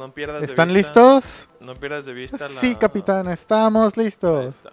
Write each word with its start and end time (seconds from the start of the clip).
no 0.00 0.14
pierdas 0.14 0.40
de 0.40 0.46
¿Están 0.46 0.72
vista- 0.72 0.78
listos? 1.18 1.48
No 1.60 1.74
pierdas 1.74 2.06
de 2.06 2.14
vista 2.14 2.38
la... 2.38 2.60
Sí, 2.60 2.74
capitán, 2.74 3.28
estamos 3.28 3.96
Ahí 3.98 4.04
listos. 4.04 4.54
está. 4.56 4.70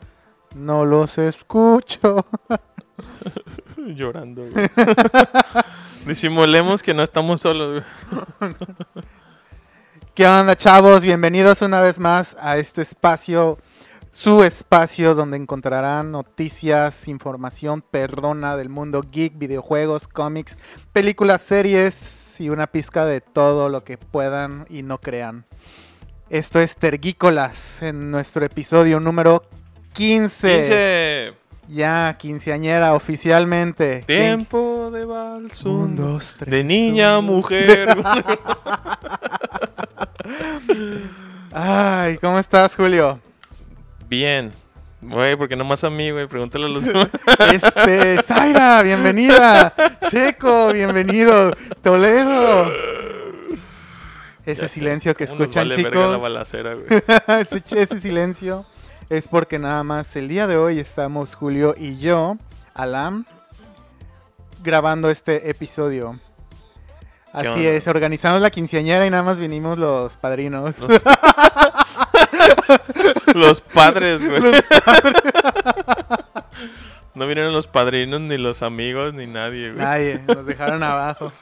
No 0.55 0.85
los 0.85 1.17
escucho. 1.17 2.25
Llorando, 3.77 4.47
güey. 4.49 4.69
Disimulemos 6.05 6.81
que 6.81 6.93
no 6.93 7.03
estamos 7.03 7.41
solos, 7.41 7.83
güey. 8.39 8.53
¿Qué 10.15 10.25
onda, 10.25 10.55
chavos? 10.55 11.03
Bienvenidos 11.03 11.61
una 11.61 11.81
vez 11.81 11.99
más 11.99 12.37
a 12.39 12.57
este 12.57 12.81
espacio, 12.81 13.57
su 14.11 14.43
espacio 14.45 15.13
donde 15.13 15.35
encontrarán 15.35 16.13
noticias, 16.13 17.09
información 17.09 17.81
perrona 17.81 18.55
del 18.55 18.69
mundo 18.69 19.03
geek, 19.11 19.37
videojuegos, 19.37 20.07
cómics, 20.07 20.57
películas, 20.93 21.41
series 21.41 22.16
y 22.39 22.49
una 22.49 22.67
pizca 22.67 23.05
de 23.05 23.21
todo 23.21 23.69
lo 23.69 23.83
que 23.83 23.97
puedan 23.97 24.65
y 24.69 24.83
no 24.83 24.99
crean. 24.99 25.45
Esto 26.29 26.59
es 26.59 26.75
Tergícolas 26.75 27.81
en 27.81 28.11
nuestro 28.11 28.43
episodio 28.45 28.99
número 28.99 29.43
15. 29.93 30.55
15. 30.57 31.33
Ya, 31.69 32.15
quinceañera 32.17 32.93
oficialmente. 32.93 34.03
Tiempo 34.05 34.89
de 34.91 35.05
vals. 35.05 35.63
Un, 35.63 35.95
dos, 35.95 36.35
tres. 36.37 36.51
De 36.51 36.63
niña 36.63 37.19
un, 37.19 37.25
mujer. 37.25 37.97
Ay, 41.51 42.17
¿cómo 42.17 42.39
estás, 42.39 42.75
Julio? 42.75 43.19
Bien. 44.07 44.51
Güey, 45.09 45.35
porque 45.35 45.55
nomás 45.55 45.83
a 45.83 45.89
mí, 45.89 46.11
güey. 46.11 46.27
Pregúntale 46.27 46.65
a 46.65 46.69
los 46.69 46.83
demás. 46.85 47.07
Este, 47.53 48.21
Zaira, 48.23 48.81
bienvenida. 48.83 49.73
Checo, 50.09 50.73
bienvenido. 50.73 51.51
Toledo. 51.81 52.71
Ese 54.45 54.61
Ya 54.61 54.67
sé, 54.67 54.73
silencio 54.75 55.15
que 55.15 55.25
¿cómo 55.27 55.39
nos 55.39 55.47
escuchan, 55.49 55.69
vale 55.69 55.83
verga 55.83 55.99
la 55.99 56.05
chicos. 56.07 56.21
balacera, 56.21 56.73
güey. 56.73 56.87
ese, 57.41 57.63
ese 57.81 57.99
silencio 57.99 58.65
es 59.09 59.27
porque 59.27 59.59
nada 59.59 59.83
más 59.83 60.15
el 60.15 60.27
día 60.27 60.47
de 60.47 60.57
hoy 60.57 60.79
estamos 60.79 61.35
Julio 61.35 61.75
y 61.77 61.97
yo, 61.97 62.37
Alam, 62.73 63.25
grabando 64.63 65.09
este 65.09 65.49
episodio. 65.49 66.17
¿Qué 67.33 67.39
Así 67.39 67.49
onda? 67.49 67.69
es, 67.71 67.87
organizamos 67.87 68.41
la 68.41 68.49
quinceañera 68.49 69.05
y 69.05 69.09
nada 69.09 69.21
más 69.23 69.37
vinimos 69.37 69.77
los 69.77 70.13
padrinos. 70.17 70.79
Los 70.79 71.01
padres, 73.73 74.21
güey. 74.21 74.41
No 77.15 77.25
vinieron 77.27 77.53
los 77.53 77.67
padrinos, 77.67 78.21
ni 78.21 78.37
los 78.37 78.61
amigos, 78.61 79.13
ni 79.13 79.25
nadie, 79.25 79.71
güey. 79.71 79.83
Nadie, 79.83 80.19
nos 80.27 80.45
dejaron 80.45 80.83
abajo. 80.83 81.33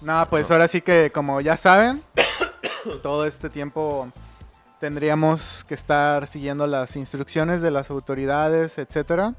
No, 0.00 0.26
pues 0.30 0.50
ahora 0.50 0.66
sí 0.68 0.80
que 0.80 1.10
como 1.12 1.40
ya 1.40 1.56
saben, 1.56 2.02
todo 3.02 3.26
este 3.26 3.50
tiempo 3.50 4.10
tendríamos 4.80 5.64
que 5.68 5.74
estar 5.74 6.26
siguiendo 6.26 6.66
las 6.66 6.96
instrucciones 6.96 7.60
de 7.62 7.70
las 7.70 7.90
autoridades, 7.90 8.78
etcétera. 8.78 9.34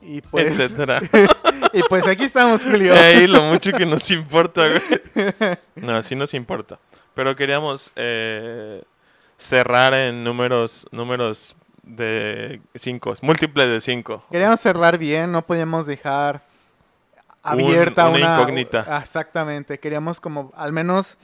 Y 0.00 0.20
pues, 0.22 0.58
Etcétera. 0.58 1.00
y 1.72 1.82
pues 1.88 2.06
aquí 2.06 2.24
estamos, 2.24 2.62
Julio. 2.62 2.94
Ey, 2.94 3.26
lo 3.26 3.42
mucho 3.42 3.72
que 3.72 3.86
nos 3.86 4.10
importa, 4.10 4.66
güey. 4.68 5.58
No, 5.76 6.02
sí 6.02 6.16
nos 6.16 6.32
importa. 6.34 6.78
Pero 7.14 7.36
queríamos 7.36 7.92
eh, 7.96 8.82
cerrar 9.40 9.94
en 9.94 10.22
números, 10.22 10.86
números 10.92 11.56
de 11.82 12.60
5, 12.74 13.14
múltiples 13.22 13.68
de 13.68 13.80
5. 13.80 14.26
Queríamos 14.30 14.60
cerrar 14.60 14.98
bien, 14.98 15.32
no 15.32 15.42
podíamos 15.42 15.86
dejar 15.86 16.42
abierta 17.42 18.08
una 18.08 18.18
una, 18.18 18.34
incógnita. 18.34 18.84
Ah, 18.86 19.00
Exactamente, 19.02 19.78
queríamos 19.78 20.20
como 20.20 20.52
al 20.54 20.72
menos 20.72 21.16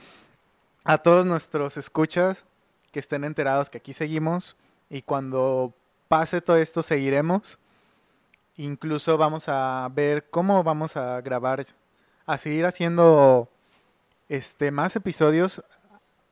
a 0.83 0.97
todos 0.97 1.25
nuestros 1.25 1.77
escuchas 1.77 2.45
que 2.91 2.99
estén 2.99 3.23
enterados 3.23 3.69
que 3.69 3.77
aquí 3.77 3.93
seguimos 3.93 4.55
y 4.89 5.03
cuando 5.03 5.73
pase 6.07 6.41
todo 6.41 6.57
esto 6.57 6.81
seguiremos. 6.81 7.59
Incluso 8.55 9.17
vamos 9.17 9.47
a 9.47 9.87
ver 9.93 10.27
cómo 10.31 10.63
vamos 10.63 10.97
a 10.97 11.21
grabar, 11.21 11.63
a 12.25 12.37
seguir 12.39 12.65
haciendo 12.65 13.47
este 14.27 14.71
más 14.71 14.95
episodios 14.95 15.63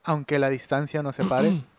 aunque 0.04 0.40
la 0.40 0.50
distancia 0.50 1.04
nos 1.04 1.16
separe. 1.16 1.62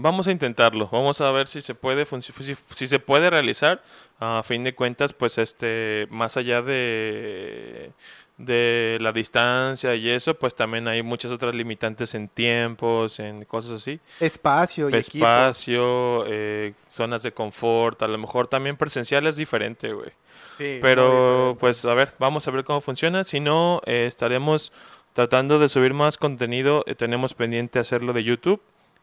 Vamos 0.00 0.26
a 0.26 0.32
intentarlo, 0.32 0.88
vamos 0.90 1.20
a 1.20 1.30
ver 1.30 1.48
si 1.48 1.60
se 1.60 1.74
puede 1.74 2.04
si, 2.06 2.32
si 2.70 2.86
se 2.86 2.98
puede 2.98 3.30
realizar. 3.30 3.82
A 4.18 4.42
fin 4.44 4.64
de 4.64 4.74
cuentas, 4.74 5.12
pues 5.12 5.38
este, 5.38 6.06
más 6.10 6.36
allá 6.36 6.60
de, 6.60 7.92
de 8.40 8.98
la 9.00 9.12
distancia 9.12 9.94
y 9.94 10.08
eso, 10.08 10.34
pues 10.34 10.54
también 10.54 10.88
hay 10.88 11.02
muchas 11.02 11.30
otras 11.30 11.54
limitantes 11.54 12.14
en 12.14 12.28
tiempos, 12.28 13.18
en 13.18 13.44
cosas 13.44 13.72
así. 13.72 14.00
Espacio 14.18 14.88
y 14.88 14.94
equipo. 14.94 15.26
Espacio, 15.26 16.24
eh, 16.26 16.74
zonas 16.88 17.22
de 17.22 17.32
confort, 17.32 18.02
a 18.02 18.08
lo 18.08 18.18
mejor 18.18 18.46
también 18.46 18.76
presencial 18.76 19.26
es 19.26 19.36
diferente, 19.36 19.92
güey. 19.92 20.10
Sí, 20.56 20.78
Pero 20.80 21.56
pues 21.60 21.84
a 21.84 21.94
ver, 21.94 22.14
vamos 22.18 22.48
a 22.48 22.50
ver 22.50 22.64
cómo 22.64 22.80
funciona. 22.80 23.24
Si 23.24 23.40
no, 23.40 23.82
eh, 23.84 24.06
estaremos 24.06 24.72
tratando 25.12 25.58
de 25.58 25.68
subir 25.68 25.94
más 25.94 26.16
contenido. 26.16 26.84
Eh, 26.86 26.94
tenemos 26.94 27.34
pendiente 27.34 27.78
hacerlo 27.78 28.12
de 28.12 28.24
YouTube. 28.24 28.60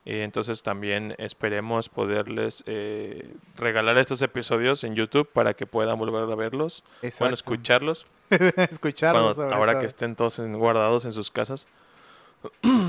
Eh, 0.10 0.24
entonces 0.24 0.64
también 0.64 1.16
esperemos 1.18 1.90
poderles 1.90 2.64
eh, 2.66 3.30
regalar 3.58 3.98
estos 3.98 4.22
episodios 4.22 4.86
en 4.86 4.96
YouTube 4.96 5.28
para 5.34 5.54
que 5.54 5.66
puedan 5.68 6.00
volver 6.00 6.24
a 6.32 6.36
verlos. 6.36 6.82
Bueno, 7.02 7.08
Exacto. 7.10 7.34
escucharlos. 7.34 8.06
Escucharlos 8.30 9.22
cuando- 9.22 9.34
sobre 9.44 9.56
ahora 9.56 9.72
todo. 9.74 9.82
que 9.82 9.88
estén 9.88 10.16
todos 10.16 10.40
en- 10.40 10.58
guardados 10.58 11.04
en 11.04 11.12
sus 11.12 11.30
casas. 11.30 11.68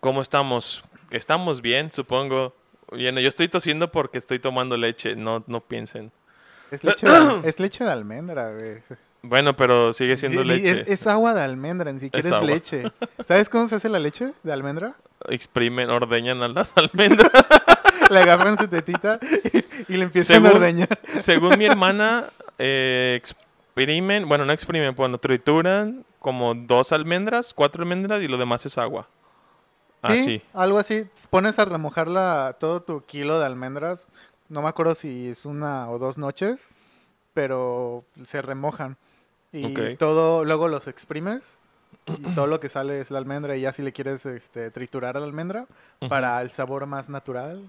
¿Cómo 0.00 0.22
estamos? 0.22 0.84
Estamos 1.10 1.60
bien, 1.60 1.90
supongo. 1.92 2.54
Bien, 2.92 3.16
yo 3.16 3.28
estoy 3.28 3.48
tosiendo 3.48 3.90
porque 3.90 4.18
estoy 4.18 4.38
tomando 4.38 4.76
leche. 4.76 5.16
No, 5.16 5.42
no 5.46 5.60
piensen. 5.60 6.12
Es 6.70 6.84
leche, 6.84 7.06
de, 7.08 7.48
es 7.48 7.58
leche 7.58 7.82
de 7.84 7.90
almendra, 7.90 8.52
güey. 8.52 8.78
Bueno, 9.22 9.56
pero 9.56 9.92
sigue 9.92 10.16
siendo 10.16 10.42
Sí, 10.42 10.48
leche. 10.48 10.80
Es, 10.82 10.88
es 10.88 11.06
agua 11.06 11.34
de 11.34 11.42
almendra, 11.42 11.92
ni 11.92 11.98
siquiera 12.00 12.28
Es 12.28 12.34
es, 12.34 12.42
leche. 12.42 12.92
¿Sabes 13.26 13.48
cómo 13.48 13.66
se 13.68 13.74
hace 13.76 13.88
la 13.88 13.98
leche 13.98 14.32
de 14.42 14.52
almendra? 14.52 14.94
Exprimen, 15.28 15.90
ordeñan 15.90 16.42
a 16.42 16.48
las 16.48 16.72
almendras. 16.76 17.30
Le 18.10 18.18
agarran 18.20 18.56
su 18.58 18.66
tetita 18.68 19.18
y, 19.52 19.94
y 19.94 19.96
le 19.96 20.04
empiezan 20.04 20.36
a 20.44 20.48
Según- 20.48 20.56
ordeñar. 20.56 20.98
Según 21.16 21.58
mi 21.58 21.64
hermana, 21.66 22.30
eh, 22.58 23.14
exprimen, 23.16 24.28
bueno, 24.28 24.44
no 24.44 24.52
exprimen, 24.52 24.94
bueno, 24.94 25.18
trituran 25.18 26.04
como 26.18 26.54
dos 26.54 26.92
almendras, 26.92 27.54
cuatro 27.54 27.82
almendras 27.82 28.20
y 28.22 28.28
lo 28.28 28.36
demás 28.36 28.66
es 28.66 28.76
agua. 28.78 29.08
Sí, 30.02 30.12
Así. 30.20 30.42
algo 30.54 30.78
así. 30.78 31.04
Pones 31.28 31.58
a 31.58 31.64
remojar 31.66 32.08
la- 32.08 32.56
todo 32.58 32.80
tu 32.82 33.02
kilo 33.04 33.38
de 33.38 33.46
almendras. 33.46 34.06
No 34.48 34.62
me 34.62 34.68
acuerdo 34.68 34.94
si 34.94 35.28
es 35.28 35.44
una 35.46 35.88
o 35.90 35.98
dos 35.98 36.18
noches, 36.18 36.68
pero 37.34 38.04
se 38.24 38.42
remojan. 38.42 38.96
Y 39.52 39.96
todo, 39.96 40.44
luego 40.44 40.68
los 40.68 40.86
exprimes 40.88 41.58
y 42.06 42.22
todo 42.34 42.46
lo 42.46 42.60
que 42.60 42.68
sale 42.68 43.00
es 43.00 43.10
la 43.10 43.18
almendra 43.18 43.56
y 43.56 43.62
ya 43.62 43.72
si 43.72 43.82
le 43.82 43.92
quieres 43.92 44.24
este, 44.26 44.70
triturar 44.70 45.16
a 45.16 45.20
la 45.20 45.26
almendra 45.26 45.66
para 46.08 46.40
el 46.42 46.50
sabor 46.50 46.86
más 46.86 47.08
natural. 47.08 47.62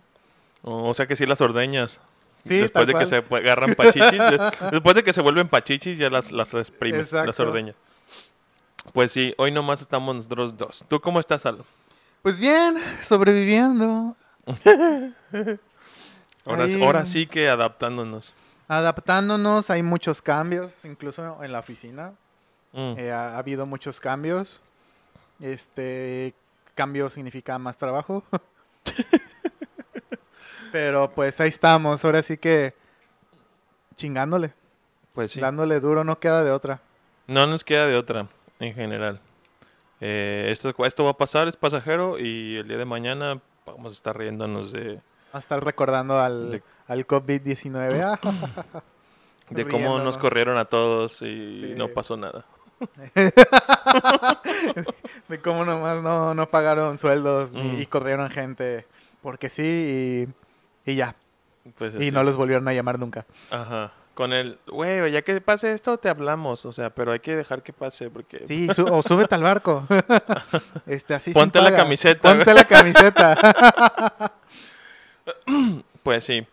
O 0.64 0.90
o 0.90 0.94
sea 0.94 1.08
que 1.08 1.16
sí 1.16 1.26
las 1.26 1.42
ordeñas. 1.42 2.00
Sí, 2.46 2.58
después 2.58 2.88
de 2.88 2.94
que 2.94 2.98
cual. 2.98 3.08
se 3.08 3.24
pu- 3.24 3.38
agarran 3.38 3.76
pachichis. 3.76 4.12
de- 4.12 4.52
después 4.72 4.96
de 4.96 5.04
que 5.04 5.14
se 5.14 5.22
vuelven 5.22 5.48
pachichis, 5.48 5.98
ya 5.98 6.10
las, 6.10 6.32
las 6.32 6.54
exprimes, 6.56 7.12
las 7.12 7.28
Exacto. 7.28 7.44
ordeñas. 7.44 7.76
Pues 8.94 9.12
sí, 9.12 9.34
hoy 9.38 9.52
nomás 9.52 9.80
estamos 9.82 10.16
nosotros 10.16 10.58
dos. 10.58 10.84
¿Tú 10.88 11.00
cómo 11.00 11.20
estás, 11.20 11.46
Al? 11.46 11.64
Pues 12.24 12.40
bien, 12.40 12.78
sobreviviendo, 13.04 14.16
Ahora, 16.46 16.66
ahora 16.84 17.06
sí 17.06 17.28
que 17.28 17.48
adaptándonos. 17.50 18.34
adaptándonos, 18.68 19.70
hay 19.70 19.84
muchos 19.84 20.22
cambios, 20.22 20.84
incluso 20.86 21.44
en 21.44 21.52
la 21.52 21.60
oficina. 21.60 22.14
Mm. 22.74 22.94
eh, 22.98 23.12
ha, 23.12 23.36
ha 23.36 23.38
habido 23.38 23.66
muchos 23.66 24.00
cambios. 24.00 24.62
Este 25.40 26.34
cambio 26.76 27.10
significa 27.10 27.58
más 27.60 27.78
trabajo. 27.78 28.24
Pero 30.72 31.12
pues 31.12 31.40
ahí 31.42 31.50
estamos, 31.50 32.04
ahora 32.06 32.22
sí 32.24 32.38
que 32.38 32.74
chingándole, 33.96 34.54
Pues 35.14 35.32
sí. 35.32 35.42
dándole 35.42 35.80
duro, 35.82 36.04
no 36.04 36.20
queda 36.20 36.44
de 36.44 36.52
otra. 36.52 36.80
No 37.28 37.46
nos 37.46 37.64
queda 37.64 37.88
de 37.88 37.96
otra, 37.98 38.28
en 38.60 38.74
general. 38.74 39.20
Eh, 40.00 40.48
esto, 40.50 40.74
esto 40.86 41.04
va 41.04 41.12
a 41.12 41.18
pasar, 41.18 41.48
es 41.48 41.58
pasajero 41.58 42.18
y 42.18 42.56
el 42.58 42.68
día 42.68 42.78
de 42.78 42.86
mañana 42.86 43.42
vamos 43.66 43.92
a 43.92 43.94
estar 43.94 44.18
riéndonos 44.18 44.72
de, 44.72 45.00
A 45.34 45.40
estar 45.40 45.64
recordando 45.64 46.20
al, 46.20 46.52
De- 46.52 46.64
al 46.88 47.06
COVID-19. 47.06 48.20
Ah, 48.24 48.82
de 49.50 49.68
cómo 49.68 50.00
nos 50.00 50.18
corrieron 50.18 50.58
a 50.58 50.64
todos 50.66 51.22
y 51.22 51.26
Sí. 51.26 51.74
no 51.76 51.90
pasó 51.90 52.16
nada. 52.16 52.46
de 55.28 55.40
cómo 55.42 55.66
nomás 55.66 56.02
no, 56.02 56.34
no 56.34 56.50
pagaron 56.50 56.98
sueldos 56.98 57.52
Mm. 57.54 57.82
y 57.82 57.86
corrieron 57.86 58.30
gente 58.30 58.86
porque 59.22 59.50
sí 59.50 60.28
y, 60.86 60.92
y 60.92 60.96
ya. 60.96 61.16
Pues 61.78 61.94
Y 62.00 62.12
no 62.12 62.24
los 62.24 62.38
volvieron 62.38 62.68
a 62.68 62.74
llamar 62.74 62.98
nunca. 63.00 63.26
Ajá. 63.52 63.92
Con 64.16 64.34
el, 64.34 64.58
güey, 64.68 65.12
ya 65.12 65.22
que 65.22 65.40
pase 65.42 65.74
esto, 65.74 65.98
te 65.98 66.10
hablamos. 66.10 66.66
O 66.66 66.72
sea, 66.74 66.90
pero 66.90 67.12
hay 67.14 67.20
que 67.20 67.36
dejar 67.36 67.62
que 67.64 67.72
pase 67.72 68.10
porque... 68.10 68.44
Sí, 68.48 68.68
su- 68.74 68.86
o 68.86 69.02
súbete 69.04 69.36
al 69.36 69.44
barco. 69.44 69.86
este, 70.88 71.14
así 71.14 71.32
sin 71.34 71.42
Ponte 71.42 71.60
la 71.60 71.66
paga. 71.66 71.78
camiseta, 71.78 72.22
Ponte 72.30 72.54
la 72.54 72.64
camiseta. 72.66 74.32
Pues 76.04 76.26
sí. 76.26 76.46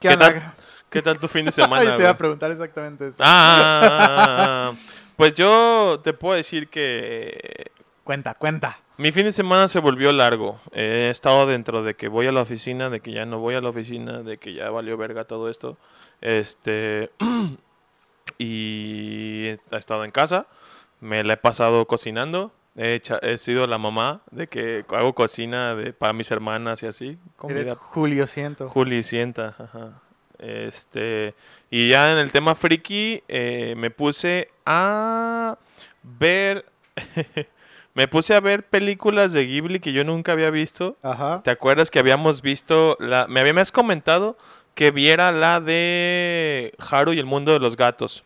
¿Qué, 0.00 0.16
tal 0.16 0.54
¿Qué 0.88 1.02
tal 1.02 1.18
tu 1.18 1.28
fin 1.28 1.44
de 1.44 1.50
Ay, 1.50 1.52
semana, 1.52 1.96
te 1.96 2.02
iba 2.02 2.10
a 2.10 2.16
preguntar 2.16 2.50
exactamente 2.50 3.08
eso. 3.08 3.18
Ah, 3.20 3.80
ah, 3.84 3.90
ah, 4.08 4.72
ah. 4.72 4.74
Pues 5.20 5.34
yo 5.34 6.00
te 6.02 6.12
puedo 6.12 6.34
decir 6.34 6.68
que 6.68 7.70
Cuenta, 8.04 8.34
cuenta. 8.34 8.80
mi 8.96 9.12
fin 9.12 9.24
de 9.24 9.32
semana 9.32 9.68
se 9.68 9.78
volvió 9.78 10.10
largo. 10.12 10.58
He 10.72 11.10
estado 11.10 11.46
dentro 11.46 11.82
de 11.82 11.94
que 11.94 12.08
voy 12.08 12.26
a 12.26 12.32
la 12.32 12.40
oficina, 12.42 12.90
de 12.90 13.00
que 13.00 13.12
ya 13.12 13.24
no 13.26 13.38
voy 13.38 13.54
a 13.54 13.60
la 13.60 13.68
oficina, 13.68 14.22
de 14.22 14.38
que 14.38 14.54
ya 14.54 14.70
valió 14.70 14.96
verga 14.96 15.24
todo 15.24 15.48
esto. 15.48 15.76
Este 16.20 17.10
y 18.38 19.46
he 19.48 19.58
estado 19.72 20.04
en 20.04 20.10
casa, 20.10 20.46
me 21.00 21.22
la 21.24 21.34
he 21.34 21.36
pasado 21.36 21.86
cocinando. 21.86 22.52
He, 22.76 22.94
hecha- 22.94 23.18
he 23.22 23.36
sido 23.38 23.66
la 23.66 23.78
mamá 23.78 24.22
de 24.30 24.46
que 24.46 24.84
hago 24.90 25.14
cocina 25.14 25.74
de, 25.74 25.92
para 25.92 26.12
mis 26.12 26.30
hermanas 26.30 26.82
y 26.82 26.86
así. 26.86 27.18
Eres 27.48 27.74
Julio 27.74 28.26
Ciento. 28.26 28.68
Juli 28.68 29.02
sienta, 29.02 29.54
ajá. 29.58 30.00
Este, 30.40 31.34
y 31.70 31.90
ya 31.90 32.12
en 32.12 32.18
el 32.18 32.32
tema 32.32 32.54
friki, 32.54 33.22
eh, 33.28 33.74
me 33.76 33.90
puse 33.90 34.50
a 34.64 35.58
ver. 36.02 36.64
me 37.94 38.08
puse 38.08 38.34
a 38.34 38.40
ver 38.40 38.64
películas 38.64 39.32
de 39.32 39.46
Ghibli 39.46 39.80
que 39.80 39.92
yo 39.92 40.04
nunca 40.04 40.32
había 40.32 40.50
visto. 40.50 40.96
Ajá. 41.02 41.42
¿Te 41.42 41.50
acuerdas 41.50 41.90
que 41.90 41.98
habíamos 41.98 42.42
visto 42.42 42.96
la. 43.00 43.26
Me 43.28 43.40
habías 43.40 43.70
comentado 43.70 44.36
que 44.74 44.90
viera 44.90 45.32
la 45.32 45.60
de 45.60 46.72
Haru 46.78 47.12
y 47.12 47.18
el 47.18 47.26
mundo 47.26 47.52
de 47.52 47.58
los 47.58 47.76
gatos. 47.76 48.24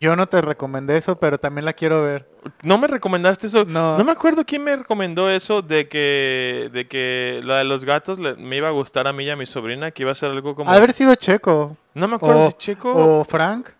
Yo 0.00 0.14
no 0.14 0.28
te 0.28 0.40
recomendé 0.40 0.96
eso, 0.96 1.18
pero 1.18 1.38
también 1.38 1.64
la 1.64 1.72
quiero 1.72 2.02
ver. 2.04 2.28
¿No 2.62 2.78
me 2.78 2.86
recomendaste 2.86 3.48
eso? 3.48 3.64
No. 3.64 3.98
No 3.98 4.04
me 4.04 4.12
acuerdo 4.12 4.44
quién 4.46 4.62
me 4.62 4.76
recomendó 4.76 5.28
eso 5.28 5.60
de 5.60 5.88
que, 5.88 6.70
de 6.72 6.86
que 6.86 7.40
la 7.42 7.58
de 7.58 7.64
los 7.64 7.84
gatos 7.84 8.18
le- 8.20 8.36
me 8.36 8.56
iba 8.56 8.68
a 8.68 8.70
gustar 8.70 9.08
a 9.08 9.12
mí 9.12 9.24
y 9.24 9.30
a 9.30 9.34
mi 9.36 9.44
sobrina, 9.46 9.90
que 9.90 10.04
iba 10.04 10.12
a 10.12 10.14
ser 10.14 10.30
algo 10.30 10.54
como... 10.54 10.70
Haber 10.70 10.92
sido 10.92 11.14
Checo 11.16 11.76
No 11.94 12.06
me 12.06 12.14
acuerdo 12.16 12.46
O- 12.46 12.50
si 12.52 12.56
Checo... 12.58 12.92
o 12.94 13.24
Frank. 13.24 13.70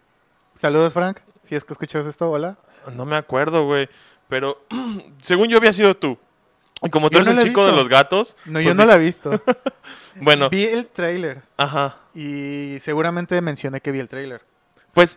Saludos, 0.55 0.93
Frank. 0.93 1.19
Si 1.44 1.55
es 1.55 1.65
que 1.65 1.73
escuchas 1.73 2.05
esto, 2.05 2.29
hola. 2.29 2.56
No 2.97 3.05
me 3.05 3.15
acuerdo, 3.15 3.65
güey. 3.65 3.88
Pero 4.29 4.61
según 5.23 5.49
yo 5.49 5.59
había 5.59 5.73
sido 5.73 5.94
tú. 5.97 6.19
Y 6.82 6.91
como 6.91 7.11
tú 7.11 7.19
Yo 7.19 7.23
eres 7.23 7.35
no 7.35 7.41
el 7.43 7.47
chico 7.49 7.65
de 7.65 7.73
los 7.73 7.88
gatos. 7.88 8.37
No, 8.44 8.55
pues 8.55 8.65
yo 8.67 8.75
no 8.75 8.85
la 8.85 8.94
he 8.97 8.99
visto. 8.99 9.31
Bueno, 10.20 10.50
Vi 10.50 10.65
el 10.65 10.87
trailer 10.88 11.43
ajá. 11.56 11.94
y 12.12 12.76
seguramente 12.81 13.41
mencioné 13.41 13.81
que 13.81 13.93
vi 13.93 14.00
el 14.00 14.09
trailer. 14.09 14.43
Pues 14.93 15.17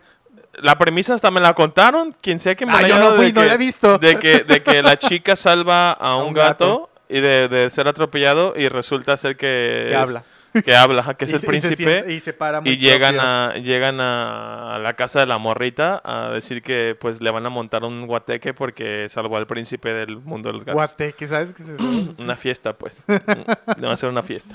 la 0.60 0.76
premisa 0.78 1.14
hasta 1.14 1.30
me 1.30 1.40
la 1.40 1.54
contaron. 1.54 2.14
Quien 2.20 2.38
sea 2.38 2.54
que 2.54 2.66
me 2.66 2.72
Ah, 2.72 2.82
la 2.82 2.88
yo 2.88 2.94
haya 2.94 2.98
no 2.98 3.04
dado 3.10 3.16
fui, 3.16 3.26
de 3.26 3.32
no 3.32 3.40
que- 3.42 3.46
la 3.48 3.54
he 3.54 3.58
visto. 3.58 3.98
De 3.98 4.18
que, 4.18 4.44
de 4.44 4.62
que 4.62 4.82
la 4.82 4.96
chica 4.98 5.36
salva 5.36 5.92
a 5.92 6.16
un, 6.16 6.28
un 6.28 6.34
gato, 6.34 6.90
y 7.08 7.20
de, 7.20 7.48
de 7.48 7.68
ser 7.70 7.88
atropellado 7.88 8.54
y 8.56 8.68
resulta 8.68 9.16
ser 9.16 9.36
que... 9.36 9.86
Que 9.88 9.90
es- 9.92 9.96
habla. 9.96 10.24
Que 10.66 10.76
habla, 10.76 11.14
que 11.14 11.24
es 11.24 11.30
Y 11.32 11.34
el 11.34 11.40
se 11.40 11.46
príncipe. 11.46 11.76
siente- 11.76 12.12
y 12.12 12.20
se 12.20 12.34
para 12.34 12.60
Y 12.64 12.76
llegan 12.76 13.18
a, 13.20 13.54
llegan 13.54 14.00
a, 14.02 14.78
la 14.82 14.92
casa 14.94 15.20
de 15.20 15.26
la 15.26 15.38
morrita 15.38 16.02
a 16.04 16.28
decir 16.28 16.60
que 16.62 16.94
pues 17.00 17.22
le 17.22 17.30
van 17.30 17.46
a 17.46 17.48
montar 17.48 17.84
un 17.84 18.06
guateque 18.06 18.52
porque 18.52 19.06
salvó 19.08 19.38
al 19.38 19.46
príncipe 19.46 19.94
del 19.94 20.18
mundo 20.18 20.50
de 20.50 20.52
los 20.54 20.64
gatos. 20.66 20.74
Guateque, 20.74 21.26
¿sabes 21.26 21.54
qué 21.54 21.62
es 21.62 21.68
eso? 21.70 21.84
Una 22.18 22.36
fiesta, 22.36 22.74
pues. 22.74 23.02
Le 23.08 23.86
va 23.86 23.94
a 23.94 23.96
ser 23.96 24.10
una 24.10 24.22
fiesta. 24.22 24.54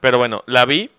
Pero 0.00 0.18
bueno, 0.18 0.42
la 0.46 0.64
vi. 0.66 0.90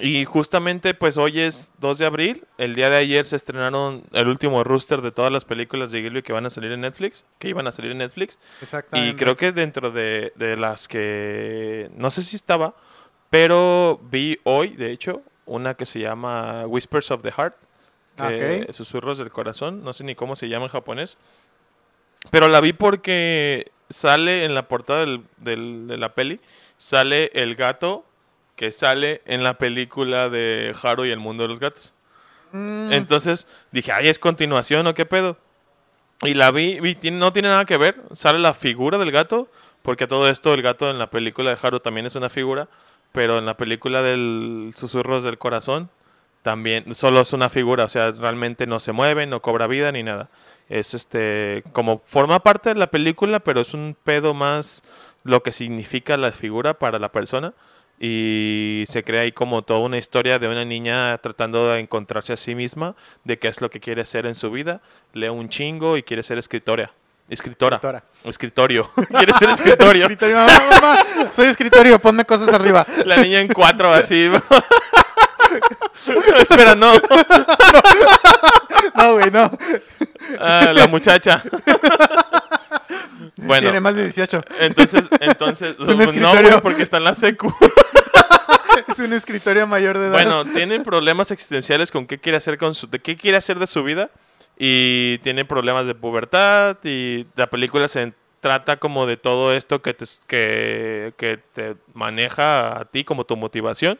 Y 0.00 0.24
justamente, 0.24 0.94
pues 0.94 1.16
hoy 1.16 1.40
es 1.40 1.72
2 1.78 1.98
de 1.98 2.06
abril. 2.06 2.44
El 2.58 2.74
día 2.74 2.88
de 2.90 2.96
ayer 2.96 3.26
se 3.26 3.36
estrenaron 3.36 4.02
el 4.12 4.28
último 4.28 4.62
rooster 4.64 5.02
de 5.02 5.12
todas 5.12 5.30
las 5.32 5.44
películas 5.44 5.92
de 5.92 6.02
Ghibli 6.02 6.22
que 6.22 6.32
van 6.32 6.46
a 6.46 6.50
salir 6.50 6.72
en 6.72 6.80
Netflix. 6.80 7.24
Que 7.38 7.48
iban 7.48 7.66
a 7.66 7.72
salir 7.72 7.92
en 7.92 7.98
Netflix. 7.98 8.38
Exactamente. 8.62 9.10
Y 9.12 9.16
creo 9.16 9.36
que 9.36 9.52
dentro 9.52 9.90
de, 9.90 10.32
de 10.36 10.56
las 10.56 10.88
que... 10.88 11.90
No 11.96 12.10
sé 12.10 12.22
si 12.22 12.36
estaba, 12.36 12.74
pero 13.30 14.00
vi 14.10 14.38
hoy, 14.44 14.70
de 14.70 14.90
hecho, 14.90 15.22
una 15.46 15.74
que 15.74 15.86
se 15.86 16.00
llama 16.00 16.66
Whispers 16.66 17.10
of 17.10 17.22
the 17.22 17.32
Heart. 17.32 17.54
Que. 18.16 18.66
Susurros 18.72 19.16
del 19.18 19.30
corazón. 19.30 19.82
No 19.82 19.92
sé 19.94 20.04
ni 20.04 20.14
cómo 20.14 20.36
se 20.36 20.48
llama 20.48 20.66
en 20.66 20.72
japonés. 20.72 21.16
Pero 22.30 22.48
la 22.48 22.60
vi 22.60 22.72
porque 22.74 23.70
sale 23.88 24.44
en 24.44 24.54
la 24.54 24.68
portada 24.68 25.00
del- 25.00 25.24
del- 25.38 25.86
de 25.86 25.96
la 25.96 26.14
peli. 26.14 26.38
Sale 26.76 27.30
el 27.34 27.54
gato 27.56 28.04
que 28.60 28.72
sale 28.72 29.22
en 29.24 29.42
la 29.42 29.54
película 29.54 30.28
de 30.28 30.76
Haru 30.82 31.06
y 31.06 31.10
el 31.10 31.18
mundo 31.18 31.44
de 31.44 31.48
los 31.48 31.60
gatos. 31.60 31.94
Mm, 32.52 32.92
Entonces 32.92 33.46
dije, 33.72 33.90
ay, 33.90 34.08
es 34.08 34.18
continuación 34.18 34.86
o 34.86 34.92
qué 34.92 35.06
pedo. 35.06 35.38
Y 36.20 36.34
la 36.34 36.50
vi, 36.50 36.78
vi, 36.78 37.10
no 37.10 37.32
tiene 37.32 37.48
nada 37.48 37.64
que 37.64 37.78
ver. 37.78 37.96
Sale 38.12 38.38
la 38.38 38.52
figura 38.52 38.98
del 38.98 39.12
gato, 39.12 39.48
porque 39.80 40.06
todo 40.06 40.28
esto, 40.28 40.52
el 40.52 40.60
gato 40.60 40.90
en 40.90 40.98
la 40.98 41.08
película 41.08 41.48
de 41.48 41.58
Haru 41.62 41.80
también 41.80 42.04
es 42.04 42.16
una 42.16 42.28
figura, 42.28 42.68
pero 43.12 43.38
en 43.38 43.46
la 43.46 43.56
película 43.56 44.02
del 44.02 44.74
Susurros 44.76 45.24
del 45.24 45.38
Corazón 45.38 45.88
también 46.42 46.94
solo 46.94 47.22
es 47.22 47.32
una 47.32 47.48
figura, 47.48 47.84
o 47.84 47.88
sea, 47.88 48.10
realmente 48.10 48.66
no 48.66 48.78
se 48.78 48.92
mueve, 48.92 49.24
no 49.24 49.40
cobra 49.40 49.68
vida 49.68 49.90
ni 49.90 50.02
nada. 50.02 50.28
Es 50.68 50.92
este, 50.92 51.64
como 51.72 52.02
forma 52.04 52.40
parte 52.40 52.68
de 52.68 52.74
la 52.74 52.88
película, 52.88 53.40
pero 53.40 53.62
es 53.62 53.72
un 53.72 53.96
pedo 54.04 54.34
más 54.34 54.82
lo 55.24 55.42
que 55.42 55.52
significa 55.52 56.18
la 56.18 56.32
figura 56.32 56.74
para 56.74 56.98
la 56.98 57.10
persona. 57.10 57.54
Y 58.02 58.84
se 58.86 59.04
crea 59.04 59.20
ahí 59.20 59.32
como 59.32 59.60
toda 59.60 59.80
una 59.80 59.98
historia 59.98 60.38
de 60.38 60.48
una 60.48 60.64
niña 60.64 61.18
tratando 61.18 61.68
de 61.68 61.80
encontrarse 61.80 62.32
a 62.32 62.36
sí 62.38 62.54
misma, 62.54 62.96
de 63.24 63.38
qué 63.38 63.48
es 63.48 63.60
lo 63.60 63.68
que 63.68 63.78
quiere 63.78 64.00
hacer 64.00 64.24
en 64.24 64.34
su 64.34 64.50
vida. 64.50 64.80
Lee 65.12 65.28
un 65.28 65.50
chingo 65.50 65.98
y 65.98 66.02
quiere 66.02 66.22
ser 66.22 66.38
escritora. 66.38 66.92
Escritora. 67.28 67.76
Escritora. 67.76 68.02
Escritorio. 68.24 68.90
quiere 69.18 69.32
ser 69.34 69.50
escritorio. 69.50 70.02
Escritorio, 70.04 70.36
mamá, 70.36 70.60
mamá, 70.70 70.96
soy 71.36 71.48
escritorio, 71.48 71.98
ponme 71.98 72.24
cosas 72.24 72.48
arriba. 72.48 72.86
La 73.04 73.18
niña 73.18 73.40
en 73.40 73.48
cuatro 73.48 73.92
así. 73.92 74.30
Espera, 76.40 76.74
no. 76.74 76.94
No, 78.94 79.12
güey, 79.12 79.30
no. 79.30 79.50
Ah, 80.40 80.72
la 80.72 80.86
muchacha. 80.86 81.42
bueno, 83.36 83.62
Tiene 83.62 83.80
más 83.80 83.94
de 83.94 84.04
18. 84.04 84.40
entonces, 84.60 85.04
entonces, 85.20 85.78
un 85.78 86.20
no, 86.20 86.32
güey, 86.32 86.60
porque 86.62 86.82
está 86.82 86.96
en 86.96 87.04
la 87.04 87.14
secu. 87.14 87.54
Es 88.88 88.98
un 88.98 89.12
escritorio 89.12 89.66
mayor 89.66 89.98
de 89.98 90.06
edad. 90.06 90.12
Bueno, 90.12 90.44
tiene 90.44 90.80
problemas 90.80 91.30
existenciales 91.30 91.90
con 91.90 92.06
qué 92.06 92.18
quiere 92.18 92.38
hacer 92.38 92.58
con 92.58 92.74
su, 92.74 92.88
de 92.88 92.98
qué 92.98 93.16
quiere 93.16 93.36
hacer 93.36 93.58
de 93.58 93.66
su 93.66 93.82
vida 93.82 94.10
y 94.58 95.18
tiene 95.18 95.44
problemas 95.44 95.86
de 95.86 95.94
pubertad 95.94 96.76
y 96.84 97.26
la 97.36 97.48
película 97.48 97.88
se 97.88 98.12
trata 98.40 98.78
como 98.78 99.06
de 99.06 99.16
todo 99.16 99.52
esto 99.52 99.82
que 99.82 99.94
te, 99.94 100.04
que, 100.26 101.12
que 101.16 101.38
te 101.52 101.76
maneja 101.94 102.80
a 102.80 102.84
ti 102.84 103.04
como 103.04 103.24
tu 103.24 103.36
motivación 103.36 103.98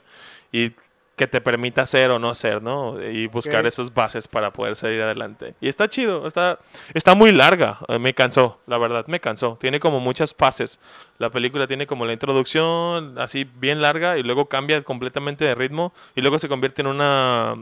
y 0.53 0.73
que 1.21 1.27
te 1.27 1.43
permita 1.43 1.85
ser 1.85 2.11
o 2.13 2.19
no 2.19 2.35
ser, 2.35 2.63
¿no? 2.63 2.99
Y 2.99 3.27
buscar 3.27 3.61
Ok. 3.61 3.67
esas 3.67 3.93
bases 3.93 4.27
para 4.27 4.51
poder 4.55 4.75
salir 4.75 5.03
adelante. 5.03 5.55
Y 5.61 5.69
está 5.69 5.87
chido, 5.87 6.27
está, 6.27 6.59
está 6.95 7.15
muy 7.15 7.31
larga, 7.31 7.79
eh, 7.89 7.99
me 7.99 8.15
cansó, 8.15 8.59
la 8.67 8.79
verdad, 8.79 9.05
me 9.07 9.21
cansó. 9.21 9.59
Tiene 9.61 9.81
como 9.81 10.01
muchas 10.01 10.33
fases. 10.33 10.81
La 11.19 11.29
película 11.29 11.67
tiene 11.67 11.87
como 11.87 12.07
la 12.07 12.15
introducción 12.15 13.19
así 13.19 13.45
bien 13.45 13.83
larga 13.83 14.17
y 14.17 14.23
luego 14.23 14.47
cambia 14.47 14.83
completamente 14.83 15.45
de 15.45 15.55
ritmo 15.55 15.93
y 16.15 16.23
luego 16.23 16.39
se 16.39 16.49
convierte 16.49 16.81
en 16.81 16.87
una 16.87 17.55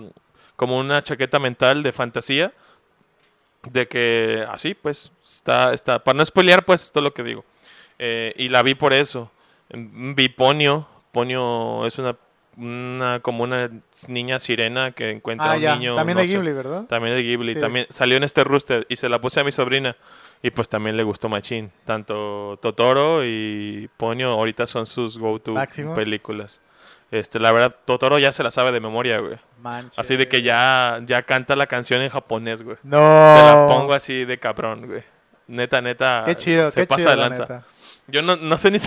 como 0.55 0.79
una 0.79 1.03
chaqueta 1.03 1.41
mental 1.41 1.83
de 1.83 1.91
fantasía 1.91 2.53
de 3.65 3.89
que 3.89 4.47
así 4.51 4.75
pues 4.75 5.11
está 5.25 5.73
está 5.75 5.99
para 5.99 6.17
no 6.17 6.25
spoilear 6.25 6.65
pues 6.65 6.83
esto 6.85 7.01
es 7.01 7.05
lo 7.05 7.13
que 7.13 7.25
digo 7.25 7.45
Eh, 7.99 8.33
y 8.37 8.49
la 8.51 8.63
vi 8.63 8.77
por 8.77 8.93
eso 8.93 9.31
vi 9.71 10.29
Ponio 10.29 10.87
Ponio 11.11 11.85
es 11.87 11.99
una 11.99 12.15
una 12.59 13.21
como 13.21 13.45
una 13.45 13.71
niña 14.09 14.41
sirena 14.41 14.91
que 14.91 15.11
encuentra 15.11 15.47
a 15.47 15.53
ah, 15.53 15.57
un 15.57 15.63
ya. 15.63 15.77
niño 15.77 15.97
También 15.97 16.17
no 16.17 16.23
de 16.23 16.27
sé, 16.29 16.35
Ghibli, 16.35 16.53
¿verdad? 16.53 16.85
también 16.87 17.15
de 17.15 17.23
Ghibli. 17.23 17.55
Sí. 17.55 17.61
También 17.61 17.87
salió 17.89 18.17
en 18.17 18.25
este 18.25 18.45
rooster 18.45 18.87
y 18.89 18.97
se 18.97 19.09
la 19.09 19.21
puse 19.21 19.41
a 19.41 19.45
mi 19.45 19.53
sobrina. 19.53 19.97
Y 20.43 20.51
pues 20.51 20.69
también 20.69 20.97
le 20.97 21.03
gustó 21.03 21.29
Machín. 21.29 21.73
Tanto 21.85 22.59
Totoro 22.63 23.25
y 23.25 23.91
Ponyo 23.97 24.31
ahorita 24.31 24.67
son 24.67 24.87
sus 24.87 25.19
go-to 25.19 25.55
películas. 25.95 26.61
Este, 27.11 27.41
la 27.41 27.53
verdad, 27.53 27.75
Totoro 27.85 28.19
ya 28.19 28.33
se 28.33 28.43
la 28.43 28.51
sabe 28.51 28.71
de 28.71 28.81
memoria, 28.81 29.19
güey. 29.19 29.39
Manches. 29.61 29.99
Así 29.99 30.17
de 30.17 30.29
que 30.29 30.43
ya, 30.43 31.01
ya 31.07 31.23
canta 31.23 31.57
la 31.57 31.67
canción 31.67 32.03
en 32.03 32.11
japonés, 32.11 32.63
güey. 32.63 32.77
No. 32.83 32.99
Te 32.99 33.43
la 33.43 33.67
pongo 33.67 33.95
así 33.95 34.25
de 34.25 34.39
cabrón, 34.39 34.87
güey. 34.87 35.03
Neta, 35.47 35.81
neta. 35.81 36.23
Qué 36.27 36.37
chido, 36.37 36.71
Se 36.71 36.83
qué 36.83 36.87
pasa 36.87 36.99
chido, 36.99 37.11
de 37.11 37.17
la 37.17 37.23
lanza. 37.29 37.43
neta. 37.43 37.65
Yo 38.07 38.23
no, 38.23 38.37
no 38.37 38.59
sé 38.59 38.71
ni... 38.71 38.79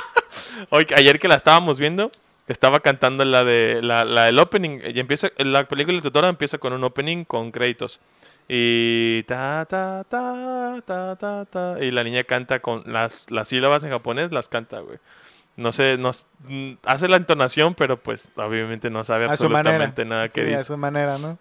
Hoy, 0.70 0.86
ayer 0.94 1.18
que 1.18 1.28
la 1.28 1.34
estábamos 1.34 1.78
viendo, 1.78 2.10
estaba 2.46 2.80
cantando 2.80 3.24
la 3.24 3.44
de 3.44 3.80
la, 3.82 4.04
la 4.04 4.24
del 4.24 4.38
opening. 4.38 4.80
Y 4.94 5.00
empieza, 5.00 5.28
la 5.38 5.66
película 5.66 5.96
de 5.96 6.02
Totoro 6.02 6.28
empieza 6.28 6.58
con 6.58 6.72
un 6.72 6.84
opening 6.84 7.24
con 7.24 7.50
créditos. 7.50 8.00
Y 8.48 9.24
ta, 9.24 9.66
ta, 9.68 10.04
ta, 10.08 10.80
ta, 10.84 11.16
ta, 11.16 11.44
ta. 11.44 11.76
Y 11.80 11.90
la 11.90 12.04
niña 12.04 12.24
canta 12.24 12.60
con 12.60 12.82
las, 12.86 13.30
las 13.30 13.48
sílabas 13.48 13.82
en 13.84 13.90
japonés, 13.90 14.32
las 14.32 14.48
canta, 14.48 14.80
güey. 14.80 14.98
No 15.56 15.72
sé, 15.72 15.96
no, 15.98 16.10
mm, 16.48 16.72
hace 16.84 17.08
la 17.08 17.16
entonación, 17.16 17.74
pero 17.74 17.96
pues 17.96 18.30
obviamente 18.36 18.90
no 18.90 19.02
sabe 19.04 19.24
A 19.24 19.30
absolutamente 19.30 20.04
nada 20.04 20.28
que 20.28 20.42
Sí, 20.42 20.46
dice. 20.48 20.60
a 20.60 20.64
su 20.64 20.76
manera, 20.76 21.18
¿no? 21.18 21.38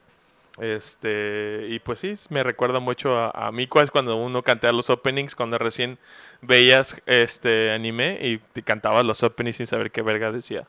Este, 0.58 1.68
y 1.70 1.80
pues 1.80 2.00
sí, 2.00 2.14
me 2.30 2.42
recuerda 2.42 2.80
mucho 2.80 3.18
a, 3.18 3.30
a 3.48 3.52
mí 3.52 3.68
es 3.82 3.92
cuando 3.92 4.16
uno 4.16 4.42
cantaba 4.42 4.72
los 4.72 4.90
openings, 4.90 5.36
cuando 5.36 5.58
recién 5.58 6.00
veías 6.42 7.02
este 7.06 7.74
anime 7.74 8.20
y 8.22 8.38
te 8.38 8.64
cantabas 8.64 9.06
los 9.06 9.22
openings 9.22 9.58
sin 9.58 9.68
saber 9.68 9.92
qué 9.92 10.02
verga 10.02 10.32
decía. 10.32 10.66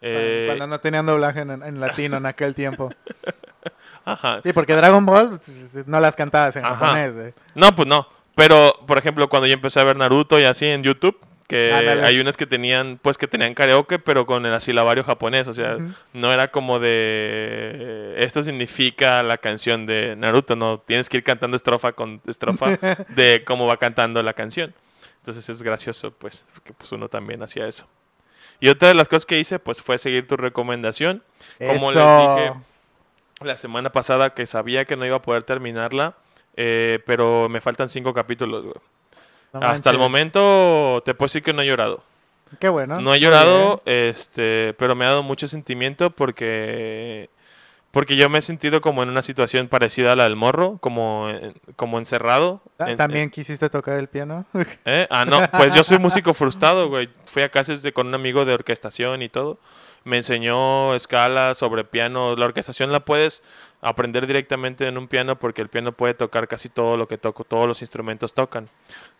Eh, 0.00 0.44
Cuando 0.46 0.66
no 0.66 0.80
tenían 0.80 1.06
doblaje 1.06 1.40
en, 1.40 1.50
en 1.50 1.80
latino 1.80 2.16
en 2.16 2.26
aquel 2.26 2.54
tiempo. 2.54 2.92
ajá. 4.04 4.40
Sí, 4.42 4.52
porque 4.52 4.74
Dragon 4.74 5.04
Ball 5.06 5.40
pues, 5.40 5.86
no 5.86 6.00
las 6.00 6.16
cantabas 6.16 6.56
en 6.56 6.64
Ajá. 6.64 6.76
japonés. 6.76 7.34
No, 7.54 7.74
pues 7.74 7.88
no. 7.88 8.08
Pero, 8.34 8.74
por 8.86 8.98
ejemplo, 8.98 9.28
cuando 9.28 9.46
yo 9.46 9.54
empecé 9.54 9.80
a 9.80 9.84
ver 9.84 9.96
Naruto 9.96 10.38
y 10.38 10.44
así 10.44 10.66
en 10.66 10.82
YouTube, 10.82 11.18
que 11.48 11.72
hay 11.72 12.18
unas 12.20 12.36
que 12.36 12.46
tenían, 12.46 12.98
pues 13.00 13.16
que 13.16 13.28
tenían 13.28 13.54
karaoke, 13.54 13.98
pero 13.98 14.26
con 14.26 14.44
el 14.44 14.52
asilabario 14.52 15.04
japonés. 15.04 15.48
O 15.48 15.54
sea, 15.54 15.78
no 16.12 16.32
era 16.32 16.50
como 16.50 16.78
de 16.78 18.14
esto 18.18 18.42
significa 18.42 19.22
la 19.22 19.38
canción 19.38 19.86
de 19.86 20.16
Naruto, 20.16 20.56
no. 20.56 20.80
Tienes 20.80 21.08
que 21.08 21.18
ir 21.18 21.24
cantando 21.24 21.56
estrofa 21.56 21.92
con 21.92 22.20
estrofa 22.26 22.76
de 23.08 23.42
cómo 23.46 23.66
va 23.66 23.76
cantando 23.78 24.22
la 24.22 24.34
canción. 24.34 24.74
Entonces 25.18 25.48
es 25.48 25.62
gracioso, 25.62 26.12
pues, 26.12 26.44
que 26.62 26.72
pues 26.72 26.92
uno 26.92 27.08
también 27.08 27.42
hacía 27.42 27.66
eso. 27.66 27.86
Y 28.60 28.68
otra 28.68 28.88
de 28.88 28.94
las 28.94 29.08
cosas 29.08 29.26
que 29.26 29.38
hice, 29.38 29.58
pues, 29.58 29.82
fue 29.82 29.98
seguir 29.98 30.26
tu 30.26 30.36
recomendación. 30.36 31.22
Como 31.58 31.92
les 31.92 32.04
dije 32.04 32.52
la 33.40 33.56
semana 33.56 33.90
pasada 33.92 34.30
que 34.34 34.46
sabía 34.46 34.84
que 34.84 34.96
no 34.96 35.04
iba 35.04 35.16
a 35.16 35.22
poder 35.22 35.42
terminarla, 35.42 36.14
eh, 36.56 37.00
pero 37.06 37.48
me 37.48 37.60
faltan 37.60 37.88
cinco 37.88 38.14
capítulos, 38.14 38.64
güey. 38.64 38.76
No 39.52 39.60
Hasta 39.60 39.90
el 39.90 39.98
momento 39.98 41.02
te 41.04 41.14
puedo 41.14 41.26
decir 41.26 41.42
que 41.42 41.52
no 41.52 41.62
he 41.62 41.66
llorado. 41.66 42.02
Qué 42.58 42.68
bueno. 42.68 43.00
No 43.00 43.14
he 43.14 43.20
llorado, 43.20 43.82
este, 43.84 44.74
pero 44.78 44.94
me 44.94 45.04
ha 45.04 45.08
dado 45.08 45.22
mucho 45.22 45.48
sentimiento 45.48 46.10
porque 46.10 47.28
porque 47.96 48.14
yo 48.18 48.28
me 48.28 48.40
he 48.40 48.42
sentido 48.42 48.82
como 48.82 49.02
en 49.02 49.08
una 49.08 49.22
situación 49.22 49.68
parecida 49.68 50.12
a 50.12 50.16
la 50.16 50.24
del 50.24 50.36
morro, 50.36 50.76
como 50.82 51.30
en- 51.30 51.54
como 51.76 51.98
encerrado. 51.98 52.60
Ah, 52.78 52.90
en- 52.90 52.98
¿También 52.98 53.30
quisiste 53.30 53.70
tocar 53.70 53.96
el 53.96 54.06
piano? 54.06 54.44
¿Eh? 54.84 55.06
Ah, 55.08 55.24
no, 55.24 55.40
pues 55.50 55.72
yo 55.72 55.82
soy 55.82 55.98
músico 55.98 56.34
frustrado, 56.34 56.90
güey. 56.90 57.08
Fui 57.24 57.40
a 57.42 57.48
clases 57.48 57.80
de, 57.82 57.94
con 57.94 58.06
un 58.08 58.14
amigo 58.14 58.44
de 58.44 58.52
orquestación 58.52 59.22
y 59.22 59.30
todo. 59.30 59.58
Me 60.04 60.18
enseñó 60.18 60.94
escalas 60.94 61.56
sobre 61.56 61.84
piano. 61.84 62.36
La 62.36 62.44
orquestación 62.44 62.92
la 62.92 63.00
puedes 63.00 63.42
aprender 63.80 64.26
directamente 64.26 64.86
en 64.86 64.98
un 64.98 65.08
piano 65.08 65.38
porque 65.38 65.62
el 65.62 65.70
piano 65.70 65.92
puede 65.92 66.12
tocar 66.12 66.48
casi 66.48 66.68
todo 66.68 66.98
lo 66.98 67.08
que 67.08 67.16
toco, 67.16 67.44
todos 67.44 67.66
los 67.66 67.80
instrumentos 67.80 68.34
tocan. 68.34 68.68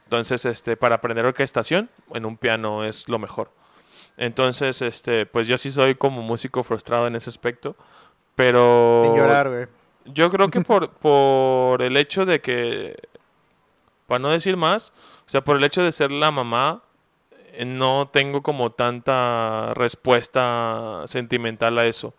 Entonces, 0.04 0.44
este, 0.44 0.76
para 0.76 0.96
aprender 0.96 1.24
orquestación, 1.24 1.88
en 2.12 2.26
un 2.26 2.36
piano 2.36 2.84
es 2.84 3.08
lo 3.08 3.18
mejor. 3.18 3.50
Entonces, 4.18 4.80
este, 4.82 5.26
pues 5.26 5.46
yo 5.46 5.58
sí 5.58 5.70
soy 5.70 5.94
como 5.94 6.22
músico 6.22 6.62
frustrado 6.62 7.06
en 7.06 7.16
ese 7.16 7.30
aspecto. 7.30 7.74
Pero 8.36 9.02
Sin 9.04 9.16
llorar, 9.16 9.48
güey. 9.48 9.66
yo 10.04 10.30
creo 10.30 10.48
que 10.48 10.60
por, 10.62 10.90
por 10.90 11.82
el 11.82 11.96
hecho 11.96 12.24
de 12.24 12.40
que, 12.40 12.94
para 14.06 14.20
no 14.20 14.28
decir 14.28 14.56
más, 14.56 14.92
o 15.26 15.28
sea, 15.28 15.42
por 15.42 15.56
el 15.56 15.64
hecho 15.64 15.82
de 15.82 15.90
ser 15.90 16.12
la 16.12 16.30
mamá, 16.30 16.82
eh, 17.54 17.64
no 17.64 18.08
tengo 18.12 18.42
como 18.42 18.70
tanta 18.70 19.72
respuesta 19.74 21.02
sentimental 21.06 21.76
a 21.78 21.86
eso. 21.86 22.14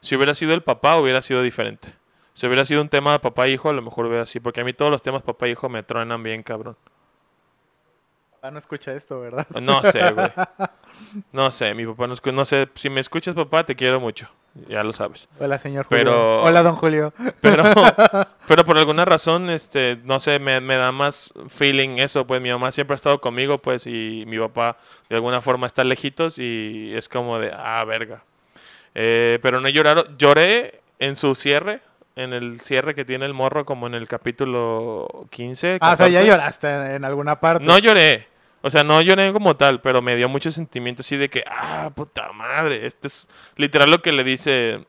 Si 0.00 0.14
hubiera 0.14 0.34
sido 0.34 0.52
el 0.54 0.62
papá, 0.62 0.96
hubiera 0.98 1.22
sido 1.22 1.42
diferente. 1.42 1.94
Si 2.34 2.46
hubiera 2.46 2.64
sido 2.64 2.82
un 2.82 2.88
tema 2.90 3.12
de 3.12 3.20
papá 3.20 3.46
e 3.46 3.52
hijo, 3.52 3.70
a 3.70 3.72
lo 3.72 3.80
mejor 3.80 4.06
hubiera 4.06 4.26
sido. 4.26 4.42
Porque 4.42 4.60
a 4.60 4.64
mí 4.64 4.72
todos 4.74 4.90
los 4.90 5.00
temas 5.00 5.22
papá 5.22 5.46
e 5.46 5.50
hijo 5.50 5.68
me 5.70 5.82
truenan 5.82 6.22
bien, 6.22 6.42
cabrón. 6.42 6.76
Papá 8.32 8.50
no 8.50 8.58
escucha 8.58 8.92
esto, 8.92 9.20
¿verdad? 9.20 9.46
No 9.60 9.82
sé, 9.82 10.10
güey. 10.12 10.30
No 11.32 11.50
sé, 11.50 11.74
mi 11.74 11.86
papá 11.86 12.06
no 12.06 12.12
escucha. 12.14 12.36
No 12.36 12.44
sé, 12.44 12.68
si 12.74 12.90
me 12.90 13.00
escuchas, 13.00 13.34
papá, 13.34 13.64
te 13.64 13.74
quiero 13.74 13.98
mucho. 14.00 14.28
Ya 14.68 14.84
lo 14.84 14.92
sabes. 14.92 15.28
Hola, 15.40 15.58
señor 15.58 15.86
Julio. 15.86 16.04
Pero- 16.04 16.42
Hola, 16.44 16.62
don 16.62 16.76
Julio. 16.76 17.12
Pero, 17.40 17.64
pero 18.46 18.64
por 18.64 18.78
alguna 18.78 19.04
razón, 19.04 19.50
este, 19.50 19.98
no 20.04 20.20
sé, 20.20 20.38
me, 20.38 20.60
me 20.60 20.76
da 20.76 20.92
más 20.92 21.32
feeling 21.48 21.98
eso, 21.98 22.24
pues 22.26 22.40
mi 22.40 22.50
mamá 22.50 22.70
siempre 22.70 22.94
ha 22.94 22.96
estado 22.96 23.20
conmigo, 23.20 23.58
pues, 23.58 23.86
y 23.86 24.24
mi 24.28 24.38
papá 24.38 24.76
de 25.08 25.16
alguna 25.16 25.40
forma 25.40 25.66
está 25.66 25.82
lejitos 25.82 26.38
y 26.38 26.92
es 26.94 27.08
como 27.08 27.38
de, 27.40 27.52
ah, 27.52 27.84
verga. 27.84 28.22
Eh, 28.94 29.40
pero 29.42 29.60
no 29.60 29.66
he 29.66 29.72
llorado, 29.72 30.04
lloré 30.18 30.80
en 31.00 31.16
su 31.16 31.34
cierre, 31.34 31.80
en 32.14 32.32
el 32.32 32.60
cierre 32.60 32.94
que 32.94 33.04
tiene 33.04 33.26
el 33.26 33.34
morro, 33.34 33.64
como 33.64 33.88
en 33.88 33.94
el 33.94 34.06
capítulo 34.06 35.26
15. 35.30 35.78
Ah, 35.80 35.94
o 35.94 35.96
sea, 35.96 36.06
ya 36.06 36.20
14. 36.20 36.26
lloraste 36.30 36.94
en 36.94 37.04
alguna 37.04 37.40
parte. 37.40 37.64
No 37.64 37.76
lloré. 37.78 38.28
O 38.66 38.70
sea, 38.70 38.82
no 38.82 39.02
lloré 39.02 39.30
como 39.34 39.56
tal, 39.56 39.82
pero 39.82 40.00
me 40.00 40.16
dio 40.16 40.26
mucho 40.26 40.50
sentimiento 40.50 41.02
así 41.02 41.18
de 41.18 41.28
que, 41.28 41.44
ah, 41.46 41.90
puta 41.94 42.32
madre. 42.32 42.86
Este 42.86 43.08
es 43.08 43.28
literal 43.56 43.90
lo 43.90 44.00
que 44.00 44.10
le 44.10 44.24
dice 44.24 44.86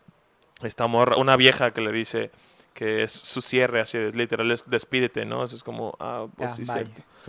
esta 0.62 0.88
morra, 0.88 1.18
una 1.18 1.36
vieja 1.36 1.72
que 1.72 1.82
le 1.82 1.92
dice 1.92 2.32
que 2.74 3.04
es 3.04 3.12
su 3.12 3.42
cierre, 3.42 3.82
así 3.82 3.98
es 3.98 4.16
literal, 4.16 4.50
es 4.52 4.70
despídete, 4.70 5.26
¿no? 5.26 5.44
Eso 5.44 5.58
es 5.58 5.64
como, 5.64 5.94
ah, 6.00 6.26
pues 6.38 6.56
Ya, 6.56 6.66
sí. 6.66 6.84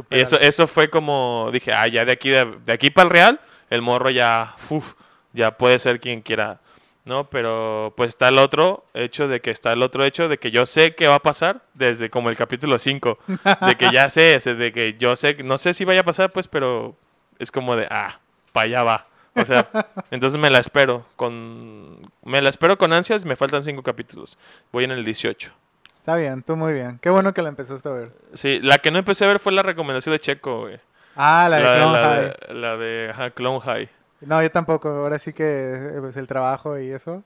Y 0.08 0.20
eso, 0.20 0.38
eso 0.38 0.68
fue 0.68 0.88
como, 0.88 1.50
dije, 1.52 1.72
ah, 1.72 1.88
ya 1.88 2.04
de 2.04 2.12
aquí, 2.12 2.30
de, 2.30 2.44
de 2.64 2.72
aquí 2.72 2.90
para 2.90 3.06
el 3.06 3.10
Real, 3.10 3.40
el 3.68 3.82
morro 3.82 4.10
ya, 4.10 4.54
uf, 4.70 4.94
ya 5.32 5.58
puede 5.58 5.80
ser 5.80 5.98
quien 5.98 6.22
quiera, 6.22 6.60
¿no? 7.06 7.30
Pero 7.30 7.94
pues 7.96 8.10
está 8.10 8.28
el 8.28 8.38
otro 8.38 8.84
hecho 8.92 9.28
de 9.28 9.40
que 9.40 9.50
está 9.50 9.72
el 9.72 9.82
otro 9.82 10.04
hecho 10.04 10.28
de 10.28 10.38
que 10.38 10.50
yo 10.50 10.66
sé 10.66 10.94
qué 10.94 11.06
va 11.06 11.14
a 11.14 11.22
pasar 11.22 11.62
desde 11.72 12.10
como 12.10 12.28
el 12.28 12.36
capítulo 12.36 12.78
5, 12.78 13.18
de 13.66 13.76
que 13.76 13.90
ya 13.90 14.10
sé, 14.10 14.38
de 14.38 14.72
que 14.72 14.96
yo 14.98 15.16
sé, 15.16 15.42
no 15.42 15.56
sé 15.56 15.72
si 15.72 15.84
vaya 15.84 16.00
a 16.00 16.04
pasar, 16.04 16.32
pues, 16.32 16.48
pero 16.48 16.96
es 17.38 17.50
como 17.50 17.76
de, 17.76 17.86
ah, 17.90 18.18
para 18.52 18.64
allá 18.64 18.82
va. 18.82 19.06
O 19.36 19.46
sea, 19.46 19.68
entonces 20.10 20.40
me 20.40 20.50
la 20.50 20.58
espero 20.58 21.06
con, 21.14 22.00
me 22.24 22.42
la 22.42 22.48
espero 22.48 22.76
con 22.76 22.92
ansias, 22.92 23.24
me 23.24 23.36
faltan 23.36 23.62
cinco 23.62 23.82
capítulos, 23.82 24.36
voy 24.72 24.84
en 24.84 24.90
el 24.90 25.04
18. 25.04 25.52
Está 26.00 26.16
bien, 26.16 26.42
tú 26.42 26.56
muy 26.56 26.72
bien. 26.72 26.98
Qué 27.00 27.10
bueno 27.10 27.34
que 27.34 27.42
la 27.42 27.48
empezaste 27.48 27.88
a 27.88 27.92
ver. 27.92 28.12
Sí, 28.34 28.60
la 28.62 28.78
que 28.78 28.90
no 28.90 28.98
empecé 28.98 29.24
a 29.24 29.28
ver 29.28 29.40
fue 29.40 29.52
la 29.52 29.62
recomendación 29.62 30.12
de 30.12 30.20
Checo, 30.20 30.60
güey. 30.60 30.78
Ah, 31.16 31.48
la 31.50 31.56
de 31.56 31.62
Clone 31.62 31.92
la 31.92 32.04
High. 32.04 32.22
de, 32.22 32.54
la 32.54 32.76
de 32.76 33.10
ajá, 33.10 33.30
Clone 33.30 33.60
High. 33.60 33.88
No, 34.20 34.42
yo 34.42 34.50
tampoco. 34.50 34.88
Ahora 34.88 35.18
sí 35.18 35.32
que 35.32 35.44
eh, 35.44 35.96
pues, 36.00 36.16
el 36.16 36.26
trabajo 36.26 36.78
y 36.78 36.90
eso. 36.90 37.22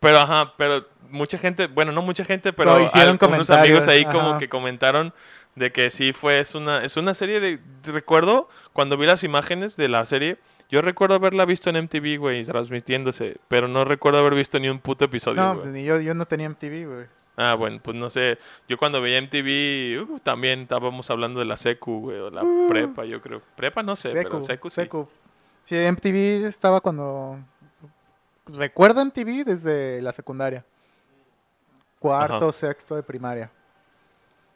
Pero 0.00 0.18
ajá, 0.18 0.54
pero 0.56 0.84
mucha 1.10 1.38
gente, 1.38 1.68
bueno, 1.68 1.92
no 1.92 2.02
mucha 2.02 2.24
gente, 2.24 2.52
pero 2.52 2.74
Pero 2.74 2.86
hicieron 2.86 3.16
algunos 3.20 3.50
amigos 3.50 3.86
ahí 3.86 4.04
como 4.04 4.38
que 4.38 4.48
comentaron 4.48 5.12
de 5.54 5.70
que 5.70 5.90
sí 5.90 6.12
fue, 6.12 6.40
es 6.40 6.54
una, 6.54 6.82
es 6.84 6.96
una 6.96 7.14
serie 7.14 7.38
de, 7.40 7.60
recuerdo 7.84 8.48
cuando 8.72 8.96
vi 8.96 9.06
las 9.06 9.22
imágenes 9.22 9.76
de 9.76 9.88
la 9.88 10.04
serie, 10.04 10.38
yo 10.68 10.82
recuerdo 10.82 11.14
haberla 11.14 11.44
visto 11.44 11.70
en 11.70 11.76
MTV, 11.84 12.18
güey, 12.18 12.44
transmitiéndose, 12.44 13.36
pero 13.46 13.68
no 13.68 13.84
recuerdo 13.84 14.18
haber 14.18 14.34
visto 14.34 14.58
ni 14.58 14.68
un 14.68 14.80
puto 14.80 15.04
episodio, 15.04 15.40
No, 15.40 15.56
pues 15.60 15.68
ni 15.68 15.84
yo, 15.84 16.00
yo 16.00 16.14
no 16.14 16.26
tenía 16.26 16.48
MTV, 16.48 16.86
güey. 16.86 17.06
Ah, 17.36 17.54
bueno, 17.54 17.80
pues 17.82 17.96
no 17.96 18.10
sé, 18.10 18.38
yo 18.68 18.78
cuando 18.78 19.00
veía 19.00 19.20
MTV, 19.20 20.02
uh, 20.08 20.18
también 20.20 20.62
estábamos 20.62 21.10
hablando 21.10 21.40
de 21.40 21.46
la 21.46 21.56
secu, 21.56 22.00
güey, 22.00 22.18
o 22.18 22.30
la 22.30 22.42
Uh. 22.44 22.68
prepa, 22.68 23.04
yo 23.04 23.20
creo. 23.20 23.42
Prepa 23.56 23.82
no 23.82 23.96
sé, 23.96 24.10
pero 24.10 24.40
secu 24.40 24.70
sí. 24.70 24.76
Secu. 24.76 25.08
Sí, 25.64 25.76
MTV 25.76 26.46
estaba 26.46 26.80
cuando... 26.80 27.38
Recuerdo 28.46 29.02
MTV 29.04 29.44
desde 29.44 30.02
la 30.02 30.12
secundaria. 30.12 30.64
Cuarto, 31.98 32.48
Ajá. 32.48 32.52
sexto 32.52 32.94
de 32.96 33.02
primaria. 33.02 33.50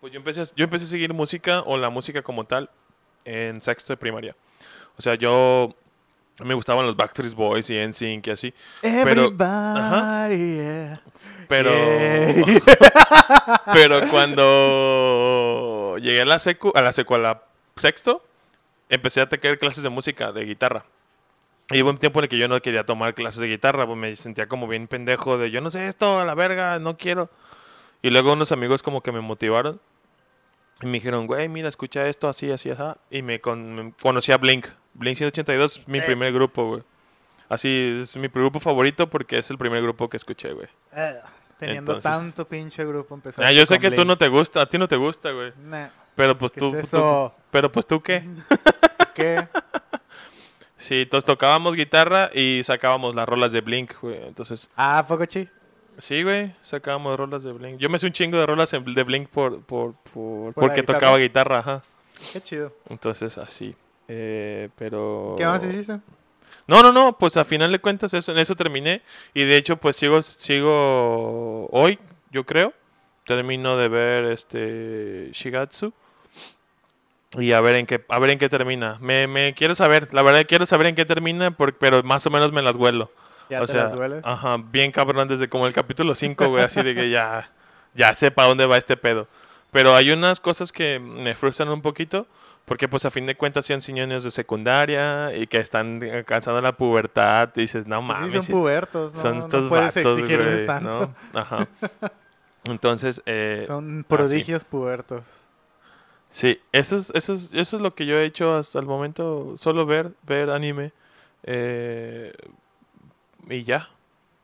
Pues 0.00 0.12
yo 0.12 0.19
empecé, 0.19 0.43
a- 0.43 0.55
yo 0.55 0.65
empecé 0.65 0.85
a 0.85 0.88
seguir 0.88 1.15
música 1.15 1.62
o 1.62 1.77
la 1.79 1.88
música 1.88 2.21
como 2.23 2.45
tal 2.45 2.69
en 3.25 3.62
sexto 3.62 3.93
de 3.93 3.97
primaria. 3.97 4.37
O 4.99 5.03
sea, 5.03 5.15
yo 5.15 5.75
me 6.45 6.53
gustaban 6.55 6.85
los 6.87 6.95
Backstreet 6.97 7.35
Boys 7.35 7.71
y 7.71 7.79
NSYNC 7.87 8.27
y 8.27 8.31
así. 8.31 8.55
Pero- 8.83 9.00
Everybody, 9.29 10.55
yeah. 10.57 11.00
Pero, 11.49 11.71
Yeah. 11.73 12.61
pero 13.73 14.11
cuando 14.11 15.97
llegué 15.99 16.21
a 16.21 16.27
la 16.27 16.38
secu, 16.38 16.71
a 16.75 16.83
la 16.83 16.93
secu, 16.93 17.15
a 17.15 17.19
la 17.19 17.43
sexto, 17.77 18.23
empecé 18.91 19.23
a 19.23 19.29
tener 19.31 19.59
clases 19.59 19.83
de 19.83 19.88
música, 19.88 20.31
de 20.33 20.45
guitarra. 20.45 20.85
Y 21.71 21.83
hubo 21.83 21.91
un 21.91 21.99
tiempo 21.99 22.21
en 22.21 22.25
el 22.25 22.29
que 22.31 22.39
yo 22.39 22.49
no 22.49 22.61
quería 22.63 22.85
tomar 22.87 23.15
clases 23.15 23.41
de 23.41 23.47
guitarra, 23.49 23.87
pues 23.87 23.99
me 23.99 24.17
sentía 24.17 24.49
como 24.49 24.67
bien 24.69 24.89
pendejo 24.89 25.37
de 25.37 25.51
yo 25.51 25.61
no 25.61 25.69
sé 25.71 25.87
esto, 25.87 26.19
a 26.21 26.25
la 26.25 26.35
verga, 26.35 26.79
no 26.79 26.97
quiero. 26.97 27.29
Y 28.01 28.11
luego 28.11 28.33
unos 28.33 28.53
amigos 28.53 28.83
como 28.83 29.03
que 29.03 29.13
me 29.13 29.21
motivaron 29.21 29.81
y 30.81 30.87
me 30.87 30.93
dijeron, 30.93 31.27
güey, 31.27 31.49
mira, 31.49 31.69
escucha 31.69 32.07
esto 32.09 32.29
así, 32.29 32.51
así, 32.51 32.71
así. 32.71 32.83
Y 33.11 33.21
me, 33.23 33.41
con- 33.41 33.75
me 33.75 33.93
conocí 34.01 34.33
a 34.33 34.39
Blink. 34.39 34.67
Blink 34.95 35.17
182 35.19 35.79
es 35.79 35.89
mi 35.89 35.99
Eh. 35.99 36.03
primer 36.03 36.33
grupo, 36.33 36.67
güey. 36.69 36.83
Así, 37.51 38.01
es 38.03 38.17
mi 38.17 38.29
grupo 38.29 38.61
favorito 38.61 39.09
porque 39.11 39.39
es 39.39 39.51
el 39.51 39.59
primer 39.59 39.83
grupo 39.83 40.09
que 40.09 40.17
escuché, 40.17 40.53
güey. 40.53 40.69
Eh, 40.95 41.17
Teniendo 41.59 41.95
Entonces- 41.95 42.11
tanto 42.37 42.49
pinche 42.49 42.85
grupo 42.85 43.15
empezó. 43.17 43.43
Ah, 43.43 43.51
yo 43.51 43.67
sé 43.67 43.81
que 43.81 43.91
tú 43.91 44.05
no 44.05 44.17
te 44.17 44.29
gusta, 44.29 44.63
a 44.63 44.67
ti 44.69 44.79
no 44.79 44.87
te 44.87 44.95
gusta, 44.97 45.33
güey. 45.33 45.53
Pero 46.15 46.39
pues 46.39 46.53
¿Qué 46.53 46.61
tú, 46.61 46.69
es 46.77 46.89
tú- 46.89 46.97
eso? 46.97 47.35
pero 47.51 47.71
pues 47.73 47.85
tú 47.85 48.01
qué. 48.01 48.23
¿Qué? 49.17 49.49
Sí, 50.78 51.02
entonces 51.02 51.25
tocábamos 51.26 51.75
guitarra 51.75 52.30
y 52.32 52.62
sacábamos 52.64 53.14
las 53.14 53.28
rolas 53.28 53.52
de 53.52 53.61
Blink, 53.61 53.92
güey. 54.00 54.16
Entonces, 54.26 54.70
Ah, 54.76 55.04
poco 55.08 55.25
chi. 55.26 55.49
Sí, 55.99 56.23
güey, 56.23 56.54
sacábamos 56.62 57.16
rolas 57.18 57.42
de 57.42 57.52
Blink. 57.52 57.78
Yo 57.78 57.88
me 57.88 57.99
sé 57.99 58.06
un 58.06 58.12
chingo 58.12 58.38
de 58.38 58.47
rolas 58.47 58.70
de 58.70 58.78
Blink 59.02 59.28
por, 59.28 59.61
por, 59.62 59.94
por- 60.12 60.54
porque 60.54 60.80
guitarra. 60.80 60.99
tocaba 60.99 61.18
guitarra, 61.18 61.58
ajá. 61.58 61.82
Qué 62.32 62.40
chido. 62.40 62.73
Entonces, 62.88 63.37
así. 63.38 63.75
Eh, 64.06 64.68
pero... 64.76 65.35
¿Qué 65.37 65.44
más 65.44 65.62
hiciste? 65.64 65.99
No, 66.68 66.82
no, 66.82 66.92
no, 66.92 67.18
pues 67.18 67.37
a 67.37 67.44
final 67.44 67.73
de 67.73 67.78
cuentas 67.80 68.14
eso, 68.14 68.30
en 68.32 68.38
eso 68.38 68.54
terminé. 68.54 69.02
Y 69.35 69.44
de 69.44 69.56
hecho, 69.56 69.76
pues 69.78 69.97
sigo, 69.97 70.23
sigo 70.23 71.66
hoy, 71.70 71.99
yo 72.30 72.44
creo. 72.44 72.73
Termino 73.26 73.76
de 73.76 73.88
ver 73.88 74.25
este 74.26 75.28
Shigatsu. 75.32 75.92
Y 77.37 77.52
a 77.52 77.61
ver 77.61 77.76
en 77.76 77.87
qué, 77.87 78.04
a 78.08 78.18
ver 78.18 78.30
en 78.30 78.38
qué 78.38 78.49
termina. 78.49 78.97
Me, 79.00 79.26
me 79.26 79.52
quiero 79.54 79.75
saber, 79.75 80.12
la 80.14 80.23
verdad 80.23 80.47
quiero 80.49 80.64
saber 80.66 80.87
en 80.87 80.94
qué 80.94 81.04
termina, 81.04 81.50
pero 81.50 82.02
más 82.02 82.26
o 82.26 82.30
menos 82.30 82.52
me 82.52 82.62
las 82.62 82.76
huelo. 82.76 83.11
¿Ya 83.50 83.62
o 83.62 83.66
te 83.66 83.73
sea, 83.73 83.85
las 83.85 83.94
hueles? 83.94 84.25
ajá, 84.25 84.56
bien 84.58 84.92
cabrón 84.92 85.26
desde 85.28 85.49
como 85.49 85.66
el 85.66 85.73
capítulo 85.73 86.14
5, 86.14 86.49
güey, 86.49 86.64
así 86.64 86.82
de 86.82 86.94
que 86.94 87.11
ya, 87.11 87.50
ya 87.94 88.12
sé 88.14 88.30
para 88.30 88.49
dónde 88.49 88.66
va 88.66 88.76
este 88.78 88.97
pedo. 88.97 89.26
Pero 89.70 89.94
hay 89.94 90.11
unas 90.11 90.40
cosas 90.40 90.73
que 90.73 90.99
me 90.99 91.35
frustran 91.35 91.68
un 91.68 91.82
poquito, 91.82 92.26
porque 92.64 92.88
pues 92.88 93.04
a 93.04 93.11
fin 93.11 93.26
de 93.26 93.35
cuentas 93.35 93.66
son 93.66 93.78
niños 93.94 94.23
de 94.25 94.30
secundaria 94.30 95.35
y 95.37 95.47
que 95.47 95.58
están 95.58 96.02
alcanzando 96.02 96.61
la 96.62 96.73
pubertad 96.73 97.50
y 97.56 97.61
dices, 97.62 97.87
no 97.87 97.97
Pues 98.06 98.18
mames, 98.20 98.32
sí, 98.44 98.52
son 98.52 98.61
pubertos, 98.61 99.14
¿no? 99.14 99.20
son 99.20 99.38
no 99.38 99.44
estos 99.44 99.68
puedes 99.68 99.94
vatos, 99.94 100.18
güey, 100.18 100.66
tanto. 100.66 101.14
¿no? 101.32 101.40
Ajá. 101.40 101.68
Entonces, 102.64 103.23
eh, 103.26 103.64
Son 103.66 104.04
prodigios 104.06 104.64
pubertos. 104.64 105.25
Sí, 106.38 106.61
eso 106.71 106.97
es, 106.97 107.11
eso, 107.16 107.33
es, 107.35 107.50
eso 107.52 107.76
es 107.78 107.83
lo 107.83 107.90
que 107.97 108.07
yo 108.07 108.16
he 108.16 108.25
hecho 108.25 108.54
hasta 108.54 108.78
el 108.78 108.87
momento, 108.87 109.57
solo 109.57 109.87
ver, 109.87 110.12
ver 110.23 110.50
anime 110.50 110.92
eh, 111.42 112.33
y 113.50 113.64
ya, 113.64 113.88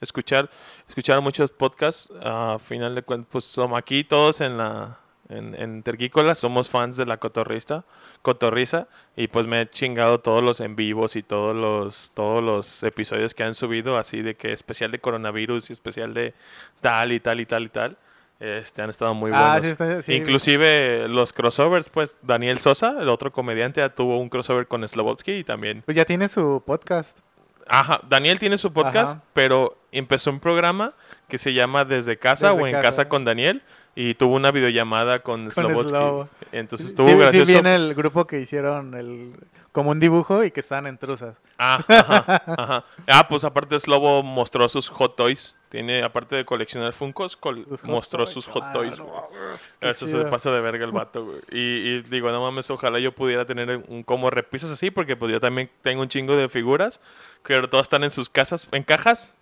escuchar, 0.00 0.50
escuchar 0.88 1.20
muchos 1.20 1.52
podcasts, 1.52 2.12
a 2.20 2.58
final 2.58 2.96
de 2.96 3.02
cuentas, 3.02 3.28
pues 3.30 3.44
somos 3.44 3.78
aquí 3.78 4.02
todos 4.02 4.40
en 4.40 4.56
la, 4.58 4.98
en, 5.28 5.54
en 5.54 5.84
Terquícola, 5.84 6.34
somos 6.34 6.68
fans 6.68 6.96
de 6.96 7.06
la 7.06 7.18
cotorrista, 7.18 7.84
cotorriza, 8.22 8.88
y 9.14 9.28
pues 9.28 9.46
me 9.46 9.60
he 9.60 9.68
chingado 9.68 10.18
todos 10.18 10.42
los 10.42 10.58
en 10.58 10.74
vivos 10.74 11.14
y 11.14 11.22
todos 11.22 11.54
los, 11.54 12.10
todos 12.10 12.42
los 12.42 12.82
episodios 12.82 13.34
que 13.34 13.44
han 13.44 13.54
subido, 13.54 13.98
así 13.98 14.20
de 14.20 14.34
que 14.34 14.52
especial 14.52 14.90
de 14.90 14.98
coronavirus 14.98 15.70
y 15.70 15.72
especial 15.72 16.12
de 16.12 16.34
tal 16.80 17.12
y 17.12 17.20
tal 17.20 17.38
y 17.38 17.46
tal 17.46 17.62
y 17.62 17.68
tal, 17.68 17.98
este, 18.44 18.82
han 18.82 18.90
estado 18.90 19.14
muy 19.14 19.30
buenos. 19.30 19.48
ah, 19.48 19.60
sí, 19.60 19.68
está, 19.68 20.02
sí. 20.02 20.14
Inclusive 20.14 21.08
los 21.08 21.32
crossovers, 21.32 21.88
pues 21.88 22.16
Daniel 22.22 22.58
Sosa, 22.58 22.96
el 23.00 23.08
otro 23.08 23.32
comediante, 23.32 23.80
ya 23.80 23.88
tuvo 23.88 24.18
un 24.18 24.28
crossover 24.28 24.66
con 24.66 24.86
Slobodsky 24.86 25.32
y 25.32 25.44
también. 25.44 25.82
Pues 25.84 25.96
ya 25.96 26.04
tiene 26.04 26.28
su 26.28 26.62
podcast. 26.64 27.18
Ajá, 27.66 28.00
Daniel 28.08 28.38
tiene 28.38 28.58
su 28.58 28.72
podcast, 28.72 29.14
Ajá. 29.14 29.22
pero 29.32 29.78
empezó 29.90 30.30
un 30.30 30.38
programa 30.40 30.92
que 31.28 31.38
se 31.38 31.54
llama 31.54 31.84
Desde 31.86 32.18
Casa 32.18 32.50
Desde 32.50 32.62
o 32.62 32.66
en 32.66 32.72
Casa. 32.74 32.82
casa. 32.82 33.08
con 33.08 33.24
Daniel 33.24 33.62
y 33.94 34.14
tuvo 34.14 34.34
una 34.34 34.50
videollamada 34.50 35.20
con, 35.20 35.50
Slobodsky. 35.50 35.88
Slobo. 35.88 36.28
Entonces 36.52 36.88
Sí, 36.88 36.92
estuvo 36.92 37.08
sí, 37.08 37.16
gracioso. 37.16 37.50
viene 37.50 37.74
el 37.74 37.94
grupo 37.94 38.26
que 38.26 38.40
hicieron 38.40 38.92
el 38.94 39.32
como 39.75 39.90
un 39.90 39.99
dibujo 39.99 40.45
y 40.45 40.52
que 40.52 40.61
estaban 40.61 40.87
en 40.87 40.97
truzas. 40.97 41.35
Ah, 41.59 41.85
ajá, 41.87 42.43
ajá. 42.47 42.85
Ah, 43.09 43.26
pues 43.28 43.43
aparte 43.45 43.78
Slobo 43.81 44.23
mostró 44.23 44.69
sus 44.69 44.88
hot 44.88 45.16
toys. 45.16 45.54
Tiene, 45.69 46.04
aparte 46.04 46.37
de 46.37 46.45
coleccionar 46.45 46.93
Funkos, 46.93 47.37
col- 47.37 47.64
Sus 47.69 47.81
hot 47.81 47.90
mostró 47.90 48.19
toys. 48.21 48.31
sus 48.31 48.47
hot 48.47 48.62
Ah, 48.64 48.73
toys. 48.73 48.99
no, 49.00 49.28
qué 49.81 49.90
Eso 49.90 50.07
se 50.07 50.25
pasa 50.26 50.52
de 50.52 50.61
verga 50.61 50.85
el 50.85 50.93
vato, 50.93 51.25
güey. 51.25 51.40
Y, 51.50 51.59
y 51.88 52.00
digo, 52.02 52.31
no 52.31 52.40
mames, 52.40 52.71
ojalá 52.71 53.00
yo 53.00 53.11
pudiera 53.12 53.45
tener 53.45 53.85
un 53.88 54.04
como 54.04 54.31
repisas 54.31 54.71
así, 54.71 54.93
porque 54.93 55.16
pues 55.16 55.33
yo 55.33 55.40
también 55.40 55.69
tengo 55.83 56.02
un 56.02 56.09
chingo 56.09 56.37
de 56.37 56.49
figuras, 56.49 57.00
pero 57.43 57.69
todas 57.69 57.87
están 57.87 58.04
en 58.04 58.13
sus 58.13 58.30
casas, 58.30 58.69
en 58.71 58.84
cajas. 58.84 59.34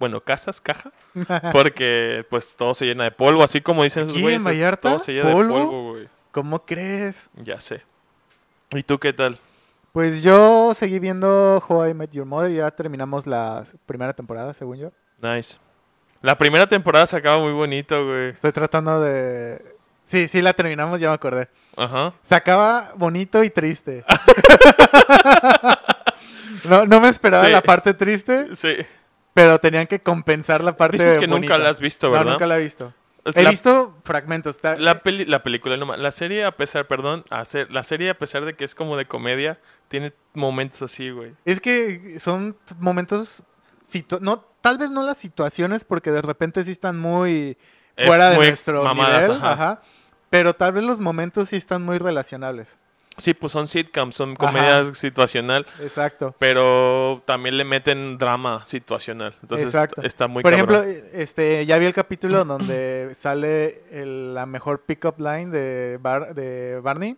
Bueno, 0.00 0.20
casas, 0.20 0.60
caja. 0.60 0.90
Porque 1.52 2.26
pues 2.28 2.56
todo 2.56 2.74
se 2.74 2.84
llena 2.86 3.04
de 3.04 3.12
polvo, 3.12 3.44
así 3.44 3.60
como 3.60 3.84
dicen 3.84 4.02
esos 4.02 4.14
¿Aquí 4.16 4.22
güeyes. 4.22 4.40
en 4.40 4.44
Vallarta? 4.44 4.88
Todo 4.90 4.98
se 4.98 5.12
llena 5.12 5.32
¿Polvo? 5.32 5.56
de 5.58 5.64
polvo, 5.64 5.90
güey. 5.92 6.08
¿Cómo 6.32 6.66
crees? 6.66 7.30
Ya 7.36 7.60
sé. 7.60 7.82
¿Y 8.74 8.82
tú 8.82 8.98
qué 8.98 9.12
tal? 9.12 9.38
Pues 9.96 10.20
yo 10.22 10.74
seguí 10.74 10.98
viendo 10.98 11.64
How 11.66 11.86
I 11.86 11.94
Met 11.94 12.10
Your 12.10 12.26
Mother. 12.26 12.52
Ya 12.52 12.70
terminamos 12.70 13.26
la 13.26 13.64
primera 13.86 14.12
temporada, 14.12 14.52
según 14.52 14.76
yo. 14.76 14.92
Nice. 15.22 15.56
La 16.20 16.36
primera 16.36 16.66
temporada 16.66 17.06
se 17.06 17.16
acaba 17.16 17.38
muy 17.38 17.52
bonito, 17.52 18.04
güey. 18.04 18.28
Estoy 18.28 18.52
tratando 18.52 19.00
de... 19.00 19.74
Sí, 20.04 20.28
sí, 20.28 20.42
la 20.42 20.52
terminamos, 20.52 21.00
ya 21.00 21.08
me 21.08 21.14
acordé. 21.14 21.48
Ajá. 21.78 22.12
Se 22.20 22.34
acaba 22.34 22.92
bonito 22.96 23.42
y 23.42 23.48
triste. 23.48 24.04
no, 26.68 26.84
no 26.84 27.00
me 27.00 27.08
esperaba 27.08 27.46
Sí. 27.46 27.52
la 27.52 27.62
parte 27.62 27.94
triste, 27.94 28.54
Sí. 28.54 28.76
pero 29.32 29.58
tenían 29.60 29.86
que 29.86 30.00
compensar 30.00 30.62
la 30.62 30.76
parte 30.76 30.98
Dices 30.98 31.14
que 31.16 31.26
bonita. 31.26 31.54
nunca 31.54 31.64
la 31.64 31.70
has 31.70 31.80
visto, 31.80 32.08
No, 32.08 32.12
¿verdad? 32.12 32.32
nunca 32.32 32.46
la 32.46 32.58
he 32.58 32.62
visto. 32.62 32.92
He 33.34 33.42
la- 33.42 33.50
visto 33.50 33.96
fragmentos. 34.04 34.58
La, 34.62 35.00
peli- 35.00 35.24
la 35.24 35.42
película, 35.42 35.76
no 35.76 35.96
la 35.96 36.12
serie 36.12 36.44
a 36.44 36.52
pesar, 36.52 36.86
perdón, 36.86 37.24
a 37.30 37.44
ser- 37.44 37.68
la 37.72 37.82
serie 37.82 38.10
a 38.10 38.14
pesar 38.18 38.44
de 38.44 38.54
que 38.54 38.64
es 38.64 38.76
como 38.76 38.96
de 38.96 39.06
comedia, 39.06 39.58
tiene 39.88 40.12
momentos 40.34 40.82
así, 40.82 41.10
güey. 41.10 41.34
Es 41.44 41.60
que 41.60 42.18
son 42.18 42.56
momentos... 42.78 43.42
situ- 43.88 44.18
No, 44.20 44.40
tal 44.60 44.78
vez 44.78 44.90
no 44.90 45.02
las 45.02 45.18
situaciones, 45.18 45.84
porque 45.84 46.10
de 46.10 46.22
repente 46.22 46.62
sí 46.64 46.70
están 46.72 46.98
muy 46.98 47.56
Eh, 47.96 48.06
fuera 48.06 48.30
de 48.30 48.36
muy 48.36 48.46
nuestro 48.48 48.82
mamadas, 48.84 49.22
nivel. 49.28 49.36
ajá. 49.36 49.52
ajá. 49.52 49.82
Pero 50.28 50.54
tal 50.54 50.72
vez 50.72 50.82
los 50.82 50.98
momentos 51.00 51.48
sí 51.50 51.56
están 51.56 51.82
muy 51.82 51.98
relacionables. 51.98 52.78
Sí, 53.18 53.32
pues 53.32 53.50
son 53.52 53.66
sitcoms, 53.66 54.14
son 54.14 54.36
comedia 54.36 54.92
situacional, 54.92 55.64
Exacto. 55.80 56.34
pero 56.38 57.22
también 57.24 57.56
le 57.56 57.64
meten 57.64 58.18
drama 58.18 58.66
situacional. 58.66 59.34
Entonces 59.40 59.68
Exacto. 59.68 60.02
está 60.02 60.26
muy 60.26 60.42
Por 60.42 60.54
cabrón. 60.54 60.82
ejemplo, 60.84 61.10
este, 61.18 61.64
ya 61.64 61.78
vi 61.78 61.86
el 61.86 61.94
capítulo 61.94 62.44
donde 62.44 63.12
sale 63.14 63.84
el- 63.90 64.34
la 64.34 64.44
mejor 64.44 64.82
pick-up 64.82 65.14
line 65.18 65.46
de, 65.50 65.98
Bar- 66.02 66.34
de 66.34 66.78
Barney, 66.80 67.16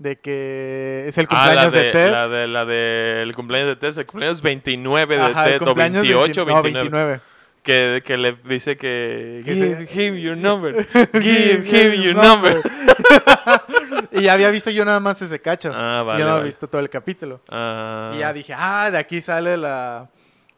de 0.00 0.18
que 0.18 1.04
es 1.08 1.18
el 1.18 1.26
Ah, 1.28 1.44
cumpleaños 1.44 1.72
de, 1.74 1.82
de, 1.82 1.92
Ted. 1.92 2.10
la 2.10 2.26
de 2.28 2.46
la 2.48 2.64
del 2.64 3.34
cumpleaños 3.34 3.68
de 3.68 3.76
Ted, 3.76 3.98
el 3.98 4.06
cumpleaños 4.06 4.40
29 4.42 5.16
de 5.16 5.22
Ajá, 5.22 5.44
Ted 5.44 5.56
o 5.62 5.64
cumpleaños 5.66 6.02
28 6.02 6.42
o 6.42 6.44
20 6.46 6.56
no, 6.56 6.62
29, 6.62 7.06
29. 7.10 7.20
Que, 7.62 8.02
que 8.02 8.16
le 8.16 8.32
dice 8.44 8.78
que 8.78 9.42
Que 9.44 9.86
give 9.86 10.06
him 10.06 10.14
your 10.22 10.36
number, 10.36 10.86
give 11.20 11.64
him 11.66 12.02
your 12.02 12.14
number. 12.16 12.56
y 14.12 14.22
ya 14.22 14.32
había 14.32 14.50
visto 14.50 14.70
yo 14.70 14.84
nada 14.84 15.00
más 15.00 15.20
ese 15.20 15.38
cacho. 15.40 15.70
Ah, 15.74 16.02
vale, 16.02 16.20
yo 16.20 16.26
no 16.26 16.32
había 16.32 16.44
visto 16.46 16.66
todo 16.68 16.80
el 16.80 16.88
capítulo. 16.88 17.40
Ah, 17.48 18.12
Y 18.14 18.18
ya 18.20 18.32
dije, 18.32 18.54
ah, 18.56 18.90
de 18.90 18.96
aquí 18.98 19.20
sale 19.20 19.56
la, 19.56 20.08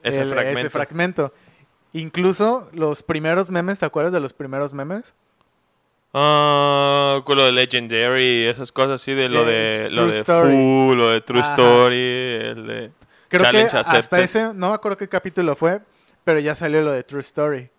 ese 0.02 0.22
el- 0.22 0.28
fragmento. 0.28 0.70
fragmento. 0.70 1.34
Incluso 1.92 2.70
los 2.72 3.02
primeros 3.02 3.50
memes, 3.50 3.78
¿te 3.80 3.84
acuerdas 3.86 4.12
de 4.12 4.20
los 4.20 4.32
primeros 4.32 4.72
memes? 4.72 5.12
Ah, 6.14 7.22
con 7.24 7.36
lo 7.38 7.44
de 7.46 7.52
Legendary 7.52 8.44
esas 8.46 8.70
cosas 8.70 9.00
así, 9.00 9.14
de 9.14 9.28
lo 9.28 9.44
de 9.44 9.88
lo 9.90 10.02
True 10.02 10.12
de 10.12 10.18
Story. 10.18 10.52
Fu, 10.52 10.94
lo 10.94 11.10
de 11.10 11.20
True 11.22 11.40
Ajá. 11.40 11.48
Story, 11.54 11.94
el 11.96 12.66
de 12.66 12.90
Creo 13.28 13.42
Challenge 13.44 13.70
que 13.70 13.76
hasta 13.78 13.96
Accepted. 13.96 14.18
ese, 14.20 14.42
no 14.54 14.68
me 14.68 14.74
acuerdo 14.74 14.98
qué 14.98 15.08
capítulo 15.08 15.56
fue, 15.56 15.80
pero 16.24 16.38
ya 16.40 16.54
salió 16.54 16.82
lo 16.82 16.92
de 16.92 17.02
True 17.02 17.22
Story. 17.22 17.70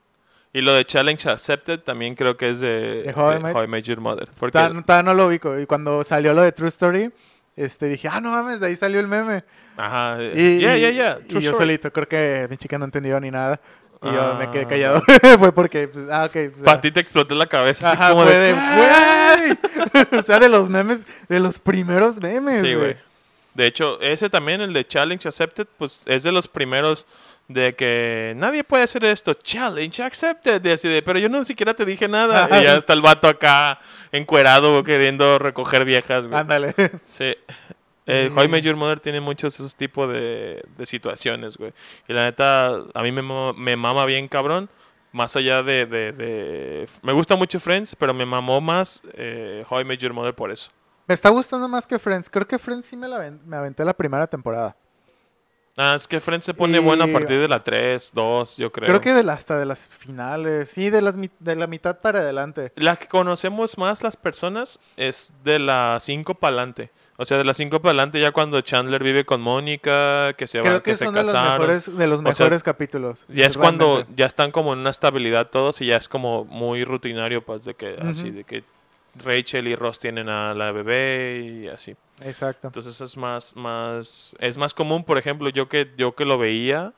Y 0.51 0.61
lo 0.61 0.73
de 0.73 0.83
Challenge 0.85 1.29
Accepted 1.29 1.79
también 1.81 2.15
creo 2.15 2.35
que 2.35 2.49
es 2.49 2.59
de, 2.59 3.03
¿De 3.03 3.13
How 3.15 3.33
I 3.37 3.39
Met? 3.39 3.55
How 3.55 3.63
I 3.63 3.67
Met 3.67 3.85
Your 3.85 3.99
Mother. 4.01 4.29
Porque, 4.39 4.51
Todavía 4.57 5.03
no 5.03 5.13
lo 5.13 5.27
ubico. 5.27 5.59
Y 5.59 5.65
cuando 5.65 6.03
salió 6.03 6.33
lo 6.33 6.41
de 6.43 6.51
True 6.51 6.69
Story, 6.69 7.11
este, 7.55 7.87
dije, 7.87 8.07
ah, 8.11 8.19
no 8.19 8.31
mames, 8.31 8.59
de 8.59 8.67
ahí 8.67 8.75
salió 8.75 8.99
el 8.99 9.07
meme. 9.07 9.43
ajá, 9.77 10.17
Y, 10.33 10.59
ya, 10.59 10.75
y- 10.77 10.81
ya, 10.81 10.89
ya, 10.89 11.17
y 11.23 11.27
True 11.27 11.41
yo 11.41 11.53
solito, 11.53 11.91
creo 11.93 12.07
que 12.07 12.47
mi 12.49 12.57
chica 12.57 12.77
no 12.79 12.85
entendió 12.85 13.19
ni 13.19 13.29
nada. 13.29 13.59
Y 14.03 14.13
yo 14.13 14.35
me 14.35 14.51
quedé 14.51 14.63
Ah. 14.63 14.67
callado. 14.67 15.01
fue 15.39 15.51
porque, 15.53 15.87
pues, 15.87 16.05
ah, 16.11 16.25
ok. 16.25 16.31
pues, 16.31 16.51
Para 16.63 16.77
ah. 16.77 16.81
ti 16.81 16.91
te 16.91 16.99
explotó 16.99 17.35
la 17.35 17.47
cabeza 17.47 17.91
así 17.91 18.01
Ajá, 18.01 18.09
como 18.11 18.23
fue 18.23 18.33
de... 18.35 18.47
de, 18.47 18.53
güey. 18.53 20.19
o 20.19 20.23
sea, 20.23 20.39
de 20.39 20.49
los 20.49 20.69
memes, 20.69 21.05
de 21.29 21.39
los 21.39 21.59
primeros 21.59 22.17
memes, 22.21 22.55
Sí, 22.57 22.73
güey. 22.73 22.75
güey. 22.75 22.97
De 23.53 23.67
hecho, 23.67 23.99
ese 24.01 24.29
también, 24.29 24.61
el 24.61 24.73
de 24.73 24.85
Challenge 24.87 25.27
Accepted, 25.27 25.67
pues 25.77 26.01
es 26.07 26.23
de 26.23 26.31
los 26.31 26.47
primeros 26.47 27.05
de 27.47 27.73
que 27.75 28.33
nadie 28.37 28.63
puede 28.63 28.83
hacer 28.83 29.03
esto. 29.05 29.33
Challenge 29.35 30.01
Accepted. 30.01 30.63
Y 30.65 30.69
así 30.71 30.87
de, 30.87 31.01
pero 31.03 31.19
yo 31.19 31.29
no 31.29 31.43
siquiera 31.45 31.73
te 31.75 31.85
dije 31.85 32.07
nada. 32.07 32.45
Ajá. 32.45 32.59
Y 32.61 32.63
ya 32.63 32.75
está 32.77 32.93
el 32.93 33.01
vato 33.01 33.27
acá 33.27 33.79
encuerado 34.11 34.83
queriendo 34.83 35.37
recoger 35.39 35.85
viejas, 35.85 36.25
güey. 36.25 36.39
Ándale. 36.39 36.73
Sí. 37.03 37.35
Eh, 38.05 38.29
Met 38.49 38.63
Your 38.63 38.75
Mother 38.75 38.99
tiene 38.99 39.21
muchos 39.21 39.53
esos 39.55 39.75
tipos 39.75 40.11
de, 40.11 40.63
de 40.77 40.85
situaciones, 40.85 41.55
güey. 41.57 41.73
Y 42.07 42.13
la 42.13 42.25
neta, 42.25 42.67
a 42.93 43.01
mí 43.03 43.11
me, 43.11 43.21
mama- 43.21 43.53
me 43.53 43.75
mama 43.75 44.05
bien 44.05 44.27
cabrón. 44.27 44.69
Más 45.11 45.35
allá 45.35 45.61
de, 45.61 45.85
de, 45.85 46.11
de- 46.11 46.89
Me 47.03 47.13
gusta 47.13 47.35
mucho 47.35 47.59
Friends, 47.59 47.95
pero 47.95 48.13
me 48.15 48.25
mamó 48.25 48.59
más 48.61 49.01
eh, 49.13 49.63
How 49.69 49.81
I 49.81 49.85
Met 49.85 49.99
Your 49.99 50.11
Mother 50.13 50.33
por 50.33 50.49
eso. 50.51 50.71
Me 51.07 51.13
está 51.13 51.29
gustando 51.29 51.67
más 51.67 51.85
que 51.85 51.99
Friends. 51.99 52.29
Creo 52.29 52.47
que 52.47 52.57
Friends 52.57 52.87
sí 52.87 52.97
me, 52.97 53.07
la 53.07 53.19
me 53.45 53.55
aventé 53.57 53.85
la 53.85 53.93
primera 53.93 54.25
temporada. 54.25 54.75
Ah, 55.75 55.93
es 55.95 56.07
que 56.07 56.19
Friends 56.19 56.45
se 56.45 56.53
pone 56.53 56.77
Y- 56.77 56.81
bueno 56.81 57.03
a 57.03 57.07
partir 57.07 57.39
de 57.39 57.47
la 57.47 57.63
3, 57.63 58.11
2, 58.13 58.57
yo 58.57 58.71
creo. 58.71 58.87
Creo, 58.87 59.01
que 59.01 59.13
de 59.13 59.23
la- 59.23 59.33
hasta 59.33 59.57
de 59.57 59.65
las 59.65 59.87
finales. 59.87 60.69
Sí, 60.69 60.89
de, 60.89 61.01
las, 61.01 61.15
de 61.39 61.55
la 61.55 61.67
mitad 61.67 61.99
para 61.99 62.19
adelante. 62.19 62.71
La 62.75 62.95
que 62.95 63.07
conocemos 63.07 63.77
más 63.77 64.03
las 64.03 64.15
personas 64.17 64.79
es 64.97 65.33
de 65.43 65.57
la 65.59 65.97
5 65.99 66.35
para 66.35 66.49
adelante. 66.57 66.91
O 67.17 67.25
sea, 67.25 67.37
de 67.37 67.43
las 67.43 67.57
5 67.57 67.79
para 67.79 67.91
adelante 67.91 68.19
ya 68.19 68.31
cuando 68.31 68.59
Chandler 68.61 69.03
vive 69.03 69.23
con 69.23 69.39
Mónica, 69.39 70.33
que 70.33 70.47
se 70.47 70.59
van, 70.59 70.67
Creo 70.67 70.83
que, 70.83 70.91
que 70.91 70.97
se 70.97 71.05
son 71.05 71.13
de 71.13 71.21
los 71.21 71.33
mejores, 71.33 71.97
de 71.97 72.07
los 72.07 72.21
O 72.25 72.33
sea, 72.33 72.59
capítulos. 72.59 73.25
Ya 73.27 73.45
es 73.45 73.55
cuando 73.55 74.05
ya 74.15 74.25
están 74.25 74.51
como 74.51 74.73
en 74.73 74.79
una 74.79 74.89
estabilidad 74.89 75.49
todos 75.49 75.79
y 75.81 75.87
ya 75.87 75.97
es 75.97 76.07
como 76.07 76.45
muy 76.45 76.83
rutinario, 76.83 77.43
pues, 77.43 77.65
de 77.65 77.75
que 77.75 77.97
así, 78.01 78.31
de 78.31 78.43
que 78.43 78.63
Rachel 79.23 79.67
y 79.67 79.75
Ross 79.75 79.99
tienen 79.99 80.27
a 80.27 80.55
la 80.55 80.71
bebé 80.71 81.41
y 81.43 81.67
así. 81.67 81.95
Exacto. 82.23 82.67
Entonces 82.67 82.99
es 82.99 83.15
más, 83.15 83.55
más, 83.55 84.35
es 84.39 84.57
más 84.57 84.73
común, 84.73 85.03
por 85.03 85.19
ejemplo, 85.19 85.49
yo 85.49 85.69
que, 85.69 85.91
yo 85.97 86.15
que 86.15 86.25
lo 86.25 86.39
veía 86.39 86.93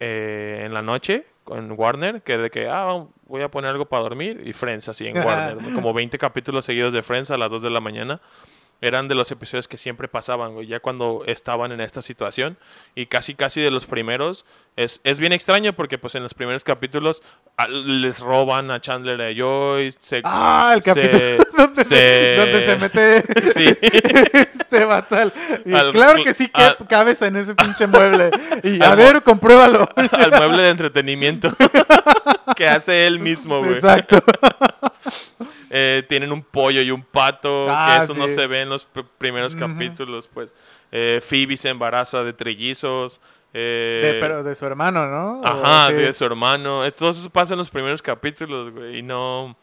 eh, 0.00 0.62
en 0.64 0.74
la 0.74 0.82
noche 0.82 1.24
en 1.48 1.72
Warner, 1.72 2.22
que 2.22 2.38
de 2.38 2.50
que, 2.50 2.68
ah, 2.68 3.04
voy 3.26 3.42
a 3.42 3.50
poner 3.50 3.70
algo 3.70 3.86
para 3.86 4.02
dormir 4.02 4.42
y 4.44 4.52
Friends 4.52 4.88
así 4.88 5.06
en 5.06 5.18
Warner, 5.18 5.74
como 5.74 5.92
20 5.92 6.18
capítulos 6.18 6.64
seguidos 6.64 6.92
de 6.92 7.02
Friends 7.02 7.30
a 7.30 7.38
las 7.38 7.50
2 7.50 7.62
de 7.62 7.70
la 7.70 7.80
mañana. 7.80 8.20
Eran 8.82 9.08
de 9.08 9.14
los 9.14 9.30
episodios 9.30 9.68
que 9.68 9.78
siempre 9.78 10.06
pasaban, 10.06 10.52
güey, 10.52 10.66
ya 10.66 10.80
cuando 10.80 11.22
estaban 11.26 11.72
en 11.72 11.80
esta 11.80 12.02
situación. 12.02 12.58
Y 12.94 13.06
casi, 13.06 13.34
casi 13.34 13.60
de 13.60 13.70
los 13.70 13.86
primeros. 13.86 14.44
Es, 14.76 15.00
es 15.04 15.18
bien 15.18 15.32
extraño 15.32 15.72
porque, 15.72 15.96
pues, 15.96 16.14
en 16.16 16.22
los 16.22 16.34
primeros 16.34 16.62
capítulos 16.62 17.22
a- 17.56 17.68
les 17.68 18.20
roban 18.20 18.70
a 18.70 18.78
Chandler 18.82 19.18
y 19.18 19.40
a 19.40 19.42
Joyce. 19.44 19.96
Se, 20.02 20.20
Ah, 20.24 20.72
el 20.74 20.82
se- 20.82 20.92
capítulo 20.92 21.50
donde, 21.56 21.84
se- 21.84 22.36
donde 22.36 22.64
se 22.66 22.76
mete 22.76 23.52
Sí. 23.54 23.76
este 24.34 24.84
vato 24.84 25.16
al- 25.16 25.32
y 25.64 25.72
Al- 25.74 25.92
claro 25.92 26.22
que 26.22 26.34
sí 26.34 26.48
que 26.48 26.62
al- 26.62 26.76
cabes 26.88 27.22
en 27.22 27.36
ese 27.36 27.54
pinche 27.54 27.86
mueble. 27.86 28.30
Y 28.62 28.82
a 28.84 28.94
ver, 28.94 29.22
compruébalo. 29.22 29.88
al 29.96 30.30
mueble 30.32 30.62
de 30.64 30.68
entretenimiento 30.70 31.50
que 32.54 32.68
hace 32.68 33.06
él 33.06 33.18
mismo, 33.20 33.60
güey. 33.60 33.72
Exacto. 33.76 34.22
Eh, 35.78 36.02
tienen 36.08 36.32
un 36.32 36.42
pollo 36.42 36.80
y 36.80 36.90
un 36.90 37.02
pato, 37.02 37.66
Ah, 37.70 37.96
que 37.98 38.04
eso 38.04 38.14
no 38.14 38.28
se 38.28 38.46
ve 38.46 38.62
en 38.62 38.68
los 38.70 38.86
pr- 38.90 39.04
primeros 39.18 39.54
capítulos, 39.54 40.26
pues. 40.32 40.54
Eh, 40.90 41.20
Phoebe 41.22 41.56
se 41.58 41.68
embaraza 41.68 42.22
de 42.24 42.32
trillizos. 42.32 43.20
eh, 43.52 44.12
De, 44.14 44.20
pero 44.20 44.42
de 44.42 44.54
su 44.54 44.64
hermano, 44.64 45.06
¿no? 45.06 45.42
Ajá, 45.44 45.88
sí. 45.88 45.94
de 45.94 46.14
su 46.14 46.24
hermano. 46.24 46.82
Todo 46.92 47.10
eso 47.10 47.28
pasa 47.30 47.54
en 47.54 47.58
los 47.58 47.68
primeros 47.70 48.00
capítulos, 48.00 48.72
güey. 48.72 48.98
Y 48.98 49.02
no. 49.02 49.56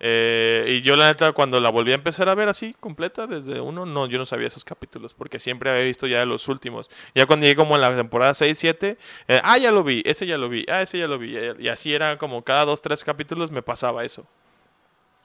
eh, 0.00 0.64
y 0.68 0.80
yo, 0.82 0.96
la 0.96 1.06
neta, 1.08 1.32
cuando 1.32 1.60
la 1.60 1.70
volví 1.70 1.92
a 1.92 1.94
empezar 1.94 2.28
a 2.28 2.34
ver 2.34 2.48
así, 2.48 2.74
completa, 2.80 3.26
desde 3.26 3.60
uno, 3.60 3.86
no, 3.86 4.06
yo 4.06 4.18
no 4.18 4.24
sabía 4.24 4.48
esos 4.48 4.64
capítulos, 4.64 5.14
porque 5.14 5.38
siempre 5.38 5.70
había 5.70 5.84
visto 5.84 6.06
ya 6.06 6.24
los 6.24 6.48
últimos. 6.48 6.90
Ya 7.14 7.26
cuando 7.26 7.44
llegué 7.44 7.56
como 7.56 7.74
a 7.74 7.78
la 7.78 7.94
temporada 7.94 8.34
6, 8.34 8.58
7, 8.58 8.96
eh, 9.28 9.40
ah, 9.44 9.58
ya 9.58 9.70
lo 9.70 9.84
vi, 9.84 10.02
ese 10.04 10.26
ya 10.26 10.38
lo 10.38 10.48
vi, 10.48 10.64
ah, 10.68 10.82
ese 10.82 10.98
ya 10.98 11.06
lo 11.06 11.18
vi. 11.18 11.36
Y 11.58 11.68
así 11.68 11.92
era 11.94 12.18
como 12.18 12.42
cada 12.42 12.64
dos, 12.64 12.82
tres 12.82 13.04
capítulos 13.04 13.50
me 13.52 13.62
pasaba 13.62 14.04
eso. 14.04 14.26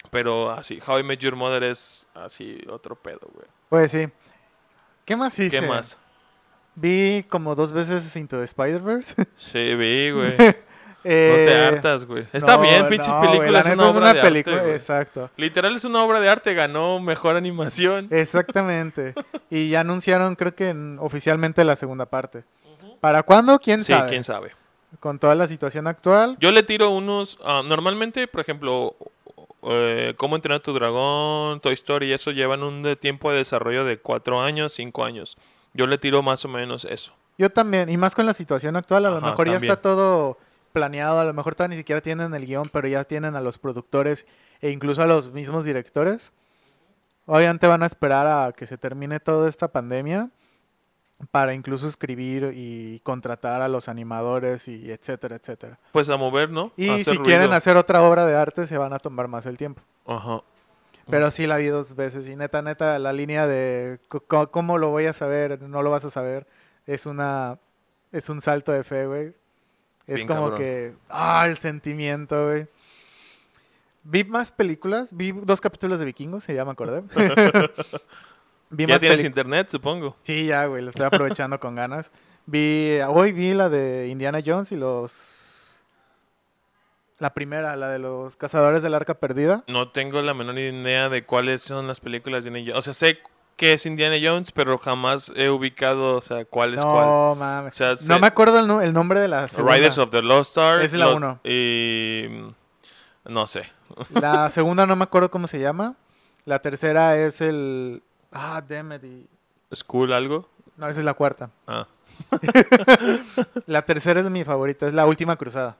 Pero 0.09 0.51
así, 0.51 0.79
How 0.85 0.99
I 0.99 1.03
Met 1.03 1.19
Your 1.19 1.35
Mother 1.35 1.63
es 1.63 2.07
así 2.13 2.59
otro 2.69 2.95
pedo, 2.95 3.27
güey. 3.33 3.45
Pues 3.69 3.91
sí. 3.91 4.07
¿Qué 5.05 5.15
más 5.15 5.37
hice? 5.39 5.59
¿Qué 5.59 5.65
más? 5.67 5.97
Vi 6.75 7.25
como 7.29 7.55
dos 7.55 7.71
veces 7.71 8.15
Into 8.15 8.37
the 8.37 8.43
Spider-Verse. 8.43 9.15
Sí, 9.37 9.75
vi, 9.75 10.11
güey. 10.15 10.35
Eh, 11.03 11.29
No 11.29 11.35
te 11.51 11.65
hartas, 11.75 12.05
güey. 12.05 12.27
Está 12.33 12.57
no, 12.57 12.63
bien, 12.63 12.87
pinche 12.87 13.07
no, 13.09 13.17
güey, 13.19 13.31
película. 13.31 13.51
la 13.51 13.59
es 13.69 13.73
una 13.75 13.83
es 13.83 13.89
obra 13.91 13.99
una 14.01 14.13
de 14.13 14.21
película, 14.21 14.55
arte, 14.57 14.73
exacto. 14.73 15.29
Literal 15.37 15.75
es 15.75 15.85
una 15.85 16.03
obra 16.03 16.19
de 16.19 16.29
arte, 16.29 16.53
ganó 16.53 16.99
mejor 16.99 17.35
animación. 17.35 18.07
Exactamente. 18.11 19.13
y 19.49 19.69
ya 19.69 19.81
anunciaron, 19.81 20.35
creo 20.35 20.53
que 20.55 20.69
en- 20.69 20.97
oficialmente 20.99 21.63
la 21.63 21.75
segunda 21.75 22.05
parte. 22.05 22.43
¿Para 22.99 23.23
cuándo? 23.23 23.57
¿Quién 23.59 23.79
Sí, 23.79 23.93
sabe? 23.93 24.09
quién 24.09 24.23
sabe. 24.23 24.51
Con 24.99 25.19
toda 25.19 25.35
la 25.35 25.47
situación 25.47 25.85
actual. 25.87 26.35
Yo 26.39 26.51
le 26.51 26.63
tiro 26.63 26.89
unos. 26.89 27.37
ah, 27.45 27.61
normalmente, 27.65 28.27
por 28.27 28.41
ejemplo, 28.41 28.95
eh, 29.69 30.13
Cómo 30.17 30.35
entrenar 30.35 30.59
a 30.59 30.63
tu 30.63 30.73
dragón, 30.73 31.59
Toy 31.59 31.73
Story, 31.73 32.13
eso 32.13 32.31
llevan 32.31 32.63
un 32.63 32.95
tiempo 32.99 33.31
de 33.31 33.37
desarrollo 33.37 33.85
de 33.85 33.99
cuatro 33.99 34.41
años, 34.41 34.73
cinco 34.73 35.05
años. 35.05 35.37
Yo 35.73 35.87
le 35.87 35.97
tiro 35.97 36.21
más 36.23 36.43
o 36.45 36.47
menos 36.47 36.85
eso. 36.85 37.13
Yo 37.37 37.51
también, 37.51 37.89
y 37.89 37.97
más 37.97 38.15
con 38.15 38.25
la 38.25 38.33
situación 38.33 38.75
actual, 38.75 39.05
a 39.05 39.09
lo 39.09 39.17
Ajá, 39.17 39.27
mejor 39.27 39.47
ya 39.47 39.53
también. 39.53 39.71
está 39.71 39.81
todo 39.81 40.37
planeado, 40.73 41.19
a 41.19 41.25
lo 41.25 41.33
mejor 41.33 41.55
todavía 41.55 41.75
ni 41.75 41.79
siquiera 41.79 42.01
tienen 42.01 42.33
el 42.33 42.45
guion, 42.45 42.69
pero 42.71 42.87
ya 42.87 43.03
tienen 43.03 43.35
a 43.35 43.41
los 43.41 43.57
productores 43.57 44.25
e 44.61 44.71
incluso 44.71 45.01
a 45.01 45.05
los 45.05 45.31
mismos 45.31 45.65
directores. 45.65 46.31
Obviamente 47.25 47.67
van 47.67 47.83
a 47.83 47.85
esperar 47.85 48.25
a 48.25 48.51
que 48.53 48.65
se 48.65 48.77
termine 48.77 49.19
toda 49.19 49.49
esta 49.49 49.67
pandemia 49.67 50.29
para 51.31 51.53
incluso 51.53 51.87
escribir 51.87 52.51
y 52.55 52.99
contratar 52.99 53.61
a 53.61 53.67
los 53.67 53.87
animadores 53.89 54.67
y 54.67 54.91
etcétera, 54.91 55.37
etcétera. 55.37 55.79
Pues 55.91 56.09
a 56.09 56.17
mover, 56.17 56.49
¿no? 56.51 56.71
Y 56.77 56.99
si 56.99 57.11
ruido. 57.11 57.23
quieren 57.23 57.53
hacer 57.53 57.75
otra 57.75 58.03
obra 58.03 58.25
de 58.25 58.35
arte, 58.35 58.67
se 58.67 58.77
van 58.77 58.93
a 58.93 58.99
tomar 58.99 59.27
más 59.27 59.45
el 59.45 59.57
tiempo. 59.57 59.81
Ajá. 60.05 60.41
Pero 61.09 61.31
sí 61.31 61.47
la 61.47 61.57
vi 61.57 61.67
dos 61.67 61.95
veces 61.95 62.27
y 62.27 62.35
neta, 62.35 62.61
neta, 62.61 62.99
la 62.99 63.13
línea 63.13 63.47
de 63.47 63.99
cómo 64.51 64.77
lo 64.77 64.89
voy 64.89 65.05
a 65.05 65.13
saber, 65.13 65.61
no 65.61 65.81
lo 65.81 65.89
vas 65.89 66.03
a 66.05 66.09
saber, 66.09 66.45
es 66.85 67.05
una, 67.05 67.59
es 68.11 68.29
un 68.29 68.41
salto 68.41 68.71
de 68.71 68.83
fe, 68.83 69.05
güey. 69.07 69.27
Es 70.05 70.15
Bien 70.15 70.27
como 70.27 70.41
cabrón. 70.43 70.59
que, 70.59 70.93
ah, 71.09 71.45
el 71.47 71.57
sentimiento, 71.57 72.47
güey. 72.47 72.67
Vi 74.03 74.23
más 74.23 74.51
películas, 74.51 75.09
vi 75.11 75.31
dos 75.31 75.59
capítulos 75.59 75.99
de 75.99 76.05
Vikingos, 76.05 76.47
ya 76.47 76.63
me 76.63 76.71
acordé. 76.71 77.03
vi 78.69 78.85
Ya 78.85 78.95
más 78.95 79.01
tienes 79.01 79.23
internet, 79.23 79.69
supongo. 79.69 80.15
Sí, 80.23 80.45
ya, 80.45 80.65
güey, 80.65 80.83
lo 80.83 80.89
estoy 80.89 81.05
aprovechando 81.05 81.59
con 81.59 81.75
ganas. 81.75 82.11
Vi, 82.45 82.99
hoy 83.07 83.33
vi 83.33 83.53
la 83.53 83.69
de 83.69 84.07
Indiana 84.07 84.39
Jones 84.45 84.71
y 84.71 84.77
los... 84.77 85.33
La 87.19 87.33
primera, 87.33 87.75
la 87.75 87.89
de 87.89 87.99
los 87.99 88.37
cazadores 88.37 88.83
del 88.83 88.93
arca 88.93 89.15
perdida. 89.15 89.63
No 89.67 89.89
tengo 89.89 90.21
la 90.21 90.33
menor 90.35 90.57
idea 90.59 91.09
de 91.09 91.25
cuáles 91.25 91.63
son 91.63 91.87
las 91.87 91.99
películas 91.99 92.43
de 92.43 92.49
Indiana 92.49 92.73
Jones. 92.73 92.79
O 92.79 92.81
sea, 92.83 92.93
sé 92.93 93.19
que 93.55 93.73
es 93.73 93.85
Indiana 93.87 94.17
Jones, 94.21 94.51
pero 94.51 94.77
jamás 94.77 95.31
he 95.35 95.49
ubicado, 95.49 96.15
o 96.15 96.21
sea, 96.21 96.45
cuál 96.45 96.75
es 96.75 96.85
cuál. 96.85 97.05
No, 97.07 97.35
mames. 97.35 97.73
O 97.73 97.75
sea, 97.75 97.89
No 97.89 97.95
sé- 97.97 98.19
me 98.19 98.27
acuerdo 98.27 98.59
el, 98.81 98.93
nombre 98.93 99.19
de 99.19 99.27
la 99.27 99.47
segunda. 99.47 99.75
Riders 99.75 99.97
of 99.97 100.11
the 100.11 100.21
Lost 100.21 100.51
Stars. 100.51 100.85
Esa 100.85 100.95
es 100.95 100.99
la 100.99 101.09
uno. 101.09 101.39
Y. 101.43 102.27
mm, 102.29 103.33
No 103.33 103.47
sé. 103.47 103.63
La 104.13 104.51
segunda 104.51 104.85
no 104.85 104.95
me 104.95 105.03
acuerdo 105.03 105.31
cómo 105.31 105.47
se 105.47 105.59
llama. 105.59 105.95
La 106.45 106.59
tercera 106.59 107.17
es 107.17 107.41
el... 107.41 108.03
Ah, 108.31 108.61
damn 108.67 108.91
it. 108.93 109.03
y- 109.03 109.27
¿School 109.75 110.13
algo? 110.13 110.47
No, 110.77 110.87
esa 110.87 110.99
es 110.99 111.05
la 111.05 111.13
cuarta. 111.13 111.49
Ah. 111.65 111.87
La 113.67 113.81
tercera 113.83 114.19
es 114.21 114.29
mi 114.29 114.43
favorita, 114.43 114.87
es 114.87 114.93
La 114.93 115.05
Última 115.05 115.35
Cruzada. 115.35 115.77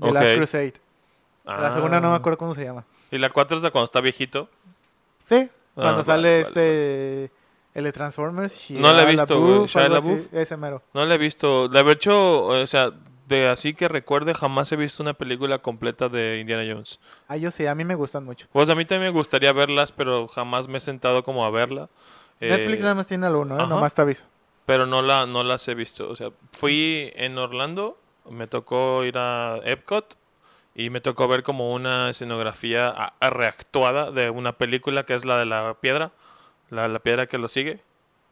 The 0.00 0.12
Last 0.12 0.26
Ok. 0.28 0.36
Crusade. 0.36 0.74
La 1.44 1.72
segunda 1.72 2.00
no 2.00 2.10
me 2.10 2.16
acuerdo 2.16 2.38
cómo 2.38 2.54
se 2.54 2.64
llama. 2.64 2.84
Ah. 2.88 2.94
¿Y 3.10 3.18
la 3.18 3.30
cuatro 3.30 3.56
es 3.56 3.62
la 3.62 3.70
cuando 3.70 3.84
está 3.84 4.00
viejito? 4.00 4.48
Sí, 5.28 5.48
cuando 5.74 6.00
Ah, 6.00 6.04
sale 6.04 6.28
vale, 6.28 6.40
este... 6.40 7.30
El 7.74 7.84
de 7.84 7.92
Transformers. 7.92 8.70
No 8.70 8.92
la 8.92 9.02
he 9.02 9.06
visto, 9.06 9.40
güey. 9.40 10.28
Ese 10.32 10.56
mero. 10.56 10.82
No 10.94 11.04
la 11.04 11.14
he 11.14 11.18
visto. 11.18 11.68
De 11.68 11.80
hecho, 11.92 12.44
o 12.46 12.66
sea, 12.68 12.90
de 13.26 13.48
así 13.48 13.74
que 13.74 13.88
recuerde, 13.88 14.34
jamás 14.34 14.70
he 14.72 14.76
visto 14.76 15.02
una 15.02 15.14
película 15.14 15.58
completa 15.58 16.08
de 16.08 16.38
Indiana 16.40 16.64
Jones. 16.70 17.00
Ah, 17.28 17.36
yo 17.36 17.50
sí, 17.50 17.66
a 17.66 17.74
mí 17.74 17.84
me 17.84 17.94
gustan 17.94 18.24
mucho. 18.24 18.46
Pues 18.52 18.68
a 18.68 18.74
mí 18.74 18.84
también 18.84 19.12
me 19.12 19.18
gustaría 19.18 19.52
verlas, 19.52 19.92
pero 19.92 20.28
jamás 20.28 20.68
me 20.68 20.78
he 20.78 20.80
sentado 20.80 21.24
como 21.24 21.44
a 21.44 21.50
verla. 21.50 21.88
Eh, 22.40 22.48
Netflix 22.50 22.82
nada 22.82 22.94
más 22.94 23.06
tiene 23.06 23.26
el 23.26 23.34
uno, 23.36 23.56
¿eh? 23.56 23.60
ajá. 23.62 23.68
Nomás 23.68 23.94
te 23.94 24.02
aviso. 24.02 24.26
pero 24.66 24.86
no, 24.86 25.02
la, 25.02 25.26
no 25.26 25.42
las 25.44 25.66
he 25.68 25.74
visto. 25.74 26.08
O 26.08 26.16
sea, 26.16 26.30
fui 26.52 27.12
en 27.16 27.38
Orlando, 27.38 27.98
me 28.30 28.46
tocó 28.46 29.04
ir 29.04 29.16
a 29.18 29.58
Epcot 29.64 30.16
y 30.74 30.90
me 30.90 31.00
tocó 31.00 31.28
ver 31.28 31.42
como 31.44 31.72
una 31.72 32.10
escenografía 32.10 32.88
a- 32.88 33.14
a 33.20 33.30
reactuada 33.30 34.10
de 34.10 34.30
una 34.30 34.52
película 34.52 35.04
que 35.04 35.14
es 35.14 35.24
la 35.24 35.36
de 35.38 35.44
la 35.46 35.74
piedra, 35.80 36.10
la, 36.70 36.88
la 36.88 36.98
piedra 36.98 37.26
que 37.26 37.38
lo 37.38 37.48
sigue. 37.48 37.80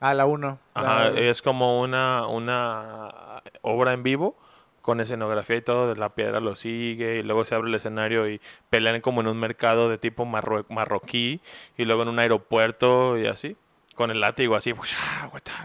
Ah, 0.00 0.14
la 0.14 0.26
uno. 0.26 0.58
Ajá, 0.74 1.10
La- 1.10 1.20
es 1.20 1.40
como 1.42 1.80
una, 1.80 2.26
una 2.26 3.42
obra 3.62 3.92
en 3.92 4.02
vivo 4.02 4.36
con 4.82 5.00
escenografía 5.00 5.56
y 5.56 5.62
todo, 5.62 5.94
la 5.94 6.08
piedra 6.10 6.40
lo 6.40 6.56
sigue 6.56 7.18
y 7.18 7.22
luego 7.22 7.44
se 7.44 7.54
abre 7.54 7.68
el 7.68 7.74
escenario 7.76 8.28
y 8.28 8.40
pelean 8.68 9.00
como 9.00 9.20
en 9.20 9.28
un 9.28 9.38
mercado 9.38 9.88
de 9.88 9.96
tipo 9.96 10.24
marro- 10.26 10.66
marroquí 10.68 11.40
y 11.78 11.84
luego 11.84 12.02
en 12.02 12.08
un 12.08 12.18
aeropuerto 12.18 13.16
y 13.16 13.26
así, 13.26 13.56
con 13.94 14.10
el 14.10 14.20
látigo 14.20 14.56
así. 14.56 14.74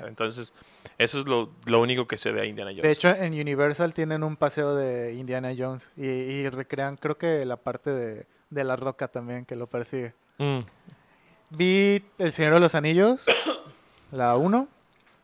Entonces, 0.08 0.54
eso 0.98 1.20
es 1.20 1.26
lo, 1.26 1.50
lo 1.66 1.82
único 1.82 2.08
que 2.08 2.18
se 2.18 2.32
ve 2.32 2.42
a 2.42 2.46
Indiana 2.46 2.70
Jones. 2.72 2.84
De 2.84 2.92
hecho, 2.92 3.10
en 3.10 3.34
Universal 3.34 3.94
tienen 3.94 4.24
un 4.24 4.36
paseo 4.36 4.76
de 4.76 5.14
Indiana 5.16 5.52
Jones 5.58 5.92
y, 5.98 6.06
y 6.08 6.50
recrean, 6.50 6.96
creo 6.98 7.18
que 7.18 7.44
la 7.46 7.58
parte 7.58 7.90
de, 7.90 8.26
de 8.50 8.64
la 8.64 8.76
roca 8.76 9.08
también 9.08 9.46
que 9.46 9.56
lo 9.56 9.68
persigue. 9.68 10.14
Mm, 10.38 10.60
Vi 11.52 12.04
El 12.18 12.34
Señor 12.34 12.54
de 12.56 12.60
los 12.60 12.76
Anillos, 12.76 13.26
la 14.12 14.36
1, 14.36 14.68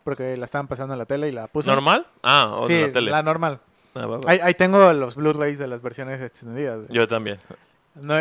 porque 0.04 0.36
la 0.38 0.46
estaban 0.46 0.68
pasando 0.68 0.94
en 0.94 1.00
la 1.00 1.06
tele 1.06 1.28
y 1.28 1.32
la 1.32 1.48
puse. 1.48 1.70
¿Normal? 1.70 2.08
Ah, 2.22 2.50
o 2.54 2.68
Sí, 2.68 2.74
de 2.74 2.88
la 2.88 2.92
tele. 2.92 3.12
la 3.12 3.24
normal. 3.24 3.60
Ah, 3.96 4.06
va, 4.06 4.18
va. 4.18 4.22
Ahí, 4.26 4.40
ahí 4.42 4.54
tengo 4.54 4.92
los 4.94 5.16
Blu-rays 5.16 5.58
de 5.60 5.68
las 5.68 5.82
versiones 5.82 6.22
extendidas. 6.22 6.88
Yo 6.90 7.08
también. 7.08 7.38
No 7.96 8.16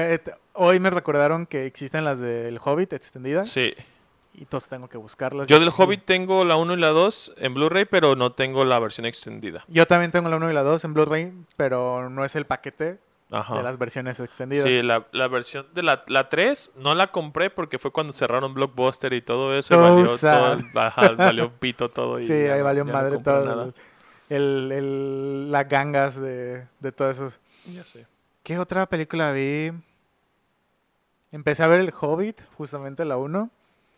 hoy 0.55 0.81
me 0.81 0.91
recordaron 0.91 1.47
que 1.47 1.65
existen 1.67 2.05
las 2.05 2.19
del 2.21 2.59
Hobbit 2.63 2.93
extendidas 2.93 3.49
Sí. 3.49 3.75
y 4.35 4.41
entonces 4.43 4.69
tengo 4.69 4.87
que 4.89 4.99
buscarlas. 4.99 5.49
Yo 5.49 5.59
del 5.59 5.71
Sí. 5.71 5.77
Hobbit 5.79 6.05
tengo 6.05 6.45
la 6.45 6.57
1 6.57 6.75
y 6.75 6.77
la 6.77 6.89
2 6.89 7.33
en 7.39 7.55
Blu-ray, 7.55 7.87
pero 7.87 8.15
no 8.17 8.33
tengo 8.33 8.65
la 8.67 8.79
versión 8.79 9.07
extendida. 9.07 9.65
Yo 9.69 9.87
también 9.87 10.11
tengo 10.11 10.29
la 10.29 10.37
1 10.37 10.51
y 10.51 10.53
la 10.55 10.63
2 10.63 10.85
en 10.85 10.93
Blu-ray, 10.95 11.33
pero 11.57 12.11
no 12.11 12.25
es 12.25 12.37
el 12.37 12.45
paquete. 12.47 12.99
Ajá. 13.35 13.57
de 13.57 13.63
las 13.63 13.79
versiones 13.79 14.21
extendidas. 14.21 14.69
Sí, 14.69 14.83
la, 14.83 15.07
la 15.13 15.27
versión 15.27 15.65
de 15.73 15.83
la, 15.83 16.05
la 16.09 16.29
3 16.29 16.73
no 16.77 16.95
la 16.95 17.07
compré 17.07 17.49
porque 17.49 17.79
fue 17.79 17.91
cuando 17.91 18.13
cerraron 18.13 18.53
Blockbuster 18.53 19.11
y 19.15 19.23
todo 19.23 19.57
eso. 19.57 19.75
y 19.75 19.79
valió, 19.79 20.19
todo, 20.19 20.59
ajá, 20.79 21.13
valió 21.13 21.51
pito 21.51 21.89
todo. 21.89 22.21
Y 22.21 22.25
Sí, 22.27 22.35
ya 22.45 22.53
ahí 22.53 22.61
valió 22.61 22.85
no 22.85 22.93
madre 22.93 23.17
todo. 23.17 23.43
nada. 23.47 23.69
El, 24.35 24.73
el, 24.73 25.53
las 25.53 25.69
gangas 25.69 26.21
de, 26.21 26.67
de 26.81 26.93
todos 26.93 27.17
esos. 27.17 27.41
Ya 27.67 27.85
sé. 27.85 28.07
¿Qué 28.43 28.59
otra 28.59 28.87
película 28.87 29.33
vi? 29.33 29.73
Empecé 31.31 31.63
a 31.63 31.67
ver 31.67 31.81
El 31.81 31.93
Hobbit, 31.99 32.41
justamente 32.57 33.05
la 33.05 33.17
1. 33.17 33.51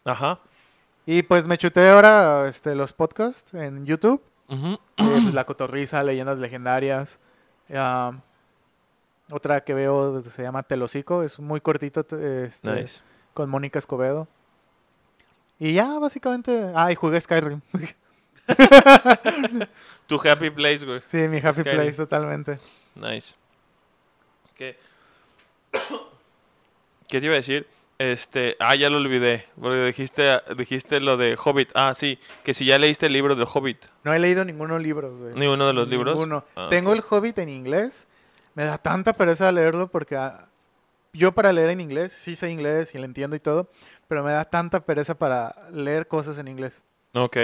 Ajá. 0.05 0.39
Y 1.07 1.23
pues 1.23 1.47
me 1.47 1.59
chuté 1.59 1.89
ahora 1.89 2.49
este, 2.49 2.75
los 2.75 2.93
podcasts 2.93 3.53
en 3.55 3.85
YouTube. 3.87 4.23
Eh, 4.49 4.77
pues, 4.97 5.33
la 5.35 5.45
Cotorriza, 5.45 6.03
Leyendas 6.03 6.39
Legendarias. 6.39 7.19
otra 9.31 9.63
que 9.65 9.75
veo 9.75 10.21
se 10.23 10.43
llama 10.43 10.63
Telocico, 10.63 11.23
es 11.23 11.39
muy 11.39 11.61
cortito 11.61 12.01
este, 12.01 12.73
Nice. 12.75 13.03
con 13.33 13.49
Mónica 13.51 13.79
Escobedo. 13.79 14.29
Y 15.59 15.73
ya, 15.75 15.99
básicamente. 15.99 16.73
Ah, 16.75 16.91
y 16.91 16.95
jugué 16.95 17.21
Skyrim. 17.21 17.61
Tu 20.07 20.21
happy 20.29 20.51
place, 20.51 20.85
güey. 20.85 21.01
sí, 21.07 21.17
mi 21.29 21.39
Happy 21.39 21.61
Skyrim. 21.61 21.81
Place 21.81 21.97
totalmente. 21.97 22.59
Nice. 22.95 23.35
¿Qué? 24.55 24.77
¿Qué 27.09 27.21
te 27.21 27.27
iba 27.27 27.35
a 27.35 27.39
decir? 27.39 27.67
Este, 27.99 28.57
ah, 28.59 28.75
ya 28.75 28.91
lo 28.91 28.99
olvidé. 28.99 29.47
Porque 29.61 29.85
dijiste, 29.87 30.41
dijiste 30.57 31.01
lo 31.01 31.17
de 31.17 31.39
Hobbit. 31.43 31.71
Ah, 31.75 31.95
sí, 31.95 32.19
que 32.43 32.55
si 32.55 32.65
ya 32.67 32.79
leíste 32.79 33.07
el 33.07 33.13
libro 33.13 33.37
de 33.37 33.47
Hobbit. 33.51 33.87
No 34.03 34.13
he 34.13 34.19
leído 34.19 34.45
ninguno 34.45 34.79
libros, 34.79 35.17
güey. 35.19 35.35
Ni 35.35 35.47
uno 35.47 35.67
de 35.67 35.73
los 35.73 35.89
libros. 35.89 36.15
Ninguno. 36.15 36.45
Ah, 36.57 36.69
Tengo 36.71 36.93
el 36.93 37.03
Hobbit 37.09 37.39
en 37.39 37.49
inglés. 37.49 38.09
Me 38.55 38.65
da 38.65 38.79
tanta 38.79 39.13
pereza 39.13 39.51
leerlo 39.53 39.89
porque 39.89 40.17
ah, 40.17 40.49
yo 41.13 41.33
para 41.33 41.53
leer 41.53 41.71
en 41.71 41.81
inglés, 41.81 42.13
sí 42.13 42.35
sé 42.35 42.51
inglés 42.51 42.95
y 42.95 42.99
lo 42.99 43.05
entiendo 43.05 43.37
y 43.37 43.41
todo, 43.41 43.69
pero 44.09 44.23
me 44.23 44.33
da 44.33 44.45
tanta 44.45 44.81
pereza 44.81 45.15
para 45.15 45.55
leer 45.71 46.07
cosas 46.07 46.39
en 46.39 46.49
inglés. 46.49 46.83
Ok. 47.15 47.37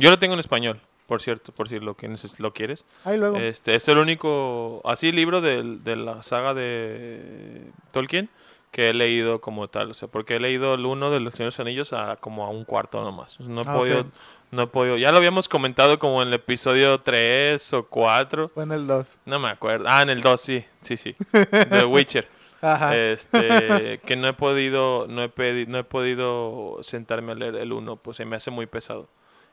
Yo 0.00 0.10
lo 0.10 0.18
tengo 0.18 0.34
en 0.34 0.40
español, 0.40 0.80
por 1.06 1.22
cierto, 1.22 1.52
por 1.52 1.68
si 1.68 1.78
lo, 1.80 1.94
quieres- 1.94 2.38
lo 2.40 2.52
quieres. 2.52 2.84
Ahí 3.04 3.16
luego. 3.18 3.36
Este, 3.38 3.74
es 3.74 3.86
el 3.88 3.98
único, 3.98 4.80
así, 4.84 5.12
libro 5.12 5.40
de, 5.40 5.62
la 5.96 6.22
saga 6.22 6.54
de 6.54 7.62
Tolkien 7.92 8.28
que 8.70 8.90
he 8.90 8.94
leído 8.94 9.40
como 9.40 9.66
tal. 9.68 9.90
O 9.90 9.94
sea, 9.94 10.06
porque 10.08 10.36
he 10.36 10.40
leído 10.40 10.74
el 10.74 10.86
uno 10.86 11.10
de 11.10 11.18
los 11.20 11.34
Señores 11.34 11.58
Anillos 11.58 11.92
a 11.92 12.16
como 12.16 12.44
a 12.44 12.50
un 12.50 12.64
cuarto 12.64 13.02
nomás. 13.02 13.38
O 13.40 13.42
no 13.44 13.62
he 13.62 13.64
Ah, 13.66 13.72
podido, 13.74 14.06
no 14.52 14.62
he 14.62 14.66
podido. 14.68 14.96
Ya 14.96 15.10
lo 15.10 15.18
habíamos 15.18 15.48
comentado 15.48 15.98
como 15.98 16.22
en 16.22 16.28
el 16.28 16.34
episodio 16.34 17.00
3 17.00 17.72
o 17.74 17.86
4. 17.88 18.48
Fue 18.54 18.62
en 18.62 18.70
el 18.72 18.86
2. 18.86 19.18
No 19.26 19.40
me 19.40 19.48
acuerdo. 19.48 19.86
Ah, 19.88 20.02
en 20.02 20.10
el 20.10 20.20
2, 20.22 20.40
sí, 20.40 20.64
sí, 20.82 20.96
sí. 20.96 21.16
The 21.70 21.84
Witcher. 21.84 22.28
Ajá. 22.62 22.94
Este, 22.96 24.00
que 24.06 24.16
no 24.16 24.28
he 24.28 24.34
podido, 24.34 25.06
no 25.08 25.22
he 25.24 25.34
pedi- 25.34 25.66
no 25.66 25.78
he 25.78 25.84
podido 25.84 26.76
sentarme 26.82 27.32
a 27.32 27.34
leer 27.34 27.56
el 27.56 27.72
1, 27.72 27.96
pues 27.96 28.18
se 28.18 28.24
me 28.24 28.36
hace 28.36 28.50
muy 28.52 28.66
pesado. 28.66 29.08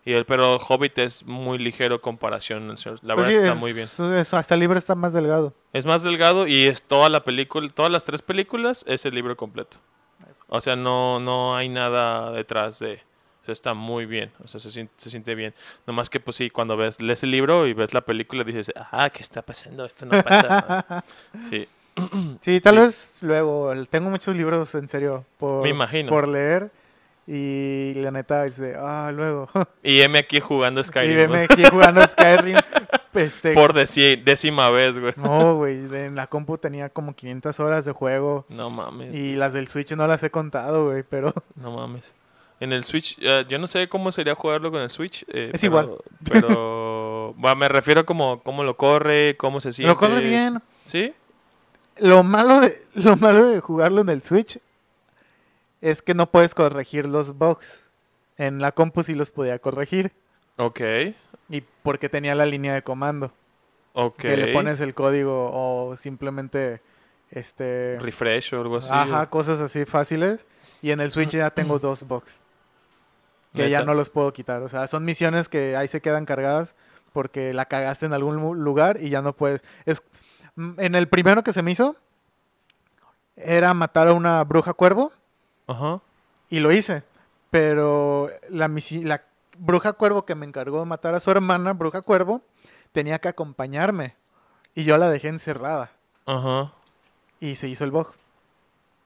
Y 0.08 0.14
el, 0.14 0.26
pero 0.26 0.56
Hobbit 0.58 0.98
es 1.00 1.26
muy 1.26 1.58
ligero 1.58 2.00
comparación. 2.00 2.68
La 2.70 2.76
Pues 2.76 3.28
verdad 3.28 3.30
sí, 3.30 3.36
está 3.36 3.54
es- 3.54 3.60
muy 3.60 3.74
bien. 3.74 3.88
es- 4.16 4.34
hasta 4.34 4.54
el 4.54 4.62
libro 4.62 4.80
está 4.80 4.96
más 4.96 5.12
delgado. 5.12 5.54
Es 5.74 5.86
más 5.86 6.04
delgado 6.04 6.48
y 6.48 6.66
es 6.68 6.82
toda 6.84 7.10
la 7.10 7.24
película, 7.26 7.68
todas 7.70 7.92
las 7.92 8.06
tres 8.06 8.22
películas 8.22 8.86
es 8.88 9.06
el 9.06 9.14
libro 9.14 9.36
completo. 9.36 9.78
O 10.48 10.62
sea, 10.62 10.78
no, 10.78 11.20
no 11.20 11.58
hay 11.58 11.68
nada 11.68 12.32
detrás 12.32 12.80
de. 12.80 13.02
O 13.42 13.46
sea, 13.48 13.52
está 13.54 13.74
muy 13.74 14.06
bien. 14.06 14.32
O 14.44 14.48
sea, 14.48 14.62
se, 14.62 14.70
sien- 14.70 14.90
se 14.96 15.10
siente 15.10 15.36
bien. 15.36 15.54
Nomás 15.86 16.10
que, 16.10 16.22
pues 16.22 16.38
sí, 16.38 16.50
cuando 16.50 16.78
ves, 16.78 17.02
lees 17.02 17.24
el 17.24 17.32
libro 17.32 17.68
y 17.68 17.74
ves 17.74 17.94
la 17.94 18.00
película, 18.02 18.46
dices, 18.46 18.72
ah, 18.76 19.10
¿qué 19.10 19.20
está 19.22 19.42
pasando? 19.42 19.84
Esto 19.84 20.06
no 20.06 20.24
pasa. 20.24 21.04
sí, 21.50 21.68
Sí, 22.42 22.62
tal 22.62 22.76
Sí. 22.76 22.82
vez 22.82 23.12
luego. 23.22 23.74
Tengo 23.90 24.10
muchos 24.10 24.36
libros 24.38 24.74
en 24.76 24.88
serio 24.88 25.26
por, 25.38 25.64
Me 25.64 25.70
imagino. 25.70 26.10
por 26.10 26.28
leer. 26.30 26.72
Y 27.30 27.94
la 27.96 28.12
neta 28.12 28.44
de, 28.46 28.76
ah, 28.80 29.12
luego. 29.14 29.50
y 29.84 30.00
M 30.02 30.18
aquí 30.18 30.40
jugando 30.40 30.80
y 30.80 30.84
Skyrim. 30.86 31.16
veme 31.18 31.40
aquí 31.44 31.64
jugando 31.66 32.02
Skyrim. 32.08 32.56
este, 33.14 33.54
Por 33.54 33.74
deci- 33.74 34.24
décima 34.24 34.70
vez, 34.70 34.98
güey. 34.98 35.14
No, 35.18 35.56
güey, 35.58 35.76
en 35.94 36.16
la 36.16 36.28
compu 36.28 36.58
tenía 36.58 36.88
como 36.90 37.14
500 37.14 37.60
horas 37.60 37.84
de 37.84 37.92
juego. 37.92 38.46
No 38.48 38.70
mames. 38.70 39.14
Y 39.14 39.36
las 39.36 39.52
del 39.52 39.68
Switch 39.68 39.92
no 39.92 40.08
las 40.08 40.24
he 40.24 40.30
contado, 40.32 40.86
güey, 40.86 41.04
pero 41.04 41.34
No 41.56 41.72
mames. 41.72 42.14
En 42.60 42.72
el 42.74 42.84
Switch, 42.86 43.18
eh, 43.22 43.46
yo 43.50 43.60
no 43.60 43.68
sé 43.68 43.88
cómo 43.90 44.12
sería 44.12 44.34
jugarlo 44.34 44.72
con 44.72 44.82
el 44.82 44.90
Switch. 44.90 45.24
eh, 45.28 45.52
Es 45.54 45.62
pero- 45.62 45.66
igual. 45.82 45.98
Pero, 46.32 47.36
va, 47.44 47.56
me 47.56 47.68
refiero 47.68 48.06
como 48.06 48.42
cómo 48.42 48.64
lo 48.64 48.78
corre, 48.78 49.36
cómo 49.38 49.60
se 49.60 49.74
siente. 49.74 49.92
lo 49.92 49.98
corre 49.98 50.22
bien. 50.22 50.60
¿Sí? 50.86 51.14
Lo 52.00 52.24
malo, 52.24 52.62
de, 52.62 52.78
lo 52.96 53.16
malo 53.18 53.48
de 53.50 53.60
jugarlo 53.60 54.02
en 54.02 54.10
el 54.10 54.24
Switch 54.24 54.60
es 55.82 56.02
que 56.02 56.14
no 56.14 56.30
puedes 56.32 56.54
corregir 56.54 57.06
los 57.08 57.38
bugs. 57.38 57.84
En 58.38 58.60
la 58.62 58.72
compu 58.72 59.04
sí 59.04 59.14
los 59.16 59.32
podía 59.32 59.60
corregir. 59.60 60.12
Ok. 60.58 60.82
Y 61.50 61.62
porque 61.84 62.10
tenía 62.10 62.36
la 62.36 62.46
línea 62.46 62.74
de 62.74 62.82
comando. 62.84 63.32
Ok. 63.94 64.18
Que 64.18 64.38
le 64.38 64.54
pones 64.54 64.80
el 64.80 64.94
código 64.94 65.50
o 65.52 65.96
simplemente 65.96 66.82
este 67.32 67.98
Refresh 68.00 68.54
o 68.54 68.62
algo 68.62 68.78
así. 68.78 68.90
ajá, 68.92 69.30
cosas 69.30 69.60
así 69.60 69.86
fáciles. 69.86 70.46
Y 70.82 70.92
en 70.92 71.00
el 71.02 71.10
Switch 71.12 71.32
ya 71.32 71.50
tengo 71.50 71.80
dos 71.80 72.08
bugs. 72.08 72.40
Que 73.54 73.70
ya 73.72 73.84
no 73.84 73.96
los 73.96 74.10
puedo 74.12 74.32
quitar. 74.34 74.62
O 74.62 74.70
sea, 74.70 74.86
son 74.88 75.04
misiones 75.04 75.50
que 75.50 75.76
ahí 75.76 75.88
se 75.88 76.00
quedan 76.02 76.26
cargadas 76.26 76.76
porque 77.12 77.54
la 77.54 77.66
cagaste 77.66 78.06
en 78.06 78.14
algún 78.14 78.36
lu- 78.36 78.54
lugar 78.54 78.98
y 79.02 79.10
ya 79.10 79.24
no 79.24 79.34
puedes. 79.34 79.64
Es, 79.86 80.04
mm, 80.56 80.80
en 80.80 80.94
el 80.94 81.08
primero 81.08 81.42
que 81.44 81.54
se 81.54 81.64
me 81.64 81.72
hizo 81.72 81.96
era 83.36 83.74
matar 83.74 84.08
a 84.10 84.14
una 84.14 84.44
bruja 84.44 84.74
cuervo 84.74 85.12
Ajá. 85.68 86.00
y 86.50 86.60
lo 86.60 86.72
hice. 86.72 87.04
Pero 87.52 88.30
la, 88.50 88.68
la 89.04 89.22
bruja 89.58 89.94
cuervo 89.94 90.26
que 90.26 90.36
me 90.36 90.46
encargó 90.46 90.80
de 90.80 90.86
matar 90.86 91.14
a 91.16 91.20
su 91.20 91.32
hermana, 91.32 91.74
bruja 91.74 92.02
cuervo, 92.02 92.42
tenía 92.92 93.20
que 93.20 93.28
acompañarme. 93.30 94.16
Y 94.76 94.84
yo 94.84 94.98
la 94.98 95.10
dejé 95.10 95.30
encerrada. 95.30 95.92
Ajá. 96.26 96.72
Y 97.40 97.56
se 97.56 97.68
hizo 97.70 97.84
el 97.84 97.92
bug. 97.92 98.08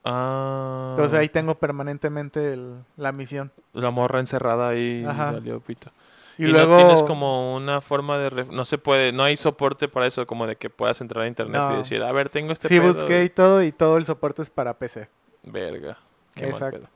Ah. 0.03 0.87
Entonces 0.91 1.17
ahí 1.19 1.29
tengo 1.29 1.55
permanentemente 1.55 2.53
el- 2.53 2.83
la 2.97 3.11
misión. 3.11 3.51
La 3.73 3.91
morra 3.91 4.19
encerrada 4.19 4.69
ahí. 4.69 5.05
Ajá. 5.07 5.39
pito. 5.65 5.91
Y, 6.37 6.45
Y, 6.45 6.47
luego... 6.47 6.71
no 6.71 6.77
tienes 6.77 7.03
como 7.03 7.55
una 7.55 7.81
forma 7.81 8.17
de... 8.17 8.31
ref- 8.31 8.49
No 8.49 8.65
se 8.65 8.77
puede... 8.79 9.11
No 9.11 9.23
hay 9.23 9.37
soporte 9.37 9.87
para 9.87 10.07
eso, 10.07 10.25
como 10.25 10.47
de 10.47 10.55
que 10.55 10.69
puedas 10.69 10.99
entrar 11.01 11.25
a 11.25 11.27
internet 11.27 11.61
No. 11.61 11.73
y 11.73 11.77
decir, 11.77 12.01
a 12.01 12.11
ver, 12.11 12.29
tengo 12.29 12.51
este 12.53 12.67
Sí, 12.67 12.79
pedo". 12.79 12.87
busqué 12.87 13.23
y 13.25 13.29
todo, 13.29 13.61
y 13.61 13.71
todo 13.71 13.97
el 13.97 14.05
soporte 14.05 14.41
es 14.41 14.49
para 14.49 14.73
PC. 14.73 15.07
Verga. 15.43 15.97
Qué 16.35 16.47
Exacto. 16.49 16.87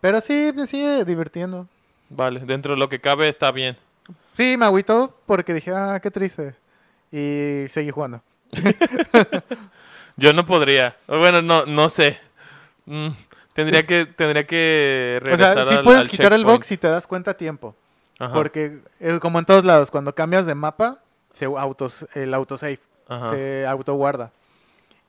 Pero 0.00 0.20
sí, 0.20 0.52
me 0.54 0.66
sigue 0.66 1.04
divirtiendo. 1.04 1.68
Vale, 2.08 2.40
dentro 2.40 2.74
de 2.74 2.80
lo 2.80 2.88
que 2.88 3.00
cabe 3.00 3.28
está 3.28 3.50
bien. 3.52 3.76
Sí, 4.36 4.56
me 4.58 4.64
agüitó 4.66 5.16
porque 5.26 5.54
dije, 5.54 5.72
ah, 5.74 6.00
qué 6.02 6.10
triste. 6.10 6.54
Y 7.10 7.68
seguí 7.68 7.90
jugando. 7.90 8.22
Yo 10.16 10.32
no 10.32 10.44
podría. 10.44 10.96
O 11.06 11.18
Bueno, 11.18 11.42
no, 11.42 11.66
no 11.66 11.88
sé. 11.88 12.18
Mm, 12.86 13.08
tendría 13.52 13.86
que, 13.86 14.06
tendría 14.06 14.46
que 14.46 15.18
O 15.20 15.24
regresar 15.24 15.54
sea, 15.54 15.66
sí 15.66 15.74
al- 15.76 15.84
puedes 15.84 16.00
al 16.02 16.08
quitar 16.08 16.32
el 16.32 16.44
box 16.44 16.66
si 16.66 16.76
te 16.76 16.88
das 16.88 17.06
cuenta 17.06 17.32
a 17.32 17.34
tiempo. 17.34 17.74
Ajá, 18.18 18.34
Porque, 18.34 18.80
eh, 19.00 19.18
como 19.20 19.38
en 19.38 19.44
todos 19.44 19.64
lados, 19.64 19.90
cuando 19.90 20.14
cambias 20.14 20.46
de 20.46 20.54
mapa, 20.54 20.98
se 21.32 21.46
autos, 21.46 22.06
el 22.14 22.34
autosave 22.34 22.78
ajá. 23.08 23.30
se 23.30 23.66
autoguarda. 23.66 24.30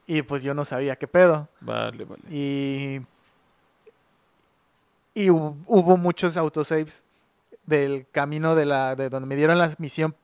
Y 0.08 0.22
pues 0.22 0.44
yo 0.44 0.54
no 0.54 0.66
sabía 0.66 0.96
qué 0.96 1.08
pedo. 1.08 1.48
Vale, 1.62 2.06
vale. 2.06 2.22
Y, 2.30 3.02
y 5.14 5.28
hu- 5.30 5.56
hubo 5.68 5.98
muchos 5.98 6.38
autosaves 6.38 7.04
del 7.66 8.06
camino 8.12 8.56
de 8.56 8.66
la 8.66 8.96
de 8.96 9.10
donde 9.10 9.28
me 9.28 9.36
dieron 9.36 9.58
la 9.58 9.74
misión 9.78 10.16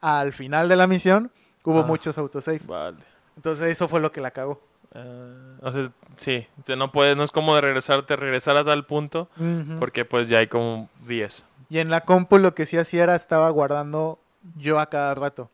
al 0.00 0.32
final 0.32 0.68
de 0.68 0.76
la 0.76 0.86
misión. 0.86 1.30
Hubo 1.64 1.80
Ah. 1.80 1.84
muchos 1.86 2.18
autosaves. 2.18 2.66
Vale. 2.66 2.96
Entonces 3.36 3.68
eso 3.68 3.88
fue 3.88 4.00
lo 4.00 4.10
que 4.10 4.20
la 4.20 4.30
cagó. 4.32 4.60
Ah, 4.94 5.58
o 5.62 5.72
sea, 5.72 5.90
sí, 6.16 6.46
o 6.60 6.66
sea, 6.66 6.76
no 6.76 6.90
puedes, 6.92 7.16
no 7.16 7.22
es 7.22 7.30
como 7.30 7.54
de 7.54 7.60
regresarte, 7.62 8.16
regresar 8.16 8.56
a 8.56 8.64
tal 8.64 8.84
punto, 8.84 9.28
Ujú. 9.38 9.78
porque 9.78 10.04
pues 10.04 10.28
ya 10.28 10.38
hay 10.38 10.48
como 10.48 10.88
10. 11.06 11.44
Y 11.70 11.78
en 11.78 11.88
la 11.88 12.02
compu 12.02 12.36
lo 12.38 12.54
que 12.54 12.66
sí 12.66 12.76
hacía 12.76 13.04
era 13.04 13.14
estaba 13.16 13.48
guardando 13.50 14.18
yo 14.56 14.78
a 14.80 14.86
cada 14.90 15.14
rato. 15.14 15.48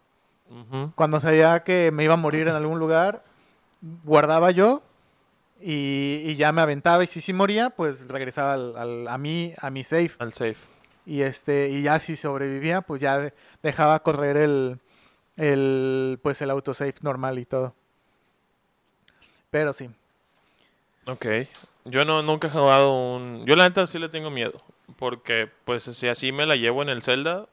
Ujú. 0.51 0.93
Cuando 0.97 1.21
sabía 1.21 1.63
que 1.63 1.91
me 1.93 2.05
iba 2.05 2.15
a 2.15 2.17
morir 2.17 2.49
en 2.49 2.55
algún 2.55 2.79
lugar, 2.81 3.23
guardaba 4.03 4.51
yo 4.51 4.83
y, 5.61 6.23
y 6.25 6.37
ya 6.37 6.53
me 6.53 6.61
aventaba. 6.63 7.03
Y 7.05 7.07
si 7.07 7.21
sí 7.21 7.33
moría, 7.33 7.71
pues 7.71 8.07
regresaba 8.09 8.55
al, 8.55 8.77
al- 8.77 9.09
a 9.09 9.19
mí, 9.19 9.53
a 9.61 9.71
mi 9.71 9.85
safe. 9.85 10.13
Al 10.19 10.33
safe. 10.33 10.57
Y 11.07 11.23
este, 11.23 11.71
y 11.71 11.83
ya 11.83 11.99
si 12.01 12.17
sobrevivía, 12.17 12.83
pues 12.83 13.01
ya 13.01 13.19
de- 13.19 13.33
dejaba 13.63 14.03
correr 14.03 14.37
el, 14.37 14.79
el 15.37 16.19
pues 16.23 16.41
el 16.43 16.51
autosave 16.51 16.95
normal 17.03 17.39
y 17.39 17.45
todo. 17.47 17.75
Pero 19.51 19.73
sí. 19.73 19.89
Ok. 21.07 21.27
Yo 21.87 22.05
no, 22.05 22.23
nunca 22.23 22.49
he 22.49 22.51
jugado 22.51 22.93
un... 22.93 23.47
Yo 23.47 23.57
la 23.57 23.67
neta 23.69 23.87
sí 23.87 23.99
le 23.99 24.11
tengo 24.11 24.29
miedo, 24.31 24.61
porque 24.99 25.49
pues 25.65 25.85
si 25.85 26.07
así 26.07 26.33
me 26.33 26.45
la 26.45 26.55
llevo 26.57 26.83
en 26.83 26.91
el 26.91 27.03
Zelda, 27.03 27.47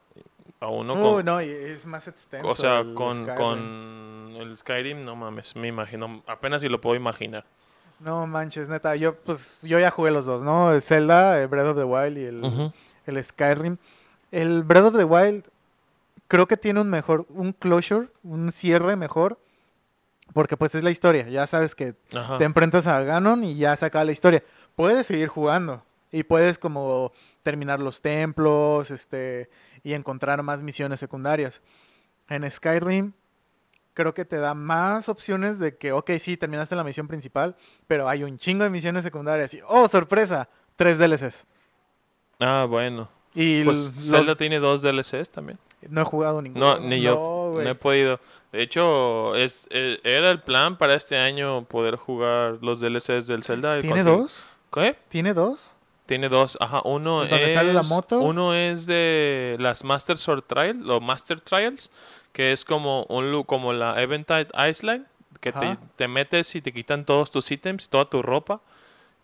a 0.60 0.68
uno 0.68 0.92
Uy, 0.92 1.00
con... 1.00 1.24
no, 1.24 1.40
es 1.40 1.86
más 1.86 2.06
extenso. 2.06 2.46
o 2.46 2.54
sea, 2.54 2.80
el 2.80 2.92
con, 2.92 3.14
Skyrim. 3.14 3.34
con 3.36 4.36
el 4.42 4.58
Skyrim, 4.58 5.02
no 5.06 5.16
mames, 5.16 5.56
me 5.56 5.68
imagino, 5.68 6.22
apenas 6.26 6.60
si 6.60 6.68
lo 6.68 6.82
puedo 6.82 6.96
imaginar. 6.96 7.46
No 8.00 8.26
manches, 8.26 8.68
neta, 8.68 8.94
yo 8.96 9.14
pues 9.14 9.58
yo 9.62 9.78
ya 9.78 9.90
jugué 9.90 10.10
los 10.10 10.26
dos, 10.26 10.42
¿no? 10.42 10.72
El 10.72 10.82
Zelda, 10.82 11.40
el 11.40 11.48
Breath 11.48 11.68
of 11.68 11.76
the 11.76 11.84
Wild 11.84 12.18
y 12.18 12.24
el, 12.24 12.72
el 13.06 13.24
Skyrim. 13.24 13.78
El 14.30 14.62
Breath 14.64 14.86
of 14.86 14.96
the 14.96 15.04
Wild 15.04 15.44
creo 16.28 16.46
que 16.46 16.56
tiene 16.56 16.80
un 16.80 16.90
mejor, 16.90 17.26
un 17.30 17.52
closure, 17.52 18.08
un 18.22 18.52
cierre 18.52 18.96
mejor, 18.96 19.38
porque 20.32 20.56
pues 20.56 20.74
es 20.74 20.82
la 20.82 20.90
historia, 20.90 21.28
ya 21.28 21.46
sabes 21.46 21.74
que 21.74 21.94
Ajá. 22.14 22.36
te 22.36 22.44
enfrentas 22.44 22.86
a 22.86 23.00
Ganon 23.00 23.44
y 23.44 23.56
ya 23.56 23.74
se 23.76 23.86
acaba 23.86 24.04
la 24.04 24.12
historia. 24.12 24.42
Puedes 24.74 25.06
seguir 25.06 25.28
jugando 25.28 25.82
y 26.12 26.24
puedes 26.24 26.58
como 26.58 27.12
terminar 27.42 27.80
los 27.80 28.02
templos, 28.02 28.90
este, 28.90 29.48
y 29.82 29.94
encontrar 29.94 30.42
más 30.42 30.60
misiones 30.62 31.00
secundarias. 31.00 31.62
En 32.28 32.50
Skyrim 32.50 33.12
creo 33.96 34.12
que 34.14 34.24
te 34.26 34.36
da 34.36 34.52
más 34.54 35.08
opciones 35.08 35.58
de 35.58 35.76
que, 35.78 35.90
ok, 35.92 36.10
sí, 36.20 36.36
terminaste 36.36 36.76
la 36.76 36.84
misión 36.84 37.08
principal, 37.08 37.56
pero 37.88 38.08
hay 38.08 38.22
un 38.22 38.36
chingo 38.38 38.62
de 38.62 38.70
misiones 38.70 39.02
secundarias 39.02 39.54
y, 39.54 39.60
oh, 39.66 39.88
sorpresa, 39.88 40.48
tres 40.76 40.98
DLCs. 40.98 41.46
Ah, 42.38 42.66
bueno. 42.68 43.08
Y 43.34 43.64
Pues 43.64 43.76
los- 43.78 44.10
Zelda 44.10 44.36
tiene 44.36 44.58
dos 44.58 44.82
DLCs 44.82 45.30
también. 45.30 45.58
no 45.88 46.02
he 46.02 46.04
jugado 46.04 46.42
ninguno. 46.42 46.78
No, 46.78 46.80
ni 46.86 47.00
yo. 47.00 47.52
No 47.54 47.68
he 47.70 47.74
podido. 47.74 48.20
De 48.52 48.62
hecho, 48.62 49.34
es, 49.34 49.66
eh, 49.70 49.98
era 50.04 50.30
el 50.30 50.40
plan 50.42 50.76
para 50.78 50.94
este 50.94 51.16
año 51.16 51.64
poder 51.64 51.96
jugar 51.96 52.58
los 52.60 52.80
DLCs 52.80 53.26
del 53.26 53.42
Zelda. 53.44 53.78
y 53.78 53.82
¿Tiene 53.82 53.96
conseguir- 54.02 54.18
dos? 54.18 54.46
¿Qué? 54.72 54.96
¿Tiene 55.08 55.32
dos? 55.34 55.70
Tiene 56.06 56.28
dos. 56.28 56.56
Ajá, 56.60 56.82
uno 56.84 57.20
¿Donde 57.20 57.46
es... 57.46 57.52
sale 57.54 57.72
la 57.72 57.82
moto? 57.82 58.20
Uno 58.20 58.54
es 58.54 58.86
de 58.86 59.56
las 59.58 59.82
Master 59.84 60.18
Sword 60.18 60.42
Trial, 60.44 60.88
o 60.90 61.00
Master 61.00 61.40
Trials, 61.40 61.90
que 62.36 62.52
es 62.52 62.66
como 62.66 63.04
un 63.04 63.44
como 63.44 63.72
la 63.72 64.00
Eventide 64.02 64.48
Island, 64.68 65.06
que 65.40 65.52
te, 65.52 65.78
te 65.96 66.06
metes 66.06 66.54
y 66.54 66.60
te 66.60 66.70
quitan 66.70 67.06
todos 67.06 67.30
tus 67.30 67.50
ítems, 67.50 67.88
toda 67.88 68.10
tu 68.10 68.20
ropa. 68.20 68.60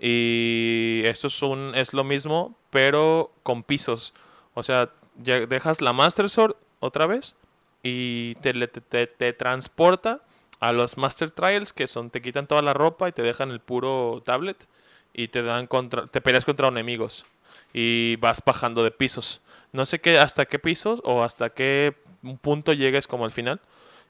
Y 0.01 1.03
esto 1.05 1.27
es, 1.27 1.43
un, 1.43 1.73
es 1.75 1.93
lo 1.93 2.05
mismo, 2.05 2.57
pero 2.71 3.31
con 3.43 3.63
pisos. 3.63 4.15
O 4.55 4.63
sea, 4.63 4.91
ya 5.23 5.41
dejas 5.47 5.83
la 5.83 5.93
Master 5.93 6.31
Sword 6.31 6.57
otra 6.81 7.07
vez 7.07 7.37
y 7.83 8.35
te, 8.37 8.53
te- 8.67 9.07
te 9.07 9.33
transporta 9.35 10.21
a 10.59 10.73
los 10.73 10.97
Master 10.97 11.31
Trials, 11.33 11.73
que 11.75 11.87
son, 11.87 12.09
te 12.09 12.23
quitan 12.23 12.47
toda 12.47 12.63
la 12.63 12.73
ropa 12.73 13.09
y 13.09 13.13
te 13.13 13.21
dejan 13.23 13.51
el 13.51 13.61
puro 13.61 14.23
tablet 14.25 14.67
y 15.13 15.29
te 15.29 15.43
dan 15.43 15.67
contra, 15.67 16.07
te 16.07 16.23
peleas 16.23 16.45
contra 16.47 16.69
enemigos 16.69 17.27
y 17.75 18.17
vas 18.17 18.43
bajando 18.45 18.83
de 18.85 18.91
pisos. 18.91 19.43
No 19.73 19.85
sé 19.85 20.01
qué, 20.01 20.19
hasta 20.19 20.47
qué 20.47 20.59
pisos 20.59 21.01
o 21.05 21.23
hasta 21.23 21.51
qué 21.51 21.95
punto 22.41 22.73
llegues 22.73 23.07
como 23.07 23.25
al 23.25 23.31
final. 23.33 23.61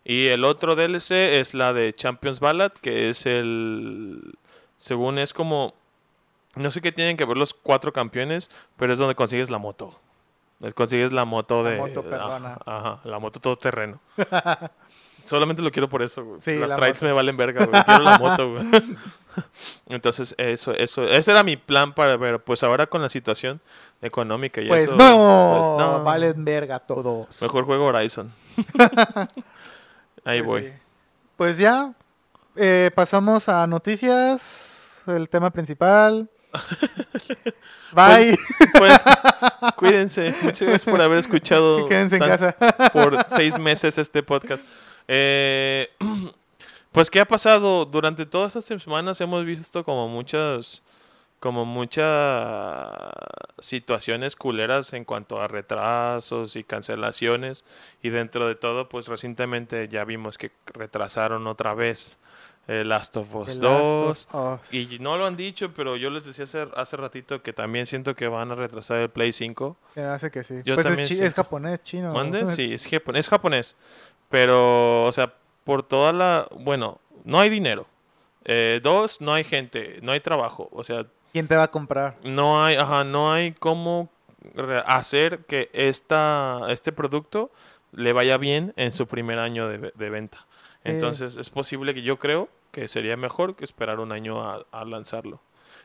Y 0.05 0.27
el 0.29 0.44
otro 0.44 0.75
DLC 0.75 1.12
es 1.40 1.55
la 1.55 1.72
de 1.72 1.92
Champions 1.92 2.40
Ballad, 2.40 2.72
que 2.72 3.09
es 3.11 3.25
el, 3.27 4.35
según 4.79 5.18
es 5.18 5.33
como, 5.33 5.75
no 6.57 6.70
sé 6.70 6.81
qué 6.81 6.90
tienen 6.92 7.16
que 7.16 7.25
ver 7.25 7.37
los 7.37 7.55
cuatro 7.55 7.92
campeones, 7.92 8.51
pero 8.77 8.92
es 8.92 8.98
donde 8.98 9.14
consigues 9.14 9.48
la 9.51 9.59
moto. 9.59 9.98
Es- 10.61 10.75
Consigues 10.75 11.12
la 11.12 11.25
moto 11.25 11.62
La 11.62 11.70
de... 11.70 11.77
moto. 11.79 12.05
Ajá, 12.12 12.59
ajá, 12.66 13.01
la 13.05 13.18
moto 13.18 13.38
todoterreno. 13.40 14.01
Solamente 15.25 15.62
lo 15.62 15.70
quiero 15.70 15.88
por 15.88 16.03
eso, 16.03 16.25
güey. 16.25 16.40
Sí, 16.42 16.57
Las 16.57 16.75
trades 16.75 17.01
me 17.05 17.12
valen 17.12 17.37
verga, 17.37 17.64
güey. 17.66 17.83
Quiero 17.85 18.03
la 18.03 18.18
moto, 18.18 18.51
güey. 18.55 18.64
Entonces, 19.87 20.35
eso, 20.37 20.72
eso, 20.75 21.05
ese 21.05 21.31
era 21.31 21.42
mi 21.44 21.57
plan 21.57 21.92
para 21.92 22.16
ver, 22.16 22.40
pues 22.40 22.62
ahora 22.64 22.87
con 22.88 23.03
la 23.03 23.09
situación 23.09 23.61
económica 24.03 24.61
y 24.61 24.69
Pues 24.69 24.85
eso, 24.85 24.97
no, 24.97 25.57
pues 25.59 25.71
no. 25.79 26.03
valen 26.05 26.45
verga 26.45 26.79
todos. 26.81 27.41
Mejor 27.41 27.65
juego 27.65 27.87
Horizon. 27.87 28.31
Ahí 30.25 30.43
Pues 30.43 30.45
voy. 30.47 30.62
sí. 30.65 30.69
Pues 31.37 31.59
ya, 31.59 31.93
eh, 32.57 32.91
pasamos 32.95 33.49
a 33.49 33.67
noticias, 33.67 35.03
el 35.07 35.29
tema 35.29 35.51
principal. 35.51 36.29
Bye, 37.93 38.38
Pues, 38.79 39.01
cuídense. 39.77 40.35
Muchas 40.43 40.69
gracias 40.69 40.85
por 40.85 41.01
haber 41.01 41.19
escuchado 41.19 41.87
quédense 41.87 42.17
en 42.17 42.23
casa. 42.23 42.55
por 42.93 43.17
seis 43.29 43.59
meses 43.59 43.99
este 43.99 44.23
podcast. 44.23 44.62
Eh, 45.09 45.88
pues, 46.93 47.11
¿qué 47.11 47.21
ha 47.21 47.25
pasado? 47.27 47.85
Durante 47.85 48.25
todas 48.27 48.55
estas 48.57 48.83
semanas 48.83 49.21
hemos 49.21 49.45
visto 49.45 49.85
como 49.85 50.09
muchas, 50.09 50.83
como 51.42 51.64
muchas 51.64 52.88
situaciones 53.59 54.37
culeras 54.37 54.92
en 54.92 55.05
cuanto 55.05 55.40
a 55.40 55.48
retrasos 55.48 56.55
y 56.55 56.62
cancelaciones. 56.62 57.64
Y 58.00 58.11
dentro 58.11 58.46
de 58.46 58.55
todo, 58.55 58.88
pues 58.88 59.09
recientemente 59.09 59.88
ya 59.88 60.05
vimos 60.05 60.38
que 60.38 60.52
retrasaron 60.66 61.48
otra 61.48 61.74
vez 61.74 62.20
eh, 62.68 62.85
Last 62.85 63.16
of 63.16 63.35
Us 63.35 63.59
The 63.59 63.66
Last 63.66 63.85
2. 63.85 64.28
of 64.31 64.61
Us. 64.62 64.72
Y 64.72 65.00
no 65.00 65.16
lo 65.16 65.26
han 65.26 65.37
dicho, 65.37 65.72
pero 65.74 65.96
yo 65.96 66.11
les 66.11 66.24
decía 66.24 66.44
hace, 66.44 66.68
hace 66.76 66.96
ratito 66.96 67.42
que 67.42 67.52
también 67.52 67.87
siento 67.87 68.14
que 68.14 68.28
van 68.28 68.52
a 68.52 68.55
retrasar 68.55 68.98
el 68.98 69.11
Play 69.11 69.33
5. 69.33 69.76
Se 69.94 70.05
hace 70.05 70.31
que 70.31 70.44
sí. 70.44 70.61
Yo 70.62 70.76
pues 70.76 70.87
es, 70.87 71.09
también 71.09 71.31
japonés, 71.33 71.83
chino. 71.83 72.12
¿Mande? 72.12 72.46
Sí, 72.46 72.72
es 72.72 72.87
japonés, 72.87 73.26
es 73.26 73.28
japonés. 73.28 73.76
Pero, 74.28 75.07
o 75.07 75.11
sea, 75.11 75.35
por 75.64 75.83
toda 75.83 76.12
la... 76.12 76.46
Bueno, 76.52 77.00
no 77.24 77.40
hay 77.40 77.50
dinero. 77.50 77.88
Eh, 78.44 78.78
dos, 78.81 79.20
no 79.20 79.35
hay 79.35 79.42
gente, 79.42 79.98
no 80.02 80.12
hay 80.12 80.20
trabajo. 80.20 80.68
O 80.70 80.85
sea, 80.85 81.05
¿Quién 81.33 81.49
te 81.49 81.57
va 81.57 81.64
a 81.64 81.71
comprar? 81.71 82.16
no 82.25 82.62
hay, 82.64 82.77
ajá, 82.77 83.05
no 83.05 83.33
hay 83.33 83.53
cómo 83.53 84.11
hacer 84.87 85.40
que 85.47 85.71
esta, 85.73 86.61
este 86.68 86.92
producto 86.92 87.51
le 87.92 88.12
vaya 88.12 88.37
bien 88.38 88.73
en 88.77 88.92
su 88.92 89.07
primer 89.07 89.38
año 89.38 89.68
de, 89.68 89.92
de 89.95 90.11
venta. 90.11 90.47
Sí. 90.85 90.90
Entonces, 90.90 91.37
es 91.37 91.51
posible 91.51 91.95
que 91.95 92.03
yo 92.03 92.18
creo 92.18 92.49
que 92.71 92.88
sería 92.88 93.16
mejor 93.16 93.55
que 93.55 93.64
esperar 93.64 94.01
un 94.01 94.12
año 94.12 94.42
a, 94.42 94.64
a 94.73 94.85
lanzarlo. 94.85 95.40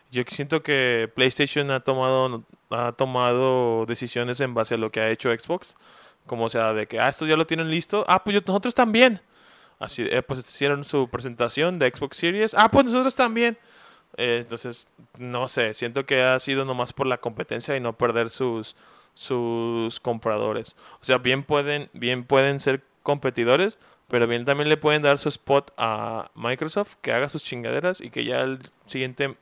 Yo 0.10 0.24
siento 0.28 0.64
que 0.64 1.12
PlayStation 1.16 1.70
ha 1.72 1.82
tomado, 1.82 2.44
ha 2.70 2.94
tomado 2.94 3.86
decisiones 3.86 4.40
en 4.40 4.54
base 4.54 4.76
a 4.76 4.78
lo 4.78 4.90
que 4.92 5.02
ha 5.02 5.10
hecho 5.10 5.30
Xbox. 5.38 5.76
Como 6.26 6.50
sea, 6.50 6.74
de 6.74 6.88
que, 6.88 7.00
ah, 7.00 7.10
esto 7.10 7.26
ya 7.26 7.38
lo 7.38 7.46
tienen 7.48 7.70
listo. 7.70 8.04
Ah, 8.08 8.24
pues 8.24 8.34
yo- 8.34 8.42
nosotros 8.46 8.74
también. 8.74 9.22
Así, 9.80 10.04
eh, 10.10 10.22
pues 10.24 10.40
hicieron 10.40 10.84
su 10.84 11.08
presentación 11.10 11.78
de 11.78 11.92
Xbox 11.96 12.18
Series. 12.18 12.54
Ah, 12.58 12.70
pues 12.72 12.86
nosotros 12.86 13.16
también. 13.16 13.58
Eh, 14.18 14.40
entonces, 14.42 14.88
no 15.20 15.48
sé, 15.48 15.74
siento 15.74 16.06
que 16.06 16.22
ha 16.22 16.40
sido 16.40 16.66
nomás 16.66 16.92
por 16.92 17.08
la 17.08 17.20
competencia 17.20 17.76
y 17.78 17.80
no 17.80 17.94
perder 17.94 18.30
sus, 18.30 18.76
sus 19.14 20.00
compradores. 20.00 20.76
O 21.00 21.04
sea, 21.04 21.20
bien 21.20 21.44
pueden, 21.44 21.90
bien 21.94 22.24
pueden 22.24 22.60
ser 22.60 22.84
competidores, 23.04 23.78
pero 24.08 24.28
bien 24.28 24.44
también 24.46 24.70
le 24.70 24.78
pueden 24.78 25.04
dar 25.04 25.18
su 25.20 25.30
spot 25.30 25.72
a 25.78 26.32
Microsoft, 26.36 26.96
que 27.02 27.12
haga 27.14 27.30
sus 27.30 27.44
chingaderas 27.44 28.02
y 28.02 28.10
que 28.10 28.26
ya 28.26 28.42
el 28.42 28.60
siguiente 28.86 29.38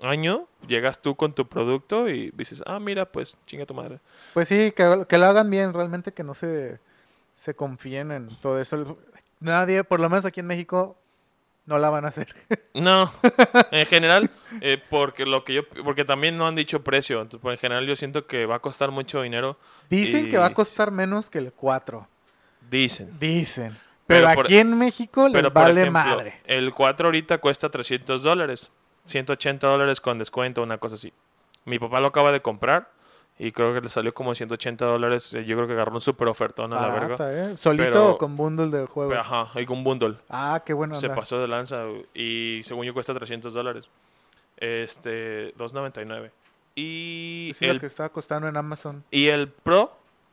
año 0.00 0.46
llegas 0.66 1.00
tú 1.00 1.16
con 1.16 1.34
tu 1.34 1.48
producto 1.48 2.08
y 2.08 2.30
dices, 2.32 2.62
ah, 2.66 2.78
mira, 2.78 3.06
pues 3.10 3.36
chinga 3.46 3.66
tu 3.66 3.74
madre. 3.74 4.00
Pues 4.34 4.48
sí, 4.48 4.72
que, 4.72 5.04
que 5.08 5.18
lo 5.18 5.26
hagan 5.26 5.50
bien, 5.50 5.72
realmente 5.72 6.12
que 6.12 6.24
no 6.24 6.34
se, 6.34 6.78
se 7.34 7.54
confíen 7.54 8.12
en 8.12 8.28
todo 8.40 8.60
eso. 8.60 8.96
Nadie, 9.40 9.82
por 9.82 10.00
lo 10.00 10.08
menos 10.08 10.24
aquí 10.24 10.40
en 10.40 10.46
México, 10.46 10.96
no 11.66 11.78
la 11.78 11.90
van 11.90 12.04
a 12.04 12.08
hacer. 12.08 12.34
No, 12.74 13.12
en 13.70 13.84
general, 13.86 14.30
eh, 14.62 14.82
porque 14.88 15.26
lo 15.26 15.44
que 15.44 15.52
yo, 15.52 15.68
porque 15.84 16.06
también 16.06 16.38
no 16.38 16.46
han 16.46 16.54
dicho 16.54 16.82
precio, 16.82 17.20
entonces 17.20 17.40
pues, 17.42 17.58
en 17.58 17.60
general 17.60 17.86
yo 17.86 17.94
siento 17.96 18.26
que 18.26 18.46
va 18.46 18.56
a 18.56 18.58
costar 18.60 18.90
mucho 18.90 19.20
dinero, 19.20 19.58
Dicen 19.90 20.26
Y- 20.26 20.30
que 20.30 20.38
va 20.38 20.46
a 20.46 20.54
costar 20.54 20.90
menos 20.90 21.28
que 21.28 21.36
el 21.38 21.52
4. 21.52 22.08
dicen. 22.70 23.10
Dicen. 23.20 23.76
Pero 24.06 24.24
Pero, 24.26 24.34
por- 24.34 24.46
aquí 24.46 24.56
en 24.56 24.78
México 24.78 25.24
les 25.28 25.34
Pero 25.34 25.50
vale 25.50 25.82
ejemplo, 25.82 25.92
madre. 25.92 26.40
el 26.46 26.72
4 26.72 27.08
ahorita 27.08 27.38
cuesta 27.38 27.68
300 27.70 28.22
dólares, 28.22 28.70
180 29.04 29.66
dólares 29.66 30.00
con 30.00 30.18
descuento, 30.18 30.62
una 30.62 30.78
cosa 30.78 30.94
así. 30.94 31.12
Mi 31.66 31.78
papá 31.78 32.00
lo 32.00 32.06
acaba 32.08 32.32
de 32.32 32.40
comprar 32.40 32.90
y 33.38 33.50
creo 33.52 33.74
que 33.74 33.80
le 33.80 33.88
salió 33.88 34.12
como 34.14 34.34
180 34.34 34.84
dólares. 34.84 35.34
eh, 35.34 35.44
Yo 35.44 35.56
creo 35.56 35.66
que 35.66 35.72
agarró 35.74 35.94
un 35.94 36.00
super 36.00 36.28
ofertón 36.28 36.72
a 36.72 36.80
la 36.88 36.94
verga. 36.94 37.16
¿eh? 37.52 37.56
Solito 37.56 37.84
Pero- 37.90 38.10
o 38.10 38.18
con 38.18 38.36
bundle 38.36 38.68
del 38.76 38.86
juego. 38.86 39.10
Pero, 39.10 39.20
Ajá, 39.22 39.60
y 39.60 39.66
con 39.66 39.78
un 39.78 39.84
bundle. 39.84 40.16
Ah, 40.28 40.62
qué 40.64 40.72
bueno. 40.72 40.94
Se 40.94 41.06
anda. 41.06 41.16
pasó 41.16 41.38
de 41.38 41.48
lanza 41.48 41.84
y 42.14 42.60
según 42.64 42.84
yo 42.86 42.94
cuesta 42.94 43.12
300 43.14 43.52
dólares. 43.52 43.88
Este, 44.58 45.54
2.99. 45.56 46.30
Y 46.74 47.48
Es 47.50 47.60
lo 47.62 47.72
el 47.72 47.80
que 47.80 47.86
estaba 47.86 48.08
costando 48.10 48.48
en 48.48 48.56
Amazon. 48.56 49.04
Y 49.10 49.26
el 49.28 49.48
Pro, 49.48 49.92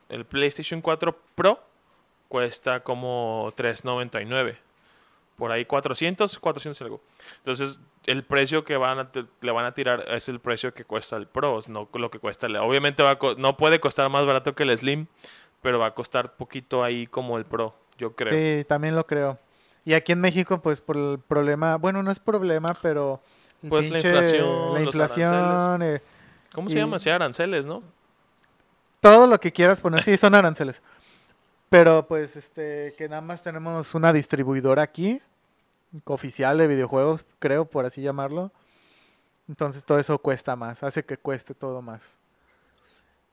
el 0.09 0.25
PlayStation 0.25 0.81
4 0.81 1.17
Pro, 1.35 1.59
cuesta 2.27 2.81
como 2.81 3.51
3.99. 3.57 4.57
Por 5.39 5.51
ahí 5.51 5.65
400, 5.65 6.37
400 6.37 6.79
y 6.79 6.83
algo. 6.83 7.01
Entonces, 7.37 7.79
el 8.05 8.23
precio 8.23 8.63
que 8.63 8.77
van 8.77 8.99
a 8.99 9.09
le 9.41 9.51
van 9.51 9.65
a 9.65 9.73
tirar 9.73 10.05
es 10.09 10.29
el 10.29 10.39
precio 10.39 10.73
que 10.73 10.85
cuesta 10.85 11.15
el 11.15 11.25
Pro, 11.25 11.59
no 11.67 11.89
lo 11.93 12.11
que 12.11 12.19
cuesta 12.19 12.45
el... 12.45 12.57
Obviamente 12.57 13.01
va 13.01 13.11
a 13.11 13.17
no 13.37 13.57
puede 13.57 13.79
costar 13.79 14.09
más 14.09 14.25
barato 14.25 14.53
que 14.53 14.63
el 14.63 14.77
Slim, 14.77 15.07
pero 15.61 15.79
va 15.79 15.87
a 15.87 15.95
costar 15.95 16.35
poquito 16.35 16.83
ahí 16.83 17.07
como 17.07 17.37
el 17.37 17.45
Pro, 17.45 17.73
yo 17.97 18.15
creo. 18.15 18.33
Sí, 18.33 18.65
también 18.65 18.95
lo 18.95 19.07
creo. 19.07 19.39
Y 19.85 19.93
aquí 19.93 20.11
en 20.11 20.21
México, 20.21 20.61
pues 20.61 20.81
por 20.81 20.97
el 20.97 21.19
problema, 21.19 21.77
bueno, 21.77 22.03
no 22.03 22.11
es 22.11 22.19
problema, 22.19 22.77
pero 22.81 23.21
Pues 23.67 23.89
la 23.89 23.99
inflación, 23.99 24.73
la 24.73 24.79
los 24.81 24.95
inflación, 24.95 25.81
eh, 25.81 26.01
¿Cómo 26.53 26.69
se 26.69 26.75
llama? 26.75 26.99
Sí, 26.99 27.09
aranceles, 27.09 27.65
¿no? 27.65 27.81
todo 28.99 29.27
lo 29.27 29.39
que 29.39 29.51
quieras 29.51 29.81
poner, 29.81 30.03
sí, 30.03 30.17
son 30.17 30.35
aranceles. 30.35 30.81
Pero 31.69 32.07
pues 32.07 32.35
este, 32.35 32.93
que 32.97 33.07
nada 33.07 33.21
más 33.21 33.43
tenemos 33.43 33.93
una 33.93 34.11
distribuidora 34.11 34.81
aquí, 34.81 35.21
oficial 36.05 36.57
de 36.57 36.67
videojuegos, 36.67 37.25
creo, 37.39 37.65
por 37.65 37.85
así 37.85 38.01
llamarlo. 38.01 38.51
Entonces 39.47 39.83
todo 39.83 39.99
eso 39.99 40.17
cuesta 40.19 40.55
más, 40.55 40.83
hace 40.83 41.03
que 41.05 41.17
cueste 41.17 41.53
todo 41.53 41.81
más. 41.81 42.19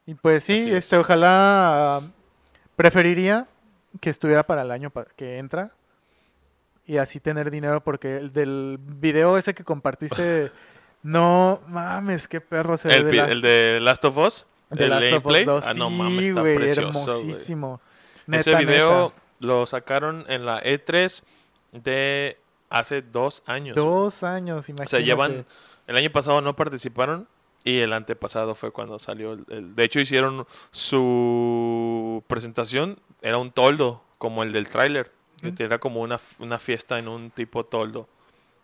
Y 0.07 0.15
pues 0.15 0.45
sí, 0.45 0.71
es. 0.71 0.85
este, 0.85 0.97
ojalá 0.99 2.01
preferiría 2.77 3.49
que 4.01 4.11
estuviera 4.11 4.43
para 4.43 4.63
el 4.63 4.71
año 4.71 4.93
que 5.17 5.39
entra 5.39 5.73
y 6.87 6.99
así 6.99 7.19
tener 7.21 7.51
dinero 7.51 7.83
porque 7.83 8.19
el 8.19 8.33
del 8.33 8.79
video 8.81 9.37
ese 9.37 9.55
que 9.55 9.65
compartiste 9.65 10.53
no 11.03 11.61
mames, 11.69 12.29
qué 12.29 12.41
perro 12.41 12.77
se 12.77 12.89
ve 12.89 12.97
El, 12.97 13.05
de 13.07 13.13
la- 13.15 13.25
el 13.25 13.41
de 13.41 13.79
Last 13.81 14.05
of 14.05 14.17
Us, 14.19 14.47
de 14.71 14.85
el 14.85 14.91
Last 14.91 15.03
of 15.05 15.09
Us 15.09 15.13
gameplay. 15.13 15.45
2, 15.45 15.65
Ah, 15.67 15.75
no 15.75 15.91
mames, 15.91 16.29
está 16.29 16.41
güey, 16.41 16.55
precioso, 16.57 16.89
hermosísimo. 16.89 17.81
Neta, 18.27 18.59
video 18.59 19.03
neta. 19.11 19.15
lo 19.41 19.67
sacaron 19.67 20.25
en 20.29 20.47
la 20.47 20.63
E3 20.63 21.23
de 21.73 22.39
hace 22.71 23.03
dos 23.03 23.43
años. 23.47 23.77
Dos 23.77 24.23
años, 24.23 24.69
o 24.69 24.71
imagínate. 24.71 24.91
sea, 24.91 25.01
llevan. 25.01 25.47
El 25.87 25.97
año 25.97 26.11
pasado 26.11 26.41
no 26.41 26.57
participaron 26.57 27.29
y 27.65 27.79
el 27.79 27.93
antepasado 27.93 28.55
fue 28.55 28.71
cuando 28.73 28.99
salió. 28.99 29.33
El, 29.35 29.45
el- 29.49 29.75
de 29.77 29.85
hecho, 29.85 30.01
hicieron 30.01 30.47
su 31.11 32.23
presentación. 32.27 32.99
Era 33.23 33.39
un 33.39 33.51
toldo, 33.51 34.03
como 34.19 34.43
el 34.43 34.53
del 34.53 34.69
tráiler. 34.69 35.11
Ujú. 35.43 35.55
Era 35.59 35.79
como 35.79 36.01
una, 36.01 36.19
una 36.39 36.59
fiesta 36.59 36.99
en 36.99 37.09
un 37.09 37.31
tipo 37.31 37.65
toldo. 37.65 38.09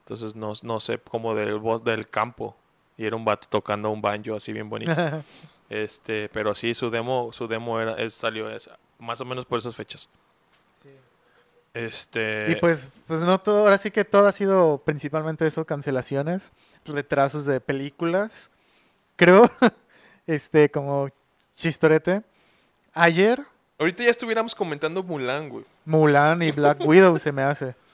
Entonces, 0.01 0.35
no, 0.35 0.53
no 0.63 0.81
sé, 0.81 0.99
como 0.99 1.35
del, 1.35 1.61
del 1.85 2.09
campo. 2.09 2.57
Y 2.97 3.07
era 3.07 3.17
un 3.17 3.25
vato 3.25 3.47
tocando 3.49 3.91
un 3.91 4.01
banjo 4.03 4.37
así 4.37 4.53
bien 4.53 4.69
bonito. 4.69 4.93
Este, 5.71 6.29
pero 6.29 6.55
sí, 6.55 6.75
su 6.75 6.91
demo, 6.91 7.31
su 7.33 7.49
demo 7.49 7.81
era, 7.81 7.95
es- 7.95 8.13
salió 8.13 8.51
esa, 8.51 8.79
más 9.03 9.21
o 9.21 9.25
menos 9.25 9.45
por 9.45 9.59
esas 9.59 9.75
fechas. 9.77 10.09
Este, 11.75 12.49
Y 12.51 12.57
pues, 12.57 12.91
pues 13.07 13.23
no 13.23 13.39
todo, 13.41 13.61
ahora 13.61 13.79
sí 13.79 13.91
que 13.91 14.05
todo 14.05 14.27
ha 14.27 14.33
sido 14.33 14.83
principalmente 14.85 15.47
eso, 15.47 15.65
cancelaciones, 15.65 16.53
retrasos 16.85 17.47
de 17.47 17.61
películas. 17.61 18.51
Creo, 19.17 19.51
este, 20.27 20.71
como 20.71 21.09
chistorete. 21.57 22.23
Ayer, 22.93 23.43
ahorita 23.79 24.05
ya 24.05 24.11
estuviéramos 24.11 24.55
comentando 24.55 25.03
Mulan, 25.03 25.49
güey. 25.49 25.65
Mulan 25.87 26.43
y 26.43 26.51
Black 26.53 26.87
Widow 26.87 27.19
se 27.19 27.33
me 27.33 27.43
hace. 27.43 27.75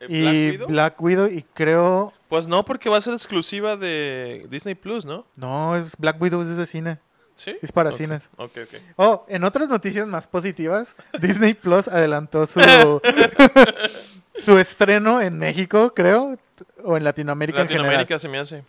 Eh, 0.00 0.08
y 0.08 0.20
Black 0.20 0.60
Widow. 0.60 0.68
Black 0.68 1.02
Widow 1.02 1.26
y 1.28 1.42
creo, 1.54 2.12
Pues 2.28 2.46
no, 2.48 2.64
porque 2.64 2.90
va 2.90 2.98
a 2.98 3.00
ser 3.00 3.14
exclusiva 3.14 3.76
de 3.76 4.44
Disney 4.50 4.74
Plus, 4.74 5.06
¿no? 5.06 5.24
no, 5.36 5.76
es 5.76 5.96
Black 5.96 6.20
Widow 6.20 6.42
es 6.42 6.54
de 6.56 6.66
cine, 6.66 6.98
Sí. 7.36 7.56
es 7.62 7.72
para 7.72 7.90
Ok, 7.90 7.96
cines. 7.96 8.30
Ok, 8.36 8.52
ok. 8.64 8.80
Oh, 8.96 9.26
en 9.28 9.42
otras 9.44 9.68
noticias 9.68 10.06
más 10.06 10.28
positivas, 10.28 10.94
Disney 11.20 11.54
Plus 11.54 11.88
adelantó 11.88 12.46
su 12.46 12.60
su 14.36 14.58
estreno 14.58 15.20
en 15.20 15.38
México, 15.38 15.92
creo, 15.94 16.36
o 16.84 16.96
en 16.96 17.04
Latinoamérica, 17.04 17.62
en 17.62 17.68
general. 17.68 17.86
Latinoamérica 17.86 18.18
se 18.18 18.28
me 18.28 18.38
hace. 18.38 18.62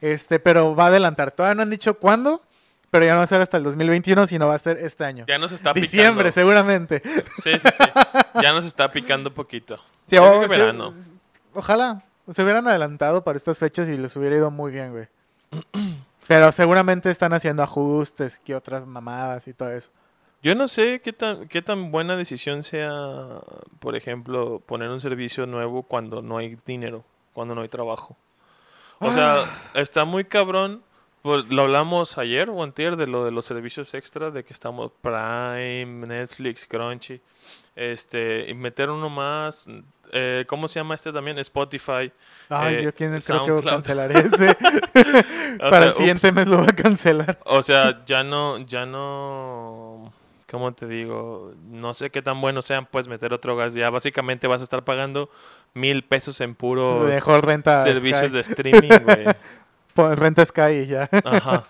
Este, 0.00 0.38
pero 0.40 0.74
va 0.74 0.84
a 0.84 0.86
adelantar. 0.88 1.30
Todavía 1.30 1.54
no 1.54 1.62
han 1.62 1.70
dicho 1.70 1.94
cuándo, 1.94 2.42
pero 2.90 3.04
ya 3.04 3.12
no 3.12 3.18
va 3.18 3.24
a 3.24 3.28
ser 3.28 3.40
hasta 3.40 3.56
el 3.56 3.62
2021, 3.62 4.26
sino 4.26 4.48
va 4.48 4.54
a 4.54 4.58
ser 4.58 4.78
este 4.78 5.04
año. 5.04 5.24
Ya 5.28 5.38
nos 5.38 5.52
está 5.52 5.72
Diciembre, 5.72 6.30
picando. 6.30 6.32
seguramente. 6.32 7.02
Sí, 7.42 7.52
sí, 7.52 7.58
sí. 7.60 7.84
Ya 8.42 8.52
nos 8.52 8.64
está 8.64 8.90
picando 8.90 9.32
poquito. 9.32 9.78
Sí, 10.06 10.16
o- 10.18 10.42
se- 10.42 10.48
verano. 10.48 10.92
ojalá 11.54 12.02
se 12.32 12.42
hubieran 12.42 12.66
adelantado 12.66 13.22
para 13.22 13.36
estas 13.36 13.58
fechas 13.58 13.88
y 13.88 13.96
les 13.96 14.14
hubiera 14.16 14.36
ido 14.36 14.50
muy 14.50 14.72
bien, 14.72 14.90
güey. 14.92 15.06
Pero 16.32 16.50
seguramente 16.52 17.10
están 17.10 17.32
haciendo 17.34 17.62
ajustes 17.62 18.40
y 18.46 18.52
otras 18.54 18.86
mamadas 18.86 19.48
y 19.48 19.52
todo 19.54 19.70
eso. 19.70 19.90
Yo 20.42 20.54
no 20.54 20.66
sé 20.66 21.00
qué 21.04 21.12
tan, 21.12 21.46
qué 21.46 21.62
tan 21.62 21.92
buena 21.92 22.16
decisión 22.16 22.62
sea, 22.62 22.90
por 23.78 23.96
ejemplo, 23.96 24.60
poner 24.60 24.88
un 24.90 25.00
servicio 25.00 25.46
nuevo 25.46 25.82
cuando 25.82 26.22
no 26.22 26.38
hay 26.38 26.56
dinero, 26.66 27.04
cuando 27.32 27.54
no 27.54 27.60
hay 27.60 27.68
trabajo. 27.68 28.16
O 28.98 29.08
Ah. 29.08 29.12
sea, 29.12 29.82
está 29.82 30.04
muy 30.04 30.24
cabrón. 30.24 30.82
Pues, 31.22 31.44
lo 31.50 31.62
hablamos 31.62 32.18
ayer 32.18 32.50
o 32.50 32.62
antier 32.64 32.96
de 32.96 33.06
lo 33.06 33.24
de 33.24 33.30
los 33.30 33.44
servicios 33.44 33.94
extra, 33.94 34.30
de 34.32 34.42
que 34.42 34.52
estamos 34.52 34.90
Prime, 35.02 36.06
Netflix, 36.08 36.66
Crunchy. 36.66 37.20
Este, 37.74 38.46
y 38.50 38.54
meter 38.54 38.90
uno 38.90 39.08
más. 39.08 39.66
eh, 40.12 40.44
¿Cómo 40.46 40.68
se 40.68 40.78
llama 40.78 40.94
este 40.94 41.12
también? 41.12 41.38
Spotify. 41.38 42.12
Ay, 42.50 42.74
Eh, 42.76 42.82
yo 42.82 42.92
quién 42.94 43.18
creo 43.18 43.44
que 43.46 43.50
voy 43.52 43.62
a 43.66 43.70
cancelar 43.70 44.12
ese. 44.12 44.54
Para 45.58 45.78
sea, 45.78 45.84
el 45.88 45.94
siguiente 45.94 46.26
ups. 46.28 46.34
mes 46.36 46.46
lo 46.46 46.58
voy 46.58 46.66
a 46.68 46.72
cancelar. 46.76 47.38
O 47.44 47.62
sea, 47.62 48.04
ya 48.04 48.22
no, 48.22 48.58
ya 48.58 48.84
no, 48.84 50.12
¿cómo 50.50 50.72
te 50.74 50.86
digo? 50.86 51.54
No 51.70 51.94
sé 51.94 52.10
qué 52.10 52.20
tan 52.20 52.40
buenos 52.42 52.66
sean, 52.66 52.86
pues 52.90 53.08
meter 53.08 53.32
otro 53.32 53.56
gas. 53.56 53.72
Ya 53.74 53.88
básicamente 53.88 54.46
vas 54.46 54.60
a 54.60 54.64
estar 54.64 54.84
pagando 54.84 55.30
mil 55.74 56.02
pesos 56.04 56.40
en 56.42 56.54
puros 56.54 57.06
Mejor 57.08 57.46
renta 57.46 57.82
servicios 57.82 58.20
Sky. 58.20 58.32
de 58.34 58.40
streaming, 58.40 58.98
güey. 59.04 59.24
Renta 60.16 60.44
Sky 60.44 60.72
y 60.82 60.86
ya. 60.86 61.08
Ajá. 61.24 61.64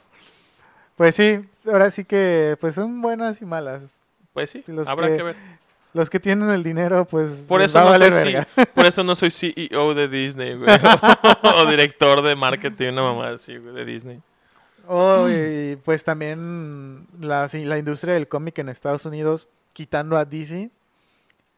Pues 0.96 1.14
sí, 1.16 1.40
ahora 1.66 1.90
sí 1.90 2.05
que 2.05 2.57
pues 2.61 2.74
son 2.74 3.00
buenas 3.03 3.40
y 3.40 3.44
malas. 3.44 3.82
Pues 4.32 4.50
sí, 4.50 4.62
Los 4.66 4.88
habrá 4.88 5.09
que- 5.09 5.16
que 5.16 5.22
ver. 5.22 5.36
Los 5.95 6.09
que 6.09 6.18
tienen 6.18 6.49
el 6.51 6.62
dinero, 6.62 7.05
pues 7.05 7.30
Por 7.47 7.61
eso, 7.61 7.78
no 7.80 7.97
soy, 7.97 8.11
verga. 8.11 8.49
por 8.74 8.86
eso 8.86 9.05
no 9.05 9.14
soy 9.14 9.30
CEO 9.30 9.95
de 9.95 10.09
Disney, 10.09 10.57
güey. 10.57 10.70
o 11.43 11.66
director 11.66 12.22
de 12.22 12.34
marketing, 12.34 12.93
una 12.93 13.03
mamá 13.03 13.28
así, 13.30 13.57
güey, 13.59 13.74
de 13.74 13.84
Disney. 13.84 14.22
Oh, 14.88 15.28
y 15.28 15.76
pues 15.84 16.03
también 16.03 17.07
la, 17.20 17.49
sí, 17.49 17.64
la 17.64 17.78
industria 17.78 18.14
del 18.14 18.26
cómic 18.26 18.59
en 18.59 18.68
Estados 18.68 19.05
Unidos, 19.05 19.49
quitando 19.72 20.16
a 20.16 20.24
DC, 20.24 20.70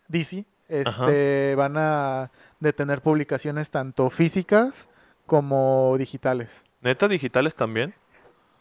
DC, 0.09 0.45
este, 0.69 1.55
van 1.55 1.77
a 1.77 2.31
detener 2.61 3.03
publicaciones 3.03 3.71
tanto 3.71 4.11
físicas 4.11 4.89
como 5.27 5.95
digitales. 5.99 6.65
¿Neta 6.81 7.09
digitales 7.09 7.55
también? 7.55 7.95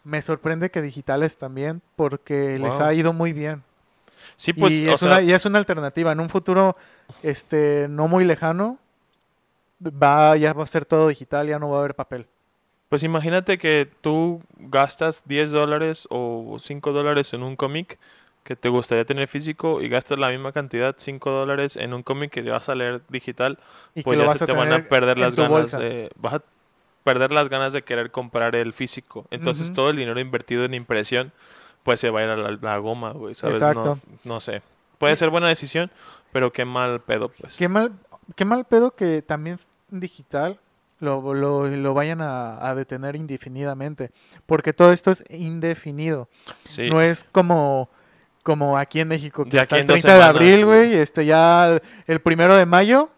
Me 0.03 0.21
sorprende 0.21 0.69
que 0.69 0.81
digitales 0.81 1.37
también, 1.37 1.81
porque 1.95 2.59
les 2.59 2.79
ha 2.79 2.93
ido 2.93 3.13
muy 3.13 3.33
bien. 3.33 3.63
Sí, 4.43 4.51
pues, 4.51 4.73
y, 4.73 4.89
o 4.89 4.93
es 4.93 4.99
sea, 4.99 5.07
una, 5.07 5.21
y 5.21 5.31
es 5.31 5.45
una 5.45 5.57
alternativa. 5.57 6.11
En 6.11 6.19
un 6.19 6.27
futuro 6.27 6.75
este, 7.23 7.87
no 7.89 8.09
muy 8.09 8.25
lejano, 8.25 8.77
va, 9.81 10.35
ya 10.35 10.51
va 10.51 10.65
a 10.65 10.67
ser 10.67 10.83
todo 10.83 11.07
digital, 11.07 11.47
ya 11.47 11.59
no 11.59 11.69
va 11.69 11.77
a 11.77 11.79
haber 11.79 11.95
papel. 11.95 12.27
Pues 12.89 13.03
imagínate 13.03 13.57
que 13.57 13.89
tú 14.01 14.41
gastas 14.57 15.23
10 15.25 15.51
dólares 15.51 16.07
o 16.09 16.57
5 16.59 16.91
dólares 16.91 17.31
en 17.33 17.41
un 17.41 17.55
cómic 17.55 17.97
que 18.43 18.57
te 18.57 18.67
gustaría 18.67 19.05
tener 19.05 19.29
físico 19.29 19.81
y 19.81 19.87
gastas 19.87 20.19
la 20.19 20.27
misma 20.27 20.51
cantidad, 20.51 20.93
5 20.97 21.31
dólares, 21.31 21.77
en 21.77 21.93
un 21.93 22.03
cómic 22.03 22.29
que 22.29 22.41
vas 22.41 22.67
a 22.67 22.75
leer 22.75 23.01
digital, 23.07 23.57
Y 23.95 24.03
pues 24.03 24.19
ya 24.19 24.25
vas 24.25 24.39
se 24.39 24.43
a 24.43 24.47
te 24.47 24.51
van 24.51 24.73
a 24.73 24.83
perder 24.83 25.17
las 25.17 25.37
ganas 25.37 25.71
de... 25.71 26.11
Vas 26.17 26.33
a 26.33 26.41
perder 27.05 27.31
las 27.31 27.47
ganas 27.47 27.71
de 27.71 27.81
querer 27.83 28.11
comprar 28.11 28.57
el 28.57 28.73
físico. 28.73 29.25
Entonces 29.31 29.67
Ujú. 29.67 29.75
todo 29.75 29.89
el 29.89 29.95
dinero 29.95 30.19
invertido 30.19 30.65
en 30.65 30.73
impresión, 30.73 31.31
pues 31.83 31.99
se 31.99 32.09
va 32.09 32.21
a 32.21 32.23
ir 32.23 32.29
a 32.29 32.37
la, 32.37 32.57
la 32.59 32.77
goma, 32.77 33.11
güey, 33.11 33.35
¿sabes? 33.35 33.57
Exacto. 33.57 33.99
No, 34.23 34.35
no 34.35 34.39
sé. 34.39 34.61
Puede 34.97 35.15
ser 35.15 35.29
buena 35.29 35.47
decisión, 35.47 35.91
pero 36.31 36.51
qué 36.51 36.65
mal 36.65 37.01
pedo, 37.01 37.29
pues. 37.29 37.55
Qué 37.55 37.67
mal, 37.67 37.93
qué 38.35 38.45
mal 38.45 38.65
pedo 38.65 38.95
que 38.95 39.21
también 39.21 39.59
digital 39.89 40.59
lo, 40.99 41.33
lo, 41.33 41.67
lo 41.67 41.93
vayan 41.93 42.21
a, 42.21 42.65
a 42.65 42.75
detener 42.75 43.15
indefinidamente. 43.15 44.11
Porque 44.45 44.73
todo 44.73 44.91
esto 44.93 45.11
es 45.11 45.23
indefinido. 45.29 46.29
Sí. 46.65 46.89
No 46.89 47.01
es 47.01 47.25
como, 47.31 47.89
como 48.43 48.77
aquí 48.77 49.01
en 49.01 49.09
México, 49.09 49.43
que 49.43 49.51
De 49.51 49.59
hasta 49.59 49.75
aquí 49.75 49.81
el 49.81 49.89
en 49.91 49.95
dos 49.95 50.01
30 50.01 50.17
de 50.17 50.23
abril, 50.23 50.65
güey. 50.65 50.93
Este, 50.93 51.25
ya 51.25 51.67
el, 51.67 51.81
el 52.07 52.21
primero 52.21 52.55
de 52.55 52.65
mayo, 52.65 53.09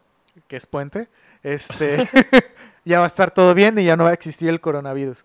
que 0.47 0.55
es 0.55 0.65
puente, 0.65 1.07
este, 1.43 2.09
ya 2.85 2.99
va 2.99 3.05
a 3.05 3.07
estar 3.07 3.31
todo 3.31 3.53
bien 3.53 3.77
y 3.77 3.85
ya 3.85 3.95
no 3.95 4.05
va 4.05 4.09
a 4.09 4.13
existir 4.13 4.49
el 4.49 4.59
coronavirus. 4.59 5.23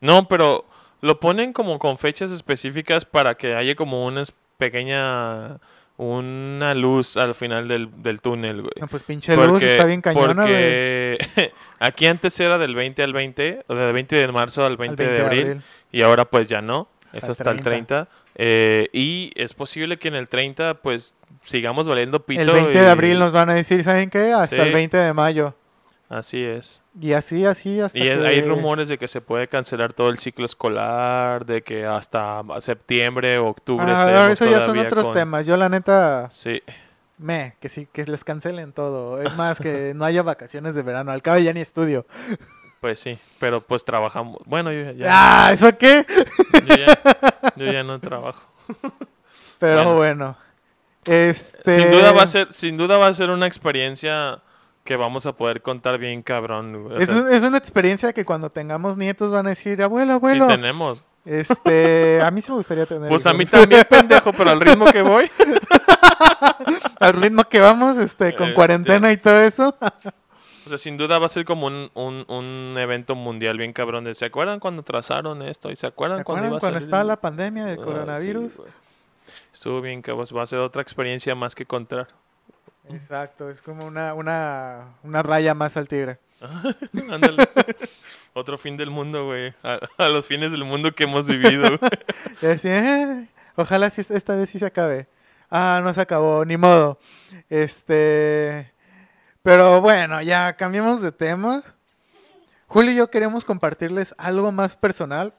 No, 0.00 0.28
pero 0.28 0.66
lo 1.00 1.20
ponen 1.20 1.52
como 1.52 1.78
con 1.78 1.98
fechas 1.98 2.30
específicas 2.30 3.04
para 3.04 3.34
que 3.36 3.54
haya 3.54 3.74
como 3.74 4.06
una 4.06 4.22
pequeña, 4.58 5.58
una 5.96 6.74
luz 6.74 7.16
al 7.16 7.34
final 7.34 7.68
del, 7.68 7.88
del 8.02 8.20
túnel, 8.20 8.62
güey. 8.62 8.72
No, 8.80 8.86
pues 8.88 9.02
pinche 9.02 9.34
luz 9.36 9.62
está 9.62 9.84
bien 9.84 10.00
cañona, 10.00 10.42
güey. 10.42 11.16
porque 11.18 11.52
aquí 11.78 12.06
antes 12.06 12.38
era 12.40 12.58
del 12.58 12.74
20 12.74 13.02
al 13.02 13.12
20, 13.12 13.64
o 13.68 13.74
del 13.74 13.92
20 13.92 14.16
de 14.16 14.28
marzo 14.32 14.64
al 14.64 14.76
20, 14.76 15.04
Al 15.04 15.10
de, 15.12 15.20
abril, 15.22 15.62
y 15.92 16.02
ahora 16.02 16.24
pues 16.24 16.48
ya 16.48 16.60
no, 16.60 16.88
Hasta 17.06 17.18
es 17.18 17.24
el 17.24 17.30
hasta 17.32 17.50
el 17.50 17.62
30. 17.62 18.08
eh, 18.36 18.88
y 18.92 19.32
es 19.36 19.54
posible 19.54 19.98
que 19.98 20.08
en 20.08 20.14
el 20.16 20.28
30 20.28 20.74
pues 20.74 21.14
sigamos 21.42 21.88
valiendo 21.88 22.20
pito. 22.24 22.42
El 22.42 22.50
20 22.50 22.78
de 22.78 22.84
y- 22.84 22.88
abril 22.88 23.18
nos 23.18 23.32
van 23.32 23.50
a 23.50 23.54
decir, 23.54 23.82
¿saben 23.84 24.10
qué? 24.10 24.32
Hasta 24.32 24.56
el 24.62 24.68
Sí. 24.68 24.74
20 24.74 24.96
de 24.96 25.12
mayo. 25.12 25.54
Así 26.08 26.44
es. 26.44 26.82
Y 27.00 27.12
así, 27.14 27.44
así, 27.44 27.80
hasta 27.80 27.98
Y 27.98 28.02
que... 28.02 28.12
hay 28.12 28.40
rumores 28.42 28.88
de 28.88 28.96
que 28.96 29.08
se 29.08 29.20
puede 29.20 29.48
cancelar 29.48 29.92
todo 29.92 30.08
el 30.08 30.18
ciclo 30.18 30.46
escolar, 30.46 31.44
de 31.46 31.62
que 31.62 31.84
hasta 31.84 32.42
septiembre 32.60 33.38
o 33.38 33.48
octubre 33.48 33.86
Ah, 33.88 34.28
eso 34.30 34.44
ya 34.46 34.66
son 34.66 34.78
otros 34.78 35.06
con- 35.06 35.14
temas. 35.14 35.46
Yo 35.46 35.56
la 35.56 35.68
neta, 35.68 36.28
Sí, 36.30 36.62
me, 37.18 37.56
que 37.60 37.68
sí, 37.68 37.88
que 37.92 38.04
les 38.04 38.22
cancelen 38.22 38.72
todo. 38.72 39.20
Es 39.20 39.34
más, 39.36 39.58
que 39.58 39.94
no 39.96 40.04
haya 40.04 40.22
vacaciones 40.22 40.74
de 40.76 40.82
verano. 40.82 41.10
Al 41.10 41.22
cabo 41.22 41.38
ya 41.38 41.52
ni 41.52 41.60
estudio. 41.60 42.06
pues 42.80 43.00
sí, 43.00 43.18
pero 43.40 43.60
pues 43.60 43.84
trabajamos. 43.84 44.38
Bueno, 44.46 44.70
yo 44.70 44.92
ya, 44.92 45.06
Ah, 45.46 45.52
¿eso 45.52 45.76
qué? 45.76 46.06
yo 46.66 46.76
ya, 46.76 47.52
yo 47.56 47.72
ya 47.72 47.82
no 47.82 47.98
trabajo. 47.98 48.42
Pero 49.58 49.94
Bueno. 49.96 49.96
bueno. 49.96 50.36
Este... 51.08 51.80
Sin 51.80 51.90
duda 51.90 52.12
va 52.12 52.22
a 52.22 52.26
ser, 52.28 52.52
sin 52.52 52.76
duda 52.76 52.96
va 52.98 53.06
a 53.08 53.14
ser 53.14 53.30
una 53.30 53.46
experiencia 53.46 54.40
que 54.86 54.96
vamos 54.96 55.26
a 55.26 55.32
poder 55.34 55.60
contar 55.60 55.98
bien 55.98 56.22
cabrón. 56.22 56.88
Es, 56.98 57.10
un- 57.10 57.30
es 57.30 57.42
una 57.42 57.58
experiencia 57.58 58.14
que 58.14 58.24
cuando 58.24 58.48
tengamos 58.48 58.96
nietos 58.96 59.30
van 59.30 59.44
a 59.46 59.50
decir, 59.50 59.82
abuelo, 59.82 60.12
sí 60.12 60.16
abuelo. 60.16 60.46
tenemos. 60.46 61.04
Este, 61.26 62.22
a 62.22 62.30
mí 62.30 62.40
sí 62.40 62.50
me 62.50 62.56
gustaría 62.56 62.86
tener. 62.86 63.08
Pues 63.10 63.26
a 63.26 63.34
mí 63.34 63.44
también, 63.44 63.84
pendejo, 63.90 64.32
pero 64.32 64.48
al 64.50 64.60
ritmo 64.60 64.86
que 64.86 65.02
voy. 65.02 65.30
Al 67.00 67.12
ritmo 67.12 67.44
que 67.44 67.60
vamos, 67.60 67.98
este, 67.98 68.34
con 68.34 68.46
Este. 68.46 68.54
cuarentena 68.54 69.12
y 69.12 69.16
todo 69.18 69.40
eso. 69.40 69.74
O 70.64 70.68
sea, 70.68 70.78
sin 70.78 70.96
duda 70.96 71.20
va 71.20 71.26
a 71.26 71.28
ser 71.28 71.44
como 71.44 71.68
un, 71.68 71.92
un, 71.94 72.24
un 72.26 72.74
evento 72.76 73.14
mundial 73.14 73.56
bien 73.56 73.72
cabrón. 73.72 74.12
¿Se 74.16 74.24
acuerdan 74.24 74.58
cuando 74.58 74.82
trazaron 74.82 75.40
esto? 75.42 75.70
¿Y 75.70 75.76
se 75.76 75.86
acuerdan, 75.86 76.18
¿Se 76.18 76.24
cuando 76.24 76.40
acuerdan 76.46 76.50
iba 76.50 76.56
a 76.56 76.60
cuando 76.60 76.76
salir? 76.78 76.86
estaba 76.88 77.04
la 77.04 77.16
pandemia 77.20 77.66
del 77.66 77.78
Ah, 77.78 77.84
coronavirus? 77.84 78.52
sí. 78.52 78.62
Estuvo 79.54 79.80
bien 79.80 80.02
cabrón. 80.02 80.26
Va 80.36 80.42
a 80.42 80.46
ser 80.48 80.58
otra 80.58 80.82
experiencia 80.82 81.36
más 81.36 81.54
que 81.54 81.66
contar. 81.66 82.08
Exacto, 82.90 83.50
es 83.50 83.60
como 83.62 83.84
una, 83.86 84.14
una, 84.14 84.94
una 85.02 85.22
raya 85.22 85.54
más 85.54 85.76
al 85.76 85.88
tigre. 85.88 86.18
Ándale. 87.10 87.48
Otro 88.34 88.58
fin 88.58 88.76
del 88.76 88.90
mundo, 88.90 89.24
güey. 89.26 89.54
A, 89.62 89.78
a 89.98 90.08
los 90.08 90.26
fines 90.26 90.50
del 90.50 90.64
mundo 90.64 90.92
que 90.92 91.04
hemos 91.04 91.26
vivido. 91.26 91.78
Y 92.42 92.46
"Eh, 92.68 93.26
ojalá 93.56 93.88
sí- 93.90 94.02
esta 94.10 94.36
vez 94.36 94.50
sí 94.50 94.58
se 94.58 94.66
acabe. 94.66 95.06
Ah, 95.50 95.80
no 95.82 95.94
se 95.94 96.00
acabó, 96.02 96.44
ni 96.44 96.56
modo. 96.58 96.98
Este. 97.48 98.70
Pero 99.42 99.80
bueno, 99.80 100.20
ya 100.22 100.54
cambiemos 100.56 101.00
de 101.00 101.12
tema. 101.12 101.62
Julio 102.66 102.92
y 102.92 102.96
yo 102.96 103.10
queremos 103.10 103.44
compartirles 103.44 104.14
algo 104.18 104.52
más 104.52 104.76
personal. 104.76 105.32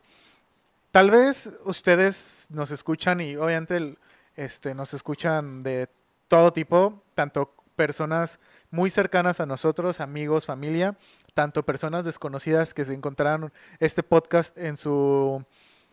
Tal 0.91 1.11
vez 1.11 1.51
ustedes 1.65 2.47
nos 2.49 2.71
escuchan 2.71 3.21
y 3.21 3.35
obviamente 3.35 3.95
este, 4.35 4.73
nos 4.73 4.93
escuchan 4.93 5.61
de 5.61 5.87
todo 6.27 6.51
tipo, 6.53 7.03
tanto 7.15 7.53
personas 7.75 8.39
muy 8.71 8.89
cercanas 8.89 9.39
a 9.39 9.45
nosotros, 9.45 9.99
amigos, 10.01 10.45
familia, 10.45 10.97
tanto 11.33 11.63
personas 11.63 12.03
desconocidas 12.05 12.73
que 12.73 12.83
se 12.85 12.93
encontraron 12.93 13.53
este 13.79 14.03
podcast 14.03 14.57
en 14.57 14.75
su 14.77 15.43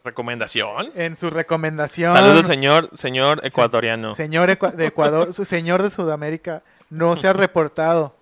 ¿Recomendación? 0.03 0.91
en 0.97 1.17
su 1.17 1.31
recomendación. 1.31 2.13
Saludos, 2.15 2.47
señor, 2.47 2.91
señor 2.93 3.41
ecuatoriano. 3.45 4.15
Señor 4.15 4.51
Ecua- 4.51 4.73
de 4.73 4.87
Ecuador, 4.87 5.33
su 5.33 5.45
señor 5.45 5.83
de 5.83 5.91
Sudamérica, 5.91 6.63
no 6.91 7.17
se 7.17 7.29
ha 7.29 7.33
reportado. 7.35 8.17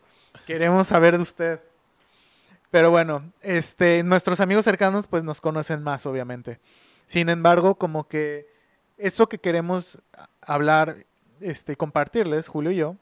Queremos 0.47 0.87
saber 0.89 1.17
de 1.17 1.23
usted. 1.23 1.61
Pero 2.71 2.91
bueno, 2.91 3.31
este, 3.43 4.03
nuestros 4.03 4.41
amigos 4.41 4.65
cercanos 4.65 5.07
pues 5.07 5.25
nos 5.25 5.41
conocen 5.41 5.83
más, 5.83 6.07
obviamente. 6.07 6.59
Sin 7.07 7.29
embargo, 7.29 7.75
como 7.75 8.07
que 8.09 8.47
esto 8.97 9.29
que 9.29 9.39
queremos 9.39 9.99
hablar, 10.41 11.05
este, 11.43 11.77
compartirles, 11.77 12.49
Julio 12.49 12.71
y 12.71 12.77
yo, 12.77 12.97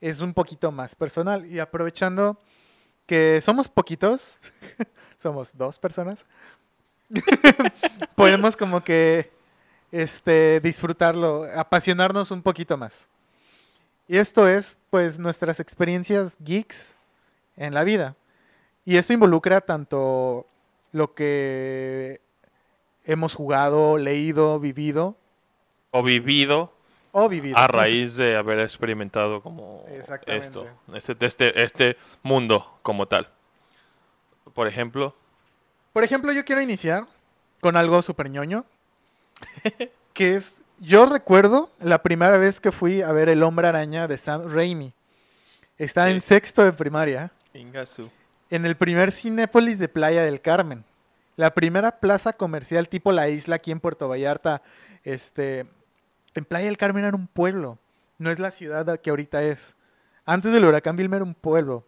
es 0.00 0.20
un 0.20 0.34
poquito 0.34 0.72
más 0.72 0.94
personal. 0.94 1.46
Y 1.46 1.58
aprovechando 1.58 2.38
que 3.06 3.40
somos 3.40 3.68
poquitos, 3.68 4.38
somos 5.16 5.56
dos 5.56 5.78
personas, 5.78 6.24
podemos 8.14 8.56
como 8.56 8.82
que 8.82 9.30
este, 9.92 10.60
disfrutarlo, 10.60 11.46
apasionarnos 11.54 12.30
un 12.30 12.42
poquito 12.42 12.76
más. 12.76 13.08
Y 14.08 14.16
esto 14.16 14.48
es, 14.48 14.78
pues, 14.90 15.18
nuestras 15.18 15.60
experiencias 15.60 16.36
geeks 16.40 16.94
en 17.56 17.74
la 17.74 17.84
vida. 17.84 18.16
Y 18.84 18.96
esto 18.96 19.12
involucra 19.12 19.60
tanto 19.60 20.46
lo 20.92 21.14
que 21.14 22.20
hemos 23.04 23.34
jugado, 23.34 23.98
leído, 23.98 24.58
vivido 24.58 25.16
O 25.90 26.02
vivido 26.02 26.72
o 27.12 27.28
vivido. 27.28 27.56
a 27.56 27.66
raíz 27.66 28.16
de 28.16 28.36
haber 28.36 28.60
experimentado 28.60 29.42
como 29.42 29.84
esto, 30.26 30.66
este, 30.94 31.16
este, 31.20 31.62
este 31.62 31.96
mundo 32.22 32.78
como 32.82 33.06
tal. 33.06 33.28
Por 34.54 34.66
ejemplo, 34.66 35.14
Por 35.92 36.04
ejemplo, 36.04 36.32
yo 36.32 36.44
quiero 36.44 36.60
iniciar 36.60 37.06
con 37.60 37.76
algo 37.76 38.02
súper 38.02 38.30
ñoño. 38.30 38.64
que 40.12 40.34
es, 40.34 40.62
yo 40.78 41.06
recuerdo 41.06 41.70
la 41.80 42.02
primera 42.02 42.36
vez 42.36 42.60
que 42.60 42.72
fui 42.72 43.02
a 43.02 43.12
ver 43.12 43.28
El 43.28 43.42
Hombre 43.42 43.68
Araña 43.68 44.08
de 44.08 44.18
Sam 44.18 44.50
Raimi. 44.50 44.92
Estaba 45.78 46.10
en 46.10 46.20
sexto 46.20 46.62
de 46.62 46.72
primaria. 46.72 47.30
Ingasu. 47.54 48.10
en 48.50 48.66
el 48.66 48.76
primer 48.76 49.12
Cinépolis 49.12 49.78
de 49.78 49.88
Playa 49.88 50.22
del 50.22 50.40
Carmen. 50.40 50.84
La 51.36 51.54
primera 51.54 52.00
plaza 52.00 52.32
comercial 52.32 52.88
tipo 52.88 53.12
La 53.12 53.28
Isla 53.28 53.56
aquí 53.56 53.70
en 53.70 53.80
Puerto 53.80 54.08
Vallarta. 54.08 54.62
Este, 55.04 55.66
en 56.34 56.44
Playa 56.44 56.66
del 56.66 56.76
Carmen 56.76 57.04
era 57.04 57.16
un 57.16 57.26
pueblo, 57.26 57.78
no 58.18 58.30
es 58.30 58.38
la 58.38 58.50
ciudad 58.50 59.00
que 59.00 59.10
ahorita 59.10 59.42
es. 59.42 59.74
Antes 60.24 60.52
del 60.52 60.64
huracán 60.64 60.96
Vilma 60.96 61.16
era 61.16 61.24
un 61.24 61.34
pueblo. 61.34 61.86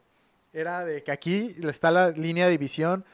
Era 0.52 0.84
de 0.84 1.02
que 1.02 1.12
aquí 1.12 1.54
está 1.62 1.90
la 1.90 2.10
línea 2.10 2.46
de 2.46 2.52
división, 2.52 3.04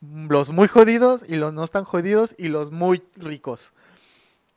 los 0.00 0.50
muy 0.50 0.68
jodidos 0.68 1.24
y 1.28 1.36
los 1.36 1.52
no 1.52 1.66
tan 1.66 1.84
jodidos 1.84 2.34
y 2.38 2.48
los 2.48 2.70
muy 2.70 3.02
ricos. 3.16 3.72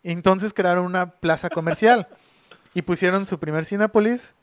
Entonces 0.04 0.54
crearon 0.54 0.86
una 0.86 1.12
plaza 1.12 1.50
comercial 1.50 2.08
y 2.74 2.82
pusieron 2.82 3.26
su 3.26 3.40
primer 3.40 3.66
Cinépolis 3.66 4.34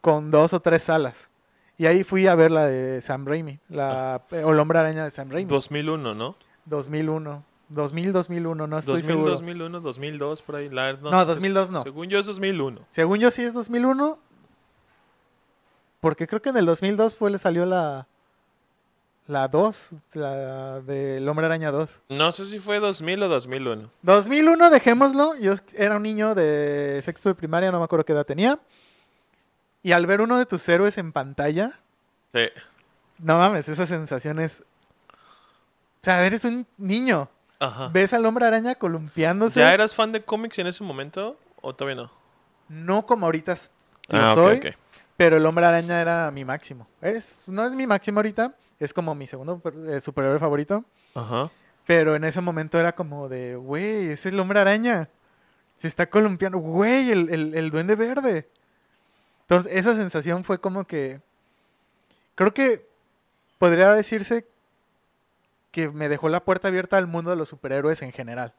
con 0.00 0.30
dos 0.30 0.52
o 0.52 0.60
tres 0.60 0.84
salas. 0.84 1.28
Y 1.76 1.86
ahí 1.86 2.04
fui 2.04 2.26
a 2.26 2.34
ver 2.34 2.50
la 2.50 2.66
de 2.66 3.00
Sam 3.00 3.26
Raimi, 3.26 3.58
la, 3.68 4.22
o 4.30 4.52
el 4.52 4.58
hombre 4.60 4.78
araña 4.78 5.04
de 5.04 5.10
Sam 5.10 5.30
Raimi. 5.30 5.48
2001, 5.48 6.14
¿no? 6.14 6.36
2001. 6.66 7.44
2000, 7.68 8.12
2001, 8.12 8.66
no 8.66 8.78
estoy 8.78 8.96
2000, 8.96 9.06
seguro. 9.06 9.30
2001, 9.32 9.80
2002, 9.80 10.42
por 10.42 10.56
ahí. 10.56 10.68
la- 10.68 10.92
No, 10.94 11.24
2002 11.24 11.70
no. 11.70 11.82
Según 11.82 12.08
yo 12.08 12.18
es 12.18 12.26
2001. 12.26 12.80
Según 12.90 13.18
yo 13.18 13.30
sí 13.30 13.42
es 13.42 13.52
2001. 13.54 14.18
Porque 16.00 16.26
creo 16.26 16.42
que 16.42 16.50
en 16.50 16.56
el 16.58 16.66
2002 16.66 17.14
fue 17.14 17.30
le 17.30 17.38
salió 17.38 17.64
la 17.64 18.06
la 19.26 19.48
2, 19.48 19.90
la 20.12 20.80
del 20.82 21.26
Hombre 21.26 21.46
Araña 21.46 21.70
2. 21.70 22.02
No 22.10 22.30
sé 22.30 22.44
si 22.44 22.58
fue 22.60 22.78
2000 22.78 23.22
o 23.22 23.28
2001. 23.28 23.90
2001, 24.02 24.68
dejémoslo. 24.68 25.34
Yo 25.36 25.54
era 25.72 25.96
un 25.96 26.02
niño 26.02 26.34
de 26.34 27.00
sexto 27.02 27.30
de 27.30 27.34
primaria, 27.34 27.72
no 27.72 27.78
me 27.78 27.84
acuerdo 27.86 28.04
qué 28.04 28.12
edad 28.12 28.26
tenía. 28.26 28.58
Y 29.82 29.92
al 29.92 30.04
ver 30.06 30.20
uno 30.20 30.36
de 30.36 30.44
tus 30.44 30.68
héroes 30.68 30.98
en 30.98 31.10
pantalla, 31.12 31.80
Sí. 32.34 32.48
no 33.18 33.38
mames, 33.38 33.66
esa 33.68 33.86
sensación 33.86 34.38
es... 34.40 34.60
O 35.10 36.04
sea, 36.04 36.26
eres 36.26 36.44
un 36.44 36.66
niño. 36.76 37.30
Ajá. 37.66 37.88
Ves 37.88 38.12
al 38.12 38.24
Hombre 38.26 38.44
Araña 38.46 38.74
columpiándose. 38.74 39.60
¿Ya 39.60 39.72
eras 39.74 39.94
fan 39.94 40.12
de 40.12 40.22
cómics 40.24 40.58
en 40.58 40.66
ese 40.66 40.82
momento 40.84 41.38
o 41.60 41.74
todavía 41.74 42.02
no? 42.04 42.10
No 42.68 43.06
como 43.06 43.26
ahorita 43.26 43.54
lo 44.08 44.18
Ah, 44.18 44.34
soy. 44.34 44.58
ok. 44.58 44.66
Pero 45.16 45.36
el 45.36 45.46
hombre 45.46 45.64
araña 45.64 46.00
era 46.00 46.30
mi 46.32 46.44
máximo. 46.44 46.88
Es, 47.00 47.48
no 47.48 47.64
es 47.64 47.72
mi 47.72 47.86
máximo 47.86 48.18
ahorita, 48.18 48.54
es 48.80 48.92
como 48.92 49.14
mi 49.14 49.26
segundo 49.28 49.62
eh, 49.86 50.00
superhéroe 50.00 50.40
favorito. 50.40 50.84
Ajá. 51.14 51.50
Pero 51.86 52.16
en 52.16 52.24
ese 52.24 52.40
momento 52.40 52.80
era 52.80 52.94
como 52.94 53.28
de, 53.28 53.54
güey, 53.56 54.08
es 54.10 54.26
el 54.26 54.40
hombre 54.40 54.58
araña. 54.60 55.08
Se 55.76 55.86
está 55.86 56.06
columpiando, 56.10 56.58
güey, 56.58 57.10
el, 57.12 57.28
el, 57.30 57.54
el 57.54 57.70
duende 57.70 57.94
verde. 57.94 58.48
Entonces, 59.42 59.70
esa 59.74 59.94
sensación 59.94 60.42
fue 60.44 60.58
como 60.58 60.84
que. 60.84 61.20
Creo 62.34 62.52
que 62.52 62.84
podría 63.58 63.92
decirse 63.92 64.46
que 65.74 65.88
me 65.90 66.08
dejó 66.08 66.28
la 66.28 66.38
puerta 66.44 66.68
abierta 66.68 66.96
al 66.96 67.08
mundo 67.08 67.30
de 67.30 67.36
los 67.36 67.48
superhéroes 67.48 68.00
en 68.02 68.12
general. 68.12 68.52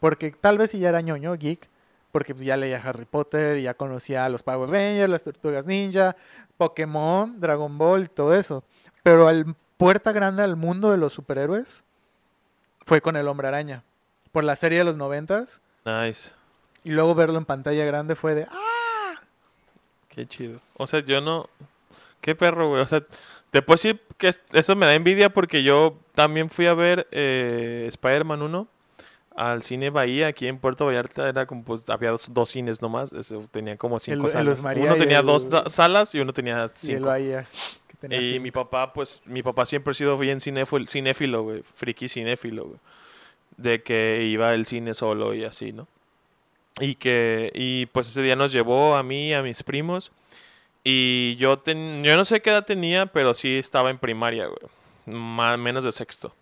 Porque 0.00 0.32
tal 0.32 0.58
vez 0.58 0.72
si 0.72 0.80
ya 0.80 0.88
era 0.88 1.00
ñoño, 1.00 1.34
geek, 1.36 1.68
porque 2.10 2.34
pues 2.34 2.44
ya 2.44 2.56
leía 2.56 2.78
Harry 2.84 3.04
Potter, 3.04 3.60
ya 3.60 3.74
conocía 3.74 4.24
a 4.24 4.28
los 4.28 4.42
Power 4.42 4.68
Rangers, 4.68 5.08
las 5.08 5.22
Tortugas 5.22 5.64
Ninja, 5.64 6.16
Pokémon, 6.56 7.38
Dragon 7.40 7.78
Ball, 7.78 8.10
todo 8.10 8.34
eso. 8.34 8.64
Pero 9.04 9.28
al 9.28 9.54
puerta 9.76 10.10
grande 10.10 10.42
al 10.42 10.56
mundo 10.56 10.90
de 10.90 10.96
los 10.96 11.12
superhéroes 11.12 11.84
fue 12.84 13.00
con 13.00 13.14
el 13.16 13.28
Hombre 13.28 13.46
Araña. 13.48 13.84
Por 14.32 14.42
la 14.42 14.56
serie 14.56 14.78
de 14.78 14.84
los 14.84 14.96
noventas. 14.96 15.60
Nice. 15.84 16.32
Y 16.82 16.90
luego 16.90 17.14
verlo 17.14 17.38
en 17.38 17.44
pantalla 17.44 17.84
grande 17.84 18.16
fue 18.16 18.34
de, 18.34 18.48
¡ah! 18.50 19.14
Qué 20.08 20.26
chido. 20.26 20.60
O 20.76 20.86
sea, 20.88 20.98
yo 21.00 21.20
no. 21.20 21.48
Qué 22.20 22.34
perro, 22.34 22.68
güey. 22.70 22.82
O 22.82 22.86
sea, 22.88 23.00
puedo 23.52 23.64
decir 23.74 24.00
que 24.18 24.28
es- 24.28 24.40
eso 24.52 24.74
me 24.74 24.86
da 24.86 24.94
envidia 24.94 25.30
porque 25.30 25.62
yo 25.62 25.96
también 26.14 26.50
fui 26.50 26.66
a 26.66 26.74
ver 26.74 27.06
eh, 27.10 27.86
Spider-Man 27.88 28.42
1 28.42 28.68
al 29.36 29.62
cine 29.64 29.90
Bahía 29.90 30.28
aquí 30.28 30.46
en 30.46 30.58
Puerto 30.58 30.86
Vallarta. 30.86 31.28
Era 31.28 31.46
como, 31.46 31.64
pues, 31.64 31.88
había 31.90 32.10
dos, 32.10 32.32
dos 32.32 32.50
cines 32.50 32.80
nomás. 32.80 33.12
Eso, 33.12 33.48
tenía 33.50 33.76
como 33.76 33.98
cinco 33.98 34.26
el 34.26 34.32
salas. 34.32 34.60
Uno 34.60 34.94
y 34.96 34.98
tenía 34.98 35.18
el- 35.20 35.26
dos 35.26 35.46
salas 35.66 36.14
y 36.14 36.20
uno 36.20 36.32
tenía 36.32 36.64
Y 36.66 36.68
cinco. 36.72 37.06
Bahía. 37.06 37.44
que 37.88 37.96
tenía 37.96 38.20
Y 38.20 38.30
cinco. 38.32 38.42
mi 38.44 38.50
papá, 38.52 38.92
pues, 38.92 39.22
mi 39.24 39.42
papá 39.42 39.66
siempre 39.66 39.90
ha 39.90 39.94
sido 39.94 40.16
bien 40.18 40.40
cinéfilo, 40.40 40.86
cinéfilo 40.86 41.42
güey. 41.42 41.62
Friki 41.74 42.08
cinéfilo, 42.08 42.64
güey. 42.66 42.78
De 43.56 43.82
que 43.82 44.22
iba 44.24 44.50
al 44.50 44.66
cine 44.66 44.94
solo 44.94 45.34
y 45.34 45.44
así, 45.44 45.72
¿no? 45.72 45.86
Y 46.80 46.96
que, 46.96 47.52
y 47.54 47.86
pues 47.86 48.08
ese 48.08 48.20
día 48.22 48.34
nos 48.34 48.50
llevó 48.50 48.96
a 48.96 49.02
mí, 49.04 49.28
y 49.28 49.32
a 49.32 49.42
mis 49.42 49.62
primos. 49.62 50.10
Y 50.82 51.36
yo, 51.36 51.58
ten- 51.60 52.02
yo 52.04 52.16
no 52.16 52.24
sé 52.24 52.40
qué 52.42 52.50
edad 52.50 52.64
tenía, 52.66 53.06
pero 53.06 53.32
sí 53.34 53.58
estaba 53.58 53.90
en 53.90 53.98
primaria, 53.98 54.46
güey. 54.46 54.58
Más, 55.06 55.58
menos 55.58 55.84
de 55.84 55.92
sexto. 55.92 56.34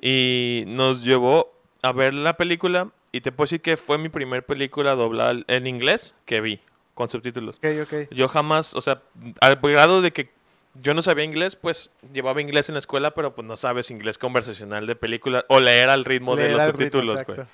Y 0.00 0.64
nos 0.66 1.04
llevó 1.04 1.52
a 1.82 1.92
ver 1.92 2.14
la 2.14 2.36
película 2.36 2.90
y 3.12 3.20
te 3.20 3.32
puedo 3.32 3.46
decir 3.46 3.60
que 3.60 3.76
fue 3.76 3.98
mi 3.98 4.08
primer 4.08 4.44
película 4.44 4.94
doblada 4.94 5.42
en 5.46 5.66
inglés 5.66 6.14
que 6.24 6.40
vi, 6.40 6.60
con 6.94 7.10
subtítulos. 7.10 7.58
Ok, 7.58 7.66
ok. 7.82 7.94
Yo 8.10 8.28
jamás, 8.28 8.74
o 8.74 8.80
sea, 8.80 9.02
al 9.40 9.56
grado 9.56 10.00
de 10.00 10.12
que 10.12 10.30
yo 10.74 10.94
no 10.94 11.02
sabía 11.02 11.24
inglés, 11.24 11.56
pues 11.56 11.90
llevaba 12.12 12.40
inglés 12.40 12.68
en 12.68 12.74
la 12.74 12.78
escuela, 12.78 13.12
pero 13.12 13.34
pues 13.34 13.46
no 13.46 13.56
sabes 13.56 13.90
inglés 13.90 14.16
conversacional 14.16 14.86
de 14.86 14.96
película 14.96 15.44
o 15.48 15.60
leer 15.60 15.90
al 15.90 16.04
ritmo 16.04 16.34
de 16.34 16.44
Leer 16.44 16.52
los 16.54 16.62
al 16.62 16.72
ritmo, 16.72 16.84
subtítulos, 16.84 17.20
exacto. 17.20 17.46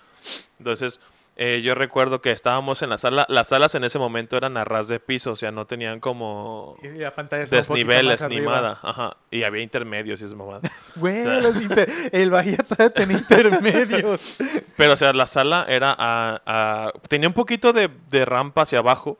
Entonces, 0.59 1.01
eh, 1.41 1.63
yo 1.63 1.75
recuerdo 1.77 2.21
que 2.21 2.33
estábamos 2.33 2.83
en 2.83 2.91
la 2.91 2.99
sala, 2.99 3.25
las 3.29 3.49
salas 3.49 3.75
en 3.77 3.85
ese 3.85 3.99
momento 3.99 4.37
eran 4.37 4.57
a 4.57 4.65
ras 4.65 4.89
de 4.89 4.99
piso, 5.01 5.33
o 5.33 5.37
sea, 5.37 5.51
no 5.53 5.67
tenían 5.67 6.01
como 6.01 6.77
Y 6.83 6.89
la 6.89 7.15
pantalla 7.15 7.45
desniveles 7.47 8.21
ni 8.29 8.41
nada, 8.41 8.79
ajá, 8.83 9.17
y 9.31 9.45
había 9.45 9.63
intermedios 9.63 10.21
y 10.21 10.25
es 10.25 10.35
mamada. 10.35 10.63
Güey, 10.97 11.21
O 11.21 11.25
sea- 11.25 11.41
los 11.41 11.63
inter- 11.63 11.91
el 12.13 12.31
Bahía 12.31 12.57
todavía 12.59 12.91
tenía 12.93 13.19
intermedios. 13.19 14.21
Pero, 14.77 14.93
o 14.95 14.97
sea, 14.97 15.13
la 15.13 15.27
sala 15.27 15.65
era 15.69 15.95
a, 15.97 16.43
a- 16.45 16.93
tenía 17.09 17.29
un 17.29 17.35
poquito 17.35 17.73
de, 17.73 17.89
de 18.11 18.25
rampa 18.25 18.63
hacia 18.63 18.81
abajo, 18.81 19.17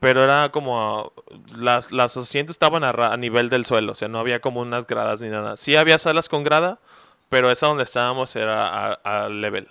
pero 0.00 0.24
era 0.24 0.48
como 0.50 0.80
a- 0.80 1.12
las, 1.56 1.92
las 1.92 2.16
asientos 2.16 2.54
estaban 2.54 2.82
a, 2.84 2.90
ra- 2.92 3.12
a 3.12 3.16
nivel 3.16 3.48
del 3.48 3.64
suelo, 3.64 3.92
o 3.92 3.94
sea, 3.94 4.08
no 4.08 4.18
había 4.18 4.40
como 4.40 4.60
unas 4.60 4.86
gradas 4.86 5.20
ni 5.22 5.28
nada. 5.28 5.56
Sí 5.56 5.76
había 5.76 5.98
salas 5.98 6.28
con 6.28 6.42
grada, 6.42 6.78
pero 7.28 7.50
esa 7.50 7.66
donde 7.68 7.84
estábamos 7.84 8.34
era 8.34 8.92
a, 8.92 8.92
a 9.24 9.28
level. 9.28 9.68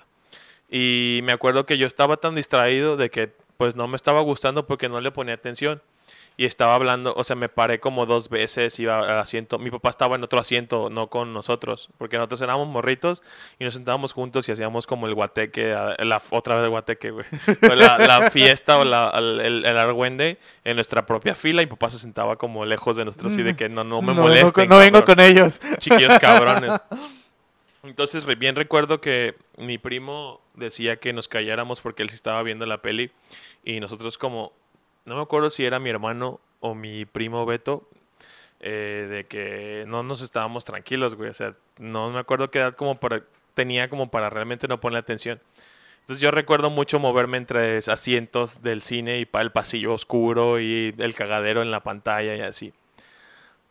Y 0.69 1.21
me 1.23 1.31
acuerdo 1.31 1.65
que 1.65 1.77
yo 1.77 1.87
estaba 1.87 2.17
tan 2.17 2.35
distraído 2.35 2.95
de 2.95 3.09
que 3.09 3.33
pues 3.57 3.75
no 3.75 3.87
me 3.87 3.97
estaba 3.97 4.21
gustando 4.21 4.67
porque 4.67 4.87
no 4.87 5.01
le 5.01 5.11
ponía 5.11 5.33
atención. 5.33 5.81
Y 6.37 6.45
estaba 6.45 6.73
hablando, 6.73 7.13
o 7.17 7.25
sea, 7.25 7.35
me 7.35 7.49
paré 7.49 7.81
como 7.81 8.05
dos 8.05 8.29
veces, 8.29 8.79
iba 8.79 8.99
al 8.99 9.19
asiento. 9.19 9.59
Mi 9.59 9.69
papá 9.69 9.89
estaba 9.89 10.15
en 10.15 10.23
otro 10.23 10.39
asiento, 10.39 10.89
no 10.89 11.09
con 11.09 11.33
nosotros, 11.33 11.89
porque 11.97 12.15
nosotros 12.15 12.41
éramos 12.41 12.69
morritos 12.69 13.21
y 13.59 13.65
nos 13.65 13.73
sentábamos 13.73 14.13
juntos 14.13 14.47
y 14.47 14.53
hacíamos 14.53 14.87
como 14.87 15.07
el 15.07 15.15
guateque, 15.15 15.75
la, 15.99 16.21
otra 16.29 16.55
vez 16.55 16.63
el 16.63 16.69
guateque, 16.69 17.11
güey. 17.11 17.25
La, 17.61 17.97
la 17.97 18.31
fiesta 18.31 18.77
o 18.77 18.85
la, 18.85 19.11
el, 19.17 19.65
el, 19.65 19.77
argüende 19.77 20.37
en 20.63 20.75
nuestra 20.75 21.05
propia 21.05 21.35
fila 21.35 21.61
y 21.61 21.65
mi 21.65 21.71
papá 21.71 21.89
se 21.89 21.99
sentaba 21.99 22.37
como 22.37 22.63
lejos 22.63 22.95
de 22.95 23.03
nosotros 23.03 23.37
y 23.37 23.43
de 23.43 23.57
que 23.57 23.67
no, 23.67 23.83
no 23.83 24.01
me 24.01 24.13
vengo 24.13 24.21
molesten. 24.21 24.69
no 24.69 24.77
vengo 24.77 24.99
cabrón 24.99 25.15
con 25.17 25.25
ellos. 25.25 25.59
chiquillos 25.79 26.17
cabrones. 26.19 26.81
Entonces, 27.83 28.25
bien 28.37 28.55
recuerdo 28.55 28.99
que 28.99 29.35
mi 29.57 29.77
primo 29.77 30.41
decía 30.53 30.97
que 30.97 31.13
nos 31.13 31.27
calláramos 31.27 31.79
porque 31.79 32.03
él 32.03 32.09
sí 32.09 32.15
estaba 32.15 32.43
viendo 32.43 32.65
la 32.65 32.81
peli 32.81 33.11
y 33.63 33.79
nosotros 33.79 34.17
como, 34.17 34.51
no 35.05 35.15
me 35.15 35.21
acuerdo 35.21 35.49
si 35.49 35.63
era 35.63 35.79
mi 35.79 35.89
hermano 35.89 36.41
o 36.59 36.75
mi 36.75 37.05
primo 37.05 37.45
Beto, 37.45 37.87
eh, 38.59 39.07
de 39.09 39.25
que 39.25 39.85
no 39.87 40.03
nos 40.03 40.21
estábamos 40.21 40.65
tranquilos, 40.65 41.15
güey. 41.15 41.29
O 41.29 41.33
sea, 41.33 41.55
no 41.77 42.09
me 42.09 42.19
acuerdo 42.19 42.51
qué 42.51 42.59
edad 42.59 42.75
como 42.75 42.99
para, 42.99 43.23
tenía 43.53 43.89
como 43.89 44.11
para 44.11 44.29
realmente 44.29 44.67
no 44.67 44.81
poner 44.81 44.99
atención. 44.99 45.41
Entonces 46.01 46.21
yo 46.21 46.31
recuerdo 46.31 46.69
mucho 46.69 46.99
moverme 46.99 47.37
entre 47.37 47.77
asientos 47.77 48.61
del 48.61 48.81
cine 48.81 49.19
y 49.19 49.29
el 49.31 49.51
pasillo 49.51 49.93
oscuro 49.93 50.59
y 50.59 50.93
el 50.97 51.15
cagadero 51.15 51.61
en 51.61 51.71
la 51.71 51.81
pantalla 51.81 52.35
y 52.35 52.41
así. 52.41 52.73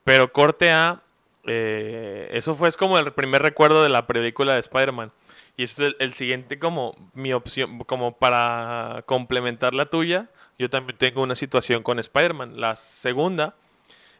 Pero 0.04 0.32
corte 0.32 0.70
A, 0.70 1.02
eh, 1.48 2.28
eso 2.32 2.54
fue 2.54 2.68
es 2.68 2.76
como 2.76 2.98
el 2.98 3.12
primer 3.12 3.42
recuerdo 3.42 3.82
de 3.82 3.88
la 3.88 4.06
película 4.06 4.54
de 4.54 4.60
Spider-Man. 4.60 5.12
Y 5.56 5.64
ese 5.64 5.86
es 5.86 5.92
el, 5.92 5.96
el 5.98 6.14
siguiente 6.14 6.58
como 6.58 6.94
mi 7.14 7.32
opción, 7.32 7.80
como 7.80 8.16
para 8.16 9.02
complementar 9.06 9.74
la 9.74 9.86
tuya. 9.86 10.28
Yo 10.58 10.70
también 10.70 10.98
tengo 10.98 11.22
una 11.22 11.34
situación 11.34 11.82
con 11.82 11.98
Spider-Man. 11.98 12.60
La 12.60 12.76
segunda, 12.76 13.56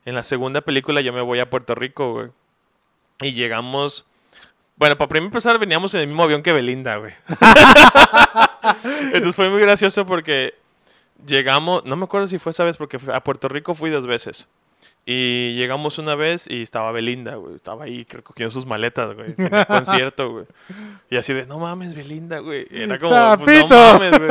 en 0.05 0.15
la 0.15 0.23
segunda 0.23 0.61
película 0.61 1.01
yo 1.01 1.13
me 1.13 1.21
voy 1.21 1.39
a 1.39 1.51
Puerto 1.51 1.75
Rico, 1.75 2.13
güey. 2.13 2.29
Y 3.21 3.33
llegamos... 3.33 4.07
Bueno, 4.77 4.97
para 4.97 5.09
primer 5.09 5.27
empezar 5.27 5.59
veníamos 5.59 5.93
en 5.95 6.03
el 6.03 6.07
mismo 6.07 6.23
avión 6.23 6.43
que 6.43 6.53
Belinda, 6.53 6.97
güey. 6.97 7.13
Entonces 9.13 9.35
fue 9.35 9.51
muy 9.51 9.61
gracioso 9.61 10.07
porque 10.07 10.55
llegamos, 11.27 11.85
no 11.85 11.97
me 11.97 12.05
acuerdo 12.05 12.29
si 12.29 12.39
fue 12.39 12.53
esa 12.53 12.63
vez 12.63 12.77
porque 12.77 12.99
a 13.13 13.25
Puerto 13.25 13.49
Rico 13.49 13.75
fui 13.75 13.91
dos 13.91 14.07
veces. 14.07 14.47
Y 15.07 15.55
llegamos 15.57 15.97
una 15.99 16.15
vez 16.15 16.45
y 16.49 16.61
estaba 16.63 16.93
Belinda, 16.93 17.37
güey. 17.37 17.55
Estaba 17.57 17.85
ahí 17.85 18.07
recogiendo 18.11 18.51
sus 18.51 18.67
maletas, 18.67 19.15
güey. 19.15 19.33
Tenía 19.35 19.65
concierto, 19.65 20.31
güey. 20.33 20.45
Y 21.09 21.17
así 21.17 21.33
de, 21.33 21.47
no 21.47 21.59
mames, 21.59 21.95
Belinda, 21.95 22.41
güey. 22.41 22.67
Era 22.71 22.99
como, 22.99 23.45
pues, 23.45 23.67
no 23.69 23.77
mames, 23.95 24.19
güey. 24.19 24.31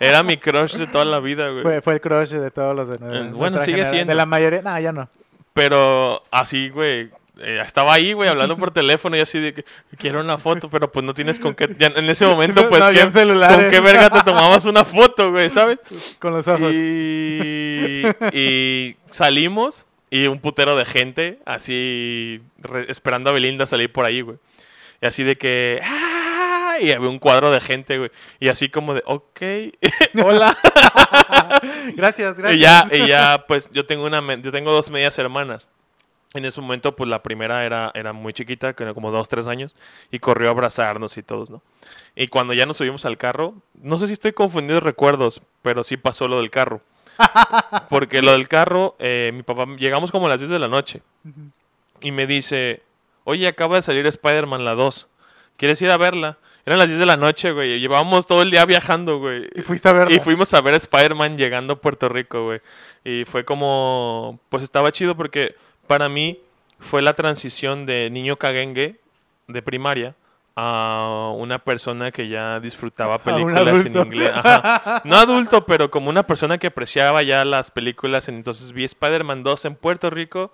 Era 0.00 0.22
mi 0.22 0.38
crush 0.38 0.76
de 0.76 0.86
toda 0.86 1.04
la 1.04 1.20
vida, 1.20 1.50
güey. 1.50 1.62
Fue, 1.62 1.82
fue 1.82 1.92
el 1.94 2.00
crush 2.00 2.30
de 2.30 2.50
todos 2.50 2.74
los 2.74 2.88
de 2.88 2.94
Eh, 2.96 3.30
bueno, 3.34 3.60
sigue 3.60 3.72
genera- 3.78 3.90
siendo. 3.90 4.10
De 4.12 4.14
la 4.14 4.24
mayoría. 4.24 4.62
No, 4.62 4.80
ya 4.80 4.92
no. 4.92 5.10
Pero 5.52 6.22
así, 6.30 6.70
güey. 6.70 7.10
eh, 7.40 7.60
estaba 7.66 7.92
ahí, 7.92 8.12
güey, 8.14 8.28
hablando 8.30 8.56
por 8.56 8.70
teléfono 8.70 9.16
y 9.16 9.20
así 9.20 9.38
de 9.40 9.52
que 9.52 9.64
quiero 9.98 10.20
una 10.22 10.38
foto, 10.38 10.70
pero 10.70 10.90
pues 10.90 11.04
no 11.04 11.12
tienes 11.12 11.38
con 11.38 11.52
qué. 11.54 11.68
ya 11.78 11.88
en 11.88 12.08
ese 12.08 12.24
momento, 12.26 12.66
pues, 12.70 12.80
No, 12.80 12.90
ya 12.92 13.00
¿qué- 13.00 13.04
en 13.04 13.12
celulares. 13.12 13.56
¿con 13.58 13.70
qué 13.70 13.80
verga 13.80 14.08
te 14.08 14.22
tomabas 14.22 14.64
una 14.64 14.84
foto, 14.84 15.30
güey, 15.32 15.50
sabes? 15.50 15.80
Con 16.18 16.32
los 16.32 16.48
ojos. 16.48 16.72
Y, 16.72 18.02
y 18.32 18.96
salimos 19.10 19.84
y 20.16 20.28
un 20.28 20.38
putero 20.38 20.76
de 20.76 20.84
gente 20.84 21.40
así 21.44 22.40
re- 22.58 22.86
esperando 22.88 23.30
a 23.30 23.32
Belinda 23.32 23.66
salir 23.66 23.90
por 23.90 24.04
ahí, 24.04 24.20
güey. 24.20 24.38
Y 25.02 25.06
así 25.06 25.24
de 25.24 25.36
que... 25.36 25.80
¡ah! 25.82 26.76
Y 26.80 26.90
había 26.92 27.08
un 27.08 27.18
cuadro 27.18 27.50
de 27.50 27.60
gente, 27.60 27.98
güey. 27.98 28.10
Y 28.40 28.48
así 28.48 28.68
como 28.68 28.94
de, 28.94 29.02
ok, 29.06 29.40
hola. 30.24 30.56
Gracias, 31.94 32.36
gracias. 32.38 32.54
y 32.56 32.58
ya, 32.58 32.86
y 32.92 33.08
ya, 33.08 33.44
pues 33.46 33.70
yo 33.72 33.86
tengo, 33.86 34.04
una, 34.06 34.20
yo 34.36 34.52
tengo 34.52 34.72
dos 34.72 34.90
medias 34.90 35.18
hermanas. 35.18 35.70
En 36.32 36.44
ese 36.44 36.60
momento, 36.60 36.96
pues 36.96 37.08
la 37.08 37.22
primera 37.22 37.64
era, 37.64 37.92
era 37.94 38.12
muy 38.12 38.32
chiquita, 38.32 38.72
que 38.74 38.82
era 38.82 38.92
como 38.94 39.12
dos, 39.12 39.28
tres 39.28 39.46
años, 39.46 39.74
y 40.10 40.18
corrió 40.18 40.48
a 40.48 40.50
abrazarnos 40.50 41.16
y 41.16 41.22
todos, 41.22 41.48
¿no? 41.48 41.62
Y 42.16 42.26
cuando 42.26 42.54
ya 42.54 42.66
nos 42.66 42.76
subimos 42.78 43.04
al 43.04 43.18
carro, 43.18 43.54
no 43.80 43.98
sé 43.98 44.08
si 44.08 44.14
estoy 44.14 44.32
confundido 44.32 44.74
de 44.76 44.80
recuerdos, 44.80 45.42
pero 45.62 45.84
sí 45.84 45.96
pasó 45.96 46.26
lo 46.26 46.38
del 46.38 46.50
carro. 46.50 46.80
Porque 47.88 48.22
lo 48.22 48.32
del 48.32 48.48
carro, 48.48 48.96
eh, 48.98 49.30
mi 49.34 49.42
papá, 49.42 49.66
llegamos 49.76 50.10
como 50.10 50.26
a 50.26 50.30
las 50.30 50.40
10 50.40 50.50
de 50.50 50.58
la 50.58 50.68
noche, 50.68 51.02
y 52.00 52.12
me 52.12 52.26
dice, 52.26 52.82
oye, 53.24 53.46
acaba 53.46 53.76
de 53.76 53.82
salir 53.82 54.06
Spider-Man 54.06 54.64
la 54.64 54.74
2, 54.74 55.08
¿quieres 55.56 55.80
ir 55.82 55.90
a 55.90 55.96
verla? 55.96 56.38
Eran 56.66 56.78
las 56.78 56.88
10 56.88 57.00
de 57.00 57.06
la 57.06 57.16
noche, 57.16 57.52
güey, 57.52 57.78
llevábamos 57.78 58.26
todo 58.26 58.42
el 58.42 58.50
día 58.50 58.64
viajando, 58.64 59.18
güey. 59.18 59.48
Y 59.54 59.60
fuiste 59.60 59.88
a 59.88 59.92
verla. 59.92 60.14
Y 60.14 60.20
fuimos 60.20 60.54
a 60.54 60.62
ver 60.62 60.74
a 60.74 60.78
Spider-Man 60.78 61.36
llegando 61.36 61.74
a 61.74 61.76
Puerto 61.76 62.08
Rico, 62.08 62.44
güey. 62.44 62.60
Y 63.04 63.24
fue 63.26 63.44
como, 63.44 64.40
pues 64.48 64.62
estaba 64.62 64.90
chido 64.90 65.14
porque 65.14 65.56
para 65.86 66.08
mí 66.08 66.40
fue 66.78 67.02
la 67.02 67.12
transición 67.12 67.84
de 67.84 68.08
niño 68.10 68.36
caguengue 68.36 68.98
de 69.46 69.62
primaria 69.62 70.14
a 70.56 71.32
una 71.36 71.58
persona 71.58 72.10
que 72.10 72.28
ya 72.28 72.60
disfrutaba 72.60 73.18
películas 73.22 73.84
en 73.84 73.96
inglés. 73.96 74.32
Ajá. 74.34 75.02
No 75.04 75.16
adulto, 75.16 75.66
pero 75.66 75.90
como 75.90 76.10
una 76.10 76.26
persona 76.26 76.58
que 76.58 76.68
apreciaba 76.68 77.22
ya 77.22 77.44
las 77.44 77.70
películas. 77.70 78.28
Entonces 78.28 78.72
vi 78.72 78.84
Spider-Man 78.84 79.42
2 79.42 79.64
en 79.64 79.74
Puerto 79.74 80.10
Rico 80.10 80.52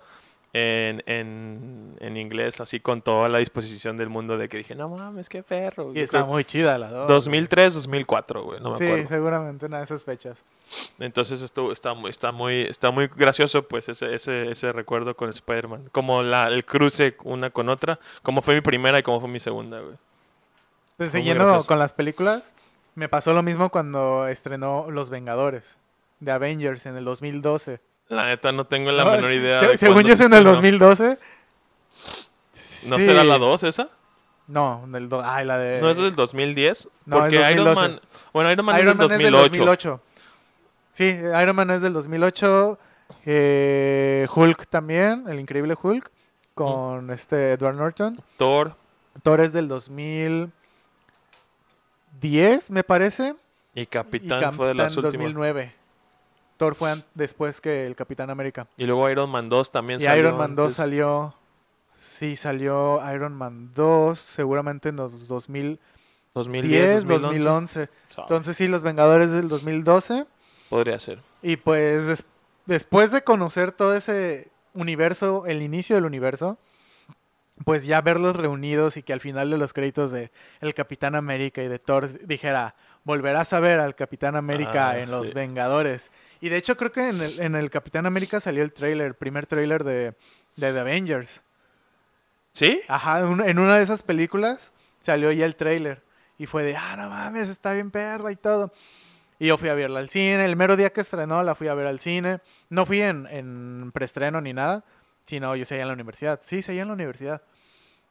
en, 0.53 1.01
en, 1.05 1.95
en 2.01 2.17
inglés, 2.17 2.59
así 2.59 2.79
con 2.81 3.01
toda 3.01 3.29
la 3.29 3.37
disposición 3.39 3.95
del 3.95 4.09
mundo 4.09 4.37
de 4.37 4.49
que 4.49 4.57
dije, 4.57 4.75
no 4.75 4.89
mames, 4.89 5.29
qué 5.29 5.43
perro. 5.43 5.91
Y 5.91 5.95
Yo 5.95 6.01
está 6.03 6.19
creo- 6.19 6.27
muy 6.27 6.43
chida 6.43 6.77
la 6.77 6.89
dos. 6.91 7.07
2003, 7.07 7.73
2004, 7.73 8.43
güey, 8.43 8.59
no 8.59 8.71
me 8.71 8.77
Sí, 8.77 8.85
acuerdo. 8.85 9.07
seguramente 9.07 9.65
una 9.65 9.77
de 9.77 9.83
esas 9.85 10.03
fechas. 10.03 10.43
Entonces 10.99 11.41
esto 11.41 11.71
está 11.71 11.93
muy, 11.93 12.09
está 12.11 12.31
muy, 12.33 12.61
está 12.63 12.91
muy 12.91 13.07
gracioso 13.07 13.67
pues 13.67 13.87
ese, 13.89 14.13
ese, 14.13 14.51
ese 14.51 14.71
recuerdo 14.73 15.15
con 15.15 15.29
Spider-Man. 15.29 15.89
Como 15.91 16.21
la, 16.23 16.47
el 16.47 16.65
cruce 16.65 17.15
una 17.23 17.49
con 17.49 17.69
otra, 17.69 17.99
como 18.21 18.41
fue 18.41 18.55
mi 18.55 18.61
primera 18.61 18.99
y 18.99 19.03
como 19.03 19.19
fue 19.21 19.29
mi 19.29 19.39
segunda, 19.39 19.79
güey. 19.79 19.95
Entonces, 20.93 21.13
muy 21.13 21.21
siguiendo 21.21 21.63
con 21.65 21.79
las 21.79 21.93
películas, 21.93 22.53
me 22.95 23.07
pasó 23.09 23.33
lo 23.33 23.41
mismo 23.41 23.69
cuando 23.69 24.27
estrenó 24.27 24.91
Los 24.91 25.09
Vengadores 25.09 25.77
de 26.19 26.31
Avengers 26.31 26.85
en 26.85 26.97
el 26.97 27.05
2012. 27.05 27.79
La 28.11 28.25
neta 28.25 28.51
no 28.51 28.65
tengo 28.65 28.91
la 28.91 29.05
No, 29.05 29.11
menor 29.11 29.31
idea 29.31 29.61
de 29.61 29.77
Según 29.77 30.03
yo 30.03 30.13
es 30.13 30.19
en 30.19 30.33
el 30.33 30.39
estrenó. 30.39 30.51
2012. 30.51 31.17
¿No 32.87 32.97
Sí. 32.97 33.03
será 33.03 33.23
la 33.23 33.37
2 33.37 33.63
esa? 33.63 33.87
No, 34.47 34.81
en 34.85 34.95
el 34.95 35.07
do- 35.07 35.21
ay, 35.23 35.45
la 35.45 35.57
de... 35.57 35.79
¿No 35.79 35.89
es 35.89 35.95
del 35.97 36.13
2010? 36.15 36.89
No, 37.05 37.15
es 37.17 37.21
Porque 37.21 37.35
Iron 37.51 37.63
2012. 37.65 37.81
Man... 37.89 38.01
Bueno, 38.33 38.51
Iron 38.51 38.65
Man 38.65 38.79
Iron 38.81 38.91
es 38.91 38.97
del 38.97 39.07
Man 39.07 39.11
es 39.17 39.23
del 39.23 39.31
2008. 39.33 39.89
2008. 39.89 40.01
Sí, 40.91 41.05
Iron 41.41 41.55
Man 41.55 41.69
es 41.71 41.81
del 41.81 41.93
2008. 41.93 42.77
eh, 43.25 44.27
Hulk 44.33 44.67
también, 44.67 45.25
el 45.29 45.39
increíble 45.39 45.75
Hulk, 45.81 46.11
con 46.53 47.11
este 47.11 47.53
Edward 47.53 47.75
Norton. 47.75 48.21
Thor 48.37 48.75
Thor 49.23 49.39
es 49.41 49.53
del 49.53 49.67
2010, 49.69 50.51
me 52.71 52.83
parece. 52.83 53.35
y 53.73 53.81
Y 53.81 53.85
Capitán 53.85 54.51
fue 54.53 54.67
de 54.67 54.73
las 54.75 54.95
Capitán 54.95 55.21
últimas. 55.21 55.73
2009. 56.61 56.71
Thor 56.71 56.75
fue 56.75 57.03
después 57.15 57.59
que 57.61 57.85
el 57.87 57.95
Capitán 57.95 58.29
América. 58.29 58.67
Y 58.77 58.85
luego 58.85 59.09
Iron 59.09 59.29
Man 59.29 59.49
2 59.49 59.71
también 59.71 59.99
Y 59.99 60.03
salió 60.03 60.19
Iron 60.21 60.37
Man 60.37 60.55
2 60.55 60.63
antes. 60.65 60.75
salió. 60.75 61.35
Sí, 61.95 62.35
salió 62.35 62.99
Iron 63.13 63.33
Man 63.33 63.71
2, 63.75 64.17
seguramente 64.17 64.89
en 64.89 64.95
los 64.95 65.27
2010, 65.27 65.79
2010, 66.33 67.07
2011. 67.07 67.09
2011. 67.39 67.89
So, 68.07 68.21
Entonces, 68.21 68.57
sí, 68.57 68.67
Los 68.67 68.81
Vengadores 68.83 69.31
del 69.31 69.47
2012. 69.49 70.25
Podría 70.69 70.99
ser. 70.99 71.19
Y 71.43 71.57
pues 71.57 72.07
des- 72.07 72.25
después 72.65 73.11
de 73.11 73.23
conocer 73.23 73.71
todo 73.71 73.95
ese 73.95 74.47
universo, 74.73 75.45
el 75.45 75.61
inicio 75.61 75.95
del 75.95 76.05
universo, 76.05 76.57
pues 77.65 77.83
ya 77.85 78.01
verlos 78.01 78.35
reunidos 78.35 78.97
y 78.97 79.03
que 79.03 79.13
al 79.13 79.19
final 79.19 79.51
de 79.51 79.57
los 79.57 79.73
créditos 79.73 80.11
de 80.11 80.31
el 80.61 80.73
Capitán 80.73 81.13
América 81.15 81.61
y 81.61 81.67
de 81.67 81.77
Thor 81.77 82.25
dijera, 82.25 82.73
volverás 83.03 83.53
a 83.53 83.59
ver 83.59 83.79
al 83.79 83.95
Capitán 83.95 84.35
América 84.35 84.91
Ah, 84.91 84.99
en 84.99 85.09
Los 85.11 85.27
sí. 85.27 85.33
Vengadores. 85.33 86.11
Y 86.39 86.49
de 86.49 86.57
hecho 86.57 86.77
creo 86.77 86.91
que 86.91 87.09
en 87.09 87.21
el, 87.21 87.39
en 87.39 87.55
el 87.55 87.69
Capitán 87.69 88.05
América 88.05 88.39
salió 88.39 88.63
el 88.63 88.73
trailer, 88.73 89.07
el 89.07 89.13
primer 89.15 89.45
trailer 89.47 89.83
de, 89.83 90.13
de 90.55 90.73
The 90.73 90.79
Avengers. 90.79 91.41
¿Sí? 92.51 92.81
Ajá, 92.87 93.19
en 93.19 93.59
una- 93.59 93.77
de 93.77 93.83
esas 93.83 94.03
películas 94.03 94.71
salió 95.01 95.31
ya 95.31 95.45
el 95.45 95.55
trailer. 95.55 96.01
Y 96.37 96.47
fue 96.47 96.63
de, 96.63 96.75
ah, 96.75 96.95
no 96.97 97.09
mames, 97.09 97.49
está 97.49 97.73
bien 97.73 97.91
perra 97.91 98.31
y 98.31 98.35
todo. 98.35 98.73
Y 99.39 99.47
yo 99.47 99.57
fui 99.57 99.69
a 99.69 99.73
verla 99.73 99.99
al 99.99 100.09
cine. 100.09 100.43
El 100.45 100.55
mero 100.55 100.75
día 100.75 100.91
que 100.91 101.01
estrenó 101.01 101.41
la 101.43 101.55
fui 101.55 101.67
a 101.67 101.73
ver 101.73 101.87
al 101.87 101.99
cine. 101.99 102.39
No 102.69 102.85
fui 102.85 103.01
en, 103.01 103.27
en 103.27 103.91
preestreno 103.93 104.41
ni 104.41 104.53
nada, 104.53 104.83
sino 105.25 105.55
yo 105.55 105.65
seguía 105.65 105.83
en 105.83 105.87
la 105.87 105.93
universidad. 105.93 106.39
Sí, 106.43 106.61
seguía 106.61 106.81
en 106.83 106.89
la 106.89 106.93
universidad. 106.95 107.41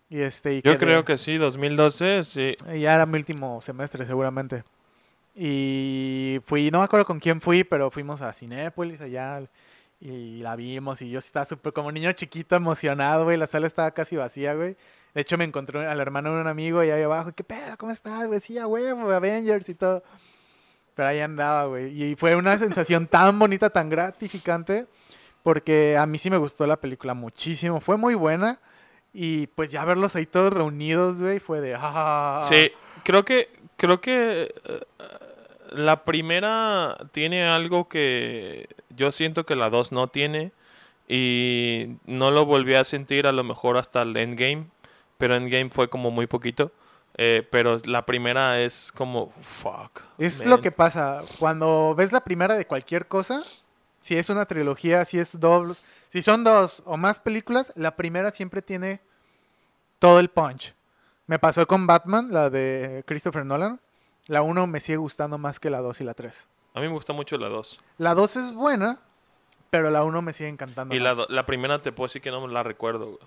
Y 0.08 0.20
este, 0.22 0.54
y 0.54 0.62
Yo 0.62 0.72
quedé- 0.72 0.78
creo 0.78 1.04
que 1.04 1.18
sí, 1.18 1.36
2012, 1.38 2.24
sí. 2.24 2.56
Ya 2.76 2.94
era 2.94 3.06
mi 3.06 3.16
último 3.18 3.60
semestre, 3.60 4.06
seguramente. 4.06 4.64
Y 5.42 6.38
fui, 6.44 6.70
no 6.70 6.80
me 6.80 6.84
acuerdo 6.84 7.06
con 7.06 7.18
quién 7.18 7.40
fui, 7.40 7.64
pero 7.64 7.90
fuimos 7.90 8.20
a 8.20 8.34
Cinépolis 8.34 9.00
allá 9.00 9.40
y 9.98 10.42
la 10.42 10.54
vimos. 10.54 11.00
Y 11.00 11.08
yo 11.08 11.18
estaba 11.18 11.46
súper 11.46 11.72
como 11.72 11.90
niño 11.90 12.12
chiquito 12.12 12.56
emocionado, 12.56 13.24
güey. 13.24 13.38
La 13.38 13.46
sala 13.46 13.66
estaba 13.66 13.90
casi 13.92 14.16
vacía, 14.16 14.52
güey. 14.52 14.76
De 15.14 15.22
hecho, 15.22 15.38
me 15.38 15.44
encontré 15.44 15.86
al 15.86 15.98
hermano 15.98 16.34
de 16.34 16.42
un 16.42 16.46
amigo 16.46 16.80
ahí 16.80 16.90
abajo. 16.90 17.32
¿Qué 17.32 17.42
pedo? 17.42 17.74
¿Cómo 17.78 17.90
estás, 17.90 18.26
güey? 18.26 18.38
Sí, 18.40 18.58
a 18.58 18.66
huevo, 18.66 19.10
Avengers 19.10 19.66
y 19.70 19.74
todo. 19.74 20.02
Pero 20.94 21.08
ahí 21.08 21.20
andaba, 21.20 21.64
güey. 21.64 22.02
Y 22.02 22.16
fue 22.16 22.36
una 22.36 22.58
sensación 22.58 23.06
tan 23.06 23.38
bonita, 23.38 23.70
tan 23.70 23.88
gratificante. 23.88 24.88
Porque 25.42 25.96
a 25.96 26.04
mí 26.04 26.18
sí 26.18 26.28
me 26.28 26.36
gustó 26.36 26.66
la 26.66 26.78
película 26.78 27.14
muchísimo. 27.14 27.80
Fue 27.80 27.96
muy 27.96 28.14
buena. 28.14 28.60
Y 29.14 29.46
pues 29.46 29.70
ya 29.70 29.86
verlos 29.86 30.14
ahí 30.16 30.26
todos 30.26 30.52
reunidos, 30.52 31.18
güey, 31.18 31.40
fue 31.40 31.62
de... 31.62 31.76
ah. 31.78 32.40
Sí, 32.42 32.70
creo 33.04 33.24
que, 33.24 33.48
creo 33.76 34.02
que 34.02 34.54
eh, 34.64 34.80
la 35.70 36.04
primera 36.04 36.96
tiene 37.12 37.44
algo 37.46 37.88
que 37.88 38.68
yo 38.90 39.12
siento 39.12 39.46
que 39.46 39.56
la 39.56 39.70
2 39.70 39.92
no 39.92 40.08
tiene 40.08 40.52
y 41.08 41.96
no 42.06 42.30
lo 42.30 42.46
volví 42.46 42.74
a 42.74 42.84
sentir 42.84 43.26
a 43.26 43.32
lo 43.32 43.42
mejor 43.44 43.76
hasta 43.76 44.02
el 44.02 44.16
Endgame, 44.16 44.66
pero 45.18 45.34
Endgame 45.34 45.70
fue 45.70 45.88
como 45.88 46.10
muy 46.10 46.26
poquito. 46.26 46.72
eh, 47.16 47.46
pero 47.50 47.76
la 47.84 48.06
primera 48.06 48.60
es 48.60 48.92
como, 48.92 49.32
fuck. 49.42 50.00
Es 50.18 50.40
man. 50.40 50.50
lo 50.50 50.60
que 50.60 50.70
pasa. 50.70 51.22
Cuando 51.38 51.94
ves 51.96 52.12
la 52.12 52.20
primera 52.20 52.56
de 52.56 52.66
cualquier 52.66 53.08
cosa, 53.08 53.42
si 54.00 54.16
es 54.16 54.30
una 54.30 54.46
trilogía, 54.46 55.04
si 55.04 55.18
es 55.18 55.38
dobles, 55.38 55.82
si 56.08 56.22
son 56.22 56.44
dos 56.44 56.82
o 56.86 56.96
más 56.96 57.20
películas, 57.20 57.72
la 57.76 57.96
primera 57.96 58.30
siempre 58.30 58.62
tiene 58.62 59.00
todo 59.98 60.20
el 60.20 60.30
punch. 60.30 60.74
Me 61.26 61.38
pasó 61.38 61.66
con 61.66 61.86
Batman, 61.86 62.28
la 62.32 62.50
de 62.50 63.04
Christopher 63.06 63.44
Nolan. 63.44 63.80
La 64.30 64.42
1 64.42 64.66
me 64.68 64.78
sigue 64.78 64.96
gustando 64.96 65.38
más 65.38 65.58
que 65.58 65.70
la 65.70 65.80
2 65.80 66.00
y 66.02 66.04
la 66.04 66.14
3. 66.14 66.46
A 66.74 66.80
mí 66.80 66.86
me 66.86 66.92
gusta 66.92 67.12
mucho 67.12 67.36
la 67.36 67.48
2. 67.48 67.80
La 67.98 68.14
2 68.14 68.36
es 68.36 68.54
buena, 68.54 69.00
pero 69.70 69.90
la 69.90 70.04
1 70.04 70.22
me 70.22 70.32
sigue 70.32 70.48
encantando. 70.48 70.94
Y 70.94 71.00
la, 71.00 71.10
más. 71.10 71.16
do- 71.18 71.26
la 71.28 71.44
primera 71.46 71.80
te 71.80 71.90
puedo 71.90 72.06
decir 72.06 72.22
que 72.22 72.30
no 72.30 72.46
la 72.46 72.62
recuerdo. 72.62 73.06
güey. 73.06 73.18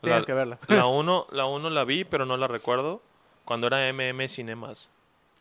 Tienes 0.00 0.20
La, 0.22 0.26
que 0.26 0.32
verla. 0.34 0.58
la 0.66 0.86
1 0.86 1.26
la, 1.30 1.46
uno 1.46 1.70
la 1.70 1.84
vi, 1.84 2.04
pero 2.04 2.26
no 2.26 2.36
la 2.36 2.48
recuerdo. 2.48 3.00
Cuando 3.44 3.68
era 3.68 3.92
MM 3.92 4.28
Cinemas. 4.28 4.90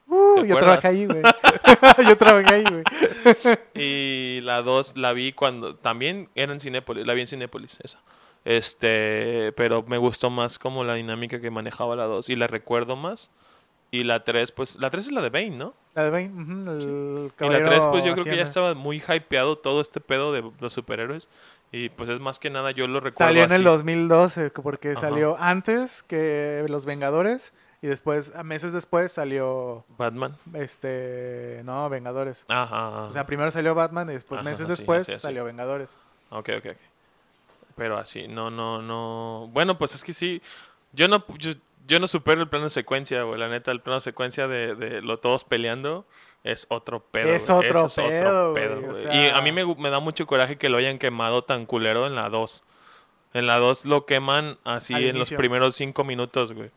Uh, 0.08 0.42
¿te 0.42 0.48
yo 0.48 0.58
trabajé 0.60 0.88
ahí, 0.90 1.06
güey. 1.08 1.22
yo 2.08 2.16
trabajé 2.18 2.54
ahí, 2.54 2.64
güey. 2.64 2.84
Y 3.74 4.42
la 4.42 4.62
2 4.62 4.96
la 4.98 5.14
vi 5.14 5.34
cuando 5.34 5.76
también 5.76 6.30
era 6.36 6.54
en 6.54 6.60
Cinépolis, 6.60 7.06
la 7.08 7.14
vi 7.16 7.22
en 7.22 7.28
Cinépolis, 7.28 7.78
esa. 7.84 8.00
Este, 8.46 9.54
pero 9.56 9.84
me 9.88 9.98
gustó 9.98 10.30
más 10.30 10.60
como 10.60 10.84
la 10.84 10.94
dinámica 10.96 11.40
que 11.42 11.50
manejaba 11.52 11.96
la 11.96 12.06
2 12.06 12.30
y 12.30 12.36
la 12.36 12.48
recuerdo 12.48 12.96
más. 12.96 13.32
Y 13.92 14.04
la 14.04 14.24
3, 14.24 14.52
pues, 14.52 14.76
la 14.76 14.90
3 14.90 15.08
es 15.08 15.12
la 15.12 15.22
de 15.22 15.30
Bane, 15.30 15.50
¿no? 15.52 15.74
La 15.96 16.04
de 16.04 16.10
Bane, 16.12 16.30
ujú, 16.30 16.70
el 16.70 17.26
Y 17.26 17.28
la 17.28 17.34
caballero 17.36 17.70
3, 17.70 17.86
pues 17.88 18.06
yo 18.06 18.14
creo 18.14 18.24
que 18.26 18.36
ya 18.38 18.44
estaba 18.44 18.74
muy 18.76 18.98
hypeado 19.08 19.58
todo 19.58 19.82
este 19.82 20.00
pedo 20.00 20.32
de 20.32 20.44
los 20.60 20.74
superhéroes. 20.74 21.28
Y 21.72 21.90
pues 21.90 22.10
es 22.10 22.20
más 22.20 22.40
que 22.40 22.50
nada, 22.50 22.72
yo 22.72 22.88
lo 22.88 23.00
recuerdo 23.00 23.30
Salió 23.30 23.44
en 23.44 23.52
el 23.52 23.62
así. 23.62 23.64
2012, 23.64 24.50
porque 24.52 24.92
Ajá. 24.92 25.02
salió 25.02 25.36
antes 25.40 26.04
que 26.04 26.66
Los 26.68 26.86
Vengadores 26.86 27.54
y 27.82 27.88
después, 27.88 28.36
a 28.36 28.44
meses 28.44 28.74
después, 28.74 29.12
salió 29.12 29.86
Batman. 29.98 30.36
este, 30.54 31.62
no, 31.66 31.90
Vengadores. 31.90 32.46
Ajá. 32.48 33.06
O 33.06 33.12
sea, 33.12 33.26
primero 33.26 33.50
salió 33.52 33.74
Batman 33.74 34.10
y 34.10 34.14
después, 34.14 34.40
Ajá, 34.40 34.50
meses 34.50 34.66
sí, 34.68 34.72
después, 34.74 35.08
salió 35.20 35.46
Vengadores. 35.46 35.90
Ok, 36.30 36.50
ok, 36.58 36.66
ok. 36.72 36.78
Pero 37.76 37.98
así, 37.98 38.28
no, 38.28 38.52
no, 38.52 38.82
no. 38.82 39.50
Bueno, 39.54 39.78
pues 39.78 39.96
es 39.96 40.04
que 40.04 40.14
sí. 40.14 40.42
Yo 40.92 41.08
no, 41.08 41.24
yo, 41.38 41.52
yo 41.90 42.00
no 42.00 42.08
supero 42.08 42.42
el 42.42 42.48
plano 42.48 42.66
de 42.66 42.70
secuencia, 42.72 43.24
güey. 43.24 43.40
La 43.40 43.50
neta, 43.50 43.72
el 43.72 43.82
plano 43.82 43.96
de 43.96 44.02
secuencia 44.02 44.48
de, 44.48 44.76
de 44.76 45.02
lo 45.02 45.18
todos 45.20 45.44
peleando 45.44 46.06
es 46.44 46.66
otro 46.70 47.02
pedo. 47.04 47.34
Es 47.34 47.50
güey. 47.50 47.68
otro 47.68 47.86
Eso 47.88 48.08
pedo, 48.08 48.52
güey, 48.54 48.74
o 48.74 48.82
güey. 48.92 49.04
sea- 49.04 49.14
Y 49.14 49.30
a 49.30 49.42
mí 49.42 49.52
me, 49.52 49.90
da 49.90 50.00
mucho 50.00 50.26
coraje 50.26 50.58
que 50.58 50.70
lo 50.70 50.78
hayan 50.78 50.98
quemado 51.00 51.44
tan 51.44 51.66
culero 51.66 52.08
en 52.08 52.16
la 52.16 52.30
2. 52.30 52.64
En 53.34 53.46
la 53.48 53.58
2 53.58 53.86
lo 53.86 54.06
queman 54.06 54.58
así 54.64 54.94
Al 54.94 55.04
en 55.04 55.20
los 55.20 55.32
primeros 55.32 55.76
5 55.76 56.04
minutos, 56.04 56.54
güey. 56.54 56.72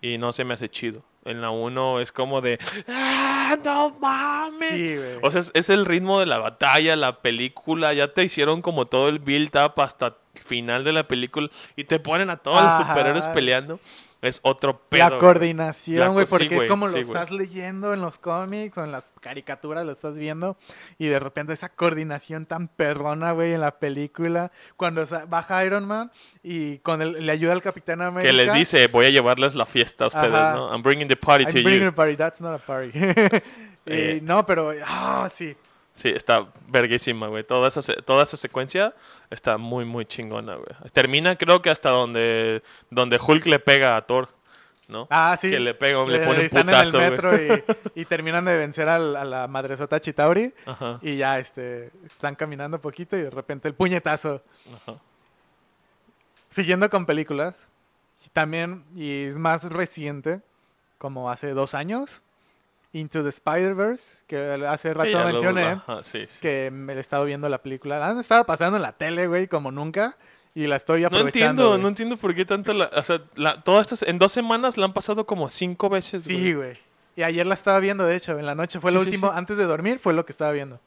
Y 0.00 0.18
no 0.18 0.32
se 0.32 0.44
me 0.44 0.54
hace 0.54 0.68
chido. 0.68 1.02
En 1.24 1.40
la 1.40 1.50
1 1.50 2.00
es 2.00 2.12
como 2.12 2.40
de. 2.40 2.58
¡Ah, 2.88 3.56
no 3.64 3.90
mames! 3.98 4.70
Sí, 4.70 4.96
güey. 4.96 5.18
O 5.22 5.30
sea, 5.30 5.40
es, 5.40 5.50
es 5.54 5.70
el 5.70 5.84
ritmo 5.86 6.20
de 6.20 6.26
la 6.26 6.38
batalla, 6.38 6.94
la 6.96 7.20
película. 7.20 7.92
Ya 7.94 8.12
te 8.12 8.22
hicieron 8.24 8.62
como 8.62 8.86
todo 8.86 9.08
el 9.08 9.18
build-up 9.18 9.72
hasta 9.80 10.06
el 10.34 10.40
final 10.40 10.84
de 10.84 10.92
la 10.92 11.08
película. 11.08 11.48
Y 11.76 11.84
te 11.84 11.98
ponen 11.98 12.30
a 12.30 12.36
todos 12.36 12.62
los 12.62 12.76
superhéroes 12.86 13.26
peleando. 13.28 13.80
Es 14.20 14.40
otro 14.42 14.80
pedo. 14.88 15.10
la 15.10 15.18
coordinación, 15.18 16.12
güey, 16.12 16.26
co- 16.26 16.26
sí, 16.26 16.30
porque 16.32 16.46
es 16.46 16.54
güey, 16.54 16.68
como 16.68 16.88
sí, 16.88 17.00
lo 17.00 17.06
güey. 17.06 17.16
estás 17.22 17.30
leyendo 17.30 17.94
en 17.94 18.00
los 18.00 18.18
cómics 18.18 18.76
o 18.76 18.82
en 18.82 18.90
las 18.90 19.12
caricaturas, 19.20 19.86
lo 19.86 19.92
estás 19.92 20.18
viendo, 20.18 20.56
y 20.98 21.06
de 21.06 21.20
repente 21.20 21.52
esa 21.52 21.68
coordinación 21.68 22.44
tan 22.44 22.66
perrona, 22.66 23.30
güey, 23.30 23.52
en 23.52 23.60
la 23.60 23.78
película, 23.78 24.50
cuando 24.76 25.04
baja 25.28 25.64
Iron 25.64 25.86
Man 25.86 26.10
y 26.42 26.78
con 26.78 27.00
el, 27.00 27.24
le 27.24 27.30
ayuda 27.30 27.52
al 27.52 27.62
Capitán 27.62 28.02
América. 28.02 28.28
Que 28.30 28.36
les 28.36 28.52
dice, 28.52 28.88
voy 28.88 29.06
a 29.06 29.10
llevarles 29.10 29.54
la 29.54 29.66
fiesta 29.66 30.04
a 30.04 30.08
ustedes, 30.08 30.34
Ajá. 30.34 30.54
¿no? 30.54 30.72
I'm 30.72 30.82
bringing 30.82 31.06
the 31.06 31.16
party 31.16 31.44
I'm 31.44 31.52
to 31.54 31.62
bringing 31.62 31.82
you. 31.82 31.88
a 31.88 31.92
party, 31.92 32.16
that's 32.16 32.40
not 32.40 32.60
a 32.60 32.64
party. 32.66 32.90
Y 33.86 33.92
Eh. 33.92 34.20
no, 34.22 34.44
pero, 34.44 34.72
ah, 34.86 35.28
sí. 35.32 35.56
Sí, 35.98 36.10
está 36.10 36.46
verguísima, 36.68 37.26
güey. 37.26 37.42
Toda 37.42 37.66
esa, 37.66 37.82
toda 38.02 38.22
esa 38.22 38.36
secuencia 38.36 38.94
está 39.30 39.58
muy, 39.58 39.84
muy 39.84 40.06
chingona, 40.06 40.54
güey. 40.54 40.68
Termina 40.92 41.34
creo 41.34 41.60
que 41.60 41.70
hasta 41.70 41.90
donde, 41.90 42.62
donde 42.88 43.18
Hulk 43.18 43.46
le 43.46 43.58
pega 43.58 43.96
a 43.96 44.02
Thor, 44.02 44.28
¿no? 44.86 45.08
Ah, 45.10 45.36
sí. 45.36 45.50
Que 45.50 45.58
le 45.58 45.74
pega, 45.74 46.04
le 46.06 46.20
pone 46.20 46.38
un 46.38 46.44
están 46.44 46.66
putazo, 46.66 46.98
en 46.98 47.04
el 47.04 47.10
metro 47.10 47.34
y, 47.36 47.64
y 48.00 48.04
terminan 48.04 48.44
de 48.44 48.56
vencer 48.56 48.88
al- 48.88 49.16
a 49.16 49.24
la 49.24 49.48
madresota 49.48 50.00
Chitauri 50.00 50.54
Ajá, 50.66 51.00
y 51.02 51.16
ya 51.16 51.40
este 51.40 51.90
están 52.06 52.36
caminando 52.36 52.80
poquito 52.80 53.16
y 53.16 53.22
de 53.22 53.30
repente 53.30 53.66
el 53.66 53.74
puñetazo. 53.74 54.40
ajá. 54.76 54.98
Siguiendo 56.50 56.88
con 56.90 57.06
películas, 57.06 57.56
también, 58.32 58.84
y 58.94 59.24
es 59.24 59.36
más 59.36 59.64
reciente, 59.64 60.40
como 60.96 61.28
hace 61.30 61.50
dos 61.50 61.74
años, 61.74 62.22
Into 62.92 63.22
the 63.22 63.28
Spider-Verse, 63.28 64.24
que 64.26 64.38
hace 64.66 64.94
rato 64.94 65.24
mencioné, 65.24 65.62
ajá, 65.64 66.02
sí, 66.04 66.24
sí. 66.28 66.38
que 66.40 66.70
me 66.72 66.94
he 66.94 66.98
estado 66.98 67.24
viendo 67.26 67.48
la 67.48 67.58
película. 67.62 67.98
La 67.98 68.08
han 68.10 68.18
estado 68.18 68.44
pasando 68.46 68.76
en 68.76 68.82
la 68.82 68.92
tele, 68.92 69.26
güey, 69.26 69.46
como 69.46 69.70
nunca, 69.70 70.16
y 70.54 70.66
la 70.66 70.76
estoy 70.76 71.02
No 71.02 71.08
aprovechando. 71.08 71.28
entiendo, 71.38 71.68
güey. 71.70 71.82
no 71.82 71.88
entiendo 71.88 72.16
por 72.16 72.34
qué 72.34 72.44
tanto 72.46 72.72
la, 72.72 72.86
o 72.94 73.02
sea, 73.02 73.20
la- 73.34 73.60
todas 73.62 73.92
estas, 73.92 74.08
en 74.08 74.18
dos 74.18 74.32
semanas 74.32 74.78
la 74.78 74.86
han 74.86 74.94
pasado 74.94 75.26
como 75.26 75.50
cinco 75.50 75.88
veces. 75.90 76.22
Sí, 76.24 76.54
güey. 76.54 76.78
Y 77.14 77.22
ayer 77.24 77.44
la 77.46 77.54
estaba 77.54 77.78
viendo, 77.80 78.04
de 78.06 78.16
hecho, 78.16 78.38
en 78.38 78.46
la 78.46 78.54
noche 78.54 78.80
fue 78.80 78.90
Sí, 78.90 78.94
lo 78.96 79.02
último, 79.02 79.30
antes 79.32 79.56
de 79.58 79.64
dormir 79.64 79.98
fue 79.98 80.14
lo 80.14 80.24
que 80.24 80.32
estaba 80.32 80.52
viendo. 80.52 80.80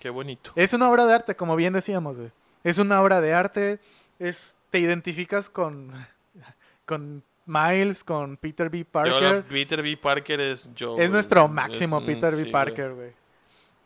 Qué 0.00 0.08
bonito. 0.10 0.52
Es 0.54 0.72
una 0.72 0.88
obra 0.90 1.04
de 1.06 1.14
arte, 1.14 1.36
como 1.36 1.54
bien 1.56 1.72
decíamos, 1.74 2.16
güey. 2.16 2.30
Es 2.64 2.78
una 2.78 3.02
obra 3.02 3.20
de 3.20 3.34
arte, 3.34 3.78
es 4.18 4.56
te 4.70 4.78
identificas 4.78 5.50
con 5.50 5.92
con 6.86 7.22
Miles, 7.46 8.02
con 8.04 8.36
Peter 8.36 8.68
B. 8.68 8.78
Yo, 8.80 8.84
Parker. 8.90 9.22
la- 9.36 9.42
Peter 9.42 9.82
B. 9.82 9.96
Parker 9.96 10.40
es 10.40 10.74
yo. 10.74 10.98
es 10.98 11.10
nuestro 11.10 11.46
máximo 11.48 12.00
Es 12.00 12.04
Peter 12.04 12.34
B. 12.34 12.42
sí. 12.42 12.50
Parker, 12.50 12.92
güey. 12.94 13.12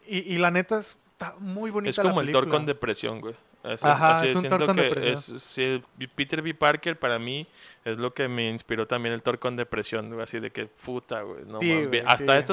Y, 0.07 0.35
y 0.35 0.39
la 0.39 0.51
neta 0.51 0.79
está 0.81 1.35
muy 1.39 1.71
bonita 1.71 1.91
Es 1.91 1.97
la 1.99 2.03
como 2.05 2.21
el 2.21 2.33
Thor 2.33 2.49
con 2.49 2.67
depresión, 2.67 3.21
güey. 3.21 3.35
Es, 3.63 3.85
Ajá, 3.85 4.13
así 4.13 4.29
es 4.29 4.35
un 4.37 4.41
siento 4.41 4.67
que 4.75 4.83
depresión. 4.83 5.37
es- 5.37 5.43
sí, 5.43 5.83
Peter 6.15 6.41
B. 6.41 6.55
Parker 6.55 6.99
para 6.99 7.19
mí 7.19 7.47
es 7.85 7.99
lo 7.99 8.15
que 8.15 8.27
me 8.27 8.49
inspiró 8.49 8.87
también 8.87 9.15
el 9.15 9.23
Thor 9.23 9.39
con 9.39 9.55
depresión, 9.57 10.09
güey. 10.09 10.23
Así 10.23 10.41
de 10.41 10.51
que 10.51 10.67
puta, 10.67 11.21
güey. 11.23 11.45
No, 11.45 11.59
Sí, 11.61 11.69
mames. 11.73 11.89
güey, 11.89 12.03
Hasta 12.07 12.41
sí. 12.41 12.53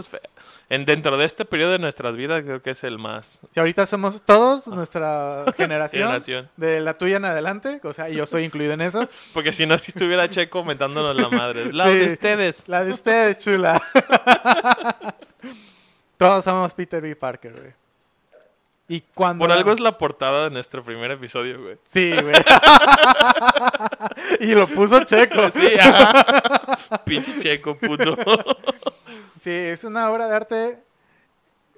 En, 0.70 0.86
dentro 0.86 1.16
de 1.16 1.24
este 1.26 1.46
periodo 1.46 1.72
de 1.72 1.80
nuestras 1.80 2.14
vidas, 2.16 2.44
creo 2.44 2.62
que 2.62 2.72
es 2.72 2.84
el 2.84 2.98
más. 2.98 3.40
Si 3.54 3.60
ahorita 3.60 3.86
somos 3.86 4.22
todos 4.22 4.68
nuestra 4.68 5.46
generación, 5.56 6.04
Generación. 6.08 6.50
de 6.58 6.82
la 6.82 6.94
tuya 6.94 7.18
en 7.18 7.26
adelante, 7.26 7.80
o 7.84 7.94
sea, 7.94 8.10
y 8.10 8.16
yo 8.16 8.26
soy 8.26 8.44
incluido 8.44 8.74
en 8.74 8.82
eso. 8.82 9.08
Porque 9.34 9.54
si 9.54 9.66
no, 9.66 9.78
si 9.78 9.92
estuviera 9.92 10.30
Checo 10.30 10.66
mentándonos 10.66 11.16
la 11.16 11.30
madre. 11.30 11.72
La 11.72 11.86
Sí. 11.86 11.94
de 12.00 12.08
ustedes. 12.08 12.68
La 12.68 12.84
de 12.84 12.92
ustedes, 12.92 13.38
chula. 13.40 13.82
todos 16.18 16.44
somos 16.44 16.74
Peter 16.74 17.02
B. 17.02 17.16
Parker, 17.16 17.54
güey. 17.54 17.87
Y 18.90 19.02
cuando... 19.14 19.44
Por 19.44 19.52
algo 19.52 19.72
es 19.72 19.80
la 19.80 19.98
portada 19.98 20.46
de 20.46 20.52
nuestro 20.52 20.84
primer 20.84 21.12
episodio, 21.12 21.62
güey. 21.62 21.78
Sí, 21.88 22.12
güey. 22.12 22.36
y 24.40 24.56
lo 24.56 24.68
puso 24.68 25.04
checo. 25.04 25.52
Sí, 25.52 25.68
ajá. 25.78 27.04
Pinche 27.04 27.38
checo, 27.38 27.78
puto. 27.78 28.16
Sí, 29.42 29.52
es 29.52 29.84
una 29.84 30.10
obra 30.10 30.28
de 30.28 30.36
arte. 30.36 30.87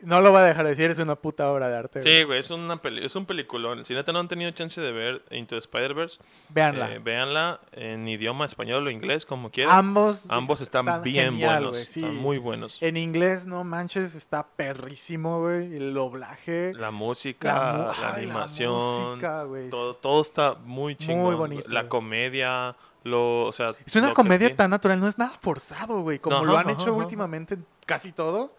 No 0.02 0.22
lo 0.22 0.32
voy 0.32 0.40
a 0.40 0.44
dejar 0.44 0.64
de 0.64 0.70
decir, 0.72 0.90
es 0.92 1.00
una 1.00 1.16
puta 1.16 1.52
obra 1.52 1.68
de 1.68 1.76
arte. 1.78 2.04
Sí, 2.04 2.24
güey, 2.24 2.40
es, 2.40 2.50
una 2.52 2.82
peli 2.82 3.06
es 3.06 3.16
un 3.16 3.26
peliculón. 3.26 3.84
Si 3.86 3.94
neta 3.94 4.12
no 4.14 4.20
han 4.20 4.28
tenido 4.28 4.50
chance 4.52 4.80
de 4.80 4.92
ver 4.92 5.24
Into 5.32 5.56
the 5.56 5.60
Spider-Verse, 5.60 6.20
Véanla. 6.50 6.94
eh, 6.94 7.00
véanla 7.00 7.60
en 7.74 8.08
idioma 8.08 8.46
español 8.46 8.88
o 8.88 8.90
inglés, 8.90 9.26
como 9.26 9.50
quieran. 9.52 9.76
Ambos. 9.76 10.26
Ambos 10.30 10.62
están, 10.62 11.02
bien 11.04 11.32
genial, 11.34 11.64
buenos. 11.66 11.78
sí. 11.80 12.00
Están 12.02 12.16
muy 12.16 12.38
buenos. 12.38 12.82
En 12.82 12.96
inglés, 12.98 13.46
no 13.46 13.64
manches, 13.64 14.16
está 14.16 14.48
perrísimo, 14.48 15.42
güey. 15.42 15.76
El 15.76 15.94
doblaje. 15.94 16.74
La 16.76 16.92
música, 16.92 17.94
La 18.00 18.14
animación, 18.16 19.10
música, 19.10 19.44
güey. 19.44 19.70
todo, 19.70 19.96
todo 19.96 20.22
está 20.22 20.56
muy 20.64 20.96
chingón. 20.96 21.38
bonito, 21.38 21.64
La 21.68 21.82
güey. 21.82 21.90
comedia, 21.90 22.76
lo, 23.04 23.46
o 23.46 23.52
sea... 23.52 23.68
Es 23.86 23.96
una 23.96 24.14
comedia 24.14 24.56
tan 24.56 24.70
natural, 24.70 25.00
no 25.00 25.08
es 25.08 25.18
nada 25.18 25.34
forzado, 25.42 26.02
güey. 26.02 26.20
Como 26.20 26.38
Ajá, 26.38 26.46
lo 26.46 26.58
han 26.58 26.70
ajá, 26.70 26.72
hecho 26.72 26.84
ajá. 26.84 26.92
últimamente 26.94 27.54
en 27.56 27.66
casi 27.86 28.12
todo. 28.12 28.54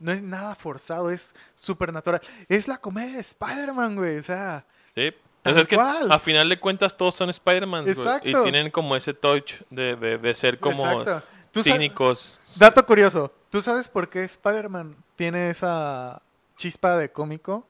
No 0.00 0.10
es 0.12 0.22
nada 0.22 0.54
forzado, 0.56 1.10
es 1.10 1.34
súper 1.54 1.92
natural. 1.92 2.20
Es 2.48 2.66
la 2.66 2.78
comedia 2.78 3.14
de 3.14 3.20
Spider-Man, 3.20 3.94
güey. 3.96 4.18
O 4.18 4.22
sea, 4.22 4.64
Sí. 4.94 5.12
Es 5.44 5.66
que 5.68 5.76
a 5.76 6.18
final 6.18 6.48
de 6.50 6.58
cuentas 6.60 6.94
todos 6.96 7.14
son 7.14 7.30
Spider-Man, 7.30 7.86
Y 8.24 8.32
tienen 8.42 8.70
como 8.70 8.94
ese 8.96 9.14
touch 9.14 9.54
de, 9.70 9.96
de, 9.96 10.18
de 10.18 10.34
ser 10.34 10.58
como 10.58 10.84
exacto. 10.86 11.22
¿Tú 11.50 11.62
sabes- 11.62 11.72
cínicos. 11.78 12.40
Dato 12.58 12.84
curioso. 12.84 13.32
¿Tú 13.48 13.62
sabes 13.62 13.88
por 13.88 14.08
qué 14.10 14.22
Spider-Man 14.24 14.96
tiene 15.16 15.48
esa 15.50 16.20
chispa 16.56 16.96
de 16.96 17.10
cómico? 17.10 17.66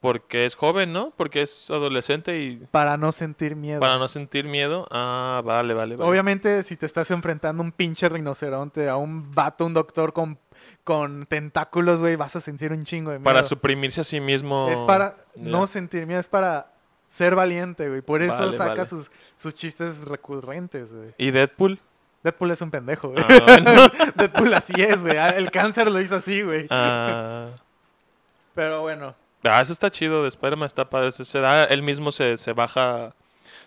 Porque 0.00 0.44
es 0.44 0.54
joven, 0.54 0.92
¿no? 0.92 1.12
Porque 1.16 1.40
es 1.42 1.70
adolescente 1.70 2.38
y 2.38 2.56
Para 2.70 2.98
no 2.98 3.10
sentir 3.10 3.56
miedo. 3.56 3.80
para 3.80 3.96
no 3.96 4.06
sentir 4.06 4.44
miedo. 4.44 4.86
Ah, 4.90 5.40
vale, 5.42 5.72
vale, 5.72 5.96
vale. 5.96 6.10
Obviamente, 6.10 6.62
si 6.62 6.76
te 6.76 6.84
estás 6.84 7.10
enfrentando 7.10 7.62
a 7.62 7.64
un 7.64 7.72
pinche 7.72 8.06
rinoceronte, 8.10 8.86
a 8.88 8.96
un 8.96 9.34
vato, 9.34 9.64
un 9.64 9.72
doctor 9.72 10.12
con, 10.12 10.38
con 10.84 11.26
tentáculos, 11.26 12.00
güey, 12.00 12.16
vas 12.16 12.36
a 12.36 12.40
sentir 12.40 12.72
un 12.72 12.84
chingo 12.84 13.10
de 13.10 13.18
miedo. 13.18 13.24
Para 13.24 13.42
suprimirse 13.44 14.00
a 14.00 14.04
sí 14.04 14.20
mismo. 14.20 14.68
Es 14.70 14.80
para 14.80 15.16
no 15.36 15.66
sentir 15.66 16.06
miedo, 16.06 16.20
es 16.20 16.28
para 16.28 16.70
ser 17.08 17.34
valiente, 17.34 17.88
güey. 17.88 18.00
Por 18.00 18.22
eso 18.22 18.36
Vale, 18.38 18.52
saca 18.52 18.70
vale. 18.74 18.86
Sus, 18.86 19.10
sus 19.36 19.54
chistes 19.54 20.00
recurrentes, 20.00 20.92
güey. 20.92 21.14
¿Y 21.18 21.30
Deadpool? 21.30 21.78
Deadpool 22.22 22.50
es 22.50 22.60
un 22.62 22.70
pendejo, 22.70 23.10
güey. 23.10 23.24
Ah. 23.28 23.90
Deadpool 24.16 24.52
así 24.54 24.72
es, 24.80 25.02
güey. 25.02 25.16
Ah, 25.16 25.28
El 25.30 25.50
cáncer 25.50 25.90
lo 25.90 26.00
hizo 26.00 26.16
así, 26.16 26.42
güey. 26.42 26.66
Ah, 26.70 27.48
Pero 28.54 28.82
bueno. 28.82 29.14
ah, 29.44 29.60
eso 29.60 29.72
está 29.72 29.90
chido. 29.90 30.22
De 30.22 30.28
Spider-Man 30.28 30.66
está 30.66 30.88
padre. 30.88 31.12
Se, 31.12 31.24
se 31.24 31.38
da, 31.40 31.64
él 31.64 31.82
mismo 31.82 32.12
se, 32.12 32.38
se 32.38 32.52
baja. 32.52 33.14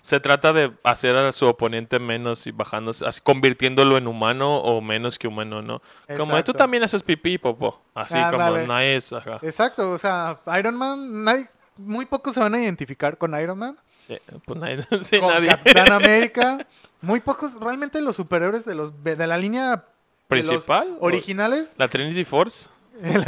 Se 0.07 0.21
trata 0.21 0.53
de 0.53 0.71
hacer 0.85 1.17
a 1.17 1.33
su 1.33 1.45
oponente 1.47 1.99
menos 1.99 2.47
y 2.47 2.51
bajándose, 2.51 3.05
así, 3.05 3.19
convirtiéndolo 3.19 3.97
en 3.97 4.07
humano 4.07 4.55
o 4.55 4.79
menos 4.79 5.19
que 5.19 5.27
humano, 5.27 5.61
¿no? 5.61 5.81
Como 6.15 6.31
Exacto. 6.31 6.53
tú 6.53 6.57
también 6.57 6.81
haces 6.83 7.03
pipí, 7.03 7.37
popo. 7.37 7.81
Así 7.93 8.13
Ándale. 8.13 8.65
como 8.65 9.17
ajá. 9.17 9.39
Exacto, 9.41 9.91
o 9.91 9.97
sea, 9.97 10.39
Iron 10.57 10.77
Man, 10.77 11.25
nadie, 11.25 11.49
muy 11.75 12.05
pocos 12.05 12.35
se 12.35 12.39
van 12.39 12.55
a 12.55 12.63
identificar 12.63 13.17
con 13.17 13.37
Iron 13.37 13.59
Man. 13.59 13.77
Sí, 14.07 14.17
pues 14.45 14.57
nadie. 14.57 14.81
sí, 15.03 15.19
con 15.19 15.27
nadie. 15.27 15.49
Capitán 15.49 15.91
América. 15.91 16.65
Muy 17.01 17.19
pocos, 17.19 17.59
realmente 17.59 17.99
los 17.99 18.15
superhéroes 18.15 18.63
de 18.63 18.75
los 18.75 19.03
de 19.03 19.27
la 19.27 19.37
línea 19.37 19.83
¿Principal? 20.29 20.95
originales. 21.01 21.75
¿La 21.77 21.89
Trinity 21.89 22.23
Force? 22.23 22.69
La 23.01 23.25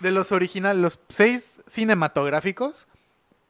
de 0.00 0.10
los 0.10 0.32
originales, 0.32 0.80
los 0.80 0.98
seis 1.10 1.60
cinematográficos. 1.66 2.88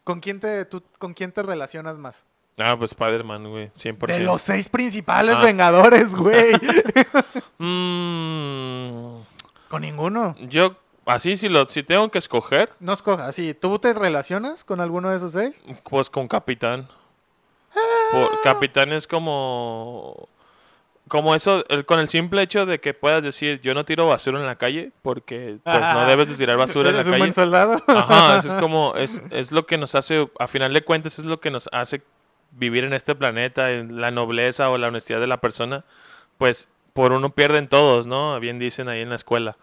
¿Con 0.05 0.21
quién 0.21 0.39
te, 0.41 0.65
tú, 0.67 0.83
con 0.99 1.15
quién 1.15 1.33
te 1.33 1.43
relacionas 1.43 1.97
más? 1.97 2.25
Ah, 2.59 2.77
pues 2.79 2.93
Spider-Man, 2.93 3.49
güey. 3.51 3.71
100%. 3.71 4.07
De 4.07 4.21
los 4.21 4.41
seis 4.43 4.69
principales 4.69 5.35
Ah. 5.39 5.43
Vengadores, 5.43 6.15
güey. 6.15 6.53
Mm, 7.59 9.21
con 9.69 9.83
ninguno. 9.83 10.35
yo, 10.49 10.77
así, 11.07 11.37
si, 11.37 11.49
lo, 11.49 11.67
si 11.67 11.83
tengo 11.83 12.09
que 12.11 12.19
escoger, 12.19 12.71
No 12.81 12.93
escojas. 12.93 13.35
Sí, 13.35 13.55
¿tú 13.55 13.79
te 13.79 13.93
relacionas 13.93 14.65
con 14.65 14.81
alguno 14.81 15.11
de 15.11 15.17
esos 15.17 15.33
seis? 15.33 15.63
pues 15.89 16.11
con 16.11 16.29
Capitán. 16.29 16.89
Por- 18.13 18.41
Capitán 18.43 18.93
es 18.93 19.07
como. 19.07 20.29
Como 21.09 21.35
eso, 21.35 21.65
el- 21.69 21.85
con 21.85 22.01
el 22.01 22.09
simple 22.09 22.41
hecho 22.43 22.65
de 22.65 22.81
que 22.81 22.95
puedas 22.95 23.23
decir, 23.23 23.61
yo 23.61 23.75
no 23.75 23.85
tiro 23.85 24.07
basura 24.07 24.39
en 24.41 24.47
la 24.47 24.57
calle, 24.57 24.91
porque 25.03 25.59
pues 25.63 25.81
no 25.81 26.01
Ah. 26.01 26.07
debes 26.07 26.29
de 26.31 26.35
tirar 26.35 26.57
basura 26.57 26.89
en 26.89 26.95
la 26.97 27.01
¿Eres 27.03 27.07
un 27.09 27.13
calle. 27.13 27.21
buen 27.23 27.33
soldado? 27.35 27.83
Ajá, 27.87 28.39
eso 28.39 28.49
es 28.49 28.55
como, 28.63 28.95
es, 28.97 29.23
es 29.31 29.53
lo 29.53 29.67
que 29.67 29.77
nos 29.77 29.95
hace, 29.95 30.29
a 30.39 30.47
final 30.49 30.73
de 30.73 30.83
cuentas, 30.83 31.19
es 31.19 31.27
lo 31.27 31.41
que 31.41 31.51
nos 31.51 31.69
hace 31.73 32.03
vivir 32.53 32.85
en 32.85 32.95
este 32.95 33.15
planeta, 33.15 33.71
en 33.73 34.01
la 34.01 34.11
nobleza 34.11 34.71
o 34.71 34.79
la 34.79 34.89
honestidad 34.89 35.21
de 35.21 35.27
la 35.27 35.39
persona, 35.43 35.85
pues 36.39 36.69
por 36.95 37.13
uno 37.13 37.31
pierden 37.31 37.69
todos, 37.69 38.07
¿no? 38.07 38.39
Bien 38.41 38.59
dicen 38.59 38.89
ahí 38.89 39.01
en 39.01 39.11
la 39.11 39.17
escuela. 39.17 39.57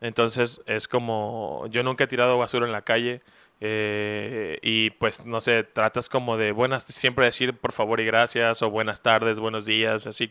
Entonces 0.00 0.60
es 0.66 0.86
como, 0.86 1.66
yo 1.70 1.82
nunca 1.82 2.04
he 2.04 2.06
tirado 2.06 2.36
basura 2.38 2.66
en 2.66 2.72
la 2.72 2.82
calle 2.82 3.22
eh, 3.66 4.58
y 4.60 4.90
pues 4.90 5.24
no 5.24 5.40
sé, 5.40 5.64
tratas 5.64 6.10
como 6.10 6.36
de 6.36 6.52
buenas, 6.52 6.84
siempre 6.84 7.24
decir 7.24 7.56
por 7.56 7.72
favor 7.72 7.98
y 7.98 8.04
gracias 8.04 8.60
o 8.60 8.68
buenas 8.68 9.00
tardes, 9.02 9.38
buenos 9.38 9.64
días, 9.64 10.06
así, 10.06 10.30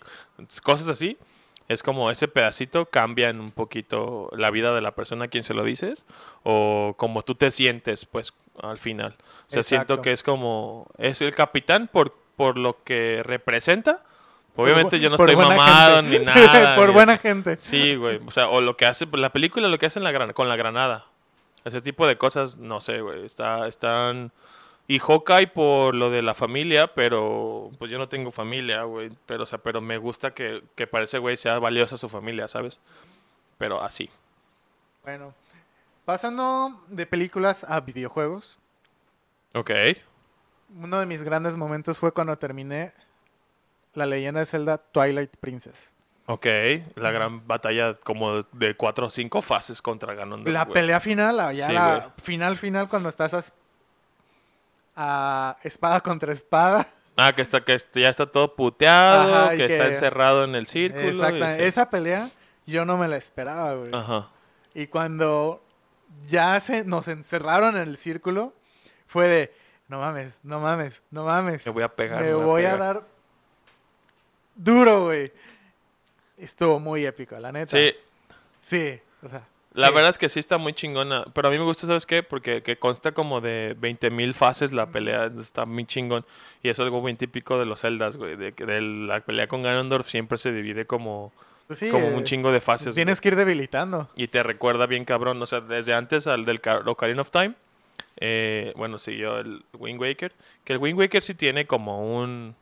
cosas 0.62 0.88
así. 0.88 1.18
Es 1.68 1.82
como 1.82 2.12
ese 2.12 2.28
pedacito 2.28 2.86
cambia 2.86 3.30
en 3.30 3.40
un 3.40 3.50
poquito 3.50 4.30
la 4.34 4.52
vida 4.52 4.76
de 4.76 4.82
la 4.82 4.94
persona 4.94 5.26
a 5.26 5.28
quien 5.30 5.44
se 5.44 5.56
lo 5.56 5.64
dices 5.64 6.06
o 6.44 6.94
como 6.96 7.24
tú 7.24 7.34
te 7.34 7.50
sientes, 7.50 8.06
pues, 8.06 8.34
al 8.62 8.78
final. 8.78 9.16
O 9.48 9.50
sea, 9.50 9.64
siento 9.64 9.96
Exacto. 9.96 10.02
que 10.04 10.12
es 10.12 10.22
como, 10.22 10.86
es 11.00 11.20
el 11.22 11.34
capitán 11.34 11.90
por, 11.92 12.14
por 12.36 12.60
lo 12.60 12.84
que 12.84 13.24
representa. 13.24 14.04
Obviamente 14.56 15.00
yo 15.00 15.10
no 15.10 15.18
Por 15.18 15.28
estoy 15.28 15.44
mamado 15.44 16.04
gente. 16.04 16.20
ni 16.20 16.26
nada. 16.26 16.76
Por 16.76 16.92
buena 16.92 17.18
gente. 17.18 17.58
Sí, 17.58 17.96
güey. 17.96 18.20
O 18.28 18.30
sea, 18.30 18.50
o 18.50 18.62
lo 18.62 18.78
que 18.78 18.86
hace, 18.86 19.08
la 19.14 19.32
película 19.32 19.70
lo 19.70 19.80
que 19.80 19.88
hace 19.88 19.98
en 19.98 20.04
la 20.04 20.34
con 20.34 20.50
la 20.50 20.56
granada. 20.56 21.08
Ese 21.66 21.82
tipo 21.82 22.06
de 22.08 22.18
cosas, 22.18 22.58
no 22.58 22.82
sé, 22.82 23.02
güey. 23.02 23.26
Está, 23.26 23.68
están... 23.68 24.32
Y 24.86 25.00
Hawkeye 25.00 25.48
por 25.48 25.96
lo 25.96 26.10
de 26.10 26.22
la 26.22 26.34
familia, 26.34 26.94
pero 26.94 27.72
pues 27.80 27.90
yo 27.90 27.98
no 27.98 28.10
tengo 28.10 28.32
familia, 28.32 28.84
güey. 28.84 29.12
Pero, 29.26 29.44
o 29.44 29.46
sea, 29.46 29.58
pero 29.60 29.80
me 29.80 29.98
gusta 29.98 30.34
que, 30.34 30.62
que 30.76 30.88
para 30.88 31.06
ese 31.06 31.20
güey 31.20 31.38
sea 31.38 31.58
valiosa 31.60 31.96
su 31.96 32.10
familia, 32.10 32.50
¿sabes? 32.50 32.82
Pero 33.58 33.82
así. 33.82 34.10
Bueno, 35.04 35.34
pasando 36.04 36.82
de 36.90 37.06
películas 37.06 37.64
a 37.64 37.80
videojuegos. 37.80 38.60
Ok. 39.54 39.72
Uno 40.76 41.00
de 41.00 41.06
mis 41.06 41.24
grandes 41.24 41.56
momentos 41.56 41.98
fue 41.98 42.12
cuando 42.12 42.38
terminé 42.38 42.94
La 43.94 44.06
leyenda 44.06 44.42
de 44.42 44.46
Zelda 44.46 44.80
Twilight 44.80 45.38
Princess. 45.38 45.93
Ok. 46.26 46.46
La 46.96 47.12
gran 47.12 47.46
batalla 47.48 47.96
como 47.96 48.44
de 48.54 48.76
cuatro 48.76 49.08
o 49.08 49.10
cinco 49.10 49.42
fases 49.42 49.82
contra 49.82 50.14
Ganondorf. 50.14 50.54
La 50.54 50.64
güey. 50.66 50.74
pelea 50.74 51.00
final, 51.00 51.36
la- 51.38 51.52
ya 51.52 51.68
Sí, 51.68 51.74
la 51.74 51.98
güey. 51.98 52.10
final 52.22 52.56
final 52.58 52.88
cuando 52.90 53.10
estás 53.10 53.34
a, 53.34 53.40
es- 53.40 53.54
a 54.96 55.58
espada 55.64 56.00
contra 56.02 56.32
espada. 56.34 56.88
Ah, 57.18 57.34
que, 57.36 57.42
está, 57.42 57.64
que 57.64 57.74
este- 57.74 58.02
ya 58.02 58.10
está 58.10 58.26
todo 58.26 58.56
puteado, 58.56 59.36
Ajá, 59.36 59.56
que, 59.56 59.66
está 59.66 59.88
encerrado 59.88 60.46
en 60.46 60.56
el 60.56 60.66
círculo. 60.66 61.10
Exactamente. 61.10 61.68
Esa 61.68 61.90
pelea 61.90 62.30
yo 62.66 62.86
no 62.86 62.98
me 62.98 63.08
la 63.08 63.18
esperaba, 63.18 63.76
güey. 63.76 63.94
Ajá. 63.94 64.30
Y 64.74 64.88
cuando 64.88 65.64
ya 66.28 66.60
se 66.60 66.86
nos 66.86 67.08
encerraron 67.08 67.76
en 67.76 67.84
el 67.88 67.98
círculo, 67.98 68.54
fue 69.08 69.28
de, 69.28 69.54
no 69.90 70.00
mames, 70.00 70.40
no 70.42 70.60
mames, 70.60 71.04
no 71.12 71.26
mames. 71.26 71.66
Me 71.68 71.72
voy 71.72 71.84
a 71.84 71.90
pegar. 71.90 72.22
Me 72.22 72.30
me 72.30 72.34
voy 72.36 72.64
a 72.66 72.72
pegar. 72.72 72.80
dar 72.96 73.04
duro, 74.56 75.06
güey. 75.06 75.32
Estuvo 76.44 76.80
muy 76.80 77.06
épico, 77.06 77.38
la 77.40 77.52
neta. 77.52 77.68
Sí, 77.78 77.94
Sí, 78.60 79.00
o 79.24 79.30
sea. 79.30 79.46
la 79.74 79.88
sí. 79.90 79.94
verdad 79.94 80.10
es 80.12 80.18
que 80.18 80.30
sí 80.30 80.40
está 80.40 80.58
muy 80.58 80.74
chingona. 80.74 81.26
Pero 81.34 81.48
a 81.48 81.52
mí 81.52 81.58
me 81.58 81.64
gusta, 81.66 81.88
¿sabes 81.88 82.06
qué? 82.06 82.24
Porque 82.24 82.62
que 82.64 82.78
consta 82.78 83.12
como 83.14 83.42
de 83.42 83.76
20.000 83.80 84.34
fases 84.34 84.72
la 84.72 84.88
pelea. 84.88 85.32
Está 85.40 85.66
muy 85.66 85.86
chingón. 85.86 86.26
Y 86.62 86.70
eso 86.70 86.82
es 86.84 86.86
algo 86.86 87.02
muy 87.02 87.14
típico 87.16 87.58
de 87.60 87.66
los 87.66 87.82
Zeldas, 87.82 88.16
güey. 88.18 88.36
De 88.36 88.52
de 88.52 88.82
la 88.82 89.20
pelea 89.22 89.48
con 89.48 89.64
Ganondorf 89.64 90.08
siempre 90.08 90.38
se 90.38 90.52
divide 90.54 90.86
como, 90.86 91.34
Pues 91.68 91.80
sí, 91.80 91.90
como 91.90 92.08
eh, 92.08 92.14
un 92.14 92.24
chingo 92.24 92.52
de 92.52 92.62
fases. 92.62 92.96
Tienes 92.96 93.20
que 93.22 93.30
ir 93.30 93.36
debilitando. 93.36 94.10
Y 94.16 94.28
te 94.28 94.44
recuerda 94.44 94.86
bien 94.86 95.06
cabrón, 95.06 95.42
o 95.42 95.46
sea, 95.46 95.60
desde 95.62 95.94
antes 95.94 96.28
al 96.28 96.46
del 96.46 96.62
Car- 96.62 96.88
Ocarina 96.88 97.22
of 97.22 97.32
Time, 97.32 97.54
eh, 98.18 98.74
bueno, 98.76 98.98
siguió 99.00 99.40
el 99.40 99.66
Wind 99.74 100.00
Waker, 100.00 100.34
que 100.64 100.74
el 100.74 100.80
Wind 100.80 100.98
Waker 101.00 101.24
sí 101.24 101.34
tiene 101.34 101.66
como 101.66 102.16
un 102.18 102.56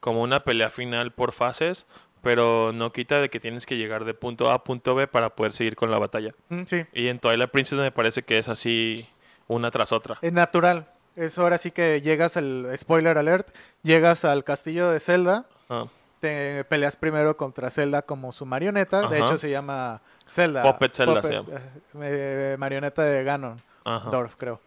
como 0.00 0.22
una 0.22 0.44
pelea 0.44 0.70
final 0.70 1.10
por 1.12 1.32
fases, 1.32 1.86
pero 2.26 2.72
no 2.72 2.92
quita 2.92 3.20
de 3.20 3.30
que 3.30 3.38
tienes 3.40 3.64
que 3.66 3.76
llegar 3.76 4.04
de 4.04 4.12
punto 4.14 4.50
A 4.50 4.54
a 4.54 4.64
punto 4.64 4.94
B 4.94 5.06
para 5.06 5.30
poder 5.30 5.52
seguir 5.52 5.76
con 5.76 5.90
la 5.90 5.98
batalla. 5.98 6.34
Mm, 6.48 6.64
Sí, 6.64 6.84
Y 6.92 7.06
en 7.08 7.18
Twilight 7.20 7.50
Princess 7.50 7.78
me 7.78 7.92
parece 7.92 8.22
que 8.24 8.38
es 8.38 8.48
así 8.48 9.08
una 9.46 9.70
tras 9.70 9.92
otra. 9.92 10.18
es 10.20 10.32
natural. 10.32 10.88
Es 11.14 11.38
ahora 11.38 11.56
sí 11.56 11.70
que 11.70 12.00
llegas 12.02 12.36
al 12.36 12.70
spoiler 12.76 13.16
alert, 13.16 13.48
llegas 13.82 14.24
al 14.24 14.42
castillo 14.44 14.90
de 14.90 15.00
Zelda, 15.00 15.46
Ah, 15.70 15.86
te 16.20 16.64
peleas 16.64 16.96
primero 16.96 17.36
contra 17.36 17.70
Zelda 17.70 18.02
como 18.02 18.32
su 18.32 18.44
marioneta, 18.44 19.06
de 19.08 19.18
hecho 19.20 19.38
se 19.38 19.48
llama 19.50 20.00
Zelda. 20.28 20.62
Puppet 20.62 20.94
Zelda 20.94 21.22
se 21.22 21.32
llama. 21.32 21.48
eh, 21.54 21.60
eh, 22.02 22.56
marioneta 22.58 23.02
de 23.02 23.22
Ganon. 23.24 23.62
Ajá. 23.84 24.10
Dorf, 24.10 24.34
creo. 24.36 24.60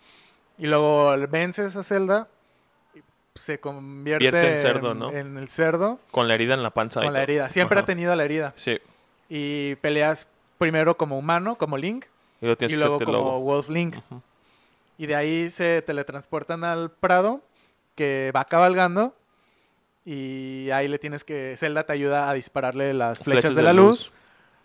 Y 0.57 0.67
luego 0.67 1.13
vences 1.29 1.75
a 1.75 1.83
Zelda, 1.83 2.27
se 3.35 3.59
convierte 3.59 4.29
Vierte 4.31 4.51
en 4.51 4.57
cerdo, 4.57 4.93
¿no? 4.93 5.11
en 5.11 5.37
el 5.37 5.47
cerdo 5.47 5.99
Con 6.11 6.27
la 6.27 6.33
herida 6.35 6.53
en 6.53 6.63
la 6.63 6.71
panza. 6.71 7.01
con 7.01 7.13
la 7.13 7.23
herida. 7.23 7.49
Siempre 7.49 7.77
Ajá. 7.77 7.83
ha 7.83 7.85
tenido 7.85 8.15
la 8.15 8.25
herida. 8.25 8.53
Sí. 8.55 8.79
Y 9.29 9.75
peleas 9.75 10.27
primero 10.57 10.97
como 10.97 11.17
humano, 11.17 11.55
como 11.55 11.77
Link, 11.77 12.05
Y 12.41 12.45
luego 12.45 12.97
y 12.97 13.05
como 13.05 13.11
lobo. 13.11 13.39
Wolf 13.39 13.69
Link. 13.69 13.95
Y 14.97 15.05
de 15.05 15.15
ahí 15.15 15.49
se 15.49 15.81
teletransportan 15.81 16.63
al 16.63 16.91
Prado, 16.91 17.41
que 17.95 18.31
va 18.35 18.45
cabalgando. 18.45 19.13
Y 20.05 20.69
ahí 20.71 20.87
le 20.87 20.99
tienes 20.99 21.23
que. 21.23 21.55
Zelda 21.57 21.83
te 21.83 21.93
ayuda 21.93 22.29
a 22.29 22.33
dispararle 22.33 22.93
las 22.93 23.19
flechas, 23.23 23.55
de, 23.55 23.61
la 23.61 23.73
luz. 23.73 24.11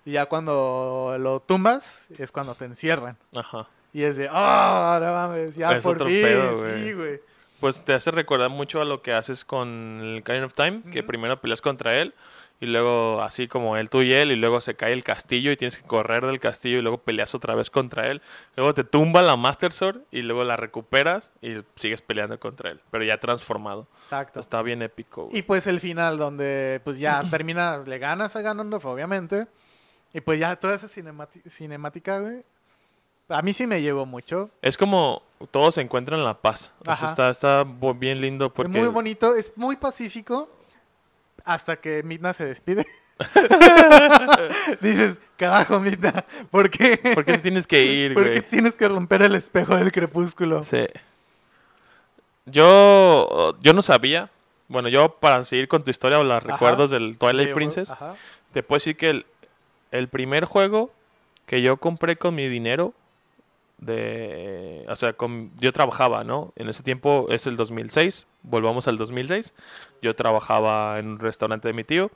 Y 0.05 0.13
ya 0.13 0.27
cuando 0.27 1.17
lo 1.19 1.41
tumbas, 1.41 2.09
es 2.19 2.33
cuando 2.33 2.55
te 2.55 2.65
encierran. 2.65 3.17
Ajá. 3.35 3.69
Y 3.93 4.03
es 4.03 4.17
de, 4.17 4.29
¡ah! 4.31 4.99
no 5.01 5.13
mames! 5.13 5.55
Ya 5.55 5.77
Es 5.77 5.85
por 5.85 5.99
fin. 5.99 6.23
pedo, 6.23 6.75
sí, 6.75 6.93
güey. 6.95 7.21
Pues 7.61 7.85
te 7.85 7.93
hace 7.95 8.11
recordar 8.11 8.51
mucho 8.51 8.81
a 8.81 8.85
lo 8.85 9.01
que 9.03 9.13
haces 9.13 9.45
con 9.45 10.01
el 10.03 10.23
Kind 10.23 10.45
of 10.45 10.55
Time, 10.55 10.83
que 10.93 11.03
primero 11.03 11.41
peleas 11.41 11.61
contra 11.61 11.97
él 11.99 12.15
y 12.61 12.67
luego 12.67 13.21
así 13.23 13.49
como 13.49 13.77
él 13.77 13.91
tú 13.91 14.03
y 14.03 14.13
él 14.13 14.31
y 14.31 14.37
luego 14.37 14.61
se 14.61 14.75
cae 14.75 14.93
el 14.93 15.03
castillo 15.03 15.51
y 15.51 15.57
tienes 15.57 15.77
que 15.77 15.87
correr 15.87 16.25
del 16.25 16.41
castillo 16.41 16.79
y 16.79 16.83
luego 16.83 16.99
peleas 16.99 17.35
otra 17.35 17.55
vez 17.55 17.71
contra 17.71 18.07
él. 18.07 18.23
Luego 18.57 18.75
te 18.75 18.85
tumba 18.85 19.23
la 19.23 19.37
Master 19.37 19.73
Sword 19.73 20.03
y 20.11 20.23
luego 20.23 20.45
la 20.45 20.57
recuperas 20.57 21.33
y 21.43 21.57
sigues 21.75 22.01
peleando 22.01 22.39
contra 22.39 22.71
él, 22.71 22.81
pero 22.91 23.05
ya 23.05 23.19
transformado. 23.19 23.87
Exacto. 24.05 24.41
Está 24.41 24.63
bien 24.63 24.83
épico. 24.83 25.27
güey. 25.27 25.39
Y 25.39 25.43
pues 25.43 25.67
el 25.67 25.81
final 25.81 26.17
donde 26.17 26.81
pues 26.85 26.99
ya 26.99 27.23
termina, 27.31 27.79
le 27.79 27.99
ganas 27.99 28.37
a 28.37 28.41
Ganondorf, 28.41 28.85
obviamente. 28.87 29.47
Y 30.13 30.21
pues 30.21 30.39
ya 30.39 30.55
toda 30.57 30.77
esa 30.77 30.87
cinemática, 30.89 32.21
güey. 32.21 32.45
A 33.29 33.43
mí 33.43 33.53
sí 33.53 33.67
me 33.67 33.81
llevó 33.81 34.05
mucho. 34.07 34.51
Es 34.63 34.77
como 34.77 35.23
todos 35.51 35.75
se 35.75 35.81
encuentran 35.81 36.23
la 36.25 36.35
paz. 36.35 36.73
O 36.81 36.85
sea, 36.85 36.95
Ajá. 36.95 37.09
está, 37.11 37.31
está 37.31 37.65
bien 37.97 38.21
lindo 38.21 38.53
porque... 38.53 38.73
Es 38.77 38.79
muy 38.85 38.89
bonito, 38.93 39.35
es 39.35 39.53
muy 39.57 39.77
pacífico. 39.77 40.49
Hasta 41.45 41.77
que 41.77 42.03
Midna 42.03 42.33
se 42.33 42.45
despide. 42.47 42.87
Dices, 44.81 45.21
carajo, 45.37 45.79
Midna, 45.81 46.25
¿por 46.51 46.69
qué? 46.71 46.99
¿Por 47.15 47.25
qué 47.25 47.39
tienes 47.39 47.67
que 47.67 47.85
ir, 47.85 48.15
¿Por 48.15 48.25
qué 48.25 48.31
güey? 48.31 48.43
tienes 48.43 48.75
que 48.75 48.89
romper 48.89 49.23
el 49.23 49.35
espejo 49.35 49.77
del 49.77 49.93
crepúsculo? 49.93 50.63
Sí. 50.63 50.87
Yo, 52.47 53.57
yo 53.61 53.73
no 53.73 53.83
sabía. 53.83 54.31
Bueno, 54.69 54.89
yo 54.89 55.09
para 55.17 55.43
seguir 55.45 55.69
con 55.69 55.83
tu 55.83 55.91
historia 55.91 56.19
o 56.19 56.25
los 56.25 56.43
recuerdos 56.43 56.91
del 56.91 57.19
Twilight 57.19 57.49
Sí, 57.49 57.55
Princess, 57.55 57.91
ajá. 57.91 58.15
te 58.53 58.63
puedo 58.63 58.79
decir 58.79 58.97
que 58.97 59.11
el, 59.11 59.27
el 59.91 60.09
primer 60.09 60.47
juego 60.47 60.91
que 61.47 61.61
yo 61.61 61.77
compré 61.77 62.17
con 62.17 62.35
mi 62.35 62.49
dinero, 62.49 62.95
de, 63.79 64.85
o 64.89 64.97
sea, 64.97 65.13
con, 65.13 65.51
yo 65.57 65.73
trabajaba, 65.73 66.25
¿no? 66.25 66.53
En 66.57 66.69
ese 66.69 66.83
tiempo 66.83 67.27
es 67.31 67.47
el 67.47 67.57
2006, 67.57 68.27
volvamos 68.43 68.89
al 68.89 68.97
2006. 68.97 69.53
Yo 70.03 70.15
trabajaba 70.15 70.99
en 70.99 71.09
un 71.09 71.19
restaurante 71.19 71.69
de 71.69 71.75
mi 71.75 71.85
tío 71.85 72.11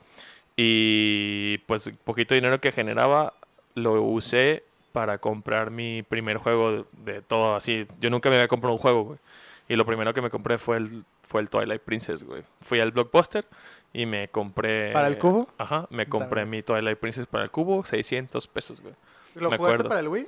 y 0.55 1.59
pues 1.67 1.91
poquito 2.03 2.35
dinero 2.35 2.59
que 2.59 2.71
generaba 2.71 3.33
lo 3.75 4.01
usé 4.01 4.63
para 4.91 5.19
comprar 5.19 5.69
mi 5.71 6.03
primer 6.03 6.37
juego 6.37 6.71
de, 6.71 6.85
de 7.05 7.21
todo 7.21 7.55
así. 7.55 7.87
Yo 7.99 8.09
nunca 8.09 8.29
me 8.29 8.35
había 8.35 8.47
comprado 8.47 8.73
un 8.73 8.79
juego, 8.79 9.03
güey. 9.03 9.19
Y 9.69 9.75
lo 9.75 9.85
primero 9.85 10.13
que 10.13 10.21
me 10.21 10.31
compré 10.31 10.57
fue 10.57 10.77
el, 10.77 11.05
fue 11.21 11.41
el 11.41 11.49
Twilight 11.49 11.83
Princess, 11.83 12.23
güey. 12.23 12.41
Fui 12.61 12.79
al 12.79 12.91
Blockbuster 12.91 13.45
y 13.93 14.07
me 14.07 14.27
compré... 14.29 14.91
¿Para 14.91 15.07
el 15.07 15.19
cubo? 15.19 15.47
Ajá, 15.59 15.85
me 15.91 16.07
compré 16.07 16.45
mi 16.45 16.63
Twilight 16.63 16.97
Princess 16.97 17.27
para 17.27 17.43
el 17.43 17.51
cubo, 17.51 17.85
600 17.85 18.47
pesos, 18.47 18.81
güey. 18.81 18.95
¿Lo 19.35 19.51
me 19.51 19.57
jugaste 19.57 19.75
acuerdo. 19.75 19.89
para 19.89 19.99
el 20.01 20.07
Wii? 20.07 20.27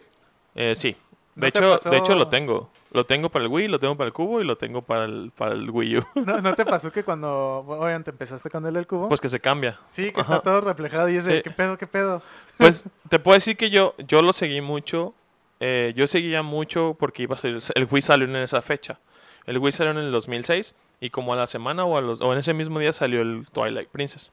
Eh, 0.54 0.76
sí. 0.76 0.96
¿No 1.42 1.46
De 1.46 1.76
hecho, 1.78 1.89
de 1.89 1.98
hecho 1.98 2.16
lo 2.16 2.28
tengo. 2.28 2.70
Lo 2.92 3.06
tengo 3.06 3.30
para 3.30 3.46
el 3.46 3.52
Wii, 3.52 3.68
lo 3.70 3.80
tengo 3.80 3.96
para 3.96 4.08
el 4.08 4.14
cubo 4.14 4.42
y 4.42 4.44
lo 4.44 4.58
tengo 4.58 4.82
para 4.82 5.06
el, 5.06 5.32
para 5.36 5.54
el 5.54 5.70
Wii 5.70 5.98
U. 6.00 6.04
¿No, 6.26 6.42
¿No 6.42 6.54
te 6.56 6.66
pasó 6.66 6.92
que 6.92 7.04
cuando, 7.04 7.60
obviamente, 7.68 8.12
empezaste 8.12 8.50
con 8.50 8.66
el 8.66 8.74
del 8.74 8.86
cubo? 8.88 9.08
pues 9.08 9.22
que 9.22 9.30
se 9.30 9.39
cambia. 9.39 9.78
sí, 9.88 10.12
que 10.12 10.22
ajá. 10.22 10.36
está 10.36 10.44
todo 10.44 10.62
reflejado 10.62 11.08
y 11.10 11.16
es 11.18 11.26
de, 11.26 11.38
Sí. 11.38 11.42
¿qué 11.44 11.52
pedo, 11.52 11.78
qué 11.78 11.88
pedo? 11.88 12.22
Pues 12.58 12.86
te 13.10 13.18
puedo 13.20 13.34
decir 13.36 13.58
que 13.58 13.70
yo, 13.70 13.96
yo 14.08 14.22
lo 14.22 14.34
seguí 14.34 14.62
mucho. 14.62 15.14
eh, 15.60 15.94
yo 15.96 16.06
seguía 16.08 16.44
mucho 16.44 16.96
porque 17.00 17.24
iba 17.24 17.36
a 17.36 17.38
salir, 17.38 17.60
el 17.76 17.88
Wii 17.89 18.02
salió 18.02 18.28
en 18.28 18.36
esa 18.36 18.62
fecha. 18.62 19.00
El 19.48 19.58
Wii 19.58 19.72
salió 19.72 19.92
en 19.92 19.98
el 19.98 20.12
2006 20.12 20.76
y 21.00 21.10
como 21.10 21.34
a 21.34 21.36
la 21.38 21.48
semana 21.48 21.86
o, 21.86 21.98
a 21.98 22.02
los- 22.02 22.22
o 22.22 22.32
en 22.34 22.39
ese 22.39 22.54
mismo 22.54 22.78
día 22.80 22.94
salió 22.94 23.22
el 23.22 23.48
Twilight 23.52 23.89
Princess. 23.89 24.32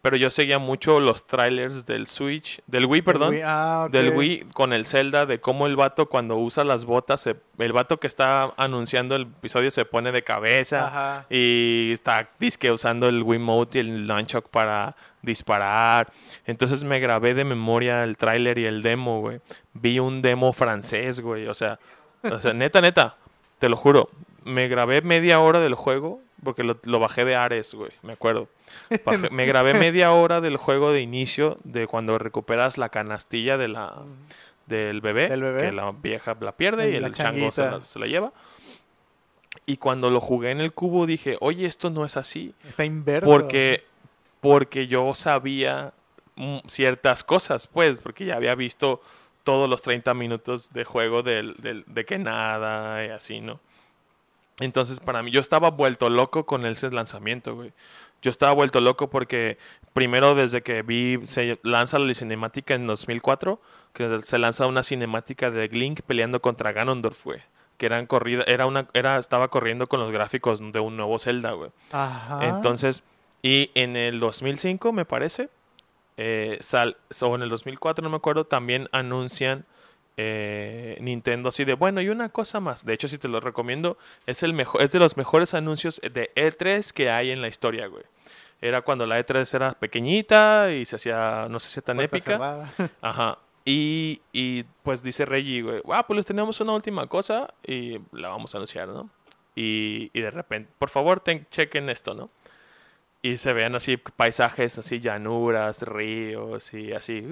Pero 0.00 0.16
yo 0.16 0.30
seguía 0.30 0.60
mucho 0.60 1.00
los 1.00 1.26
trailers 1.26 1.84
del 1.84 2.06
Switch, 2.06 2.60
del 2.68 2.86
Wii, 2.86 3.02
perdón. 3.02 3.30
Del 3.32 3.38
Wii, 3.40 3.44
ah. 3.44 3.88
Del 3.90 4.10
Wii 4.16 4.44
con 4.54 4.72
el 4.72 4.86
Zelda, 4.86 5.26
de 5.26 5.40
cómo 5.40 5.66
el 5.66 5.74
vato 5.74 6.06
cuando 6.08 6.36
usa 6.36 6.62
las 6.62 6.84
botas, 6.84 7.20
se- 7.22 7.34
el 7.58 7.72
vato 7.72 7.98
que 7.98 8.06
está 8.06 8.50
anunciando 8.56 9.16
el 9.16 9.22
episodio 9.22 9.72
se 9.72 9.84
pone 9.84 10.12
de 10.12 10.22
cabeza 10.22 10.86
Ajá. 10.86 11.26
y 11.28 11.90
está 11.92 12.30
disque 12.38 12.70
usando 12.70 13.08
el 13.08 13.24
Wiimote 13.24 13.78
y 13.78 13.80
el 13.80 14.06
Nunchuck 14.06 14.48
para 14.48 14.94
disparar. 15.20 16.06
Entonces 16.46 16.84
me 16.84 17.00
grabé 17.00 17.34
de 17.34 17.44
memoria 17.44 18.04
el 18.04 18.16
tráiler 18.16 18.58
y 18.58 18.66
el 18.66 18.82
demo, 18.82 19.20
güey. 19.20 19.40
Vi 19.74 19.98
un 19.98 20.22
demo 20.22 20.52
francés, 20.52 21.20
güey. 21.20 21.48
O 21.48 21.54
sea, 21.54 21.78
o 22.22 22.38
sea, 22.38 22.52
neta, 22.52 22.80
neta, 22.80 23.16
te 23.58 23.68
lo 23.68 23.76
juro. 23.76 24.08
Me 24.44 24.68
grabé 24.68 25.02
media 25.02 25.40
hora 25.40 25.60
del 25.60 25.74
juego 25.74 26.20
porque 26.44 26.62
lo, 26.62 26.78
lo 26.84 27.00
bajé 27.00 27.24
de 27.24 27.34
Ares, 27.36 27.74
güey. 27.74 27.90
Me 28.02 28.12
acuerdo. 28.12 28.48
Bajé- 29.04 29.30
me 29.30 29.44
grabé 29.46 29.74
media 29.78 30.12
hora 30.12 30.40
del 30.40 30.56
juego 30.56 30.92
de 30.92 31.00
inicio 31.00 31.58
de 31.64 31.86
cuando 31.86 32.16
recuperas 32.18 32.78
la 32.78 32.88
canastilla 32.90 33.56
de 33.58 33.68
la, 33.68 33.94
del 34.66 35.00
bebé, 35.00 35.28
que 35.28 35.72
la 35.72 35.90
vieja 35.92 36.36
la 36.40 36.52
pierde 36.52 36.90
Y 36.90 36.96
y, 36.96 37.00
la 37.00 37.08
el 37.08 37.14
chango 37.14 37.50
se 37.52 37.62
changuita. 37.62 37.78
la, 37.78 37.84
se 37.84 37.98
la 37.98 38.06
lleva. 38.06 38.32
Y 39.66 39.76
cuando 39.78 40.10
lo 40.10 40.20
jugué 40.20 40.50
en 40.50 40.60
el 40.60 40.72
cubo 40.72 41.06
dije, 41.06 41.36
oye, 41.40 41.66
esto 41.66 41.90
no 41.90 42.04
es 42.04 42.16
así. 42.16 42.54
Está 42.66 42.84
inverso. 42.84 43.26
Porque, 43.28 43.84
porque 44.40 44.86
yo 44.86 45.14
sabía 45.14 45.92
mm, 46.36 46.58
ciertas 46.66 47.24
cosas, 47.24 47.66
pues, 47.66 48.00
porque 48.00 48.24
ya 48.24 48.36
había 48.36 48.54
visto 48.54 49.02
todos 49.42 49.68
los 49.68 49.82
30 49.82 50.14
minutos 50.14 50.72
de 50.72 50.84
juego 50.84 51.22
del, 51.22 51.54
del- 51.58 51.84
de 51.86 52.04
que 52.04 52.18
nada 52.18 53.04
y 53.04 53.08
así, 53.10 53.40
¿no? 53.40 53.60
Entonces, 54.60 55.00
para 55.00 55.22
mí, 55.22 55.30
yo 55.30 55.40
estaba 55.40 55.70
vuelto 55.70 56.10
loco 56.10 56.46
con 56.46 56.66
ese 56.66 56.90
lanzamiento, 56.90 57.54
güey. 57.54 57.72
Yo 58.20 58.30
estaba 58.30 58.52
vuelto 58.52 58.80
loco 58.80 59.08
porque 59.10 59.58
primero 59.92 60.34
desde 60.34 60.62
que 60.62 60.82
vi, 60.82 61.20
se 61.24 61.60
lanza 61.62 61.98
la 61.98 62.12
cinemática 62.14 62.74
en 62.74 62.86
2004, 62.86 63.60
que 63.92 64.20
se 64.24 64.38
lanza 64.38 64.66
una 64.66 64.82
cinemática 64.82 65.50
de 65.50 65.68
Link 65.68 66.00
peleando 66.02 66.40
contra 66.40 66.72
Ganondorf, 66.72 67.24
güey. 67.24 67.40
Que 67.76 67.86
eran 67.86 68.06
corrida, 68.06 68.42
era 68.48 68.66
una, 68.66 68.88
era, 68.92 69.18
estaba 69.18 69.48
corriendo 69.48 69.86
con 69.86 70.00
los 70.00 70.10
gráficos 70.10 70.60
de 70.72 70.80
un 70.80 70.96
nuevo 70.96 71.18
Zelda, 71.20 71.52
güey. 71.52 71.70
Ajá. 71.92 72.40
Entonces, 72.48 73.04
y 73.42 73.70
en 73.74 73.94
el 73.94 74.18
2005, 74.18 74.92
me 74.92 75.04
parece, 75.04 75.48
eh, 76.16 76.58
sal, 76.60 76.96
o 77.22 77.34
en 77.36 77.42
el 77.42 77.48
2004, 77.48 78.02
no 78.02 78.10
me 78.10 78.16
acuerdo, 78.16 78.44
también 78.44 78.88
anuncian 78.90 79.64
eh, 80.20 80.98
Nintendo 81.00 81.48
así 81.50 81.64
de, 81.64 81.74
bueno, 81.74 82.00
y 82.00 82.08
una 82.08 82.28
cosa 82.30 82.58
más. 82.58 82.84
De 82.84 82.92
hecho, 82.92 83.06
si 83.06 83.18
te 83.18 83.28
lo 83.28 83.38
recomiendo, 83.38 83.96
es, 84.26 84.42
el 84.42 84.52
mejor, 84.52 84.82
es 84.82 84.90
de 84.90 84.98
los 84.98 85.16
mejores 85.16 85.54
anuncios 85.54 86.00
de 86.02 86.30
E3 86.34 86.90
que 86.92 87.08
hay 87.10 87.30
en 87.30 87.40
la 87.40 87.46
historia, 87.48 87.86
güey. 87.86 88.02
Era 88.60 88.82
cuando 88.82 89.06
la 89.06 89.20
E3 89.20 89.54
era 89.54 89.72
pequeñita 89.74 90.72
y 90.72 90.84
se 90.84 90.96
hacía, 90.96 91.46
no 91.48 91.60
se 91.60 91.68
hacía 91.68 91.82
tan 91.82 91.96
Puerta 91.98 92.16
épica. 92.16 92.32
cerrada. 92.32 92.70
Ajá. 93.00 93.38
Y, 93.64 94.20
y 94.32 94.64
pues 94.82 95.02
dice 95.04 95.24
Reggie, 95.24 95.62
güey, 95.62 95.82
ah, 95.92 96.04
pues 96.06 96.16
les 96.16 96.26
tenemos 96.26 96.60
una 96.60 96.72
última 96.72 97.06
cosa 97.06 97.54
y 97.64 97.98
la 98.12 98.28
vamos 98.28 98.52
a 98.54 98.58
anunciar, 98.58 98.88
¿no? 98.88 99.08
Y, 99.54 100.10
y 100.12 100.20
de 100.20 100.30
repente, 100.32 100.70
por 100.78 100.88
favor, 100.90 101.20
ten- 101.20 101.46
chequen 101.50 101.88
esto, 101.90 102.14
¿no? 102.14 102.30
Y 103.22 103.36
se 103.36 103.52
vean 103.52 103.74
así 103.74 103.96
paisajes, 103.96 104.78
así 104.78 105.00
llanuras, 105.00 105.82
ríos 105.82 106.72
y 106.74 106.92
así. 106.92 107.22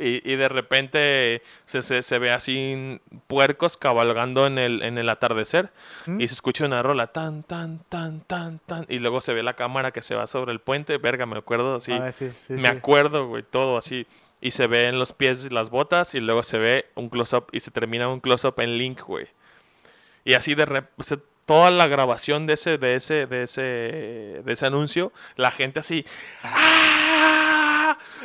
Y, 0.00 0.22
y 0.30 0.36
de 0.36 0.48
repente 0.48 1.42
se, 1.66 1.82
se, 1.82 2.02
se 2.02 2.18
ve 2.18 2.30
así 2.30 3.00
puercos 3.26 3.76
cabalgando 3.76 4.46
en 4.46 4.58
el, 4.58 4.82
en 4.82 4.98
el 4.98 5.08
atardecer 5.08 5.72
¿Mm? 6.06 6.20
y 6.20 6.28
se 6.28 6.34
escucha 6.34 6.64
una 6.64 6.82
rola 6.82 7.08
tan, 7.08 7.42
tan, 7.42 7.80
tan, 7.88 8.20
tan, 8.20 8.58
tan. 8.60 8.86
Y 8.88 8.98
luego 8.98 9.20
se 9.20 9.34
ve 9.34 9.42
la 9.42 9.54
cámara 9.54 9.90
que 9.92 10.02
se 10.02 10.14
va 10.14 10.26
sobre 10.26 10.52
el 10.52 10.60
puente. 10.60 10.98
Verga, 10.98 11.26
me 11.26 11.38
acuerdo 11.38 11.76
así. 11.76 11.92
A 11.92 12.00
ver, 12.00 12.12
sí, 12.12 12.30
sí, 12.46 12.54
me 12.54 12.62
sí. 12.62 12.66
acuerdo, 12.66 13.26
güey, 13.28 13.42
todo 13.42 13.76
así. 13.78 14.06
Y 14.40 14.50
se 14.50 14.66
ve 14.66 14.88
en 14.88 14.98
los 14.98 15.12
pies 15.12 15.50
las 15.50 15.70
botas 15.70 16.14
y 16.14 16.20
luego 16.20 16.42
se 16.42 16.58
ve 16.58 16.86
un 16.94 17.08
close-up 17.08 17.46
y 17.52 17.60
se 17.60 17.70
termina 17.70 18.08
un 18.08 18.20
close-up 18.20 18.54
en 18.58 18.78
Link, 18.78 19.02
güey. 19.02 19.26
Y 20.24 20.34
así 20.34 20.54
de 20.54 20.66
repente, 20.66 21.18
toda 21.46 21.70
la 21.70 21.86
grabación 21.86 22.46
de 22.46 22.54
ese, 22.54 22.76
de 22.76 22.96
ese, 22.96 23.26
de 23.26 23.44
ese, 23.44 23.62
de 23.62 24.52
ese 24.52 24.66
anuncio, 24.66 25.12
la 25.36 25.50
gente 25.50 25.80
así, 25.80 26.04
¡ah! 26.42 27.05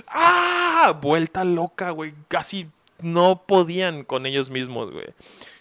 ¡Ah! 0.07 0.97
Vuelta 1.01 1.43
loca, 1.43 1.91
güey. 1.91 2.13
Casi 2.27 2.69
no 2.99 3.43
podían 3.45 4.03
con 4.03 4.25
ellos 4.25 4.49
mismos, 4.49 4.91
güey. 4.91 5.07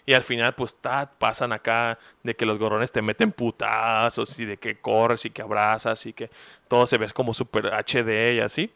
Y 0.05 0.13
al 0.13 0.23
final, 0.23 0.55
pues, 0.55 0.75
ta, 0.75 1.11
pasan 1.17 1.51
acá 1.51 1.99
de 2.23 2.35
que 2.35 2.45
los 2.45 2.57
gorrones 2.57 2.91
te 2.91 3.01
meten 3.01 3.31
putazos 3.31 4.39
y 4.39 4.45
de 4.45 4.57
que 4.57 4.79
corres 4.79 5.25
y 5.25 5.29
que 5.29 5.41
abrazas 5.41 6.05
y 6.05 6.13
que 6.13 6.29
todo 6.67 6.87
se 6.87 6.97
ve 6.97 7.09
como 7.11 7.33
super 7.33 7.67
HD 7.67 8.35
y 8.35 8.39
así. 8.39 8.71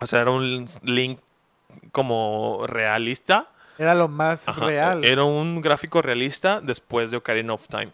O 0.00 0.06
sea, 0.06 0.20
era 0.20 0.30
un 0.30 0.66
Link 0.82 1.20
como 1.92 2.64
realista. 2.66 3.48
Era 3.78 3.94
lo 3.94 4.08
más 4.08 4.48
Ajá, 4.48 4.66
real. 4.66 5.04
Era 5.04 5.24
un 5.24 5.60
gráfico 5.60 6.02
realista 6.02 6.60
después 6.60 7.10
de 7.10 7.18
Ocarina 7.18 7.52
of 7.52 7.68
Time. 7.68 7.92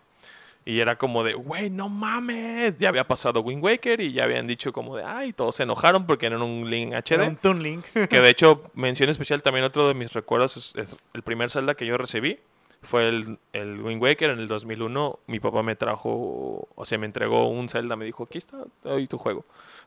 Y 0.67 0.81
era 0.81 0.97
como 0.97 1.25
de, 1.25 1.35
güey, 1.35 1.69
no 1.69 1.89
mames. 1.91 2.79
Ya 2.79 2.89
había 2.89 3.07
pasado 3.07 3.41
Wind 3.43 3.63
Waker 3.63 4.01
y 4.01 4.13
ya 4.13 4.25
habían 4.25 4.47
dicho 4.47 4.73
como 4.73 4.97
de, 4.97 5.05
ay, 5.05 5.33
todos 5.35 5.57
se 5.57 5.65
enojaron 5.65 6.07
porque 6.07 6.25
eran 6.27 6.41
un 6.43 6.71
Link 6.71 6.95
HD. 6.95 7.13
Era 7.13 7.25
un 7.25 7.37
Toon 7.37 7.63
Link. 7.63 7.85
Que 8.09 8.21
de 8.21 8.31
hecho, 8.31 8.63
mención 8.75 9.11
especial 9.11 9.43
también 9.43 9.65
otro 9.67 9.89
de 9.89 9.95
mis 9.95 10.13
recuerdos 10.15 10.57
es, 10.57 10.75
es 10.77 10.97
el 11.13 11.23
primer 11.23 11.51
Zelda 11.51 11.75
que 11.75 11.85
yo 11.85 11.99
recibí. 11.99 12.39
Fue 12.81 13.09
el, 13.09 13.39
el 13.55 13.81
Wind 13.81 14.03
Waker 14.03 14.31
en 14.31 14.39
el 14.39 14.47
2001. 14.47 15.19
Mi 15.27 15.41
papá 15.41 15.63
me 15.63 15.75
trajo, 15.75 16.69
o 16.75 16.85
sea, 16.85 16.99
me 16.99 17.07
entregó 17.07 17.49
un 17.49 17.69
Zelda. 17.71 17.97
Me 17.97 18.05
dijo, 18.05 18.25
aquí 18.25 18.37
está, 18.39 18.59
doy 18.83 19.07
tu 19.07 19.17
juego. 19.19 19.45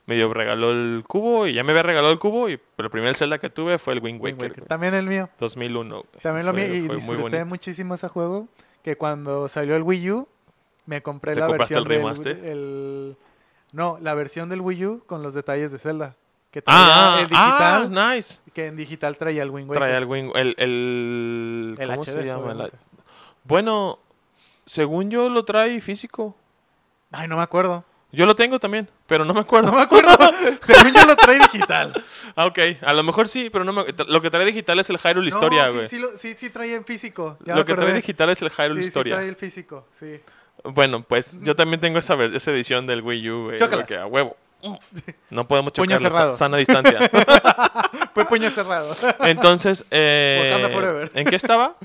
Me 0.08 0.16
dio, 0.16 0.34
regaló 0.34 0.72
el 0.72 1.04
cubo 1.08 1.46
y 1.48 1.54
ya 1.54 1.64
me 1.64 1.72
había 1.74 1.84
regalado 1.84 2.12
el 2.12 2.18
cubo. 2.20 2.50
Y, 2.50 2.60
pero 2.76 2.88
el 2.88 2.92
primer 2.92 3.16
Zelda 3.16 3.38
que 3.40 3.50
tuve 3.52 3.78
fue 3.78 3.94
el 3.94 4.00
Wind 4.00 4.20
Wind 4.22 4.36
Waker. 4.38 4.50
Waker. 4.50 4.60
güey. 4.62 4.68
También 4.68 4.94
el 4.96 5.06
mío. 5.06 5.30
2001. 5.40 5.96
güey. 5.96 6.06
También 6.24 6.46
lo 6.48 6.54
Fue- 6.54 6.68
mío. 6.68 6.76
Y 6.76 6.80
fue 6.82 6.88
muy 6.88 6.96
disfruté 6.98 7.22
bonito. 7.22 7.46
muchísimo 7.46 7.94
ese 7.94 8.08
juego. 8.08 8.48
Que 8.84 8.96
cuando 8.96 9.48
salió 9.48 9.76
el 9.76 9.84
Wii 9.84 10.12
U, 10.12 10.28
me 10.88 11.04
compré 11.04 11.36
¿Te 11.36 11.40
la 11.42 11.48
versión 11.50 11.92
el 11.92 12.04
del- 12.24 12.44
el- 12.46 13.18
No, 13.74 13.98
la 14.02 14.14
versión 14.16 14.50
del 14.50 14.62
Wii 14.62 14.86
U 14.86 15.04
con 15.06 15.22
los 15.22 15.34
detalles 15.36 15.72
de 15.72 15.78
Zelda. 15.78 16.16
Que 16.50 16.62
traía 16.62 16.80
Ah, 16.82 17.20
el 17.20 17.26
ah, 17.26 17.28
digital. 17.86 17.98
ah, 17.98 18.16
nice. 18.16 18.40
Que 18.54 18.68
en 18.68 18.78
digital 18.78 19.18
traía 19.18 19.44
el 19.44 19.50
Waker. 19.52 19.76
Trae 19.78 19.96
el 19.98 20.06
Wind, 20.06 20.32
el, 20.36 20.56
el, 20.58 21.76
el 21.78 21.90
¿cómo 21.90 22.02
HD, 22.04 22.06
se 22.14 22.24
llama? 22.26 22.54
La- 22.54 22.70
bueno, 23.44 24.00
según 24.66 25.12
yo 25.12 25.30
lo 25.30 25.44
trae 25.46 25.80
físico. 25.82 26.36
Ay, 27.12 27.28
no 27.28 27.38
me 27.38 27.44
acuerdo. 27.44 27.84
Yo 28.14 28.26
lo 28.26 28.36
tengo 28.38 28.58
también, 28.58 28.90
pero 29.06 29.26
no 29.26 29.34
me 29.34 29.42
acuerdo. 29.42 29.70
No 29.70 29.76
me 29.78 29.84
acuerdo. 29.84 30.10
Según 30.66 30.94
yo 30.94 31.06
lo 31.06 31.16
trae 31.18 31.40
digital. 31.40 31.94
Ah, 32.38 32.46
ok. 32.46 32.58
A 32.82 32.94
lo 32.94 33.04
mejor 33.04 33.28
sí, 33.28 33.50
pero 33.50 33.66
no 33.66 33.74
me... 33.74 33.84
Lo 34.08 34.22
que 34.22 34.30
trae 34.32 34.46
digital 34.46 34.80
es 34.80 34.90
el 34.90 34.98
Hyrule 34.98 35.28
Historia, 35.28 35.66
no, 35.68 35.74
güey. 35.74 35.88
sí, 35.90 36.02
sí, 36.16 36.34
sí 36.34 36.50
traía 36.50 36.78
en 36.78 36.86
físico. 36.86 37.38
Ya 37.46 37.56
Lo 37.56 37.66
que 37.66 37.74
trae 37.76 37.94
digital 37.94 38.30
es 38.30 38.42
el 38.42 38.50
Hyrule 38.50 38.76
Sí, 38.76 38.84
sí 38.84 38.88
Historia. 38.88 39.16
trae 39.16 39.28
el 39.28 39.36
físico, 39.36 39.88
sí. 39.92 40.22
Bueno, 40.74 41.03
pues 41.03 41.39
yo 41.41 41.55
también 41.55 41.80
tengo 41.80 41.99
esa, 41.99 42.15
esa 42.26 42.51
edición 42.51 42.88
del 42.88 43.01
Wii 43.01 43.30
U, 43.30 43.43
güey. 43.45 43.59
Porque 43.59 43.95
a 43.95 44.05
huevo. 44.05 44.36
No 45.30 45.47
podemos 45.47 45.72
chocar 45.74 45.99
cerrado. 45.99 46.34
sana 46.34 46.57
distancia. 46.57 46.99
Fue 48.13 48.26
puño 48.26 48.49
cerrado. 48.49 48.95
Entonces, 49.22 49.86
eh. 49.91 51.09
¿en 51.13 51.28
qué 51.28 51.36
estaba? 51.36 51.76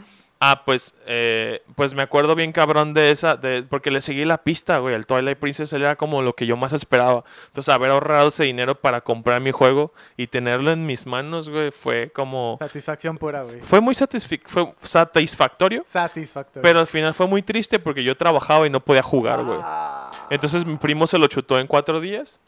Ah, 0.45 0.63
pues, 0.65 0.95
eh, 1.07 1.63
pues 1.77 1.95
me 1.95 2.03
acuerdo 2.03 2.35
bien 2.35 2.51
cabrón 2.51 2.95
de 2.95 3.13
esa, 3.13 3.37
de, 3.37 3.63
porque 3.63 3.93
le 3.93 4.03
seguí 4.03 4.25
la 4.25 4.39
pista, 4.39 4.79
güey. 4.79 4.97
El 4.97 5.07
Twilight 5.07 5.39
Princess 5.39 5.73
era 5.73 5.95
como 5.95 6.21
lo 6.21 6.35
que 6.35 6.47
yo 6.47 6.57
más 6.57 6.73
esperaba. 6.73 7.23
Entonces, 7.47 7.73
haber 7.73 7.93
ahorrado 7.93 8.27
ese 8.29 8.43
dinero 8.43 8.75
para 8.75 9.03
comprar 9.03 9.41
mi 9.41 9.53
juego 9.53 9.93
y 10.17 10.27
tenerlo 10.27 10.73
en 10.73 10.85
mis 10.85 11.07
manos, 11.07 11.49
güey, 11.49 11.71
fue 11.71 12.11
como... 12.11 12.57
Satisfacción 12.59 13.19
pura, 13.19 13.43
güey. 13.45 13.61
Fue 13.61 13.81
muy 13.81 13.95
satisfic- 13.95 14.43
fue 14.47 14.75
satisfactorio, 14.83 15.85
Satisfactorio. 15.87 16.63
pero 16.63 16.81
al 16.81 16.89
final 16.89 17.15
fue 17.15 17.29
muy 17.29 17.43
triste 17.43 17.79
porque 17.79 18.03
yo 18.03 18.17
trabajaba 18.17 18.67
y 18.67 18.71
no 18.71 18.81
podía 18.81 19.05
jugar, 19.05 19.45
güey. 19.45 19.59
Ah, 19.63 20.11
Entonces 20.29 20.67
mi 20.67 20.77
primo 20.77 21.07
se 21.07 21.19
lo 21.19 21.29
chutó 21.29 21.61
en 21.61 21.69
cuatro 21.69 22.01
días 22.01 22.41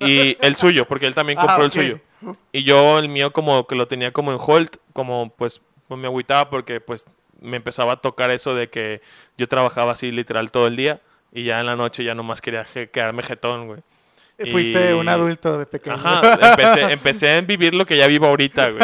y 0.00 0.36
el 0.40 0.56
suyo, 0.56 0.86
porque 0.86 1.06
él 1.06 1.14
también 1.14 1.38
Ah, 1.38 1.46
compró 1.46 1.64
el 1.64 1.72
suyo. 1.72 1.98
Y 2.52 2.62
yo 2.64 2.98
el 2.98 3.08
mío 3.08 3.32
como 3.32 3.66
que 3.66 3.74
lo 3.74 3.88
tenía 3.88 4.12
como 4.12 4.32
en 4.32 4.38
hold, 4.38 4.68
como 4.92 5.30
pues, 5.30 5.62
pues 5.88 5.98
me 5.98 6.06
agüitaba 6.06 6.50
porque 6.50 6.80
pues 6.80 7.06
me 7.42 7.56
empezaba 7.58 7.94
a 7.94 7.96
tocar 7.96 8.30
eso 8.30 8.54
de 8.54 8.68
que 8.70 9.00
yo 9.36 9.48
trabajaba 9.48 9.92
así 9.92 10.10
literal 10.10 10.50
todo 10.50 10.66
el 10.66 10.76
día 10.76 11.00
y 11.32 11.44
ya 11.44 11.60
en 11.60 11.66
la 11.66 11.76
noche 11.76 12.04
ya 12.04 12.14
nomás 12.14 12.40
quería 12.40 12.64
quedarme 12.64 13.22
jetón, 13.22 13.66
güey. 13.66 13.80
Fuiste 14.50 14.90
Y- 14.90 14.92
un 14.94 15.08
adulto 15.08 15.56
de 15.58 15.66
pequeño. 15.66 15.94
Ajá, 15.96 16.50
empecé, 16.50 16.92
empecé 16.92 17.30
a 17.36 17.40
vivir 17.42 17.74
lo 17.74 17.84
que 17.86 17.96
ya 17.96 18.06
vivo 18.08 18.26
ahorita, 18.26 18.70
güey. 18.70 18.82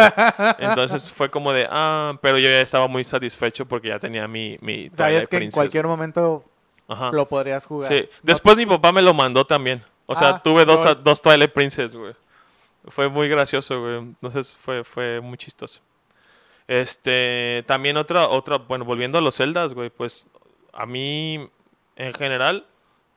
Entonces 0.58 1.10
fue 1.10 1.30
como 1.30 1.52
de, 1.52 1.66
ah, 1.70 2.16
pero 2.22 2.38
yo 2.38 2.48
ya 2.48 2.60
estaba 2.60 2.86
muy 2.86 3.02
satisfecho 3.04 3.66
porque 3.66 3.88
ya 3.88 3.98
tenía 3.98 4.28
mi, 4.28 4.56
mi 4.60 4.88
Sabías 4.90 5.26
que 5.26 5.38
en 5.38 5.50
cualquier 5.50 5.86
momento 5.86 6.44
Ajá. 6.86 7.10
lo 7.12 7.26
podrías 7.26 7.66
jugar. 7.66 7.90
Sí, 7.92 8.02
No- 8.02 8.18
después 8.22 8.56
mi 8.56 8.66
papá 8.66 8.92
me 8.92 9.02
lo 9.02 9.12
mandó 9.14 9.44
también. 9.46 9.82
O 10.06 10.14
sea, 10.14 10.28
Ah, 10.28 10.42
tuve 10.42 10.64
dos, 10.64 10.84
lol. 10.84 11.02
dos 11.02 11.20
Twilight 11.20 11.52
Princess, 11.52 11.92
güey. 11.96 12.14
Fue 12.86 13.08
muy 13.08 13.28
gracioso, 13.28 13.80
güey. 13.80 13.96
Entonces 13.98 14.56
fue, 14.56 14.84
fue 14.84 15.20
muy 15.20 15.36
chistoso. 15.36 15.80
Este, 16.68 17.64
también 17.66 17.96
otra, 17.96 18.28
otra, 18.28 18.58
bueno, 18.58 18.84
volviendo 18.84 19.18
a 19.18 19.22
los 19.22 19.36
Zeldas, 19.36 19.72
güey, 19.72 19.90
pues 19.90 20.28
a 20.72 20.86
mí, 20.86 21.48
en 21.96 22.12
general, 22.12 22.66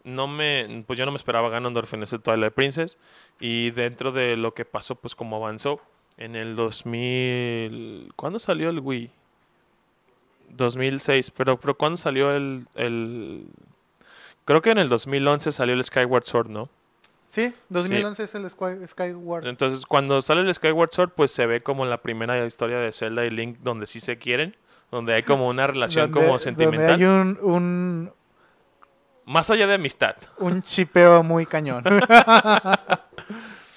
no 0.04 0.28
me, 0.28 0.84
pues 0.88 0.98
yo 0.98 1.06
no 1.06 1.12
me 1.12 1.18
esperaba 1.18 1.50
Ganondorf 1.50 1.94
en 1.94 2.04
ese 2.04 2.18
Twilight 2.18 2.54
Princess. 2.54 2.98
Y 3.40 3.72
dentro 3.72 4.12
de 4.12 4.38
lo 4.38 4.54
que 4.54 4.66
pasó, 4.66 4.96
pues 4.96 5.16
como 5.16 5.36
avanzó, 5.36 5.82
en 6.18 6.36
el 6.36 6.56
2000, 6.56 8.14
¿cuándo 8.16 8.40
salió 8.40 8.70
el 8.70 8.80
Wii? 8.80 9.12
2006, 10.50 11.32
pero, 11.32 11.60
pero 11.60 11.78
¿cuándo 11.78 11.98
salió 11.98 12.36
el, 12.36 12.68
el... 12.76 13.48
Creo 14.46 14.62
que 14.62 14.72
en 14.72 14.78
el 14.78 14.90
2011 14.90 15.52
salió 15.52 15.76
el 15.76 15.84
Skyward 15.84 16.26
Sword, 16.26 16.50
¿no? 16.50 16.70
Sí, 17.32 17.54
2011 17.70 18.24
es 18.24 18.36
el 18.36 18.50
Sky- 18.50 18.86
Skyward. 18.88 19.48
Entonces, 19.48 19.86
cuando 19.86 20.22
sale 20.22 20.42
el 20.42 20.54
Skyward 20.54 20.90
Sword, 20.92 21.12
pues 21.16 21.32
se 21.32 21.46
ve 21.46 21.64
como 21.64 21.86
la 21.86 22.02
primera 22.02 22.46
historia 22.46 22.78
de 22.80 22.92
Zelda 22.92 23.24
y 23.26 23.30
Link 23.30 23.60
donde 23.62 23.88
sí 23.88 24.02
se 24.02 24.18
quieren, 24.18 24.58
donde 24.92 25.14
hay 25.14 25.24
como 25.24 25.48
una 25.48 25.66
relación 25.66 26.12
donde- 26.12 26.20
como 26.20 26.28
donde 26.38 26.44
sentimental, 26.44 26.96
hay 26.96 27.06
un, 27.06 27.40
un, 27.42 28.12
más 29.24 29.50
allá 29.50 29.66
de 29.66 29.76
amistad. 29.76 30.18
un 30.40 30.62
chipeo 30.62 31.24
muy 31.24 31.46
cañón. 31.46 31.84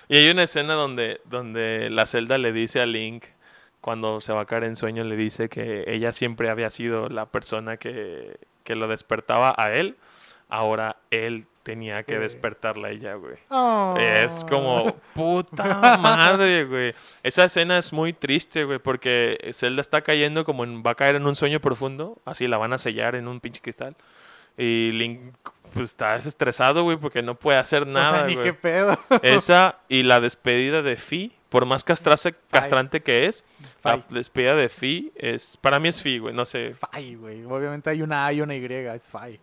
Y 0.08 0.16
hay 0.18 0.30
una 0.30 0.42
escena 0.42 0.74
donde, 0.74 1.20
donde 1.24 1.88
la 1.90 2.04
Zelda 2.04 2.36
le 2.36 2.52
dice 2.52 2.80
a 2.82 2.86
Link, 2.86 3.24
cuando 3.80 4.20
se 4.20 4.34
va 4.34 4.42
a 4.42 4.44
caer 4.46 4.64
en 4.64 4.76
sueño, 4.76 5.02
le 5.02 5.16
dice 5.16 5.48
que 5.48 5.84
ella 5.86 6.12
siempre 6.12 6.50
había 6.50 6.68
sido 6.70 7.08
la 7.08 7.24
persona 7.26 7.78
que, 7.78 8.36
que 8.64 8.74
lo 8.76 8.86
despertaba 8.86 9.54
a 9.56 9.72
él, 9.72 9.96
ahora 10.50 10.96
él 11.10 11.46
tenía 11.64 12.04
que 12.04 12.18
despertarla 12.20 12.90
ella, 12.90 13.14
güey. 13.14 13.34
Oh. 13.48 13.96
Es 13.98 14.44
como, 14.44 14.94
puta 15.14 15.64
madre, 16.00 16.64
güey. 16.66 16.94
Esa 17.24 17.44
escena 17.46 17.78
es 17.78 17.92
muy 17.92 18.12
triste, 18.12 18.62
güey, 18.64 18.78
porque 18.78 19.50
Zelda 19.52 19.80
está 19.80 20.02
cayendo 20.02 20.44
como 20.44 20.62
en, 20.62 20.84
va 20.86 20.92
a 20.92 20.94
caer 20.94 21.16
en 21.16 21.26
un 21.26 21.34
sueño 21.34 21.58
profundo, 21.60 22.18
así 22.24 22.46
la 22.46 22.58
van 22.58 22.72
a 22.72 22.78
sellar 22.78 23.16
en 23.16 23.26
un 23.26 23.40
pinche 23.40 23.60
cristal. 23.60 23.96
Y 24.56 24.92
Link 24.92 25.20
pues, 25.72 25.86
está 25.90 26.14
estresado, 26.16 26.84
güey, 26.84 26.96
porque 26.96 27.22
no 27.22 27.34
puede 27.34 27.58
hacer 27.58 27.82
O 27.82 27.86
sea, 27.86 27.92
nada, 27.94 28.26
ni 28.26 28.34
güey. 28.34 28.46
qué 28.46 28.52
pedo. 28.54 28.96
Esa 29.22 29.78
y 29.88 30.04
la 30.04 30.20
despedida 30.20 30.82
de 30.82 30.96
Fi, 30.96 31.32
por 31.48 31.66
más 31.66 31.84
castrase- 31.84 32.36
castrante 32.50 33.00
que 33.02 33.26
es, 33.26 33.42
la 33.82 33.98
Fi. 33.98 34.14
despedida 34.14 34.54
de 34.54 34.68
Fi 34.68 35.12
es, 35.16 35.56
para 35.56 35.80
mí 35.80 35.88
es 35.88 36.00
Fi, 36.00 36.18
güey, 36.18 36.34
no 36.34 36.44
sé, 36.44 36.66
Es 36.66 36.78
Fai, 36.78 37.14
güey. 37.16 37.42
Obviamente 37.44 37.90
hay 37.90 38.02
una 38.02 38.26
A 38.26 38.32
y 38.32 38.42
una 38.42 38.54
Y, 38.54 38.64
es 38.94 39.10
Fai. 39.10 39.40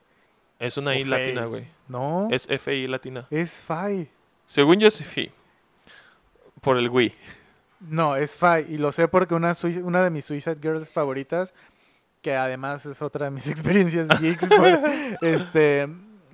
Es 0.61 0.77
una 0.77 0.91
O 0.91 0.93
I 0.93 1.03
Fey. 1.03 1.09
latina, 1.09 1.45
güey. 1.45 1.67
No, 1.87 2.27
Es 2.31 2.47
F-I 2.49 2.87
latina. 2.87 3.27
es 3.29 3.63
Fai. 3.63 4.09
Según 4.45 4.79
yo 4.79 4.87
es 4.87 5.03
Fi, 5.03 5.31
por 6.61 6.77
el 6.77 6.89
Wii. 6.89 7.13
No, 7.81 8.15
es 8.15 8.37
Fai. 8.37 8.65
Y 8.69 8.77
lo 8.77 8.91
sé 8.91 9.07
porque 9.07 9.33
una, 9.33 9.53
una 9.83 10.03
de 10.03 10.09
mis 10.09 10.25
Suicide 10.25 10.57
Girls 10.61 10.91
favoritas, 10.91 11.53
que 12.21 12.35
además 12.35 12.85
es 12.85 13.01
otra 13.01 13.25
de 13.25 13.31
mis 13.31 13.47
experiencias 13.53 14.07
geeks, 14.19 14.47
por- 14.47 14.79
este, 15.27 15.87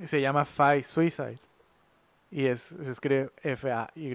se 0.05 0.21
llama 0.21 0.45
Fai 0.45 0.83
Suicide. 0.83 1.39
Y 2.29 2.45
es, 2.45 2.61
se 2.61 2.91
escribe 2.91 3.29
F-A-Y. 3.41 4.13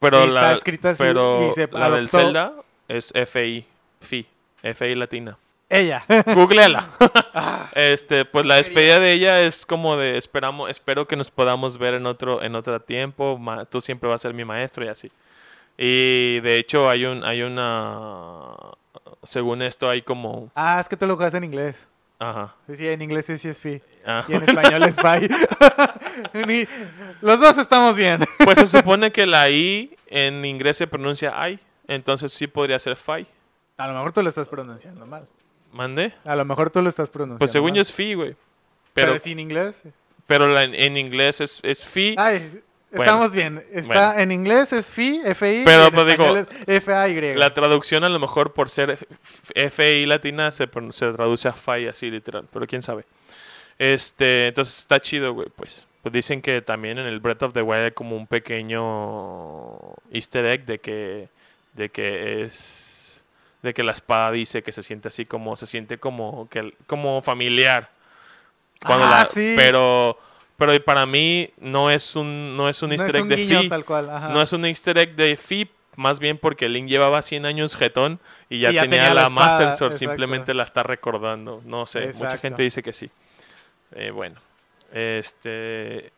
Pero 0.00 0.24
Y 0.24 0.28
está 0.28 0.42
la, 0.42 0.52
escrita 0.52 0.90
así, 0.90 1.02
pero 1.02 1.48
y 1.48 1.52
se 1.54 1.66
la 1.68 1.90
del 1.90 2.10
Zelda 2.10 2.52
es 2.86 3.10
F-I, 3.14 3.66
Fi, 4.00 4.26
F-I 4.62 4.94
latina. 4.94 5.38
Ella. 5.68 6.04
Googleala. 6.34 6.88
Ah, 7.36 7.68
Este, 7.74 8.24
pues 8.24 8.46
la 8.46 8.56
despedida 8.56 9.00
de 9.00 9.10
ella 9.12 9.40
es 9.40 9.66
como 9.66 9.96
de 9.96 10.16
esperamos, 10.16 10.70
espero 10.70 11.08
que 11.08 11.16
nos 11.16 11.30
podamos 11.32 11.78
ver 11.78 11.94
en 11.94 12.06
otro, 12.06 12.42
en 12.42 12.54
otro 12.54 12.80
tiempo. 12.80 13.36
ma- 13.38 13.64
tú 13.64 13.80
siempre 13.80 14.08
vas 14.08 14.20
a 14.20 14.28
ser 14.28 14.34
mi 14.34 14.44
maestro 14.44 14.84
y 14.84 14.88
así. 14.88 15.10
Y 15.76 16.38
de 16.40 16.58
hecho 16.58 16.88
hay 16.88 17.04
un, 17.04 17.24
hay 17.24 17.42
una, 17.42 18.52
según 19.24 19.62
esto 19.62 19.90
hay 19.90 20.02
como, 20.02 20.50
ah, 20.54 20.78
es 20.80 20.88
que 20.88 20.96
tú 20.96 21.06
lo 21.08 21.16
jugaste 21.16 21.38
en 21.38 21.44
inglés. 21.44 21.76
ajá, 22.20 22.54
Sí, 22.72 22.86
en 22.86 23.02
inglés 23.02 23.26
sí, 23.26 23.48
es 23.48 23.58
Fi. 23.60 23.82
ah. 24.06 24.22
Y 24.28 24.34
en 24.34 24.44
español 24.48 24.82
es 24.84 24.94
Fai. 24.94 25.28
Ni- 26.46 26.66
Los 27.20 27.40
dos 27.40 27.58
estamos 27.58 27.96
bien. 27.96 28.24
Pues 28.44 28.58
se 28.60 28.66
supone 28.78 29.10
que 29.10 29.26
la 29.26 29.50
I 29.50 29.96
en 30.06 30.44
inglés 30.44 30.76
se 30.76 30.86
pronuncia 30.86 31.32
I, 31.48 31.58
entonces 31.88 32.32
sí 32.32 32.46
podría 32.46 32.78
ser 32.78 32.96
Fi. 32.96 33.26
A 33.76 33.88
lo 33.88 33.94
mejor 33.94 34.12
tú 34.12 34.22
lo 34.22 34.28
estás 34.28 34.48
pronunciando 34.48 35.04
mal. 35.04 35.26
¿Mande? 35.74 36.14
A 36.24 36.36
lo 36.36 36.44
mejor 36.44 36.70
tú 36.70 36.80
lo 36.82 36.88
estás 36.88 37.10
pronunciando 37.10 37.38
Pues 37.38 37.50
según 37.52 37.70
mal. 37.70 37.76
yo 37.76 37.82
es 37.82 37.92
Fi, 37.92 38.14
güey. 38.14 38.36
Pero, 38.94 39.08
Pero, 39.12 39.18
sin 39.18 39.38
inglés. 39.40 39.82
pero 40.26 40.46
la- 40.46 40.64
en 40.64 40.96
inglés 40.96 41.40
es, 41.40 41.60
es 41.64 41.84
Fi. 41.84 42.14
Ay, 42.16 42.62
Bueno, 42.90 43.04
estamos 43.10 43.32
bien. 43.32 43.64
Está 43.72 44.06
bueno. 44.10 44.20
en 44.20 44.30
inglés 44.32 44.72
es 44.72 44.88
FI, 44.88 45.22
FI, 45.34 45.62
Pero, 45.64 45.86
en 45.86 45.92
pues, 45.92 46.06
digo, 46.06 46.36
es 46.36 46.84
FAY. 46.84 47.34
La 47.34 47.52
traducción 47.52 48.04
a 48.04 48.08
lo 48.08 48.20
mejor 48.20 48.52
por 48.52 48.70
ser 48.70 48.90
F- 48.90 49.70
FI 49.70 50.06
latina 50.06 50.52
se, 50.52 50.68
se 50.92 51.12
traduce 51.12 51.48
a 51.48 51.52
FI 51.54 51.88
así 51.88 52.08
literal, 52.08 52.46
pero 52.52 52.68
quién 52.68 52.82
sabe. 52.82 53.04
Este, 53.80 54.46
entonces 54.46 54.78
está 54.78 55.00
chido, 55.00 55.34
güey, 55.34 55.48
pues. 55.56 55.86
Pues 56.02 56.12
dicen 56.12 56.40
que 56.40 56.62
también 56.62 56.98
en 56.98 57.06
el 57.06 57.18
Breath 57.18 57.42
of 57.42 57.52
the 57.54 57.62
Wild 57.62 57.84
hay 57.86 57.90
como 57.90 58.14
un 58.16 58.28
pequeño 58.28 59.78
easter 60.12 60.44
egg 60.44 60.64
de 60.66 60.78
que 60.78 61.28
de 61.72 61.88
que 61.88 62.44
es 62.44 62.93
de 63.64 63.74
que 63.74 63.82
la 63.82 63.90
espada 63.92 64.30
dice 64.30 64.62
que 64.62 64.70
se 64.72 64.82
siente 64.84 65.08
así 65.08 65.24
como 65.26 65.56
se 65.56 65.66
siente 65.66 65.98
como 65.98 66.48
que 66.48 66.74
como 66.86 67.20
familiar. 67.22 67.90
Cuando 68.84 69.06
Ah, 69.06 69.10
la- 69.10 69.24
sí. 69.26 69.54
pero 69.56 70.18
pero 70.56 70.72
para 70.84 71.04
mí 71.06 71.50
no 71.58 71.90
es 71.90 72.14
un 72.14 72.56
no 72.56 72.68
es 72.68 72.80
un 72.82 72.90
No 72.90 72.94
easter 72.94 73.10
es 73.10 73.14
egg 73.16 73.22
un 73.22 73.28
de 73.30 73.36
Fi, 73.38 73.68
tal 73.68 73.84
cual. 73.84 74.10
ajá. 74.10 74.28
no 74.28 74.40
es 74.42 74.52
un 74.52 74.64
easter 74.66 74.98
egg 74.98 75.16
de 75.16 75.36
Fi, 75.36 75.68
más 75.96 76.18
bien 76.20 76.38
porque 76.38 76.68
Link 76.68 76.88
llevaba 76.88 77.22
100 77.22 77.46
años 77.46 77.74
jetón 77.76 78.20
y 78.50 78.60
ya, 78.60 78.70
Y 78.70 78.74
ya 78.74 78.82
tenía, 78.82 78.98
tenía 79.00 79.14
la 79.14 79.22
la, 79.22 79.28
Master 79.30 79.72
Sword, 79.72 79.92
exacto. 79.92 79.98
simplemente 79.98 80.52
la 80.54 80.62
está 80.64 80.82
recordando. 80.82 81.62
No 81.64 81.86
sé, 81.86 82.10
mucha 82.14 82.36
gente 82.38 82.62
dice 82.62 82.82
que 82.82 82.92
sí. 82.92 83.10
Eh, 83.96 84.10
bueno, 84.10 84.40
este, 84.92 86.12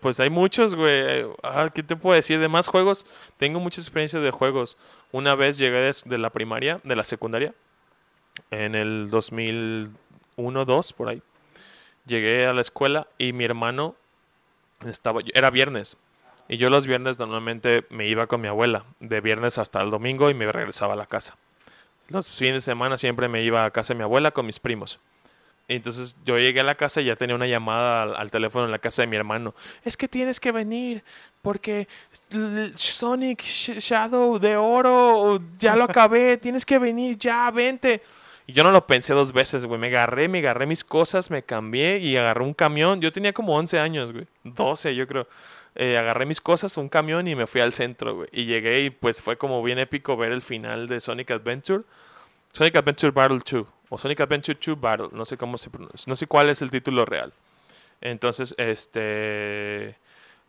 pues 0.00 0.18
hay 0.20 0.30
muchos, 0.30 0.74
güey. 0.74 1.24
Ah, 1.42 1.68
¿Qué 1.72 1.82
te 1.82 1.96
puedo 1.96 2.14
decir? 2.16 2.38
De 2.40 2.48
más 2.48 2.66
juegos, 2.68 3.06
tengo 3.36 3.60
muchas 3.60 3.84
experiencias 3.84 4.22
de 4.22 4.30
juegos. 4.30 4.76
Una 5.16 5.34
vez 5.34 5.56
llegué 5.56 5.90
de 6.04 6.18
la 6.18 6.28
primaria, 6.28 6.78
de 6.84 6.94
la 6.94 7.02
secundaria, 7.02 7.54
en 8.50 8.74
el 8.74 9.10
2001-2, 9.10 10.92
por 10.92 11.08
ahí. 11.08 11.22
Llegué 12.04 12.46
a 12.46 12.52
la 12.52 12.60
escuela 12.60 13.08
y 13.16 13.32
mi 13.32 13.44
hermano 13.46 13.94
estaba, 14.86 15.22
era 15.32 15.48
viernes. 15.48 15.96
Y 16.50 16.58
yo 16.58 16.68
los 16.68 16.86
viernes 16.86 17.18
normalmente 17.18 17.86
me 17.88 18.06
iba 18.06 18.26
con 18.26 18.42
mi 18.42 18.48
abuela, 18.48 18.84
de 19.00 19.22
viernes 19.22 19.56
hasta 19.56 19.80
el 19.80 19.88
domingo 19.88 20.28
y 20.28 20.34
me 20.34 20.52
regresaba 20.52 20.92
a 20.92 20.96
la 20.96 21.06
casa. 21.06 21.38
Los 22.08 22.28
fines 22.28 22.56
de 22.56 22.60
semana 22.60 22.98
siempre 22.98 23.30
me 23.30 23.42
iba 23.42 23.64
a 23.64 23.70
casa 23.70 23.94
de 23.94 23.98
mi 23.98 24.02
abuela 24.02 24.32
con 24.32 24.44
mis 24.44 24.60
primos. 24.60 25.00
Entonces 25.68 26.14
yo 26.26 26.38
llegué 26.38 26.60
a 26.60 26.64
la 26.64 26.74
casa 26.74 27.00
y 27.00 27.06
ya 27.06 27.16
tenía 27.16 27.34
una 27.34 27.46
llamada 27.46 28.02
al 28.02 28.30
teléfono 28.30 28.66
en 28.66 28.70
la 28.70 28.78
casa 28.78 29.00
de 29.00 29.08
mi 29.08 29.16
hermano. 29.16 29.54
Es 29.82 29.96
que 29.96 30.08
tienes 30.08 30.38
que 30.38 30.52
venir 30.52 31.02
porque 31.46 31.86
Sonic 32.74 33.42
Sh- 33.44 33.78
Shadow 33.78 34.38
de 34.40 34.56
oro 34.56 35.40
ya 35.60 35.76
lo 35.76 35.84
acabé. 35.84 36.36
Tienes 36.42 36.66
que 36.66 36.78
venir 36.80 37.16
ya, 37.16 37.48
vente. 37.52 38.02
Y 38.48 38.52
yo 38.52 38.64
no 38.64 38.72
lo 38.72 38.84
pensé 38.84 39.14
dos 39.14 39.32
veces, 39.32 39.64
güey. 39.64 39.78
Me 39.78 39.86
agarré, 39.86 40.26
me 40.28 40.40
agarré 40.40 40.66
mis 40.66 40.82
cosas, 40.82 41.30
me 41.30 41.42
cambié 41.44 41.98
y 41.98 42.16
agarré 42.16 42.42
un 42.42 42.52
camión. 42.52 43.00
Yo 43.00 43.12
tenía 43.12 43.32
como 43.32 43.54
11 43.56 43.78
años, 43.78 44.12
güey. 44.12 44.26
12, 44.42 44.96
yo 44.96 45.06
creo. 45.06 45.28
Eh, 45.76 45.96
agarré 45.96 46.26
mis 46.26 46.40
cosas, 46.40 46.76
un 46.76 46.88
camión 46.88 47.28
y 47.28 47.36
me 47.36 47.46
fui 47.46 47.60
al 47.60 47.72
centro, 47.72 48.16
güey. 48.16 48.28
Y 48.32 48.46
llegué 48.46 48.80
y 48.82 48.90
pues 48.90 49.22
fue 49.22 49.36
como 49.36 49.62
bien 49.62 49.78
épico 49.78 50.16
ver 50.16 50.32
el 50.32 50.42
final 50.42 50.88
de 50.88 51.00
Sonic 51.00 51.30
Adventure. 51.30 51.84
Sonic 52.52 52.74
Adventure 52.76 53.12
Battle 53.12 53.38
2 53.48 53.66
o 53.90 53.98
Sonic 53.98 54.20
Adventure 54.20 54.58
2 54.64 54.80
Battle, 54.80 55.08
no 55.12 55.24
sé 55.24 55.36
cómo 55.36 55.58
se 55.58 55.70
pronuncia, 55.70 56.10
no 56.10 56.16
sé 56.16 56.26
cuál 56.26 56.48
es 56.48 56.60
el 56.62 56.70
título 56.70 57.04
real. 57.04 57.32
Entonces, 58.00 58.54
este, 58.58 59.96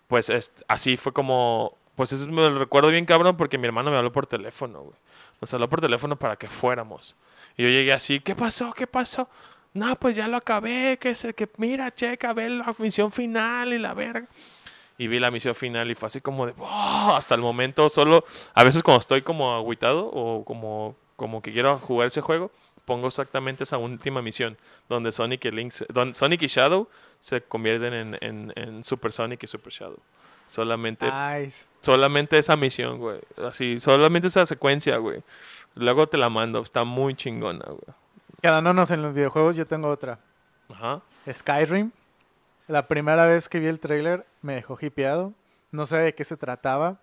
pues 0.07 0.29
es- 0.29 0.51
así 0.67 0.97
fue 0.97 1.13
como, 1.13 1.77
pues 1.95 2.11
eso 2.11 2.25
me 2.27 2.41
lo 2.49 2.57
recuerdo 2.59 2.89
bien 2.89 3.05
cabrón 3.05 3.35
porque 3.37 3.57
mi 3.57 3.65
hermano 3.67 3.91
me 3.91 3.97
habló 3.97 4.11
por 4.11 4.27
teléfono, 4.27 4.81
güey. 4.81 4.95
Nos 5.41 5.53
habló 5.53 5.69
por 5.69 5.81
teléfono 5.81 6.15
para 6.17 6.35
que 6.35 6.49
fuéramos. 6.49 7.15
Y 7.57 7.63
yo 7.63 7.69
llegué 7.69 7.93
así, 7.93 8.19
¿qué 8.19 8.35
pasó? 8.35 8.73
¿Qué 8.73 8.87
pasó? 8.87 9.29
No, 9.73 9.95
pues 9.97 10.15
ya 10.15 10.27
lo 10.27 10.37
acabé, 10.37 10.97
que 10.99 11.13
se, 11.13 11.33
que 11.33 11.47
mira, 11.57 11.93
checa, 11.93 12.33
ve 12.33 12.49
la 12.49 12.73
misión 12.79 13.11
final 13.11 13.73
y 13.73 13.77
la 13.77 13.93
verga. 13.93 14.27
Y 14.97 15.07
vi 15.07 15.19
la 15.19 15.29
misión 15.29 15.53
final 15.53 15.91
y 15.91 15.95
fue 15.95 16.07
así 16.07 16.21
como 16.21 16.47
de, 16.47 16.53
"Oh", 16.57 17.13
hasta 17.15 17.35
el 17.35 17.41
momento 17.41 17.87
solo, 17.89 18.23
a 18.55 18.63
veces 18.63 18.81
cuando 18.81 19.01
estoy 19.01 19.21
como 19.21 19.53
agüitado 19.53 20.07
o 20.07 20.43
como, 20.43 20.95
como 21.15 21.41
que 21.43 21.51
quiero 21.53 21.77
jugar 21.77 22.07
ese 22.07 22.21
juego, 22.21 22.49
pongo 22.87 23.07
exactamente 23.07 23.65
esa 23.65 23.77
última 23.77 24.21
misión, 24.21 24.57
donde 24.87 25.11
Sonic 25.11 25.43
y, 25.45 25.51
Link, 25.51 25.73
donde 25.89 26.13
Sonic 26.15 26.41
y 26.43 26.47
Shadow 26.47 26.87
se 27.19 27.41
convierten 27.41 27.93
en, 27.93 28.17
en- 28.21 28.53
en 28.55 28.83
Super 28.85 29.11
Sonic 29.11 29.43
y 29.43 29.47
Super 29.47 29.71
Shadow. 29.73 29.99
Solamente, 30.47 31.05
Nice. 31.05 31.65
solamente 31.81 32.37
esa 32.39 32.55
misión, 32.55 32.97
güey. 32.99 33.19
Así, 33.45 33.81
solamente 33.81 34.29
esa 34.29 34.45
secuencia, 34.45 34.95
güey. 34.97 35.21
Luego 35.75 36.07
te 36.07 36.17
la 36.17 36.29
mando, 36.29 36.61
está 36.61 36.85
muy 36.85 37.13
chingona, 37.15 37.65
güey. 37.65 37.95
Quedándonos 38.41 38.89
en 38.91 39.01
los 39.01 39.13
videojuegos, 39.13 39.57
yo 39.57 39.67
tengo 39.67 39.89
otra. 39.89 40.19
Ajá. 40.69 41.01
Skyrim. 41.29 41.91
La 42.69 42.87
primera 42.87 43.25
vez 43.25 43.49
que 43.49 43.59
vi 43.59 43.67
el 43.67 43.79
tráiler 43.81 44.25
me 44.41 44.55
dejó 44.55 44.77
hipeado. 44.79 45.33
No 45.71 45.85
sé 45.85 45.97
de 45.97 46.15
qué 46.15 46.23
se 46.23 46.37
trataba, 46.37 46.97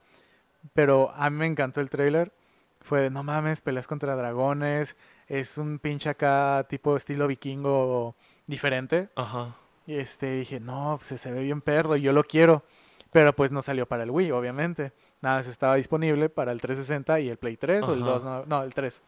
pero 0.73 1.13
a 1.15 1.29
mí 1.29 1.37
me 1.37 1.47
encantó 1.47 1.81
el 1.83 1.91
tráiler. 1.91 2.33
Fue 2.81 3.01
de, 3.01 3.11
no 3.11 3.23
mames, 3.23 3.61
peleas 3.61 3.87
contra 3.87 4.15
dragones. 4.17 4.97
Es 5.29 5.59
un 5.59 5.79
pinche 5.79 6.09
acá 6.09 6.67
tipo 6.69 6.97
estilo 6.97 7.27
vikingo 7.27 8.15
diferente. 8.47 9.09
Ajá. 9.17 9.55
Y 9.87 9.95
este 9.95 10.33
dije, 10.33 10.61
no, 10.61 10.99
pues 10.99 11.21
se 11.21 11.33
ve 11.33 11.43
bien 11.43 11.61
perro, 11.61 11.97
yo 11.97 12.13
lo 12.13 12.25
quiero. 12.25 12.63
Pero 13.11 13.33
pues 13.35 13.53
no 13.53 13.63
salió 13.63 13.87
para 13.87 14.03
el 14.03 14.11
Wii, 14.11 14.33
obviamente. 14.33 14.93
Nada, 15.23 15.37
más 15.37 15.47
estaba 15.47 15.77
disponible 15.77 16.29
para 16.29 16.53
el 16.53 16.61
360 16.61 17.21
y 17.21 17.29
el 17.29 17.37
Play 17.37 17.57
3 17.57 17.85
o 17.85 17.95
el 17.95 18.03
Ajá. 18.03 18.11
2, 18.11 18.25
no, 18.25 18.45
no, 18.47 18.63
el 18.63 18.75
3. 18.75 19.03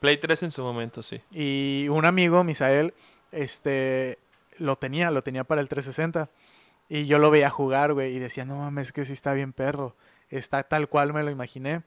Play 0.00 0.16
3 0.16 0.44
en 0.44 0.50
su 0.50 0.62
momento, 0.62 1.02
sí. 1.02 1.20
Y 1.30 1.86
un 1.90 2.06
amigo, 2.06 2.42
Misael, 2.42 2.94
este, 3.32 4.18
lo 4.58 4.76
tenía, 4.76 5.10
lo 5.10 5.22
tenía 5.22 5.44
para 5.44 5.60
el 5.60 5.68
360. 5.68 6.30
Y 6.88 7.06
yo 7.06 7.18
lo 7.18 7.30
veía 7.30 7.50
jugar, 7.50 7.92
güey, 7.92 8.14
y 8.16 8.18
decía, 8.18 8.44
no 8.44 8.56
mames, 8.56 8.92
que 8.92 9.04
sí 9.04 9.12
está 9.12 9.34
bien 9.34 9.52
perro. 9.52 9.94
Está 10.30 10.62
tal 10.62 10.88
cual 10.88 11.12
me 11.12 11.22
lo 11.22 11.30
imaginé. 11.30 11.82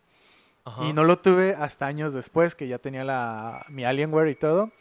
Ajá. 0.67 0.85
Y 0.85 0.93
no 0.93 1.03
lo 1.03 1.19
tuve 1.19 1.55
hasta 1.55 1.85
años 1.85 2.13
después, 2.13 2.55
que 2.55 2.67
ya 2.67 2.77
tenía 2.77 3.03
la, 3.03 3.65
mi 3.69 3.85
Alienware 3.85 4.29
y 4.29 4.35
todo. 4.35 4.71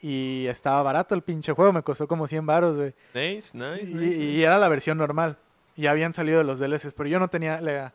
Y 0.00 0.46
estaba 0.46 0.82
barato 0.82 1.14
el 1.14 1.22
pinche 1.22 1.52
juego, 1.52 1.72
me 1.72 1.82
costó 1.82 2.06
como 2.06 2.26
100 2.28 2.46
baros, 2.46 2.76
güey. 2.76 2.94
Nice, 3.14 3.56
nice, 3.56 3.86
Sí, 3.86 3.94
nice, 3.94 4.20
y, 4.22 4.24
y 4.36 4.42
era 4.44 4.56
la 4.58 4.68
versión 4.68 4.96
normal. 4.98 5.36
Y 5.76 5.82
ya 5.82 5.90
habían 5.92 6.14
salido 6.14 6.42
los 6.44 6.58
DLCs, 6.58 6.94
pero 6.94 7.08
yo 7.08 7.18
no 7.18 7.28
tenía 7.28 7.60
la, 7.60 7.92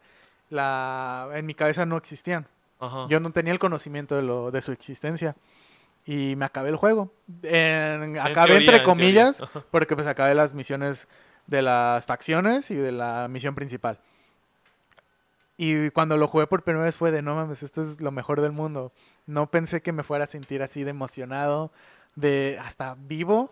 la- 0.49 1.29
en 1.33 1.45
mi 1.45 1.53
cabeza 1.53 1.85
no 1.85 1.97
existían. 1.97 2.47
Ajá. 2.79 3.07
Yo 3.09 3.19
no 3.19 3.31
tenía 3.31 3.53
el 3.53 3.59
conocimiento 3.59 4.15
de 4.15 4.21
lo 4.23 4.51
de 4.51 4.61
su 4.61 4.71
existencia. 4.71 5.35
Y 6.05 6.35
me 6.35 6.43
acabé 6.45 6.69
el 6.69 6.75
juego. 6.75 7.13
En- 7.43 8.17
acabé 8.19 8.33
teoría, 8.47 8.57
entre 8.57 8.77
en 8.77 8.83
comillas, 8.83 9.41
porque 9.71 9.95
pues 9.95 10.05
acabé 10.07 10.35
las 10.35 10.53
misiones 10.53 11.07
de 11.47 11.61
las 11.61 12.05
facciones 12.05 12.69
y 12.71 12.75
de 12.75 12.91
la 12.91 13.27
misión 13.29 13.55
principal. 13.55 13.99
Y 15.57 15.91
cuando 15.91 16.17
lo 16.17 16.27
jugué 16.27 16.47
por 16.47 16.63
primera 16.63 16.85
vez 16.85 16.97
fue 16.97 17.11
de, 17.11 17.21
no 17.21 17.35
mames, 17.35 17.61
esto 17.63 17.81
es 17.83 18.01
lo 18.01 18.11
mejor 18.11 18.41
del 18.41 18.51
mundo. 18.51 18.91
No 19.27 19.47
pensé 19.47 19.81
que 19.81 19.91
me 19.91 20.03
fuera 20.03 20.23
a 20.23 20.27
sentir 20.27 20.63
así 20.63 20.83
de 20.83 20.89
emocionado, 20.89 21.71
de 22.15 22.59
hasta 22.63 22.95
vivo, 22.97 23.51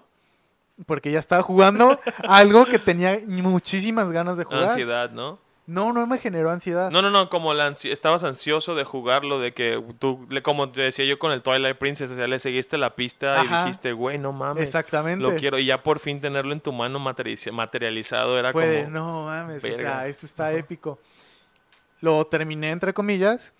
porque 0.87 1.11
ya 1.11 1.19
estaba 1.19 1.43
jugando 1.43 1.99
algo 2.27 2.65
que 2.65 2.79
tenía 2.79 3.19
muchísimas 3.27 4.11
ganas 4.11 4.37
de 4.37 4.45
jugar. 4.45 4.63
Ansiedad, 4.69 5.11
¿no? 5.11 5.37
No, 5.67 5.93
no 5.93 6.05
me 6.07 6.17
generó 6.17 6.49
ansiedad. 6.49 6.89
No, 6.89 7.03
no, 7.03 7.11
no, 7.11 7.29
como 7.29 7.53
la 7.53 7.69
ansi- 7.69 7.91
estabas 7.91 8.23
ansioso 8.23 8.73
de 8.75 8.83
jugarlo, 8.83 9.39
de 9.39 9.53
que 9.53 9.81
tú, 9.99 10.27
como 10.43 10.69
te 10.71 10.81
decía 10.81 11.05
yo 11.05 11.19
con 11.19 11.31
el 11.31 11.43
Twilight 11.43 11.77
Princess, 11.77 12.09
o 12.11 12.15
sea, 12.15 12.27
le 12.27 12.39
seguiste 12.39 12.77
la 12.79 12.95
pista 12.95 13.39
Ajá. 13.39 13.61
y 13.61 13.65
dijiste, 13.65 13.93
güey, 13.93 14.17
no 14.17 14.33
mames, 14.33 14.63
Exactamente. 14.63 15.23
lo 15.23 15.35
quiero. 15.35 15.59
Y 15.59 15.65
ya 15.65 15.81
por 15.83 15.99
fin 15.99 16.19
tenerlo 16.19 16.51
en 16.51 16.59
tu 16.61 16.73
mano 16.73 16.99
materializ- 16.99 17.51
materializado 17.53 18.37
era 18.39 18.51
como... 18.51 18.65
no 18.89 19.25
mames, 19.27 19.63
o 19.63 19.67
sea, 19.67 20.07
esto 20.07 20.25
está 20.25 20.47
Ajá. 20.47 20.57
épico. 20.57 20.99
Lo 22.01 22.25
terminé 22.25 22.71
entre 22.71 22.93
comillas 22.93 23.53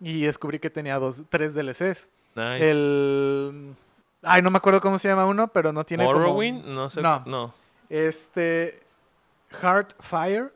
y 0.00 0.22
descubrí 0.22 0.58
que 0.58 0.70
tenía 0.70 0.98
dos, 0.98 1.22
tres 1.28 1.54
DLCs. 1.54 2.08
Nice. 2.34 2.70
El, 2.70 3.74
ay, 4.22 4.42
no 4.42 4.50
me 4.50 4.56
acuerdo 4.56 4.80
cómo 4.80 4.98
se 4.98 5.08
llama 5.08 5.26
uno, 5.26 5.48
pero 5.48 5.72
no 5.72 5.84
tiene 5.84 6.04
como 6.04 6.18
Morrowind, 6.18 6.64
no 6.66 6.88
sé, 6.90 7.02
No. 7.02 7.22
no. 7.26 7.54
este 7.90 8.80
Heartfire, 9.60 10.48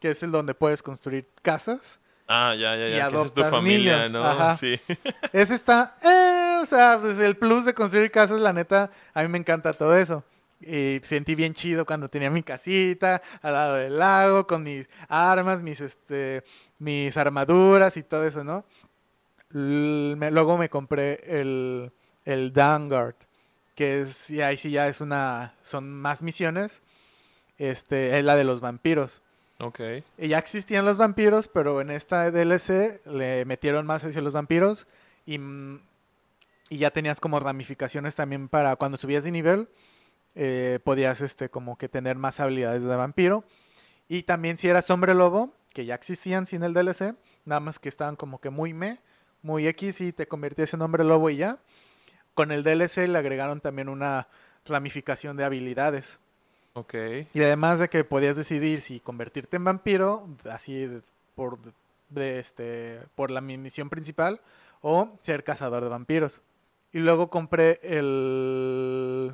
que 0.00 0.10
es 0.10 0.22
el 0.22 0.30
donde 0.30 0.54
puedes 0.54 0.82
construir 0.82 1.26
casas. 1.42 1.98
Ah, 2.28 2.54
ya, 2.54 2.76
ya, 2.76 2.88
Y 2.88 2.96
ya, 2.96 3.08
esa 3.08 3.22
es 3.24 3.32
tu 3.34 3.44
familia, 3.44 3.96
niños, 3.96 4.12
¿no? 4.12 4.24
ajá. 4.24 4.56
Sí. 4.56 4.78
Ese 5.32 5.54
está, 5.54 5.96
eh, 6.02 6.58
o 6.62 6.66
sea, 6.66 6.98
pues 7.00 7.18
el 7.18 7.36
plus 7.36 7.64
de 7.64 7.74
construir 7.74 8.10
casas, 8.10 8.40
la 8.40 8.52
neta, 8.52 8.90
a 9.12 9.22
mí 9.22 9.28
me 9.28 9.38
encanta 9.38 9.72
todo 9.72 9.96
eso. 9.96 10.22
Y 10.60 11.00
sentí 11.02 11.34
bien 11.34 11.54
chido 11.54 11.84
cuando 11.84 12.08
tenía 12.08 12.30
mi 12.30 12.42
casita 12.44 13.20
al 13.42 13.52
lado 13.52 13.74
del 13.74 13.98
lago, 13.98 14.46
con 14.46 14.62
mis 14.62 14.88
armas, 15.08 15.60
mis, 15.62 15.80
este, 15.80 16.44
mis 16.82 17.16
armaduras 17.16 17.96
y 17.96 18.02
todo 18.02 18.26
eso, 18.26 18.42
¿no? 18.42 18.64
Luego 19.50 20.58
me 20.58 20.68
compré 20.68 21.22
el, 21.40 21.92
el 22.24 22.50
Vanguard, 22.50 23.14
que 23.74 24.02
es, 24.02 24.30
y 24.30 24.42
ahí 24.42 24.56
sí 24.56 24.70
ya 24.72 24.88
es 24.88 25.00
una, 25.00 25.54
son 25.62 25.92
más 25.92 26.22
misiones, 26.22 26.82
este, 27.58 28.18
es 28.18 28.24
la 28.24 28.34
de 28.34 28.44
los 28.44 28.60
vampiros. 28.60 29.22
Ok. 29.60 29.80
Y 30.18 30.28
ya 30.28 30.38
existían 30.38 30.84
los 30.84 30.96
vampiros, 30.96 31.46
pero 31.46 31.80
en 31.80 31.90
esta 31.90 32.30
DLC 32.32 33.00
le 33.06 33.44
metieron 33.44 33.86
más 33.86 34.04
hacia 34.04 34.20
los 34.20 34.32
vampiros 34.32 34.88
y, 35.24 35.38
mm, 35.38 35.80
y 36.68 36.78
ya 36.78 36.90
tenías 36.90 37.20
como 37.20 37.38
ramificaciones 37.38 38.16
también 38.16 38.48
para 38.48 38.74
cuando 38.74 38.96
subías 38.96 39.22
de 39.22 39.30
nivel, 39.30 39.68
eh, 40.34 40.80
podías 40.82 41.20
este, 41.20 41.48
como 41.48 41.78
que 41.78 41.88
tener 41.88 42.16
más 42.16 42.40
habilidades 42.40 42.82
de 42.82 42.96
vampiro. 42.96 43.44
Y 44.08 44.24
también 44.24 44.58
si 44.58 44.68
eras 44.68 44.90
hombre 44.90 45.14
lobo, 45.14 45.52
que 45.72 45.84
ya 45.84 45.94
existían 45.94 46.46
sin 46.46 46.62
el 46.62 46.74
DLC, 46.74 47.14
nada 47.44 47.60
más 47.60 47.78
que 47.78 47.88
estaban 47.88 48.16
como 48.16 48.40
que 48.40 48.50
muy 48.50 48.72
me, 48.74 49.00
muy 49.42 49.66
X 49.68 50.00
y 50.00 50.12
te 50.12 50.26
convertías 50.26 50.72
en 50.74 50.82
hombre 50.82 51.04
lobo 51.04 51.30
y 51.30 51.36
ya. 51.36 51.58
Con 52.34 52.52
el 52.52 52.62
DLC 52.62 53.08
le 53.08 53.18
agregaron 53.18 53.60
también 53.60 53.88
una 53.88 54.28
ramificación 54.64 55.36
de 55.36 55.44
habilidades. 55.44 56.18
Ok. 56.74 56.94
Y 57.34 57.42
además 57.42 57.78
de 57.80 57.88
que 57.88 58.04
podías 58.04 58.36
decidir 58.36 58.80
si 58.80 59.00
convertirte 59.00 59.56
en 59.56 59.64
vampiro, 59.64 60.26
así 60.50 60.88
por 61.34 61.58
de 62.08 62.38
este, 62.38 63.00
por 63.14 63.30
la 63.30 63.40
mi- 63.40 63.58
misión 63.58 63.88
principal 63.90 64.40
o 64.80 65.16
ser 65.22 65.44
cazador 65.44 65.82
de 65.82 65.88
vampiros. 65.88 66.40
Y 66.92 66.98
luego 66.98 67.28
compré 67.28 67.80
el, 67.82 69.32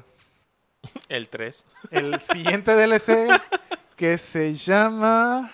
El 1.08 1.28
3. 1.28 1.66
el 1.90 2.20
siguiente 2.20 2.72
DLC 2.72 3.28
que 3.96 4.16
se 4.18 4.54
llama... 4.54 5.50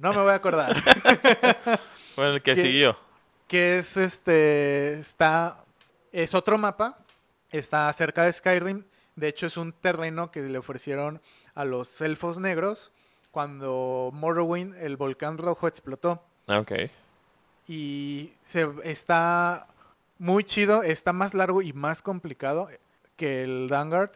No 0.00 0.12
me 0.12 0.18
voy 0.22 0.32
a 0.32 0.34
acordar. 0.34 0.74
Bueno, 2.16 2.34
el 2.34 2.42
que 2.42 2.56
siguió. 2.56 2.98
que 3.46 3.78
es 3.78 3.96
este 3.96 4.98
está 4.98 5.64
es 6.12 6.34
otro 6.34 6.58
mapa 6.58 6.98
está 7.50 7.90
cerca 7.94 8.24
de 8.24 8.32
Skyrim 8.32 8.82
de 9.16 9.28
hecho 9.28 9.46
es 9.46 9.56
un 9.56 9.72
terreno 9.72 10.30
que 10.30 10.40
le 10.40 10.58
ofrecieron 10.58 11.22
a 11.54 11.64
los 11.64 12.00
elfos 12.00 12.38
negros 12.38 12.92
cuando 13.30 14.10
Morrowind 14.12 14.74
el 14.82 14.96
volcán 14.96 15.38
rojo 15.38 15.66
explotó 15.68 16.22
Ah, 16.48 16.58
ok. 16.58 16.72
y 17.68 18.32
se 18.44 18.68
está 18.84 19.68
muy 20.18 20.44
chido 20.44 20.82
está 20.82 21.12
más 21.14 21.32
largo 21.32 21.62
y 21.62 21.72
más 21.72 22.02
complicado 22.02 22.68
que 23.16 23.44
el 23.44 23.68
Vanguard 23.70 24.10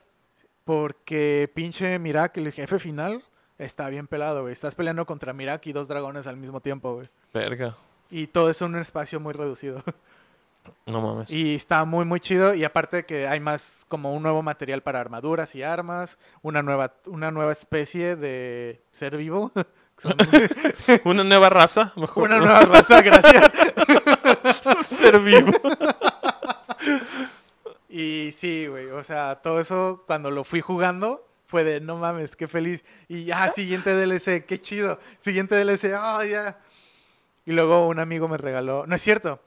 porque 0.65 1.51
pinche 1.55 1.99
Mirak 1.99 2.37
el 2.39 2.53
jefe 2.53 2.79
final 2.79 3.23
está 3.59 3.89
bien 3.89 4.07
pelado 4.07 4.43
güey 4.43 4.53
estás 4.53 4.75
peleando 4.75 5.07
contra 5.07 5.33
Mirak 5.33 5.67
y 5.67 5.73
dos 5.73 5.89
dragones 5.89 6.27
al 6.27 6.37
mismo 6.37 6.61
tiempo 6.61 6.95
güey 6.95 7.09
Verga. 7.33 7.77
y 8.11 8.27
todo 8.27 8.51
es 8.51 8.61
en 8.63 8.75
un 8.75 8.81
espacio 8.81 9.21
muy 9.21 9.33
reducido 9.33 9.83
No 10.87 11.03
mames. 11.03 11.29
Y 11.31 11.57
está 11.57 11.85
muy, 11.85 12.07
muy 12.07 12.21
chido. 12.21 12.55
Y 12.55 12.65
aparte 12.65 13.05
que 13.05 13.29
hay 13.29 13.39
más 13.39 13.85
como 13.87 14.15
un 14.15 14.23
nuevo 14.23 14.43
material 14.43 14.81
para 14.81 14.99
armaduras 14.99 15.55
y 15.55 15.63
armas, 15.63 16.17
una 16.41 16.63
nueva, 16.63 16.95
una 17.05 17.31
nueva 17.31 17.53
especie 17.53 18.17
de 18.17 18.81
ser 18.91 19.19
vivo. 19.19 19.53
Son- 19.99 20.17
Una 21.05 21.23
nueva 21.23 21.51
raza, 21.51 21.93
mejor. 21.97 22.23
una 22.25 22.39
nueva 22.39 22.61
raza, 22.63 23.03
gracias. 23.03 23.53
ser 24.87 25.21
vivo. 25.21 25.53
Y 27.89 28.31
sí, 28.33 28.67
güey, 28.67 28.87
o 28.91 29.05
sea, 29.05 29.37
todo 29.43 29.61
eso 29.61 30.03
cuando 30.07 30.31
lo 30.31 30.45
fui 30.45 30.61
jugando 30.61 31.25
fue 31.55 31.63
de 31.63 31.81
no 31.81 31.97
mames, 31.99 32.35
qué 32.35 32.49
feliz. 32.49 32.85
Y 33.07 33.27
ya, 33.27 33.49
siguiente 33.53 33.95
DLC, 33.95 34.45
qué 34.45 34.61
chido. 34.61 34.99
Siguiente 35.19 35.55
DLC, 35.55 35.95
ah, 35.97 36.25
ya. 36.29 36.59
Y 37.47 37.53
luego 37.53 37.87
un 37.87 38.01
amigo 38.01 38.27
me 38.27 38.39
regaló, 38.39 38.89
no 38.89 38.97
es 38.97 39.03
cierto, 39.03 39.41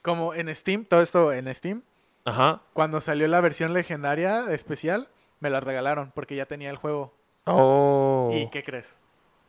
como 0.00 0.32
en 0.32 0.56
Steam, 0.56 0.86
todo 0.86 1.02
esto 1.02 1.34
en 1.34 1.54
Steam, 1.54 1.82
Ajá. 2.24 2.62
Cuando 2.72 3.02
salió 3.02 3.28
la 3.28 3.42
versión 3.42 3.74
legendaria 3.74 4.50
especial, 4.52 5.10
me 5.40 5.50
la 5.50 5.60
regalaron 5.60 6.12
porque 6.14 6.34
ya 6.34 6.46
tenía 6.46 6.70
el 6.70 6.76
juego. 6.76 7.12
Oh. 7.44 8.30
¿Y 8.32 8.48
qué 8.48 8.62
crees? 8.62 8.96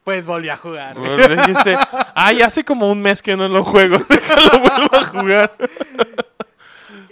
Pues 0.03 0.25
volví 0.25 0.49
a 0.49 0.57
jugar. 0.57 0.97
dijiste, 0.99 1.77
ay, 2.13 2.41
hace 2.41 2.65
como 2.65 2.91
un 2.91 3.01
mes 3.01 3.21
que 3.21 3.37
no 3.37 3.47
lo 3.47 3.63
juego. 3.63 3.99
Déjalo 4.09 4.59
vuelvo 4.59 4.97
a 4.97 5.05
jugar. 5.05 5.55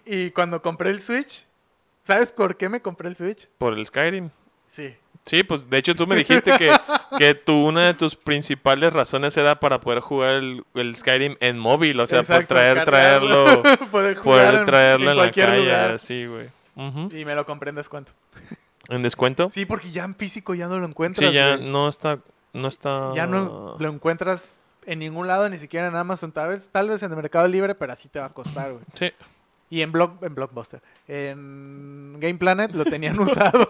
Y 0.05 0.31
cuando 0.31 0.61
compré 0.61 0.89
el 0.89 1.01
Switch, 1.01 1.45
¿sabes 2.01 2.33
por 2.33 2.57
qué 2.57 2.67
me 2.67 2.81
compré 2.81 3.07
el 3.07 3.15
Switch? 3.15 3.47
Por 3.57 3.77
el 3.77 3.85
Skyrim. 3.85 4.29
Sí. 4.69 4.95
Sí, 5.25 5.43
pues 5.43 5.69
de 5.69 5.77
hecho 5.77 5.95
tú 5.95 6.07
me 6.07 6.15
dijiste 6.15 6.51
que, 6.57 6.71
que 7.17 7.35
tú, 7.35 7.67
una 7.67 7.87
de 7.87 7.93
tus 7.93 8.15
principales 8.15 8.93
razones 8.93 9.35
era 9.35 9.59
para 9.59 9.79
poder 9.81 9.99
jugar 9.99 10.35
el, 10.35 10.63
el 10.73 10.95
Skyrim 10.95 11.35
en 11.39 11.59
móvil, 11.59 11.99
o 11.99 12.07
sea, 12.07 12.19
Exacto, 12.19 12.47
traer, 12.47 12.77
cargarlo, 12.77 13.61
traerlo, 13.61 13.87
poder 13.91 14.17
jugar 14.17 14.51
poder 14.51 14.65
traerlo 14.65 15.11
en 15.11 15.11
en, 15.11 15.25
la 15.25 15.31
calle, 15.31 15.63
lugar. 15.63 15.99
sí, 15.99 16.25
güey. 16.25 16.49
Y 17.11 17.25
me 17.25 17.35
lo 17.35 17.45
compré 17.45 17.71
en 17.71 17.75
descuento. 17.75 18.13
¿En 18.87 19.03
descuento? 19.03 19.49
Sí, 19.51 19.65
porque 19.65 19.91
ya 19.91 20.05
en 20.05 20.15
físico 20.15 20.55
ya 20.55 20.67
no 20.67 20.79
lo 20.79 20.87
encuentras. 20.87 21.27
Sí, 21.27 21.35
ya 21.35 21.57
güey. 21.57 21.69
no 21.69 21.89
está, 21.89 22.19
no 22.53 22.69
está... 22.69 23.11
Ya 23.13 23.27
no 23.27 23.75
lo 23.77 23.89
encuentras 23.89 24.53
en 24.85 24.99
ningún 24.99 25.27
lado, 25.27 25.49
ni 25.49 25.57
siquiera 25.57 25.87
en 25.87 25.95
Amazon. 25.95 26.31
Tal 26.31 26.49
vez, 26.49 26.69
tal 26.69 26.89
vez 26.89 27.03
en 27.03 27.11
el 27.11 27.17
Mercado 27.17 27.47
Libre, 27.47 27.75
pero 27.75 27.93
así 27.93 28.07
te 28.07 28.19
va 28.19 28.27
a 28.27 28.33
costar, 28.33 28.71
güey. 28.71 28.83
Sí, 28.93 29.11
Y 29.69 29.81
en, 29.81 29.91
Block, 29.91 30.23
en 30.23 30.33
Blockbuster. 30.33 30.81
En 31.11 32.17
Game 32.19 32.37
Planet 32.37 32.73
lo 32.75 32.85
tenían 32.85 33.19
usado. 33.19 33.67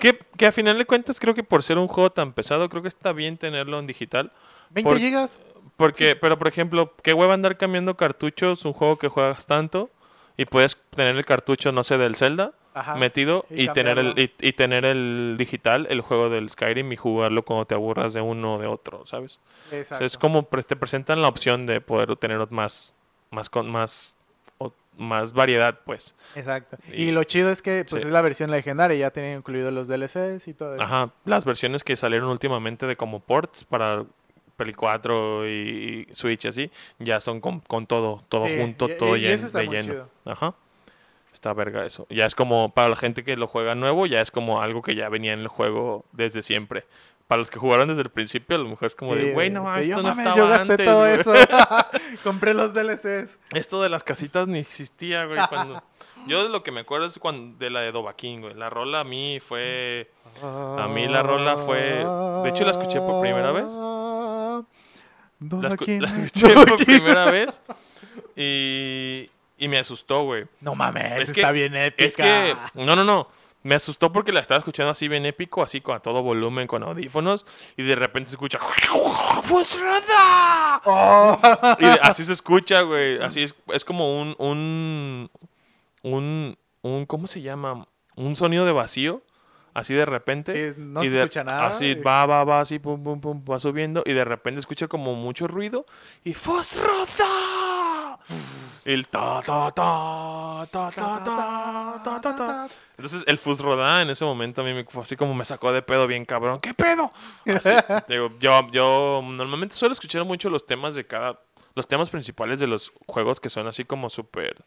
que, 0.00 0.18
que 0.36 0.46
a 0.46 0.52
final 0.52 0.76
de 0.76 0.84
cuentas 0.84 1.20
creo 1.20 1.34
que 1.34 1.44
por 1.44 1.62
ser 1.62 1.78
un 1.78 1.86
juego 1.88 2.10
tan 2.10 2.32
pesado, 2.32 2.68
creo 2.68 2.82
que 2.82 2.88
está 2.88 3.12
bien 3.12 3.38
tenerlo 3.38 3.78
en 3.78 3.86
digital. 3.86 4.32
20 4.70 4.88
Por- 4.90 4.98
gigas. 4.98 5.38
Porque, 5.76 6.14
pero 6.14 6.36
por 6.38 6.48
ejemplo, 6.48 6.92
qué 7.02 7.14
hueva 7.14 7.32
andar 7.32 7.56
cambiando 7.56 7.96
cartuchos, 7.96 8.64
un 8.66 8.74
juego 8.74 8.98
que 8.98 9.08
juegas 9.08 9.46
tanto, 9.46 9.88
y 10.36 10.44
puedes 10.44 10.76
tener 10.90 11.16
el 11.16 11.24
cartucho, 11.24 11.72
no 11.72 11.84
sé, 11.84 11.96
del 11.96 12.16
Zelda 12.16 12.52
Ajá. 12.74 12.96
metido 12.96 13.46
Y 13.48 13.64
y, 13.64 13.68
tener 13.68 13.98
el 13.98 14.12
y, 14.18 14.30
y 14.46 14.52
tener 14.52 14.84
el 14.84 15.36
digital, 15.38 15.86
el 15.88 16.02
juego 16.02 16.28
del 16.28 16.50
Skyrim 16.50 16.92
y 16.92 16.96
jugarlo 16.96 17.44
cuando 17.46 17.64
te 17.64 17.74
aburras 17.74 18.12
de 18.12 18.20
uno 18.20 18.56
o 18.56 18.58
de 18.58 18.66
otro, 18.66 19.06
¿sabes? 19.06 19.38
O 19.38 19.70
sea, 19.70 19.78
Exacto. 19.80 20.04
es 20.04 20.18
como 20.18 20.44
te 20.44 20.76
presentan 20.76 21.22
la 21.22 21.28
opción 21.28 21.64
de 21.66 21.80
poder 21.80 22.14
tener 22.16 22.46
más 22.50 22.94
más 23.30 23.48
con 23.48 23.70
más 23.70 24.16
más 24.96 25.32
variedad, 25.32 25.78
pues. 25.84 26.14
Exacto. 26.34 26.76
Y, 26.92 27.04
Y- 27.04 27.10
lo 27.12 27.24
chido 27.24 27.50
es 27.50 27.62
que 27.62 27.86
pues 27.88 28.02
sí. 28.02 28.08
es 28.08 28.12
la 28.12 28.20
versión 28.22 28.50
legendaria, 28.50 28.96
ya 28.98 29.10
tienen 29.10 29.38
incluidos 29.38 29.72
los 29.72 29.88
DLCs 29.88 30.46
y 30.48 30.54
todo 30.54 30.74
eso. 30.74 30.82
Ajá, 30.82 31.10
las 31.24 31.44
versiones 31.44 31.82
que 31.84 31.96
salieron 31.96 32.28
últimamente 32.30 32.86
de 32.86 32.96
como 32.96 33.20
ports 33.20 33.64
para 33.64 34.04
Play 34.56 34.74
4 34.74 35.48
y, 35.48 36.06
y 36.10 36.14
Switch 36.14 36.44
así, 36.44 36.70
ya 36.98 37.18
son 37.20 37.40
con, 37.40 37.60
con 37.60 37.86
todo, 37.86 38.22
todo 38.28 38.46
Sí, 38.46 38.56
junto, 38.58 38.90
y- 38.90 38.96
todo 38.98 39.16
ya 39.16 39.30
eso 39.30 39.46
está 39.46 39.60
de 39.60 39.66
muy 39.66 39.76
lleno. 39.76 39.92
chido. 39.92 40.10
Ajá. 40.26 40.54
Está 41.32 41.52
verga 41.54 41.86
eso. 41.86 42.06
Ya 42.10 42.26
es 42.26 42.34
como 42.34 42.74
para 42.74 42.88
la 42.90 42.96
gente 42.96 43.22
que 43.24 43.36
lo 43.36 43.46
juega 43.46 43.74
nuevo, 43.74 44.04
ya 44.04 44.20
es 44.20 44.30
como 44.30 44.60
algo 44.60 44.82
que 44.82 44.94
ya 44.96 45.08
venía 45.08 45.32
en 45.32 45.38
el 45.40 45.48
juego 45.48 46.04
desde 46.12 46.42
siempre. 46.42 46.84
Para 47.30 47.38
los 47.38 47.48
que 47.48 47.60
jugaron 47.60 47.86
desde 47.86 48.02
el 48.02 48.10
principio, 48.10 48.56
a 48.56 48.58
lo 48.58 48.68
mejor 48.68 48.86
es 48.86 48.96
como 48.96 49.14
de, 49.14 49.32
güey, 49.32 49.50
no, 49.50 49.62
mames, 49.62 49.86
esto 49.86 50.02
no 50.02 50.10
estaba 50.10 50.36
yo 50.36 50.48
gasté 50.48 50.72
antes, 50.72 50.84
todo 50.86 50.98
güey". 50.98 51.12
eso. 51.12 51.32
Compré 52.24 52.54
los 52.54 52.74
DLCs. 52.74 53.38
Esto 53.54 53.80
de 53.84 53.88
las 53.88 54.02
casitas 54.02 54.48
ni 54.48 54.58
existía, 54.58 55.26
güey. 55.26 55.38
Cuando... 55.48 55.80
Yo 56.26 56.42
de 56.42 56.48
lo 56.48 56.64
que 56.64 56.72
me 56.72 56.80
acuerdo 56.80 57.06
es 57.06 57.16
cuando 57.20 57.56
de 57.56 57.70
la 57.70 57.82
de 57.82 57.92
Dovaquín, 57.92 58.40
güey. 58.40 58.54
La 58.54 58.68
rola 58.68 59.00
a 59.00 59.04
mí 59.04 59.38
fue... 59.38 60.10
A 60.42 60.88
mí 60.92 61.06
la 61.06 61.22
rola 61.22 61.56
fue- 61.56 62.04
de 62.42 62.48
hecho, 62.48 62.64
la 62.64 62.72
escuché 62.72 62.98
por 62.98 63.20
primera 63.22 63.52
vez. 63.52 63.72
La, 65.38 65.68
escu- 65.70 66.00
la 66.00 66.08
escuché 66.08 66.52
por 66.54 66.84
primera 66.84 67.30
vez 67.30 67.60
y, 68.36 69.30
y 69.56 69.68
me 69.68 69.78
asustó, 69.78 70.24
güey. 70.24 70.46
No 70.60 70.74
mames, 70.74 71.22
Es 71.22 71.32
que- 71.32 71.40
está 71.40 71.52
bien 71.52 71.76
épica. 71.76 72.04
Es 72.08 72.16
que, 72.16 72.56
no, 72.84 72.96
no, 72.96 73.04
no. 73.04 73.28
Me 73.62 73.74
asustó 73.74 74.10
porque 74.10 74.32
la 74.32 74.40
estaba 74.40 74.58
escuchando 74.58 74.90
así 74.90 75.06
bien 75.06 75.26
épico, 75.26 75.62
así 75.62 75.80
con 75.82 75.94
a 75.96 76.00
todo 76.00 76.22
volumen, 76.22 76.66
con 76.66 76.82
audífonos, 76.82 77.44
y 77.76 77.82
de 77.82 77.94
repente 77.94 78.30
se 78.30 78.36
escucha. 78.36 78.58
Oh. 80.86 81.38
Y 81.78 81.84
así 82.02 82.24
se 82.24 82.32
escucha, 82.32 82.80
güey. 82.82 83.22
Así 83.22 83.42
es, 83.42 83.54
es 83.72 83.84
como 83.84 84.18
un, 84.20 84.34
un, 84.38 85.30
un, 86.02 86.56
un, 86.82 87.06
¿cómo 87.06 87.26
se 87.26 87.42
llama? 87.42 87.86
Un 88.16 88.34
sonido 88.36 88.64
de 88.64 88.72
vacío, 88.72 89.22
así 89.74 89.92
de 89.94 90.06
repente. 90.06 90.68
Eh, 90.68 90.74
no 90.78 91.02
y 91.04 91.08
se 91.08 91.14
de- 91.14 91.20
escucha 91.20 91.44
nada. 91.44 91.66
Así 91.68 91.86
y- 91.86 91.94
va, 91.96 92.24
va, 92.26 92.44
va, 92.44 92.60
así, 92.62 92.78
pum, 92.78 93.02
pum, 93.02 93.20
pum, 93.20 93.44
va 93.48 93.58
subiendo, 93.58 94.02
y 94.06 94.12
de 94.14 94.24
repente 94.24 94.60
escucha 94.60 94.88
como 94.88 95.14
mucho 95.14 95.46
ruido, 95.46 95.84
y 96.24 96.32
¡Fosroda! 96.32 98.18
El 98.90 99.06
ta, 99.06 99.40
ta, 99.46 99.70
ta, 99.70 100.66
ta, 100.68 100.90
ta, 100.90 101.24
ta, 101.24 102.00
ta, 102.02 102.20
ta, 102.20 102.36
ta. 102.36 102.68
Entonces 102.96 103.22
el 103.28 103.38
Fusroda 103.38 104.02
en 104.02 104.10
ese 104.10 104.24
momento 104.24 104.62
a 104.62 104.64
mí 104.64 104.74
me 104.74 104.82
fue 104.82 105.04
así 105.04 105.14
como 105.14 105.32
me 105.32 105.44
sacó 105.44 105.72
de 105.72 105.80
pedo 105.80 106.08
bien 106.08 106.24
cabrón. 106.24 106.58
¿Qué 106.58 106.74
pedo? 106.74 107.12
Así, 107.46 107.70
digo, 108.08 108.32
yo, 108.40 108.68
yo 108.72 109.22
normalmente 109.22 109.76
suelo 109.76 109.92
escuchar 109.92 110.24
mucho 110.24 110.50
los 110.50 110.66
temas 110.66 110.96
de 110.96 111.06
cada... 111.06 111.38
Los 111.76 111.86
temas 111.86 112.10
principales 112.10 112.58
de 112.58 112.66
los 112.66 112.92
juegos 113.06 113.38
que 113.38 113.48
son 113.48 113.68
así 113.68 113.84
como 113.84 114.10
súper... 114.10 114.64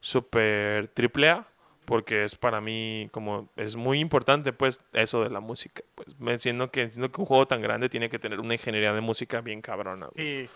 Súper 0.00 0.88
triple 0.88 1.28
A. 1.28 1.46
Porque 1.84 2.24
es 2.24 2.34
para 2.34 2.62
mí 2.62 3.10
como... 3.12 3.50
Es 3.56 3.76
muy 3.76 4.00
importante 4.00 4.54
pues 4.54 4.80
eso 4.94 5.22
de 5.24 5.28
la 5.28 5.40
música. 5.40 5.82
Pues 5.94 6.18
me 6.18 6.38
siento 6.38 6.70
que, 6.70 6.88
siento 6.88 7.12
que 7.12 7.20
un 7.20 7.26
juego 7.26 7.46
tan 7.46 7.60
grande 7.60 7.90
tiene 7.90 8.08
que 8.08 8.18
tener 8.18 8.40
una 8.40 8.54
ingeniería 8.54 8.94
de 8.94 9.02
música 9.02 9.42
bien 9.42 9.60
cabrona. 9.60 10.08
güey. 10.14 10.46
Sí. 10.46 10.50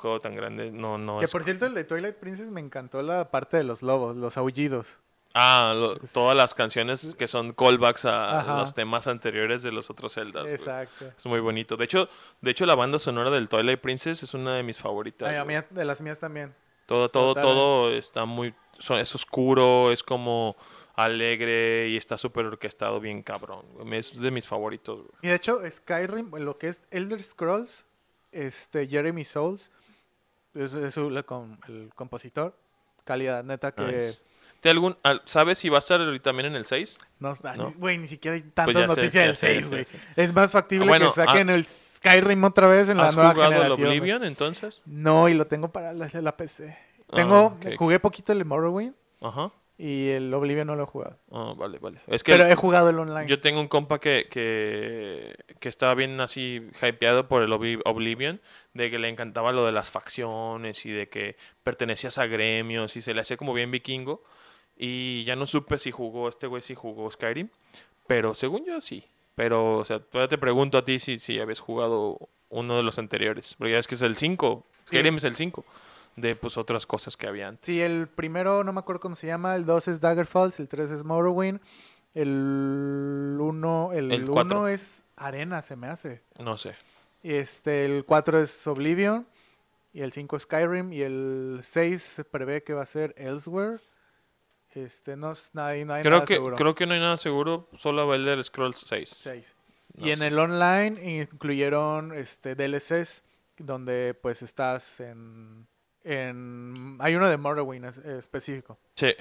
Juego 0.00 0.20
tan 0.20 0.34
grande 0.34 0.70
no, 0.70 0.98
no 0.98 1.18
Que 1.18 1.26
es... 1.26 1.30
por 1.30 1.44
cierto, 1.44 1.66
el 1.66 1.74
de 1.74 1.84
Twilight 1.84 2.16
Princess 2.16 2.48
me 2.50 2.60
encantó 2.60 3.02
la 3.02 3.30
parte 3.30 3.56
de 3.56 3.64
los 3.64 3.82
lobos, 3.82 4.16
los 4.16 4.36
aullidos. 4.36 4.98
Ah, 5.34 5.72
lo- 5.76 5.96
todas 6.12 6.36
las 6.36 6.54
canciones 6.54 7.14
que 7.14 7.28
son 7.28 7.52
callbacks 7.52 8.04
a 8.04 8.40
Ajá. 8.40 8.58
los 8.58 8.74
temas 8.74 9.06
anteriores 9.06 9.62
de 9.62 9.70
los 9.70 9.88
otros 9.88 10.14
Zeldas. 10.14 10.50
Exacto. 10.50 11.12
Es 11.16 11.24
muy 11.26 11.38
bonito. 11.38 11.76
De 11.76 11.84
hecho, 11.84 12.08
de 12.40 12.50
hecho 12.50 12.66
la 12.66 12.74
banda 12.74 12.98
sonora 12.98 13.30
del 13.30 13.48
Twilight 13.48 13.80
Princess 13.80 14.22
es 14.24 14.34
una 14.34 14.56
de 14.56 14.62
mis 14.64 14.78
favoritas. 14.78 15.28
Ay, 15.28 15.36
a 15.36 15.44
güey. 15.44 15.56
mí- 15.58 15.62
de 15.70 15.84
las 15.84 16.00
mías 16.00 16.18
también. 16.18 16.52
Todo, 16.86 17.08
todo, 17.08 17.34
Total. 17.34 17.42
todo 17.44 17.90
está 17.92 18.24
muy, 18.24 18.52
es 18.98 19.14
oscuro, 19.14 19.92
es 19.92 20.02
como 20.02 20.56
alegre 20.96 21.88
y 21.88 21.96
está 21.96 22.18
súper 22.18 22.46
orquestado, 22.46 22.98
bien 23.00 23.22
cabrón. 23.22 23.64
Es 23.92 24.20
de 24.20 24.30
mis 24.32 24.46
favoritos. 24.46 24.98
güey. 24.98 25.10
Y 25.22 25.28
de 25.28 25.34
hecho, 25.36 25.60
Skyrim, 25.70 26.30
lo 26.38 26.58
que 26.58 26.68
es 26.68 26.82
Elder 26.90 27.22
Scrolls, 27.22 27.84
este, 28.32 28.86
Jeremy 28.88 29.24
Souls, 29.24 29.70
es, 30.54 30.72
es 30.72 30.96
com- 31.26 31.56
el 31.68 31.90
compositor. 31.94 32.56
Calidad, 33.04 33.42
neta, 33.44 33.72
que 33.72 33.82
Nice. 33.82 34.20
¿Te 34.60 34.68
algún, 34.68 34.96
al- 35.02 35.22
¿Sabes 35.24 35.58
si 35.58 35.70
va 35.70 35.78
a 35.78 35.80
estar 35.80 36.00
ahorita 36.00 36.24
también 36.24 36.46
en 36.48 36.54
el 36.56 36.66
6? 36.66 36.98
no 37.18 37.32
está, 37.32 37.56
¿No? 37.56 37.68
ni- 37.70 37.74
güey, 37.76 37.98
ni 37.98 38.06
siquiera 38.06 38.34
hay 38.34 38.42
tantas 38.42 38.74
Pues 38.74 38.88
noticias 38.88 39.26
del 39.26 39.36
sé, 39.36 39.46
6, 39.54 39.64
sí, 39.64 39.70
güey. 39.70 39.86
Es 40.16 40.34
más 40.34 40.50
factible 40.50 40.84
Ah, 40.84 40.88
bueno, 40.88 41.06
que 41.06 41.12
saquen 41.12 41.48
el 41.48 41.66
Skyrim 41.66 42.44
otra 42.44 42.66
vez 42.66 42.88
en 42.90 42.98
la 42.98 43.06
¿Has 43.06 43.16
nueva 43.16 43.32
jugado 43.32 43.52
el 43.52 43.56
generación. 43.58 43.86
güey. 43.86 43.98
Oblivion 43.98 44.24
entonces? 44.24 44.82
No, 44.84 45.28
y 45.30 45.34
lo 45.34 45.46
tengo 45.46 45.72
para 45.72 45.92
la, 45.94 46.08
la 46.12 46.36
PC. 46.36 46.76
Ah, 47.08 47.16
Tengo, 47.16 47.46
ok, 47.46 47.66
ok. 47.68 47.72
jugué 47.78 47.98
poquito 48.00 48.32
el 48.32 48.44
Morrowind 48.44 48.94
Ajá. 49.22 49.50
Y 49.82 50.08
el 50.10 50.32
Oblivion 50.34 50.66
no 50.66 50.76
lo 50.76 50.82
he 50.82 50.86
jugado. 50.86 51.16
Ah, 51.30 51.54
vale, 51.56 51.78
vale. 51.78 52.00
Es 52.06 52.22
que 52.22 52.32
Pero 52.32 52.46
he 52.46 52.54
jugado 52.54 52.90
el 52.90 52.98
online. 52.98 53.26
yo 53.26 53.40
tengo 53.40 53.60
un 53.60 53.68
compa 53.68 53.98
que, 53.98 54.26
que, 54.30 55.34
que 55.58 55.68
estaba 55.68 55.94
bien 55.94 56.20
así 56.20 56.68
hypeado 56.82 57.28
por 57.28 57.42
el 57.42 57.50
Obli- 57.50 57.80
Oblivion, 57.84 58.40
de 58.74 58.90
que 58.90 58.98
le 58.98 59.08
encantaba 59.08 59.52
lo 59.52 59.64
de 59.64 59.72
las 59.72 59.90
facciones 59.90 60.84
y 60.86 60.90
de 60.90 61.08
que 61.08 61.36
pertenecías 61.62 62.18
a 62.18 62.26
gremios 62.26 62.94
y 62.96 63.02
se 63.02 63.14
le 63.14 63.20
hacía 63.22 63.36
como 63.36 63.54
bien 63.54 63.70
vikingo. 63.70 64.22
Y 64.76 65.24
ya 65.24 65.36
no 65.36 65.46
supe 65.46 65.78
si 65.78 65.90
jugó 65.90 66.28
este 66.28 66.46
güey, 66.46 66.62
si 66.62 66.74
jugó 66.74 67.10
Skyrim. 67.10 67.48
Pero 68.06 68.34
según 68.34 68.64
yo 68.66 68.80
sí. 68.80 69.04
Pero, 69.34 69.78
o 69.78 69.84
sea, 69.84 70.00
todavía 70.00 70.28
te 70.28 70.38
pregunto 70.38 70.76
a 70.78 70.84
ti 70.84 70.98
si, 71.00 71.16
si 71.18 71.38
habías 71.38 71.60
jugado 71.60 72.28
uno 72.48 72.76
de 72.76 72.82
los 72.82 72.98
anteriores. 72.98 73.54
Porque 73.56 73.72
ya 73.72 73.78
es 73.78 73.86
que 73.86 73.94
es 73.94 74.02
el 74.02 74.16
5. 74.16 74.66
Sí. 74.84 74.96
Skyrim 74.96 75.16
es 75.16 75.24
el 75.24 75.34
5. 75.36 75.64
De 76.16 76.36
pues 76.36 76.56
otras 76.56 76.86
cosas 76.86 77.16
que 77.16 77.26
había 77.26 77.48
antes. 77.48 77.66
Sí, 77.66 77.80
el 77.80 78.08
primero 78.08 78.64
no 78.64 78.72
me 78.72 78.80
acuerdo 78.80 79.00
cómo 79.00 79.16
se 79.16 79.26
llama, 79.26 79.54
el 79.54 79.64
2 79.64 79.88
es 79.88 80.00
Daggerfalls, 80.00 80.58
el 80.60 80.68
3 80.68 80.90
es 80.90 81.04
Morrowind, 81.04 81.60
el 82.14 83.36
1 83.40 83.92
el 83.92 84.12
El 84.12 84.28
uno 84.30 84.68
es 84.68 85.04
Arena, 85.16 85.62
se 85.62 85.76
me 85.76 85.86
hace. 85.86 86.22
No 86.38 86.58
sé. 86.58 86.74
Este, 87.22 87.84
el 87.84 88.04
4 88.04 88.40
es 88.40 88.66
Oblivion, 88.66 89.26
y 89.92 90.00
el 90.02 90.12
5 90.12 90.36
es 90.36 90.42
Skyrim, 90.42 90.92
y 90.92 91.02
el 91.02 91.60
6 91.62 92.02
se 92.02 92.24
prevé 92.24 92.62
que 92.62 92.74
va 92.74 92.82
a 92.82 92.86
ser 92.86 93.14
Elsewhere. 93.16 93.78
Este, 94.72 95.16
no, 95.16 95.32
no 95.52 95.62
hay, 95.62 95.84
no 95.84 95.94
hay 95.94 96.02
Creo 96.02 96.14
nada 96.14 96.26
que, 96.26 96.34
seguro. 96.34 96.56
creo 96.56 96.74
que 96.74 96.86
no 96.86 96.94
hay 96.94 97.00
nada 97.00 97.16
seguro. 97.16 97.68
Solo 97.72 98.14
Elder 98.14 98.42
Scrolls 98.44 98.78
6. 98.86 99.08
6. 99.08 99.56
No 99.96 100.06
y 100.06 100.10
en 100.10 100.18
sé. 100.18 100.26
el 100.28 100.38
online 100.38 101.18
incluyeron 101.20 102.12
este 102.14 102.54
DLCs 102.54 103.24
donde 103.58 104.16
pues 104.20 104.42
estás 104.42 105.00
en, 105.00 105.66
en 106.04 106.96
hay 107.00 107.14
uno 107.14 107.28
de 107.28 107.36
Morrowind 107.36 107.84
es- 107.86 107.98
específico. 107.98 108.78
Sí. 108.94 109.14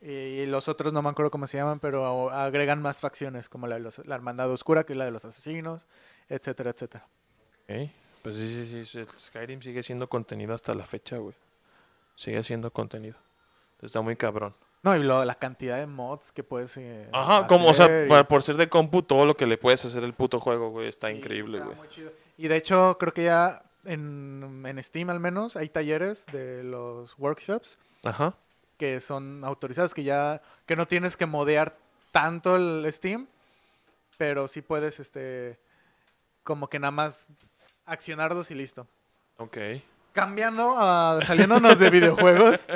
Y 0.00 0.46
los 0.46 0.68
otros 0.68 0.92
no 0.92 1.02
me 1.02 1.08
acuerdo 1.10 1.30
cómo 1.30 1.46
se 1.46 1.56
llaman, 1.58 1.80
pero 1.80 2.30
agregan 2.30 2.80
más 2.80 3.00
facciones, 3.00 3.48
como 3.48 3.66
la 3.66 3.76
de 3.76 3.80
los- 3.80 4.06
la 4.06 4.14
Hermandad 4.14 4.50
Oscura, 4.50 4.84
que 4.84 4.92
es 4.92 4.96
la 4.96 5.04
de 5.04 5.10
los 5.10 5.24
asesinos, 5.24 5.86
etcétera, 6.28 6.70
etcétera. 6.70 7.06
Ok. 7.64 7.90
Pues 8.22 8.36
sí, 8.36 8.66
sí, 8.70 8.84
sí, 8.84 9.06
Skyrim 9.18 9.60
sigue 9.62 9.82
siendo 9.82 10.08
contenido 10.08 10.54
hasta 10.54 10.74
la 10.74 10.86
fecha, 10.86 11.16
güey. 11.18 11.34
Sigue 12.14 12.42
siendo 12.42 12.70
contenido. 12.72 13.16
Está 13.80 14.00
muy 14.00 14.16
cabrón. 14.16 14.54
No, 14.82 14.94
y 14.96 15.00
lo- 15.02 15.24
la 15.24 15.34
cantidad 15.34 15.76
de 15.78 15.86
mods 15.86 16.30
que 16.32 16.42
puedes 16.44 16.76
eh, 16.76 17.08
Ajá, 17.12 17.46
como, 17.48 17.68
o 17.68 17.74
sea, 17.74 18.06
y- 18.06 18.24
por 18.24 18.42
ser 18.42 18.56
de 18.56 18.68
compu, 18.68 19.02
todo 19.02 19.24
lo 19.24 19.36
que 19.36 19.46
le 19.46 19.58
puedes 19.58 19.84
hacer 19.84 20.04
el 20.04 20.14
puto 20.14 20.38
juego, 20.40 20.70
güey, 20.70 20.88
está 20.88 21.08
Sí, 21.08 21.14
increíble, 21.16 21.58
está 21.58 21.66
güey. 21.66 21.78
muy 21.78 21.88
chido. 21.88 22.12
Y 22.36 22.46
de 22.48 22.56
hecho, 22.56 22.96
creo 22.98 23.12
que 23.12 23.24
ya 23.24 23.62
en, 23.88 24.62
en 24.66 24.82
Steam 24.82 25.10
al 25.10 25.20
menos 25.20 25.56
hay 25.56 25.68
talleres 25.68 26.26
de 26.26 26.62
los 26.62 27.18
workshops 27.18 27.78
Ajá. 28.04 28.34
que 28.76 29.00
son 29.00 29.44
autorizados, 29.44 29.94
que 29.94 30.04
ya 30.04 30.42
que 30.66 30.76
no 30.76 30.86
tienes 30.86 31.16
que 31.16 31.26
modear 31.26 31.76
tanto 32.12 32.56
el 32.56 32.86
Steam, 32.92 33.26
pero 34.16 34.48
sí 34.48 34.62
puedes, 34.62 35.00
este, 35.00 35.58
como 36.42 36.68
que 36.68 36.78
nada 36.78 36.90
más 36.90 37.26
accionarlos 37.86 38.50
y 38.50 38.54
listo. 38.54 38.86
Ok. 39.38 39.56
Cambiando, 40.12 40.74
a, 40.76 41.20
saliéndonos 41.22 41.78
de 41.78 41.90
videojuegos, 41.98 42.66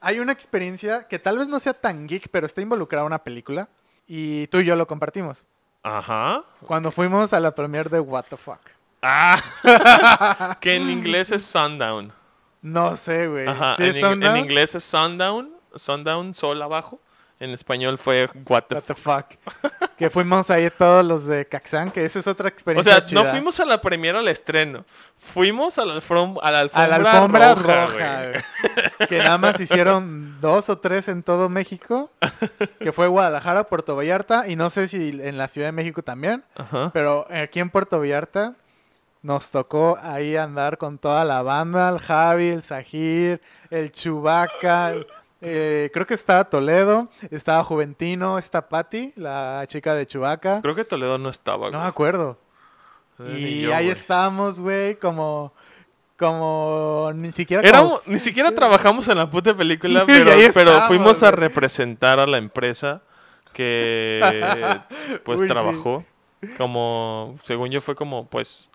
hay 0.00 0.18
una 0.18 0.32
experiencia 0.32 1.06
que 1.08 1.18
tal 1.18 1.38
vez 1.38 1.48
no 1.48 1.58
sea 1.58 1.74
tan 1.74 2.06
geek, 2.06 2.28
pero 2.30 2.46
está 2.46 2.60
involucrada 2.60 3.06
una 3.06 3.22
película 3.22 3.68
y 4.06 4.46
tú 4.48 4.58
y 4.58 4.64
yo 4.64 4.76
lo 4.76 4.86
compartimos. 4.86 5.46
Ajá. 5.82 6.44
Cuando 6.60 6.90
fuimos 6.90 7.32
a 7.32 7.40
la 7.40 7.54
premiere 7.54 7.88
de 7.88 8.00
What 8.00 8.26
the 8.28 8.36
Fuck. 8.36 8.75
Ah. 9.02 9.36
que 10.60 10.74
en 10.76 10.90
inglés 10.90 11.30
es 11.32 11.44
Sundown. 11.44 12.12
No 12.62 12.96
sé, 12.96 13.28
güey. 13.28 13.46
Ajá. 13.46 13.76
¿Sí 13.76 13.84
en, 13.84 14.36
inglés 14.36 14.74
es 14.74 14.84
Sundown. 14.84 15.50
Sundown, 15.74 16.34
sol 16.34 16.60
abajo. 16.62 17.00
En 17.38 17.50
español 17.50 17.98
fue 17.98 18.30
What 18.48 18.62
the 18.62 18.76
What 18.76 18.82
the 18.84 18.94
fuck. 18.94 19.26
que 19.98 20.08
fuimos 20.08 20.48
ahí 20.48 20.70
todos 20.70 21.04
los 21.04 21.26
de 21.26 21.44
Caxán, 21.46 21.90
que 21.90 22.02
esa 22.02 22.18
es 22.18 22.26
otra 22.26 22.46
O 22.46 22.48
experiencia 22.48 22.94
sea, 22.94 23.04
chida. 23.04 23.22
no 23.22 23.30
fuimos 23.30 23.60
a 23.60 23.66
la 23.66 23.78
premiera 23.82 24.20
al 24.20 24.28
estreno. 24.28 24.86
Fuimos 25.18 25.78
a 25.78 25.84
la, 25.84 25.96
alfom- 26.00 26.38
a 26.42 26.50
la 26.50 26.58
a 26.58 26.60
alfombra, 26.62 26.98
la 26.98 27.10
alfombra 27.10 27.54
roja, 27.54 28.22
que 29.08 29.18
nada 29.18 29.36
más 29.36 29.60
hicieron 29.60 30.40
dos 30.40 30.70
o 30.70 30.78
tres 30.78 31.08
en 31.08 31.22
todo 31.22 31.50
México, 31.50 32.10
que 32.80 32.90
fue 32.92 33.06
Guadalajara, 33.06 33.64
Puerto 33.64 33.94
Vallarta, 33.96 34.48
y 34.48 34.56
no 34.56 34.70
sé 34.70 34.86
si 34.86 35.10
en 35.22 35.36
la 35.36 35.48
Ciudad 35.48 35.68
de 35.68 35.72
México 35.72 36.02
también, 36.02 36.42
Ajá. 36.56 36.90
pero 36.94 37.26
aquí 37.30 37.60
en 37.60 37.68
Puerto 37.68 37.98
Vallarta 37.98 38.54
nos 39.22 39.50
tocó 39.50 39.98
ahí 40.00 40.36
andar 40.36 40.78
con 40.78 40.98
toda 40.98 41.24
la 41.24 41.42
banda, 41.42 41.88
el 41.88 41.98
Javi, 41.98 42.48
el 42.48 42.62
Sajir, 42.62 43.40
el 43.70 43.90
Chubaca, 43.92 44.94
eh, 45.40 45.90
creo 45.92 46.06
que 46.06 46.14
estaba 46.14 46.44
Toledo, 46.44 47.08
estaba 47.30 47.62
Juventino, 47.64 48.38
está 48.38 48.68
Patti, 48.68 49.12
la 49.16 49.64
chica 49.68 49.94
de 49.94 50.06
Chubaca, 50.06 50.60
Creo 50.62 50.74
que 50.74 50.84
Toledo 50.84 51.18
no 51.18 51.28
estaba, 51.28 51.70
no 51.70 51.80
me 51.80 51.86
acuerdo. 51.86 52.38
Eh, 53.18 53.34
Y 53.38 53.60
yo, 53.62 53.74
ahí 53.74 53.88
estábamos, 53.88 54.60
güey, 54.60 54.94
como, 54.96 55.52
como, 56.18 57.10
ni 57.14 57.32
siquiera 57.32 57.78
como- 57.78 58.00
ni 58.06 58.18
siquiera 58.18 58.52
trabajamos 58.52 59.08
en 59.08 59.18
la 59.18 59.28
puta 59.30 59.54
película, 59.54 60.04
pero, 60.54 60.80
fuimos 60.86 61.22
a 61.22 61.30
representar 61.30 62.18
a 62.20 62.26
la 62.26 62.38
empresa 62.38 63.02
que 63.52 64.20
pues 65.24 65.40
Uy, 65.40 65.48
sí. 65.48 65.52
trabajó. 65.52 66.04
Como, 66.58 67.34
según 67.42 67.70
yo, 67.70 67.80
fue 67.80 67.96
como, 67.96 68.26
pues, 68.26 68.70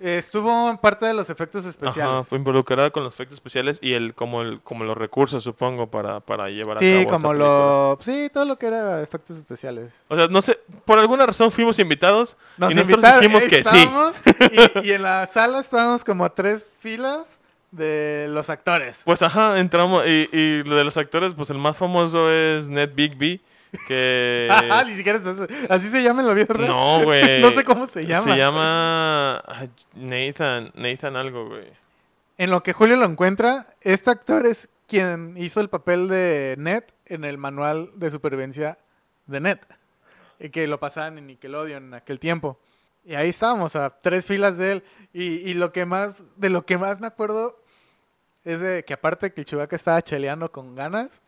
estuvo 0.00 0.70
en 0.70 0.78
parte 0.78 1.06
de 1.06 1.14
los 1.14 1.30
efectos 1.30 1.60
ajá, 1.62 1.70
especiales. 1.70 2.28
fue 2.28 2.38
involucrada 2.38 2.90
con 2.90 3.04
los 3.04 3.14
efectos 3.14 3.36
especiales 3.36 3.78
y 3.80 3.94
el 3.94 4.14
como 4.14 4.42
el 4.42 4.60
como 4.60 4.84
los 4.84 4.96
recursos, 4.96 5.42
supongo, 5.42 5.90
para, 5.90 6.20
para 6.20 6.48
llevar 6.48 6.76
a 6.76 6.80
sí, 6.80 7.04
cabo 7.04 7.16
como 7.16 7.32
esa 7.32 7.38
lo, 7.38 7.98
sí, 8.00 8.30
todo 8.32 8.44
lo 8.44 8.58
que 8.58 8.66
era 8.66 9.02
efectos 9.02 9.36
especiales. 9.38 9.94
O 10.08 10.16
sea, 10.16 10.28
no 10.28 10.42
sé, 10.42 10.58
por 10.84 10.98
alguna 10.98 11.26
razón 11.26 11.50
fuimos 11.50 11.78
invitados 11.78 12.36
Nos 12.58 12.72
y 12.72 12.74
nosotros 12.74 12.98
invitaron, 12.98 13.20
dijimos 13.20 13.44
que 13.44 13.64
sí. 13.64 13.88
Y, 14.82 14.88
y 14.88 14.92
en 14.92 15.02
la 15.02 15.26
sala 15.26 15.60
estábamos 15.60 16.04
como 16.04 16.24
a 16.24 16.34
tres 16.34 16.76
filas 16.78 17.38
de 17.70 18.26
los 18.30 18.48
actores. 18.50 19.00
Pues 19.04 19.22
ajá, 19.22 19.58
entramos 19.58 20.04
y, 20.06 20.28
y 20.32 20.62
lo 20.64 20.76
de 20.76 20.84
los 20.84 20.96
actores, 20.96 21.34
pues 21.34 21.50
el 21.50 21.58
más 21.58 21.76
famoso 21.76 22.30
es 22.30 22.68
Ned 22.70 22.90
Bigby, 22.94 23.40
que... 23.86 24.48
Ah, 24.50 24.84
ni 24.86 24.94
siquiera 24.94 25.18
es 25.18 25.26
eso. 25.26 25.46
Así 25.68 25.88
se 25.88 26.02
llama 26.02 26.22
en 26.22 26.28
la 26.28 26.34
vida 26.34 26.46
real. 26.54 26.68
no, 26.68 27.04
güey. 27.04 27.40
No 27.42 27.50
sé 27.50 27.64
cómo 27.64 27.86
se 27.86 28.06
llama. 28.06 28.32
Se 28.32 28.36
llama 28.38 29.42
Nathan, 29.94 30.72
Nathan 30.74 31.16
algo, 31.16 31.48
güey. 31.48 31.66
En 32.38 32.50
lo 32.50 32.62
que 32.62 32.72
Julio 32.72 32.96
lo 32.96 33.06
encuentra, 33.06 33.66
este 33.80 34.10
actor 34.10 34.46
es 34.46 34.68
quien 34.86 35.36
hizo 35.36 35.60
el 35.60 35.68
papel 35.68 36.08
de 36.08 36.54
Ned 36.58 36.84
en 37.06 37.24
el 37.24 37.38
manual 37.38 37.90
de 37.94 38.10
supervivencia 38.10 38.76
de 39.26 39.40
Ned. 39.40 39.58
Y 40.38 40.50
que 40.50 40.66
lo 40.66 40.78
pasaban 40.78 41.18
en 41.18 41.26
Nickelodeon 41.28 41.84
en 41.84 41.94
aquel 41.94 42.20
tiempo. 42.20 42.58
Y 43.04 43.14
ahí 43.14 43.30
estábamos, 43.30 43.76
a 43.76 43.90
tres 44.00 44.26
filas 44.26 44.58
de 44.58 44.72
él. 44.72 44.84
Y, 45.12 45.22
y 45.48 45.54
lo 45.54 45.72
que 45.72 45.86
más, 45.86 46.24
de 46.36 46.50
lo 46.50 46.66
que 46.66 46.76
más 46.76 47.00
me 47.00 47.06
acuerdo 47.06 47.62
es 48.44 48.60
de 48.60 48.84
que 48.84 48.94
aparte 48.94 49.32
que 49.32 49.40
el 49.40 49.44
Chewbacca 49.44 49.74
estaba 49.74 50.02
cheleando 50.02 50.52
con 50.52 50.74
ganas. 50.74 51.22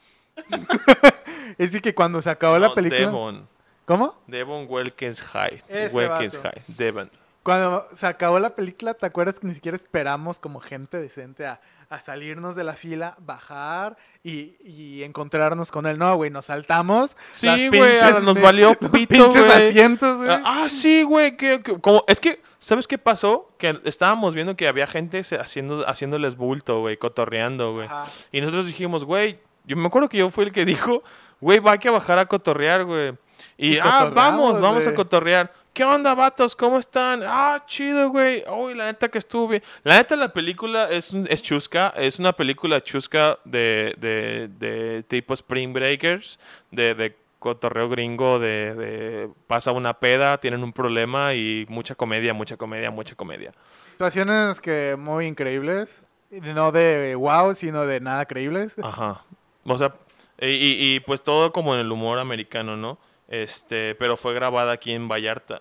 es 1.59 1.73
de 1.73 1.81
que 1.81 1.94
cuando 1.94 2.20
se 2.20 2.31
acabó 2.31 2.59
la 2.59 2.73
película. 2.74 3.01
Devon. 3.01 3.48
¿Cómo? 3.85 4.15
Devon 4.27 4.66
Wilkins 4.69 5.23
High. 5.23 5.62
Wilkins. 5.93 6.39
High. 6.39 6.62
Devon. 6.69 7.10
Cuando 7.43 7.89
se 7.94 8.06
acabó 8.06 8.39
la 8.39 8.55
película, 8.55 8.93
¿te 8.93 9.06
acuerdas 9.06 9.40
que 9.40 9.47
ni 9.47 9.55
siquiera 9.55 9.77
esperamos 9.77 10.39
como 10.39 10.60
gente 10.60 10.98
decente 10.98 11.47
a, 11.47 11.62
a 11.89 11.98
salirnos 11.98 12.55
de 12.56 12.65
la 12.65 12.74
fila, 12.74 13.16
bajar 13.20 13.97
y, 14.23 14.56
y 14.62 15.02
encontrarnos 15.05 15.70
con 15.70 15.86
él? 15.86 15.97
No, 15.98 16.15
güey, 16.16 16.31
nos 16.31 16.47
saltamos. 16.47 17.16
Sí, 17.31 17.69
güey, 17.69 17.94
nos 18.23 18.39
valió 18.43 18.77
los 18.81 18.90
pito, 18.90 19.15
pinches 19.15 19.47
güey. 19.47 20.28
Ah, 20.28 20.43
ah, 20.44 20.69
sí, 20.69 21.02
güey. 21.05 21.39
Que, 21.39 21.62
que- 21.62 21.81
como, 21.81 22.05
es 22.06 22.20
que, 22.20 22.43
¿sabes 22.59 22.86
qué 22.86 22.98
pasó? 22.98 23.51
Que 23.56 23.81
estábamos 23.85 24.35
viendo 24.35 24.55
que 24.55 24.69
había 24.69 24.86
gente 24.86 25.23
haciendo, 25.40 25.89
haciéndoles 25.89 26.36
bulto, 26.36 26.81
güey, 26.81 26.98
cotorreando, 26.98 27.73
güey. 27.73 27.89
Y 28.31 28.43
nosotros 28.43 28.66
dijimos, 28.66 29.05
güey, 29.05 29.39
yo 29.68 29.76
me 29.76 29.86
acuerdo 29.86 30.08
que 30.08 30.16
yo 30.16 30.30
fui 30.30 30.46
el 30.46 30.52
que 30.52 30.64
dijo, 30.64 31.02
güey, 31.40 31.60
va 31.60 31.78
que 31.78 31.90
bajar 31.90 32.18
a 32.18 32.26
cotorrear, 32.26 32.84
güey. 32.84 33.12
Y, 33.56 33.76
Y 33.76 33.78
ah, 33.80 34.10
vamos, 34.12 34.60
vamos 34.60 34.86
a 34.86 34.94
cotorrear. 34.94 35.52
¿Qué 35.72 35.84
onda, 35.84 36.14
vatos? 36.14 36.56
¿Cómo 36.56 36.78
están? 36.78 37.22
Ah, 37.24 37.62
chido, 37.66 38.10
güey. 38.10 38.42
Uy, 38.50 38.74
la 38.74 38.86
neta 38.86 39.08
que 39.08 39.18
estuvo 39.18 39.46
bien. 39.46 39.62
La 39.84 39.96
neta, 39.96 40.16
la 40.16 40.32
película 40.32 40.88
es, 40.88 41.12
es 41.14 41.42
chusca. 41.42 41.92
Es 41.96 42.18
una 42.18 42.32
película 42.32 42.82
chusca 42.82 43.38
de, 43.44 43.94
de, 43.98 44.48
de 44.58 45.04
tipo 45.04 45.34
Spring 45.34 45.72
Breakers, 45.72 46.40
de, 46.72 46.94
de 46.94 47.16
cotorreo 47.38 47.88
gringo, 47.88 48.40
de, 48.40 48.74
de 48.74 49.30
pasa 49.46 49.70
una 49.70 49.94
peda, 49.94 50.38
tienen 50.38 50.64
un 50.64 50.72
problema 50.72 51.34
y 51.34 51.66
mucha 51.68 51.94
comedia, 51.94 52.34
mucha 52.34 52.56
comedia, 52.56 52.90
mucha 52.90 53.14
comedia. 53.14 53.52
Situaciones 53.92 54.60
que 54.60 54.96
muy 54.98 55.26
increíbles. 55.26 56.02
No 56.30 56.72
de 56.72 57.14
wow, 57.14 57.54
sino 57.54 57.86
de 57.86 58.00
nada 58.00 58.26
creíbles. 58.26 58.76
Ajá. 58.82 59.22
O 59.74 59.78
sea, 59.78 59.94
y, 60.40 60.46
y- 60.46 60.94
y, 60.96 61.00
pues 61.00 61.22
todo 61.22 61.52
como 61.52 61.74
en 61.74 61.80
el 61.80 61.90
humor 61.92 62.18
americano, 62.18 62.76
¿no? 62.76 62.98
Este, 63.28 63.94
pero 63.96 64.16
fue 64.16 64.34
grabada 64.34 64.72
aquí 64.72 64.92
en 64.92 65.08
Vallarta. 65.08 65.60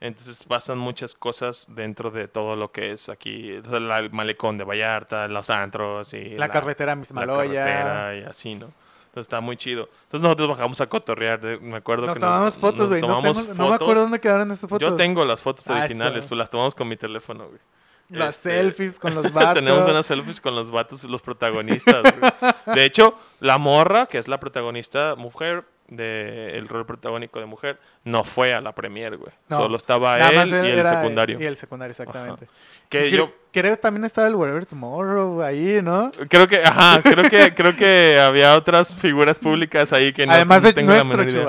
Entonces 0.00 0.44
pasan 0.44 0.76
muchas 0.78 1.14
cosas 1.14 1.66
dentro 1.70 2.10
de 2.10 2.28
todo 2.28 2.54
lo 2.54 2.70
que 2.70 2.92
es 2.92 3.08
aquí, 3.08 3.60
la- 3.70 4.00
el 4.00 4.10
malecón 4.10 4.58
de 4.58 4.64
Vallarta, 4.64 5.26
los 5.28 5.48
antros 5.48 6.12
y 6.12 6.30
La, 6.36 6.48
carretera 6.50 6.92
la 6.92 6.96
Mismaloya. 6.96 7.64
carretera 7.64 8.16
y 8.16 8.22
así, 8.24 8.54
¿no? 8.54 8.66
Entonces 9.06 9.22
está 9.32 9.40
muy 9.40 9.56
chido. 9.56 9.88
Entonces 10.04 10.22
nosotros 10.22 10.50
bajamos 10.50 10.78
a 10.82 10.86
cotorrear, 10.88 11.40
de- 11.40 11.58
me 11.58 11.76
acuerdo 11.78 12.04
Nos 12.06 12.14
que 12.16 12.20
tomamos 12.20 12.58
fotos, 12.58 12.80
nos 12.80 12.88
güey. 12.90 13.00
No, 13.00 13.08
no 13.08 13.22
me 13.22 13.34
fotos. 13.34 13.72
acuerdo 13.80 14.02
dónde 14.02 14.20
quedaron 14.20 14.50
esas 14.52 14.68
fotos. 14.68 14.86
Yo 14.90 14.94
tengo 14.96 15.24
las 15.24 15.40
fotos 15.40 15.66
Ah, 15.70 15.78
originales, 15.78 16.18
eso. 16.20 16.28
pues 16.28 16.38
las 16.40 16.50
tomamos 16.50 16.74
con 16.74 16.86
mi 16.88 16.96
teléfono, 16.98 17.46
güey. 17.48 17.60
Las 18.08 18.36
Este, 18.36 18.50
selfies 18.50 18.98
con 19.00 19.14
los 19.16 19.32
vatos. 19.32 19.54
Tenemos 19.54 19.84
unas 19.84 20.06
selfies 20.06 20.40
con 20.40 20.54
los 20.54 20.70
vatos, 20.70 21.04
los 21.04 21.22
protagonistas. 21.22 22.02
De 22.66 22.84
hecho, 22.84 23.18
la 23.40 23.58
morra, 23.58 24.06
que 24.06 24.18
es 24.18 24.28
la 24.28 24.38
protagonista 24.40 25.14
mujer, 25.16 25.64
de 25.88 26.56
el 26.58 26.66
rol 26.66 26.84
protagónico 26.84 27.38
de 27.38 27.46
mujer, 27.46 27.78
no 28.02 28.24
fue 28.24 28.52
a 28.54 28.60
la 28.60 28.72
premier, 28.72 29.16
güey. 29.16 29.30
No, 29.48 29.56
Solo 29.58 29.76
estaba 29.76 30.18
él 30.30 30.48
y 30.48 30.70
el 30.70 30.86
secundario. 30.86 31.40
Y 31.40 31.44
el 31.44 31.56
secundario, 31.56 31.90
exactamente. 31.92 32.48
Que 32.88 33.10
yo 33.10 33.26
cre- 33.28 33.32
Creo 33.52 33.74
que 33.76 33.80
también 33.80 34.04
estaba 34.04 34.26
el 34.26 34.34
Wherever 34.34 34.66
Tomorrow 34.66 35.42
ahí, 35.42 35.80
¿no? 35.82 36.10
creo 36.28 36.46
que, 36.48 36.62
ajá, 36.64 37.00
creo 37.02 37.24
que, 37.30 37.54
creo 37.54 37.74
que 37.76 38.18
había 38.20 38.54
otras 38.56 38.92
figuras 38.94 39.38
públicas 39.38 39.92
ahí 39.92 40.12
que 40.12 40.26
no 40.26 40.32
Además 40.32 40.62
de 40.62 40.72
tengo 40.74 40.92
la 40.92 41.04
nuestro 41.04 41.24
menor 41.24 41.44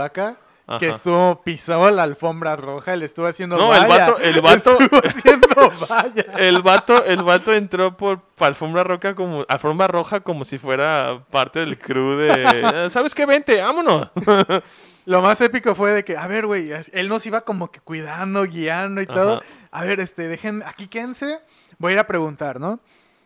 que 0.79 0.89
estuvo, 0.89 1.41
pisó 1.43 1.89
la 1.89 2.03
alfombra 2.03 2.55
roja, 2.57 2.95
le 2.95 3.05
estuvo 3.05 3.25
haciendo 3.25 3.55
No, 3.57 3.73
el 3.73 3.85
vato- 3.87 4.19
el 4.19 4.41
vato- 4.41 4.77
Estuvo 4.79 4.99
haciendo 5.03 5.47
valla. 5.89 6.25
El 6.37 6.61
vato, 6.61 7.05
el 7.05 7.23
vato 7.23 7.53
entró 7.53 7.95
por 7.95 8.21
alfombra 8.39 8.83
roja 8.83 9.15
como 9.15 9.45
alfombra 9.47 9.87
roja 9.87 10.19
como 10.19 10.43
si 10.43 10.57
fuera 10.57 11.23
parte 11.31 11.59
del 11.59 11.77
crew 11.79 12.17
de 12.17 12.89
¿Sabes 12.89 13.15
qué? 13.15 13.25
Vente, 13.25 13.61
vámonos. 13.61 14.09
Lo 15.05 15.21
más 15.21 15.39
épico 15.39 15.73
fue 15.73 15.91
de 15.91 16.03
que, 16.03 16.17
a 16.17 16.27
ver, 16.27 16.45
güey, 16.45 16.69
él 16.91 17.07
nos 17.07 17.25
iba 17.25 17.39
como 17.41 17.71
que 17.71 17.79
cuidando, 17.79 18.43
guiando 18.43 18.99
y 18.99 19.05
todo. 19.05 19.41
A 19.71 19.85
ver, 19.85 20.01
este, 20.01 20.27
dejen, 20.27 20.61
aquí 20.65 20.87
quédense, 20.89 21.39
voy 21.77 21.91
a 21.91 21.93
ir 21.93 21.99
a 21.99 22.07
preguntar, 22.07 22.59
¿no? 22.59 22.81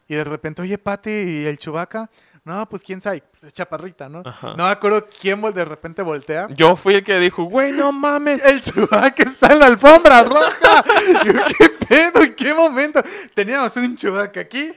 Y 0.07 0.13
de 0.13 0.23
repente, 0.23 0.61
oye, 0.61 0.77
Pati, 0.77 1.09
¿y 1.09 1.45
el 1.47 1.57
Chubaca? 1.57 2.07
No, 2.43 2.67
pues 2.67 2.83
quién 2.83 2.99
sabe, 3.01 3.21
es 3.43 3.53
chaparrita, 3.53 4.09
¿no? 4.09 4.23
Ajá. 4.25 4.55
No 4.57 4.63
me 4.63 4.71
acuerdo 4.71 5.07
quién 5.19 5.39
de 5.53 5.63
repente 5.63 6.01
voltea. 6.01 6.47
Yo 6.49 6.75
fui 6.75 6.95
el 6.95 7.03
que 7.03 7.19
dijo, 7.19 7.43
güey, 7.43 7.71
no 7.71 7.91
mames. 7.91 8.43
El 8.43 8.61
Chubaca 8.61 9.23
está 9.23 9.53
en 9.53 9.59
la 9.59 9.67
alfombra 9.67 10.23
roja. 10.23 10.83
Yo, 11.25 11.33
¿qué 11.57 11.69
pedo? 11.87 12.23
¿En 12.23 12.33
qué 12.33 12.53
momento? 12.53 13.03
Teníamos 13.35 13.75
un 13.77 13.95
Chubaca 13.95 14.39
aquí 14.39 14.73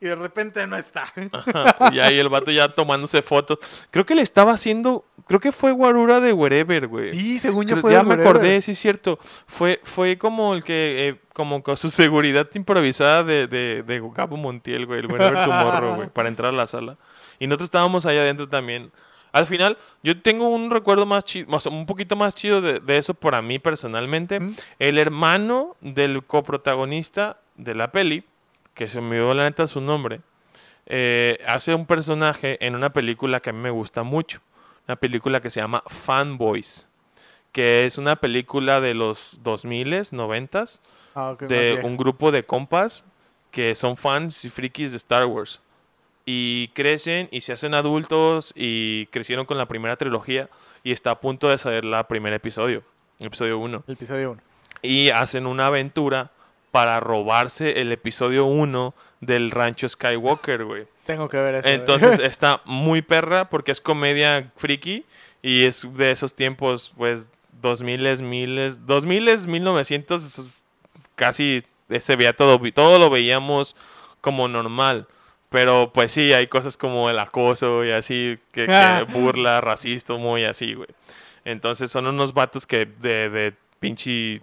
y 0.00 0.06
de 0.06 0.14
repente 0.14 0.66
no 0.66 0.76
está. 0.76 1.06
y 1.92 1.98
ahí 1.98 2.18
el 2.18 2.28
vato 2.28 2.50
ya 2.50 2.68
tomándose 2.68 3.22
fotos. 3.22 3.58
Creo 3.90 4.06
que 4.06 4.14
le 4.14 4.22
estaba 4.22 4.52
haciendo, 4.52 5.04
creo 5.26 5.40
que 5.40 5.50
fue 5.52 5.72
Guarura 5.72 6.20
de 6.20 6.32
Wherever, 6.32 6.86
güey. 6.86 7.10
Sí, 7.12 7.38
según 7.38 7.66
yo 7.66 7.74
Creo- 7.74 7.82
fue 7.82 7.92
ya 7.92 8.02
me 8.02 8.10
wherever. 8.10 8.28
acordé, 8.36 8.62
sí 8.62 8.72
es 8.72 8.78
cierto. 8.78 9.18
Fue, 9.46 9.80
fue 9.82 10.16
como 10.18 10.54
el 10.54 10.62
que, 10.62 11.08
eh, 11.08 11.20
como 11.32 11.62
con 11.62 11.76
su 11.76 11.90
seguridad 11.90 12.48
improvisada 12.54 13.22
de, 13.24 13.46
de, 13.46 13.82
de 13.82 14.02
Gabo 14.14 14.36
Montiel, 14.36 14.86
güey, 14.86 15.00
el 15.00 15.06
Whenever 15.06 15.44
Tomorrow, 15.44 15.94
güey, 15.96 16.08
para 16.10 16.28
entrar 16.28 16.52
a 16.52 16.56
la 16.56 16.66
sala. 16.66 16.96
Y 17.38 17.46
nosotros 17.46 17.66
estábamos 17.66 18.06
ahí 18.06 18.18
adentro 18.18 18.48
también. 18.48 18.90
Al 19.30 19.46
final, 19.46 19.76
yo 20.02 20.20
tengo 20.22 20.48
un 20.48 20.70
recuerdo 20.70 21.04
más 21.06 21.22
chido, 21.24 21.48
un 21.70 21.84
poquito 21.86 22.16
más 22.16 22.34
chido 22.34 22.60
de, 22.62 22.80
de 22.80 22.96
eso 22.96 23.12
para 23.14 23.42
mí 23.42 23.58
personalmente. 23.58 24.40
¿Mm? 24.40 24.56
El 24.78 24.96
hermano 24.98 25.76
del 25.82 26.24
coprotagonista 26.24 27.38
de 27.56 27.74
la 27.74 27.92
peli, 27.92 28.24
que 28.78 28.88
se 28.88 29.00
me 29.00 29.20
olvidó 29.20 29.34
la 29.34 29.42
neta 29.42 29.66
su 29.66 29.80
nombre, 29.80 30.20
eh, 30.86 31.38
hace 31.46 31.74
un 31.74 31.84
personaje 31.84 32.64
en 32.64 32.76
una 32.76 32.90
película 32.90 33.40
que 33.40 33.50
a 33.50 33.52
mí 33.52 33.58
me 33.58 33.70
gusta 33.70 34.04
mucho. 34.04 34.40
Una 34.86 34.94
película 34.94 35.40
que 35.40 35.50
se 35.50 35.60
llama 35.60 35.82
Fanboys, 35.88 36.86
que 37.50 37.86
es 37.86 37.98
una 37.98 38.16
película 38.16 38.80
de 38.80 38.94
los 38.94 39.40
2000s, 39.42 40.12
90s, 40.12 40.78
Ah, 41.14 41.34
de 41.40 41.80
un 41.82 41.96
grupo 41.96 42.30
de 42.30 42.44
compas 42.44 43.02
que 43.50 43.74
son 43.74 43.96
fans 43.96 44.44
y 44.44 44.50
frikis 44.50 44.92
de 44.92 44.98
Star 44.98 45.26
Wars. 45.26 45.60
Y 46.24 46.68
crecen 46.74 47.28
y 47.32 47.40
se 47.40 47.52
hacen 47.52 47.74
adultos 47.74 48.52
y 48.54 49.06
crecieron 49.06 49.44
con 49.44 49.58
la 49.58 49.66
primera 49.66 49.96
trilogía 49.96 50.48
y 50.84 50.92
está 50.92 51.10
a 51.10 51.20
punto 51.20 51.48
de 51.48 51.58
salir 51.58 51.84
la 51.84 52.06
primer 52.06 52.32
episodio, 52.34 52.84
episodio 53.18 53.58
1 53.58 53.82
El 53.88 53.94
episodio 53.94 54.30
1. 54.32 54.40
y 54.82 55.10
hacen 55.10 55.46
una 55.46 55.66
aventura 55.66 56.30
para 56.70 57.00
robarse 57.00 57.80
el 57.80 57.92
episodio 57.92 58.44
1 58.46 58.94
del 59.20 59.50
rancho 59.50 59.88
Skywalker, 59.88 60.64
güey. 60.64 60.86
Tengo 61.04 61.28
que 61.28 61.36
ver 61.38 61.56
eso. 61.56 61.62
güey. 61.68 61.74
Entonces 61.74 62.18
está 62.22 62.60
muy 62.64 63.02
perra 63.02 63.48
porque 63.48 63.72
es 63.72 63.80
comedia 63.80 64.50
friki 64.56 65.04
y 65.42 65.64
es 65.64 65.86
de 65.96 66.10
esos 66.10 66.34
tiempos, 66.34 66.92
pues, 66.96 67.30
2000 67.62 68.06
es 68.06 68.22
miles, 68.22 68.86
2000 68.86 69.28
es 69.28 69.46
1900, 69.46 70.22
eso 70.24 70.42
es 70.42 70.64
casi 71.16 71.62
se 71.98 72.16
veía 72.16 72.34
todo, 72.36 72.60
todo 72.72 72.98
lo 72.98 73.10
veíamos 73.10 73.74
como 74.20 74.46
normal. 74.48 75.06
Pero 75.48 75.90
pues 75.94 76.12
sí, 76.12 76.34
hay 76.34 76.46
cosas 76.46 76.76
como 76.76 77.08
el 77.08 77.18
acoso 77.18 77.82
y 77.84 77.90
así, 77.90 78.38
que, 78.52 78.66
que 78.66 78.72
Ah. 78.72 79.06
burla, 79.08 79.60
racismo 79.62 80.36
y 80.36 80.44
así, 80.44 80.74
güey. 80.74 80.88
Entonces 81.46 81.90
son 81.90 82.06
unos 82.06 82.34
vatos 82.34 82.66
que 82.66 82.84
de, 82.84 83.30
de 83.30 83.54
pinche 83.80 84.42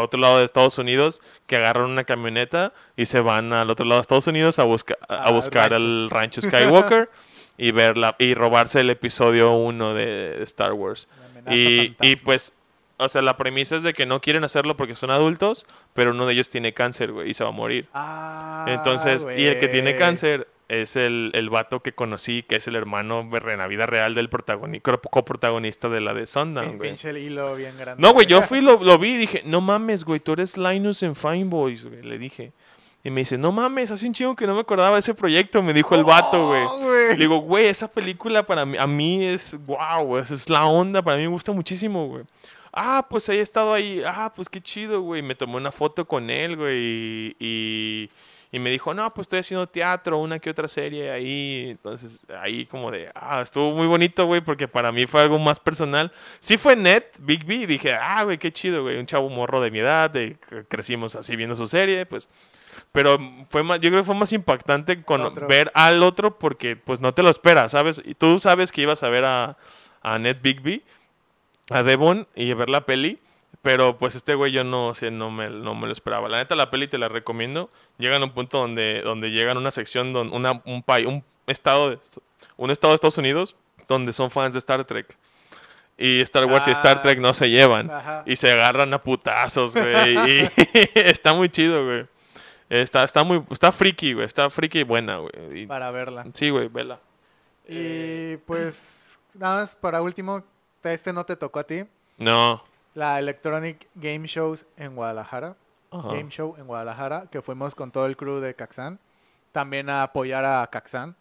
otro 0.00 0.20
lado 0.20 0.38
de 0.38 0.44
Estados 0.44 0.78
Unidos 0.78 1.20
que 1.46 1.56
agarran 1.56 1.90
una 1.90 2.04
camioneta 2.04 2.72
y 2.96 3.06
se 3.06 3.20
van 3.20 3.52
al 3.52 3.70
otro 3.70 3.84
lado 3.84 3.98
de 3.98 4.02
Estados 4.02 4.26
Unidos 4.26 4.58
a, 4.58 4.64
busca, 4.64 4.96
a 5.08 5.24
Al 5.24 5.34
buscar 5.34 5.70
rancho. 5.70 5.76
el 5.76 6.10
rancho 6.10 6.40
Skywalker 6.42 7.10
y 7.56 7.72
verla 7.72 8.14
y 8.18 8.34
robarse 8.34 8.80
el 8.80 8.90
episodio 8.90 9.52
1 9.52 9.94
de 9.94 10.42
Star 10.44 10.72
Wars. 10.72 11.08
La 11.44 11.54
Y, 11.54 11.96
y 12.00 12.16
pues, 12.16 12.54
o 12.98 13.08
sea, 13.08 13.22
la 13.22 13.36
premisa 13.36 13.76
es 13.76 13.82
de 13.82 13.94
que 13.94 14.06
no 14.06 14.20
quieren 14.20 14.44
hacerlo 14.44 14.76
porque 14.76 14.94
son 14.94 15.10
adultos, 15.10 15.66
pero 15.92 16.10
uno 16.12 16.26
de 16.26 16.34
ellos 16.34 16.50
tiene 16.50 16.72
cáncer, 16.74 17.12
güey, 17.12 17.30
y 17.30 17.34
se 17.34 17.44
va 17.44 17.50
a 17.50 17.52
morir. 17.52 17.88
Ah, 17.94 18.66
Entonces, 18.68 19.26
y 19.36 19.46
el 19.46 19.58
que 19.58 19.68
tiene 19.68 19.96
cáncer 19.96 20.48
es 20.68 20.96
el, 20.96 21.30
el 21.34 21.48
vato 21.50 21.80
que 21.80 21.92
conocí, 21.92 22.42
que 22.42 22.56
es 22.56 22.68
el 22.68 22.76
hermano 22.76 23.20
en 23.32 23.58
la 23.58 23.66
vida 23.66 23.86
real 23.86 24.14
del 24.14 24.28
protagoni- 24.30 24.82
co- 24.82 25.00
coprotagonista 25.00 25.88
de 25.88 26.00
la 26.00 26.12
de 26.14 26.26
Sundown, 26.26 26.76
güey. 26.76 26.90
Pinche 26.90 27.18
hilo 27.18 27.54
bien 27.56 27.76
grande. 27.78 28.00
No, 28.02 28.12
güey, 28.12 28.26
yo 28.26 28.42
fui, 28.42 28.60
lo, 28.60 28.82
lo 28.82 28.98
vi 28.98 29.14
y 29.14 29.16
dije, 29.16 29.42
no 29.46 29.60
mames, 29.60 30.04
güey, 30.04 30.20
tú 30.20 30.32
eres 30.34 30.56
Linus 30.58 31.02
en 31.02 31.14
Fine 31.16 31.44
Boys, 31.44 31.84
güey, 31.86 32.02
le 32.02 32.18
dije. 32.18 32.52
Y 33.04 33.10
me 33.10 33.20
dice, 33.20 33.38
no 33.38 33.52
mames, 33.52 33.90
hace 33.90 34.06
un 34.06 34.12
chingo 34.12 34.34
que 34.36 34.46
no 34.46 34.54
me 34.54 34.60
acordaba 34.60 34.94
de 34.94 34.98
ese 35.00 35.14
proyecto, 35.14 35.62
me 35.62 35.72
dijo 35.72 35.94
el 35.94 36.04
vato, 36.04 36.48
güey. 36.48 36.62
Oh. 36.68 36.90
Le 37.10 37.16
digo, 37.16 37.38
güey, 37.38 37.66
esa 37.66 37.88
película 37.90 38.42
para 38.42 38.66
mí, 38.66 38.76
a 38.76 38.86
mí 38.86 39.24
es, 39.24 39.56
wow, 39.66 40.18
esa 40.18 40.34
es 40.34 40.50
la 40.50 40.66
onda, 40.66 41.00
para 41.00 41.16
mí 41.16 41.22
me 41.22 41.28
gusta 41.28 41.52
muchísimo, 41.52 42.06
güey. 42.08 42.24
Ah, 42.72 43.06
pues 43.08 43.28
ahí 43.30 43.38
he 43.38 43.40
estado 43.40 43.72
ahí, 43.72 44.02
ah, 44.06 44.30
pues 44.36 44.48
qué 44.48 44.60
chido, 44.60 45.00
güey. 45.00 45.22
Me 45.22 45.34
tomé 45.34 45.56
una 45.56 45.72
foto 45.72 46.04
con 46.06 46.28
él, 46.28 46.56
güey, 46.56 46.76
y, 46.76 47.36
y, 47.38 48.10
y 48.50 48.58
me 48.58 48.70
dijo, 48.70 48.94
no, 48.94 49.12
pues 49.12 49.26
estoy 49.26 49.40
haciendo 49.40 49.66
teatro, 49.66 50.18
una 50.18 50.38
que 50.38 50.48
otra 50.48 50.68
serie 50.68 51.10
ahí. 51.10 51.66
Entonces, 51.70 52.24
ahí 52.40 52.64
como 52.64 52.90
de, 52.90 53.10
ah, 53.14 53.42
estuvo 53.42 53.72
muy 53.72 53.86
bonito, 53.86 54.24
güey, 54.24 54.40
porque 54.40 54.66
para 54.66 54.90
mí 54.90 55.06
fue 55.06 55.20
algo 55.20 55.38
más 55.38 55.60
personal. 55.60 56.10
Sí 56.40 56.56
fue 56.56 56.74
net, 56.74 57.04
Big 57.20 57.44
B, 57.44 57.66
dije, 57.66 57.92
ah, 57.92 58.24
güey, 58.24 58.38
qué 58.38 58.50
chido, 58.50 58.82
güey, 58.82 58.98
un 58.98 59.06
chavo 59.06 59.28
morro 59.28 59.60
de 59.60 59.70
mi 59.70 59.80
edad, 59.80 60.08
de, 60.08 60.38
crecimos 60.68 61.14
así 61.14 61.36
viendo 61.36 61.54
su 61.54 61.66
serie, 61.66 62.06
pues... 62.06 62.28
Pero 62.92 63.18
fue 63.50 63.62
más, 63.62 63.80
yo 63.80 63.90
creo 63.90 64.00
que 64.00 64.06
fue 64.06 64.14
más 64.14 64.32
impactante 64.32 65.02
con 65.02 65.20
Otro. 65.20 65.46
ver 65.46 65.70
al 65.74 66.02
otro 66.02 66.38
porque 66.38 66.74
pues 66.76 67.00
no 67.00 67.12
te 67.12 67.22
lo 67.22 67.28
esperas, 67.28 67.72
¿sabes? 67.72 68.00
Y 68.02 68.14
tú 68.14 68.38
sabes 68.38 68.72
que 68.72 68.82
ibas 68.82 69.02
a 69.02 69.08
ver 69.08 69.24
a, 69.24 69.58
a 70.00 70.18
Ned 70.18 70.38
Bigby, 70.40 70.82
a 71.70 71.82
Devon 71.82 72.26
y 72.34 72.50
a 72.50 72.54
ver 72.54 72.70
la 72.70 72.86
peli, 72.86 73.18
pero 73.62 73.98
pues 73.98 74.14
este 74.14 74.34
güey 74.34 74.52
yo 74.52 74.64
no, 74.64 74.88
o 74.88 74.94
sea, 74.94 75.10
no, 75.10 75.30
me, 75.30 75.50
no 75.50 75.74
me 75.74 75.86
lo 75.86 75.92
esperaba. 75.92 76.28
La 76.28 76.38
neta 76.38 76.54
la 76.54 76.70
peli 76.70 76.86
te 76.88 76.98
la 76.98 77.08
recomiendo. 77.08 77.70
Llegan 77.98 78.22
a 78.22 78.26
un 78.26 78.32
punto 78.32 78.58
donde, 78.58 79.02
donde 79.02 79.30
llegan 79.30 79.56
a 79.56 79.60
una 79.60 79.70
sección, 79.70 80.12
donde 80.12 80.34
una, 80.36 80.62
un 80.64 80.82
país, 80.82 81.06
un 81.06 81.24
estado, 81.46 81.90
de, 81.90 81.98
un 82.56 82.70
estado 82.70 82.92
de 82.92 82.96
Estados 82.96 83.18
Unidos 83.18 83.56
donde 83.88 84.12
son 84.12 84.30
fans 84.30 84.52
de 84.52 84.58
Star 84.58 84.84
Trek. 84.84 85.16
Y 85.96 86.20
Star 86.20 86.44
Wars 86.44 86.68
y 86.68 86.70
Star 86.70 86.98
Ah. 86.98 87.02
Trek 87.02 87.18
no 87.18 87.34
se 87.34 87.50
llevan. 87.50 87.90
Ajá. 87.90 88.22
Y 88.26 88.36
se 88.36 88.52
agarran 88.52 88.94
a 88.94 89.02
putazos, 89.02 89.74
güey. 89.74 90.16
y 90.44 90.48
está 90.94 91.32
muy 91.34 91.48
chido, 91.48 91.84
güey. 91.84 92.06
Está, 92.70 93.02
está 93.02 93.24
muy, 93.24 93.42
está 93.50 93.72
friki, 93.72 94.12
güey. 94.12 94.26
Está 94.26 94.48
friki 94.50 94.80
y 94.80 94.82
buena, 94.84 95.16
güey. 95.16 95.32
Y- 95.62 95.66
Para 95.66 95.90
verla. 95.90 96.24
Sí, 96.34 96.50
güey, 96.50 96.68
vela. 96.68 97.00
Y 97.66 98.36
pues, 98.46 99.18
nada 99.34 99.60
más 99.60 99.74
para 99.74 100.00
último, 100.02 100.44
este 100.84 101.12
no 101.12 101.24
te 101.26 101.34
tocó 101.34 101.58
a 101.60 101.64
ti. 101.64 101.84
No. 102.16 102.62
La 102.98 103.18
Electronic 103.20 103.88
Game 103.94 104.26
Shows 104.26 104.66
en 104.76 104.96
Guadalajara. 104.96 105.56
Ajá. 105.92 106.08
Game 106.08 106.30
Show 106.30 106.56
en 106.58 106.66
Guadalajara, 106.66 107.28
que 107.30 107.40
fuimos 107.42 107.74
con 107.76 107.92
todo 107.92 108.06
el 108.06 108.16
crew 108.16 108.40
de 108.40 108.54
Caxan. 108.54 108.98
También 109.52 109.88
a 109.88 110.02
apoyar 110.02 110.44
a 110.44 110.66
Caxan 110.66 111.14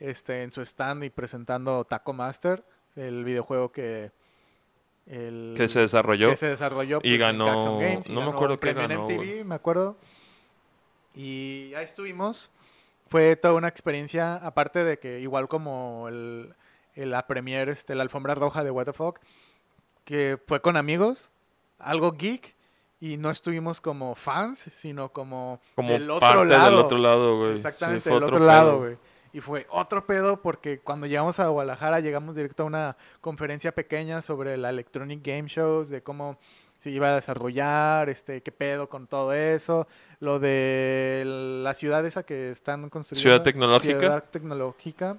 este, 0.00 0.42
en 0.42 0.50
su 0.52 0.62
stand 0.62 1.04
y 1.04 1.10
presentando 1.10 1.84
Taco 1.84 2.12
Master, 2.14 2.64
el 2.96 3.24
videojuego 3.24 3.70
que, 3.72 4.10
el, 5.06 5.52
Que 5.56 5.68
se 5.68 5.80
desarrolló. 5.80 6.30
que 6.30 6.36
se 6.36 6.48
desarrolló 6.48 7.00
y 7.02 7.14
en 7.14 7.20
ganó- 7.20 7.78
Games 7.78 8.08
y 8.08 8.12
no 8.12 8.22
me 8.22 8.30
acuerdo 8.30 8.56
qué 8.58 8.72
ganó, 8.72 9.04
MTV, 9.04 9.44
me 9.44 9.54
acuerdo. 9.54 9.96
Y 11.14 11.72
ahí 11.74 11.84
estuvimos. 11.84 12.50
Fue 13.08 13.36
toda 13.36 13.54
una 13.54 13.68
experiencia, 13.68 14.34
aparte 14.36 14.84
de 14.84 14.98
que 14.98 15.20
igual 15.20 15.48
como 15.48 16.08
el, 16.08 16.54
el- 16.94 17.10
la 17.10 17.26
premier, 17.26 17.68
este, 17.68 17.94
la 17.94 18.02
alfombra 18.02 18.34
roja 18.34 18.64
de 18.64 18.70
What 18.70 18.86
the 18.86 18.92
Fuck, 18.92 19.20
que 20.08 20.38
fue 20.46 20.62
con 20.62 20.78
amigos, 20.78 21.28
algo 21.78 22.12
geek 22.12 22.54
y 22.98 23.18
no 23.18 23.30
estuvimos 23.30 23.78
como 23.82 24.14
fans, 24.14 24.58
sino 24.58 25.10
como, 25.10 25.60
Como 25.74 25.92
del 25.92 26.10
otro 26.10 26.26
parte 26.26 26.46
lado. 26.46 26.70
del 26.70 26.78
otro 26.78 26.96
lado, 26.96 27.36
güey. 27.36 27.52
Exactamente, 27.52 28.08
Sí, 28.08 28.14
del 28.14 28.22
otro 28.22 28.38
lado, 28.38 28.78
güey. 28.78 28.96
Y 29.34 29.42
fue 29.42 29.66
otro 29.68 30.06
pedo 30.06 30.40
porque 30.40 30.78
cuando 30.78 31.06
llegamos 31.06 31.38
a 31.40 31.48
Guadalajara 31.48 32.00
llegamos 32.00 32.34
directo 32.34 32.62
a 32.62 32.66
una 32.66 32.96
conferencia 33.20 33.72
pequeña 33.72 34.22
sobre 34.22 34.56
la 34.56 34.70
Electronic 34.70 35.22
Game 35.22 35.46
Shows, 35.46 35.90
de 35.90 36.02
cómo 36.02 36.38
se 36.78 36.88
iba 36.88 37.08
a 37.08 37.16
desarrollar, 37.16 38.08
este, 38.08 38.40
qué 38.40 38.50
pedo 38.50 38.88
con 38.88 39.08
todo 39.08 39.34
eso, 39.34 39.86
lo 40.20 40.38
de 40.38 41.22
la 41.62 41.74
ciudad 41.74 42.06
esa 42.06 42.22
que 42.22 42.48
están 42.48 42.88
construyendo. 42.88 43.20
Ciudad 43.28 43.42
tecnológica. 43.42 43.98
Ciudad 43.98 44.24
tecnológica 44.30 45.18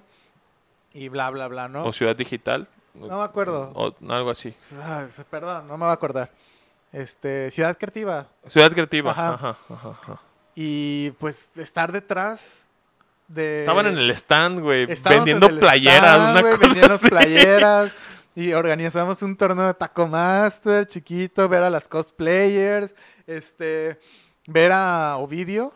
y 0.92 1.08
bla, 1.08 1.30
bla, 1.30 1.46
bla, 1.46 1.68
¿no? 1.68 1.84
O 1.84 1.92
ciudad 1.92 2.16
digital. 2.16 2.66
No 2.94 3.18
me 3.18 3.24
acuerdo. 3.24 3.70
O 3.74 3.94
algo 4.12 4.30
así. 4.30 4.54
Ay, 4.82 5.06
perdón, 5.30 5.68
no 5.68 5.76
me 5.76 5.84
va 5.84 5.92
a 5.92 5.94
acordar. 5.94 6.30
Este, 6.92 7.50
Ciudad 7.50 7.76
Creativa. 7.78 8.26
Ciudad 8.48 8.72
creativa. 8.72 9.12
Ajá. 9.12 9.34
Ajá, 9.34 9.56
ajá, 9.68 9.88
ajá. 10.02 10.20
Y 10.56 11.10
pues 11.12 11.48
estar 11.56 11.92
detrás 11.92 12.64
de... 13.28 13.58
Estaban 13.58 13.86
en 13.86 13.96
el 13.98 14.10
stand, 14.10 14.60
güey, 14.60 14.86
vendiendo 14.86 15.48
playeras, 15.60 16.02
stand, 16.16 16.30
una 16.32 16.42
cosa 16.42 16.58
vendiendo 16.58 16.94
así. 16.94 17.08
playeras. 17.08 17.96
Y 18.34 18.52
organizamos 18.52 19.22
un 19.22 19.36
torneo 19.36 19.66
de 19.68 19.74
Taco 19.74 20.06
Master, 20.06 20.86
chiquito, 20.86 21.48
ver 21.48 21.62
a 21.62 21.70
las 21.70 21.88
cosplayers, 21.88 22.94
este, 23.26 23.98
ver 24.46 24.72
a 24.72 25.16
Ovidio. 25.16 25.72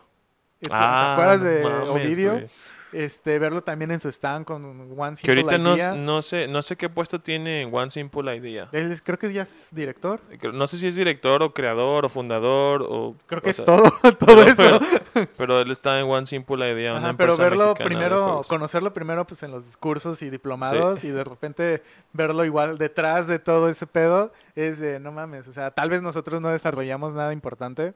¿Te 0.61 0.69
Ah, 0.73 1.13
acuerdas 1.13 1.41
de 1.41 1.63
mames, 1.63 1.89
Ovidio? 1.89 2.31
güey. 2.33 2.49
Este, 2.95 3.37
verlo 3.39 3.61
también 3.61 3.91
en 3.91 3.99
su 3.99 4.07
stand 4.09 4.45
con 4.45 4.63
One 4.97 5.17
Que 5.21 5.31
ahorita 5.31 5.49
Simple 5.51 5.57
no, 5.59 5.75
Idea. 5.75 5.93
no 5.95 6.21
sé, 6.21 6.47
no 6.47 6.61
sé 6.61 6.75
qué 6.77 6.87
puesto 6.89 7.19
tiene 7.19 7.61
en 7.63 7.73
One 7.75 7.91
Simple 7.91 8.35
Idea. 8.35 8.69
Él 8.71 8.91
es- 8.91 9.01
creo 9.01 9.19
que 9.19 9.33
ya 9.33 9.43
es 9.43 9.67
director. 9.71 10.21
Creo- 10.39 10.53
No 10.53 10.65
sé 10.67 10.77
si 10.77 10.87
es 10.87 10.95
director 10.95 11.43
o 11.43 11.53
creador 11.53 12.05
o 12.05 12.09
fundador 12.09 12.83
o... 12.87 13.15
Creo 13.27 13.39
o 13.39 13.41
que 13.43 13.49
es 13.49 13.55
sea, 13.57 13.65
todo, 13.65 13.83
todo 14.01 14.15
pero- 14.19 14.41
eso. 14.43 14.79
Pero, 15.13 15.27
pero 15.37 15.61
él 15.61 15.71
está 15.71 15.99
en 15.99 16.09
One 16.09 16.25
Simple 16.25 16.71
Idea, 16.71 16.93
una 16.93 17.09
Ajá, 17.09 17.17
pero 17.17 17.35
verlo 17.37 17.73
primero, 17.75 18.41
conocerlo 18.47 18.93
primero 18.93 19.25
pues 19.27 19.43
en 19.43 19.51
los 19.51 19.75
cursos 19.77 20.21
y 20.21 20.29
diplomados 20.29 21.03
y 21.03 21.09
de 21.11 21.23
repente 21.23 21.83
verlo 22.13 22.45
igual 22.45 22.77
detrás 22.77 23.27
de 23.27 23.39
todo 23.39 23.67
ese 23.69 23.87
pedo 23.87 24.31
es 24.55 24.79
de 24.79 24.99
no 24.99 25.11
mames, 25.11 25.47
o 25.47 25.51
sea, 25.51 25.71
tal 25.71 25.89
vez 25.89 26.01
nosotros 26.01 26.39
no 26.41 26.49
desarrollamos 26.49 27.13
nada 27.13 27.33
importante 27.33 27.93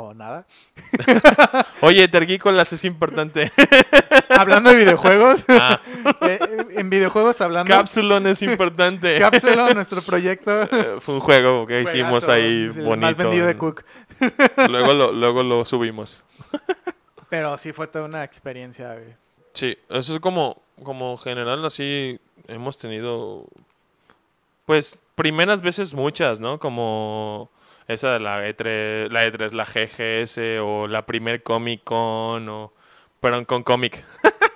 o 0.00 0.14
nada. 0.14 0.46
Oye, 1.80 2.08
Tergícolas 2.08 2.72
es 2.72 2.84
importante. 2.84 3.50
hablando 4.30 4.70
de 4.70 4.76
videojuegos, 4.76 5.44
Ah, 5.48 5.80
eh, 6.22 6.38
en 6.70 6.90
videojuegos 6.90 7.40
hablando 7.40 7.72
Capsulon 7.72 8.26
es 8.26 8.42
importante. 8.42 9.18
Capsule, 9.18 9.74
nuestro 9.74 10.02
proyecto 10.02 10.62
Eh, 10.62 10.96
Fue 11.00 11.14
un 11.14 11.20
juego 11.20 11.66
que 11.66 11.82
hicimos 11.82 12.28
ahí 12.28 12.64
el 12.64 12.84
bonito. 12.84 12.96
más 12.96 13.16
vendido 13.16 13.46
de 13.46 13.54
¿no? 13.54 13.60
Cook. 13.60 13.84
Luego 14.68 14.92
lo, 14.92 15.12
luego 15.12 15.42
lo 15.42 15.64
subimos. 15.64 16.22
Pero 17.28 17.56
sí 17.58 17.72
fue 17.72 17.86
toda 17.86 18.04
una 18.04 18.24
experiencia, 18.24 18.94
güey. 18.94 19.14
Sí, 19.52 19.76
eso 19.88 20.14
es 20.14 20.20
como, 20.20 20.62
como 20.82 21.16
general, 21.18 21.64
así 21.64 22.18
hemos 22.46 22.78
tenido, 22.78 23.44
pues, 24.66 25.00
primeras 25.14 25.60
veces 25.60 25.94
muchas, 25.94 26.38
¿no? 26.40 26.58
Como 26.58 27.50
esa 27.88 28.12
de 28.12 28.20
la 28.20 28.46
E3, 28.46 29.10
la 29.10 29.26
E3, 29.26 29.52
la 29.52 29.64
GGS 29.64 30.60
o 30.62 30.86
la 30.86 31.06
primer 31.06 31.42
Comic 31.42 31.82
Con 31.84 32.48
o, 32.48 32.72
perdón, 33.20 33.46
con 33.46 33.62
cómic. 33.62 34.04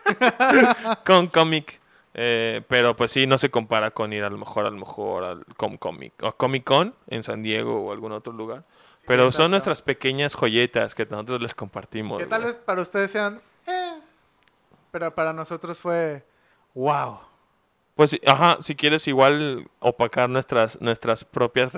con 1.05 1.27
cómic. 1.29 1.81
Eh, 2.15 2.61
pero 2.69 2.95
pues 2.95 3.11
sí, 3.11 3.27
no 3.27 3.39
se 3.39 3.51
compara 3.51 3.91
con 3.91 4.13
ir 4.13 4.23
a 4.23 4.29
lo 4.29 4.37
mejor, 4.37 4.67
a 4.67 4.71
lo 4.71 4.77
mejor 4.77 5.25
al 5.25 5.47
Com 5.57 5.79
Comic 5.79 6.13
o 6.23 6.33
Comic 6.33 6.63
Con 6.65 6.95
en 7.07 7.23
San 7.23 7.43
Diego 7.43 7.87
o 7.87 7.93
algún 7.93 8.13
otro 8.13 8.35
lugar. 8.35 8.65
Pero 9.07 9.25
exacto. 9.25 9.43
son 9.43 9.51
nuestras 9.53 9.83
pequeñas 9.83 10.35
joyetas 10.35 10.95
que 10.95 11.07
nosotros 11.07 11.41
les 11.41 11.55
compartimos. 11.55 12.19
Que 12.19 12.27
tal 12.27 12.45
vez 12.45 12.57
para 12.57 12.83
ustedes 12.83 13.11
sean, 13.11 13.41
eh, 13.67 13.99
pero 14.91 15.15
para 15.15 15.33
nosotros 15.33 15.79
fue, 15.79 16.25
wow. 16.75 17.19
Pues, 17.95 18.19
ajá, 18.27 18.57
si 18.61 18.75
quieres 18.75 19.07
igual 19.07 19.69
opacar 19.79 20.31
nuestras, 20.31 20.81
nuestras 20.81 21.25
propias, 21.25 21.73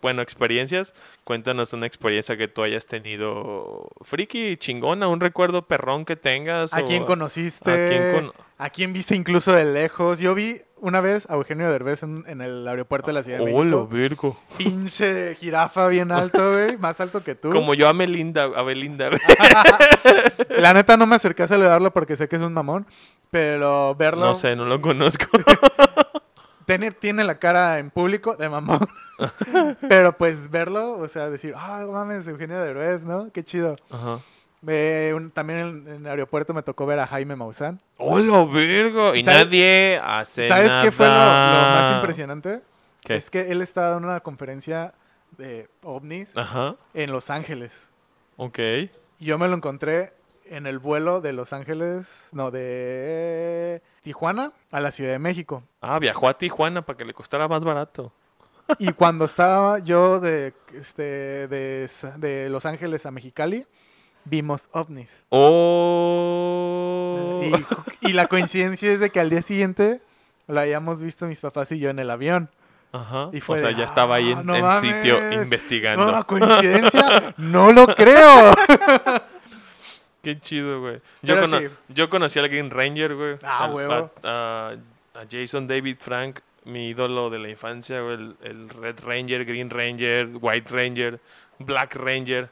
bueno, 0.00 0.20
experiencias, 0.20 0.92
cuéntanos 1.22 1.72
una 1.72 1.86
experiencia 1.86 2.36
que 2.36 2.48
tú 2.48 2.64
hayas 2.64 2.84
tenido 2.84 3.88
friki, 4.02 4.56
chingona, 4.56 5.06
un 5.06 5.20
recuerdo 5.20 5.62
perrón 5.68 6.04
que 6.04 6.16
tengas. 6.16 6.72
¿A 6.74 6.80
o 6.80 6.84
quién 6.84 7.04
conociste? 7.04 7.70
¿A 7.70 7.88
quién 7.88 8.12
con- 8.12 8.32
¿A 8.58 8.70
quién 8.70 8.92
viste 8.92 9.14
incluso 9.14 9.52
de 9.52 9.64
lejos? 9.64 10.18
Yo 10.18 10.34
vi 10.34 10.62
una 10.82 11.00
vez 11.00 11.30
a 11.30 11.34
Eugenio 11.34 11.70
Derbez 11.70 12.02
en, 12.02 12.24
en 12.26 12.40
el 12.40 12.66
aeropuerto 12.66 13.06
de 13.06 13.12
la 13.12 13.22
Ciudad 13.22 13.38
de 13.38 13.54
¡Oh, 13.54 13.62
lo 13.64 13.86
México. 13.86 13.88
virgo! 13.88 14.36
Pinche 14.58 15.34
jirafa 15.36 15.86
bien 15.88 16.10
alto, 16.10 16.52
güey. 16.52 16.76
Más 16.76 17.00
alto 17.00 17.22
que 17.22 17.34
tú. 17.36 17.50
Como 17.50 17.72
yo 17.74 17.88
a 17.88 17.92
Melinda, 17.92 18.44
a 18.44 18.62
Belinda. 18.62 19.08
güey. 19.08 19.20
La 20.60 20.74
neta 20.74 20.96
no 20.96 21.06
me 21.06 21.16
acerqué 21.16 21.44
a 21.44 21.48
saludarlo 21.48 21.92
porque 21.92 22.16
sé 22.16 22.28
que 22.28 22.36
es 22.36 22.42
un 22.42 22.52
mamón. 22.52 22.84
Pero 23.30 23.94
verlo... 23.94 24.26
No 24.26 24.34
sé, 24.34 24.56
no 24.56 24.64
lo 24.64 24.80
conozco. 24.82 25.26
Tiene, 26.66 26.92
tiene 26.92 27.24
la 27.24 27.38
cara 27.38 27.78
en 27.80 27.90
público 27.90 28.36
de 28.36 28.48
mamón. 28.48 28.88
pero 29.88 30.16
pues 30.16 30.48
verlo, 30.48 30.92
o 30.98 31.08
sea, 31.08 31.28
decir, 31.28 31.54
ah, 31.56 31.84
mames, 31.90 32.26
Eugenio 32.28 32.60
Derbez, 32.60 33.04
¿no? 33.04 33.30
Qué 33.32 33.44
chido. 33.44 33.76
Ajá. 33.90 34.20
Eh, 34.66 35.12
un- 35.14 35.30
también 35.30 35.58
en, 35.60 35.88
en 35.88 35.94
el 36.04 36.06
aeropuerto 36.06 36.54
me 36.54 36.62
tocó 36.62 36.86
ver 36.86 36.98
a 37.00 37.06
Jaime 37.06 37.34
Maussan. 37.36 37.80
¡Oh, 37.98 38.18
lo 38.18 38.46
virgo! 38.48 39.14
Y 39.14 39.24
¿Sabes- 39.24 39.46
nadie 39.46 40.00
hace 40.02 40.48
¿Sabes 40.48 40.68
nada. 40.68 40.82
qué 40.82 40.92
fue 40.92 41.06
lo, 41.06 41.12
lo 41.14 41.18
más 41.18 41.92
impresionante? 41.96 42.62
¿Qué? 43.00 43.16
Es 43.16 43.30
que 43.30 43.50
él 43.50 43.60
estaba 43.62 43.88
dando 43.88 44.08
una 44.08 44.20
conferencia 44.20 44.94
de 45.36 45.68
ovnis 45.82 46.36
Ajá, 46.36 46.76
en 46.94 47.10
Los 47.10 47.30
Ángeles. 47.30 47.88
ok. 48.36 48.58
Yo 49.18 49.38
me 49.38 49.48
lo 49.48 49.54
encontré 49.56 50.12
en 50.46 50.66
el 50.66 50.78
vuelo 50.78 51.20
de 51.20 51.32
Los 51.32 51.52
Ángeles, 51.52 52.26
no, 52.32 52.50
de 52.50 53.82
Tijuana 54.02 54.52
a 54.70 54.80
la 54.80 54.90
Ciudad 54.92 55.12
de 55.12 55.18
México. 55.18 55.62
Ah, 55.80 55.98
viajó 55.98 56.28
a 56.28 56.36
Tijuana 56.36 56.82
para 56.82 56.96
que 56.96 57.04
le 57.04 57.14
costara 57.14 57.48
más 57.48 57.64
barato. 57.64 58.12
Y 58.78 58.92
cuando 58.92 59.24
estaba 59.24 59.78
yo 59.80 60.20
de, 60.20 60.54
este, 60.74 61.02
de, 61.48 61.88
de 62.18 62.48
Los 62.48 62.64
Ángeles 62.66 63.06
a 63.06 63.10
Mexicali, 63.10 63.66
vimos 64.24 64.68
ovnis. 64.72 65.22
¡Oh! 66.22 67.40
Y, 68.02 68.08
y 68.10 68.12
la 68.12 68.26
coincidencia 68.28 68.90
es 68.92 69.00
de 69.00 69.10
que 69.10 69.20
al 69.20 69.30
día 69.30 69.42
siguiente 69.42 70.00
lo 70.48 70.60
habíamos 70.60 71.00
visto 71.00 71.26
mis 71.26 71.40
papás 71.40 71.70
y 71.72 71.78
yo 71.78 71.90
en 71.90 71.98
el 71.98 72.10
avión. 72.10 72.50
Ajá. 72.92 73.30
Y 73.32 73.40
fue 73.40 73.56
o 73.56 73.60
sea, 73.60 73.68
de, 73.70 73.76
ya 73.76 73.84
estaba 73.84 74.16
ahí 74.16 74.32
"Ah, 74.36 74.40
en, 74.40 74.46
no 74.46 74.54
en 74.54 74.62
mames, 74.62 74.94
sitio 74.96 75.18
No, 75.20 75.32
investigando. 75.42 76.26
coincidencia, 76.26 77.34
no 77.38 77.72
lo 77.72 77.86
creo. 77.86 78.54
Qué 80.22 80.38
chido, 80.38 80.80
güey. 80.80 81.00
Yo, 81.22 81.40
cono- 81.40 81.58
sí. 81.58 81.68
yo 81.88 82.10
conocí 82.10 82.38
al 82.38 82.48
Green 82.48 82.70
Ranger, 82.70 83.14
güey. 83.14 83.36
Ah, 83.42 83.64
Al- 83.64 83.72
huevo. 83.74 84.10
A, 84.22 84.74
a- 85.14 85.24
Jason 85.30 85.66
David 85.66 85.96
Frank, 86.00 86.40
mi 86.64 86.90
ídolo 86.90 87.28
de 87.30 87.38
la 87.38 87.48
infancia. 87.48 87.98
El, 87.98 88.36
el 88.42 88.68
Red 88.68 88.96
Ranger, 89.04 89.44
Green 89.46 89.70
Ranger, 89.70 90.28
White 90.40 90.70
Ranger, 90.74 91.18
Black 91.58 91.96
Ranger. 91.96 92.50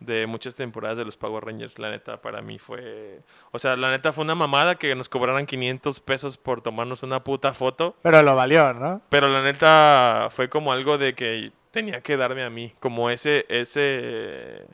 De 0.00 0.26
muchas 0.28 0.54
temporadas 0.54 0.96
de 0.96 1.04
los 1.04 1.16
Power 1.16 1.44
Rangers, 1.44 1.78
la 1.80 1.90
neta, 1.90 2.20
para 2.22 2.40
mí 2.40 2.58
fue... 2.60 3.20
O 3.50 3.58
sea, 3.58 3.74
la 3.76 3.90
neta 3.90 4.12
fue 4.12 4.22
una 4.22 4.36
mamada 4.36 4.76
que 4.76 4.94
nos 4.94 5.08
cobraran 5.08 5.44
500 5.44 5.98
pesos 6.00 6.38
por 6.38 6.60
tomarnos 6.62 7.02
una 7.02 7.24
puta 7.24 7.52
foto. 7.52 7.96
Pero 8.02 8.22
lo 8.22 8.36
valió, 8.36 8.72
¿no? 8.74 9.02
Pero 9.08 9.26
la 9.28 9.42
neta 9.42 10.28
fue 10.30 10.48
como 10.48 10.70
algo 10.72 10.98
de 10.98 11.14
que 11.14 11.50
tenía 11.72 12.00
que 12.00 12.16
darme 12.16 12.44
a 12.44 12.50
mí, 12.50 12.72
como 12.78 13.10
ese 13.10 13.44
ese 13.48 14.64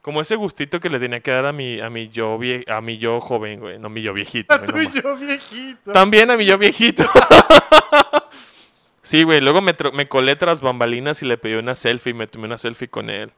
como 0.00 0.22
ese 0.22 0.36
gustito 0.36 0.80
que 0.80 0.88
le 0.88 0.98
tenía 0.98 1.20
que 1.20 1.30
dar 1.30 1.44
a 1.44 1.52
mi 1.52 1.80
a 1.80 1.90
mi 1.90 2.08
yo 2.08 2.38
vie- 2.38 2.64
a 2.70 2.80
mi 2.80 2.96
yo 2.96 3.20
joven, 3.20 3.60
güey, 3.60 3.78
no 3.78 3.90
mi 3.90 4.00
yo 4.00 4.14
viejito. 4.14 4.54
A 4.54 4.58
ma- 4.58 4.92
yo, 4.94 5.16
viejito. 5.16 5.92
También 5.92 6.30
a 6.30 6.36
mi 6.38 6.46
yo 6.46 6.56
viejito. 6.56 7.04
sí, 9.02 9.22
güey, 9.24 9.40
luego 9.40 9.60
me, 9.60 9.74
me 9.92 10.08
colé 10.08 10.36
tras 10.36 10.60
bambalinas 10.60 11.22
y 11.22 11.26
le 11.26 11.36
pedí 11.38 11.54
una 11.54 11.74
selfie, 11.74 12.14
me 12.14 12.26
tomé 12.26 12.46
una 12.46 12.58
selfie 12.58 12.88
con 12.88 13.10
él. 13.10 13.32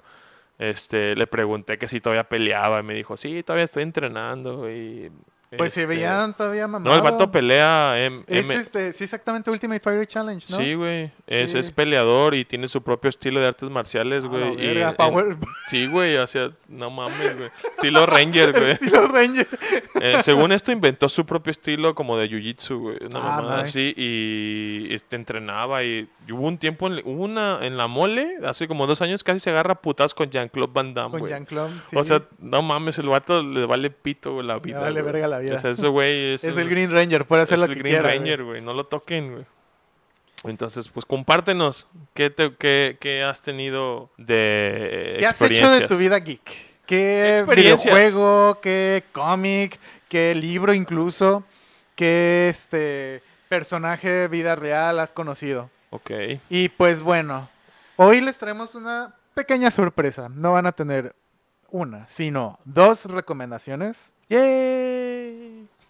Este, 0.60 1.16
le 1.16 1.26
pregunté 1.26 1.78
que 1.78 1.88
si 1.88 2.00
todavía 2.00 2.28
peleaba 2.28 2.80
y 2.80 2.82
me 2.84 2.94
dijo, 2.94 3.16
"Sí, 3.16 3.42
todavía 3.42 3.64
estoy 3.64 3.82
entrenando." 3.84 4.70
Y 4.70 5.10
Pues 5.58 5.72
se 5.72 5.80
este, 5.80 5.94
veían 5.94 6.32
todavía 6.36 6.62
No, 6.62 6.78
mamados. 6.78 6.96
el 6.98 7.02
vato 7.02 7.30
pelea 7.32 7.94
M- 8.04 8.22
Es 8.28 8.44
M- 8.44 8.54
este, 8.54 8.92
sí, 8.92 9.02
exactamente 9.04 9.50
Ultimate 9.50 9.80
Fighter 9.80 10.06
Challenge, 10.06 10.46
¿no? 10.48 10.56
Sí, 10.56 10.74
güey. 10.74 11.10
Es, 11.26 11.50
Sí. 11.52 11.58
es 11.58 11.72
peleador 11.72 12.34
y 12.36 12.44
tiene 12.44 12.68
su 12.68 12.82
propio 12.82 13.08
estilo 13.08 13.40
de 13.40 13.48
artes 13.48 13.68
marciales, 13.68 14.24
güey. 14.26 14.54
verga, 14.56 14.90
en- 14.90 14.96
Power- 14.96 15.36
Sí, 15.66 15.88
güey, 15.88 16.16
o 16.18 16.26
sea, 16.28 16.50
no 16.68 16.90
mames, 16.90 17.36
güey. 17.36 17.50
Estilo 17.72 18.06
Ranger, 18.06 18.52
güey. 18.58 18.70
Estilo 18.72 19.08
Ranger. 19.08 19.48
Eh, 20.02 20.16
según 20.22 20.50
esto, 20.52 20.72
inventó 20.72 21.10
su 21.10 21.26
propio 21.26 21.50
estilo 21.50 21.94
como 21.94 22.16
de 22.16 22.26
Jiu-Jitsu, 22.30 22.78
güey. 22.78 22.96
Una 23.04 23.18
Ah, 23.18 23.42
mamada 23.42 23.60
así. 23.62 23.92
Y 23.96 24.94
este, 24.94 25.16
entrenaba 25.16 25.84
y, 25.84 26.08
hubo 26.30 26.46
un 26.46 26.56
tiempo, 26.56 26.86
en, 26.86 27.00
hubo 27.04 27.24
una 27.24 27.58
en 27.60 27.76
la 27.76 27.86
mole, 27.86 28.38
hace 28.46 28.66
como 28.66 28.86
dos 28.86 29.02
años, 29.02 29.22
casi 29.24 29.40
se 29.40 29.50
agarra 29.50 29.74
putas 29.74 30.14
con 30.14 30.28
Jean-Claude 30.30 30.72
Van 30.72 30.94
Damme, 30.94 31.18
Con. 31.18 31.28
Jean-Claude. 31.28 31.72
sí. 31.88 31.96
O 31.96 32.04
sea, 32.04 32.22
no 32.38 32.62
mames, 32.62 32.98
el 32.98 33.08
vato 33.08 33.42
le 33.42 33.66
vale 33.66 33.90
pito 33.90 34.34
güey, 34.34 34.46
la 34.46 34.58
vida. 34.58 34.80
vale 34.80 35.02
güey. 35.02 35.12
verga 35.12 35.28
la 35.28 35.38
vida. 35.40 35.56
O 35.56 35.58
sea, 35.58 35.70
ese 35.70 35.88
güey 35.88 36.34
es, 36.34 36.44
es 36.44 36.56
el 36.56 36.68
Green 36.68 36.90
Ranger, 36.90 37.26
puede 37.26 37.42
hacer 37.42 37.56
es 37.56 37.60
lo 37.60 37.66
el 37.66 37.74
que 37.74 37.80
Green 37.80 37.94
quiera. 37.96 38.14
Ranger, 38.14 38.44
güey. 38.44 38.60
No 38.60 38.72
lo 38.72 38.84
toquen, 38.86 39.32
güey. 39.32 39.44
Entonces, 40.44 40.88
pues 40.88 41.04
compártenos 41.04 41.86
qué, 42.14 42.30
te, 42.30 42.54
qué, 42.56 42.96
qué 42.98 43.22
has 43.22 43.42
tenido 43.42 44.10
de 44.16 45.16
¿Qué 45.18 45.26
has 45.26 45.40
hecho 45.42 45.70
de 45.70 45.86
tu 45.86 45.96
vida 45.98 46.18
geek? 46.18 46.70
¿Qué 46.86 47.44
videojuego? 47.46 48.58
¿Qué 48.62 49.04
cómic? 49.12 49.78
¿Qué 50.08 50.34
libro 50.34 50.72
incluso? 50.72 51.44
¿Qué 51.94 52.48
este 52.48 53.22
personaje 53.48 54.10
de 54.10 54.28
vida 54.28 54.56
real 54.56 54.98
has 54.98 55.12
conocido? 55.12 55.70
Ok. 55.90 56.10
Y 56.48 56.68
pues 56.70 57.02
bueno, 57.02 57.48
hoy 57.96 58.20
les 58.20 58.38
traemos 58.38 58.74
una 58.74 59.14
pequeña 59.34 59.70
sorpresa. 59.70 60.28
No 60.30 60.54
van 60.54 60.66
a 60.66 60.72
tener 60.72 61.14
una, 61.70 62.08
sino 62.08 62.58
dos 62.64 63.04
recomendaciones. 63.04 64.12
¡Yay! 64.28 65.19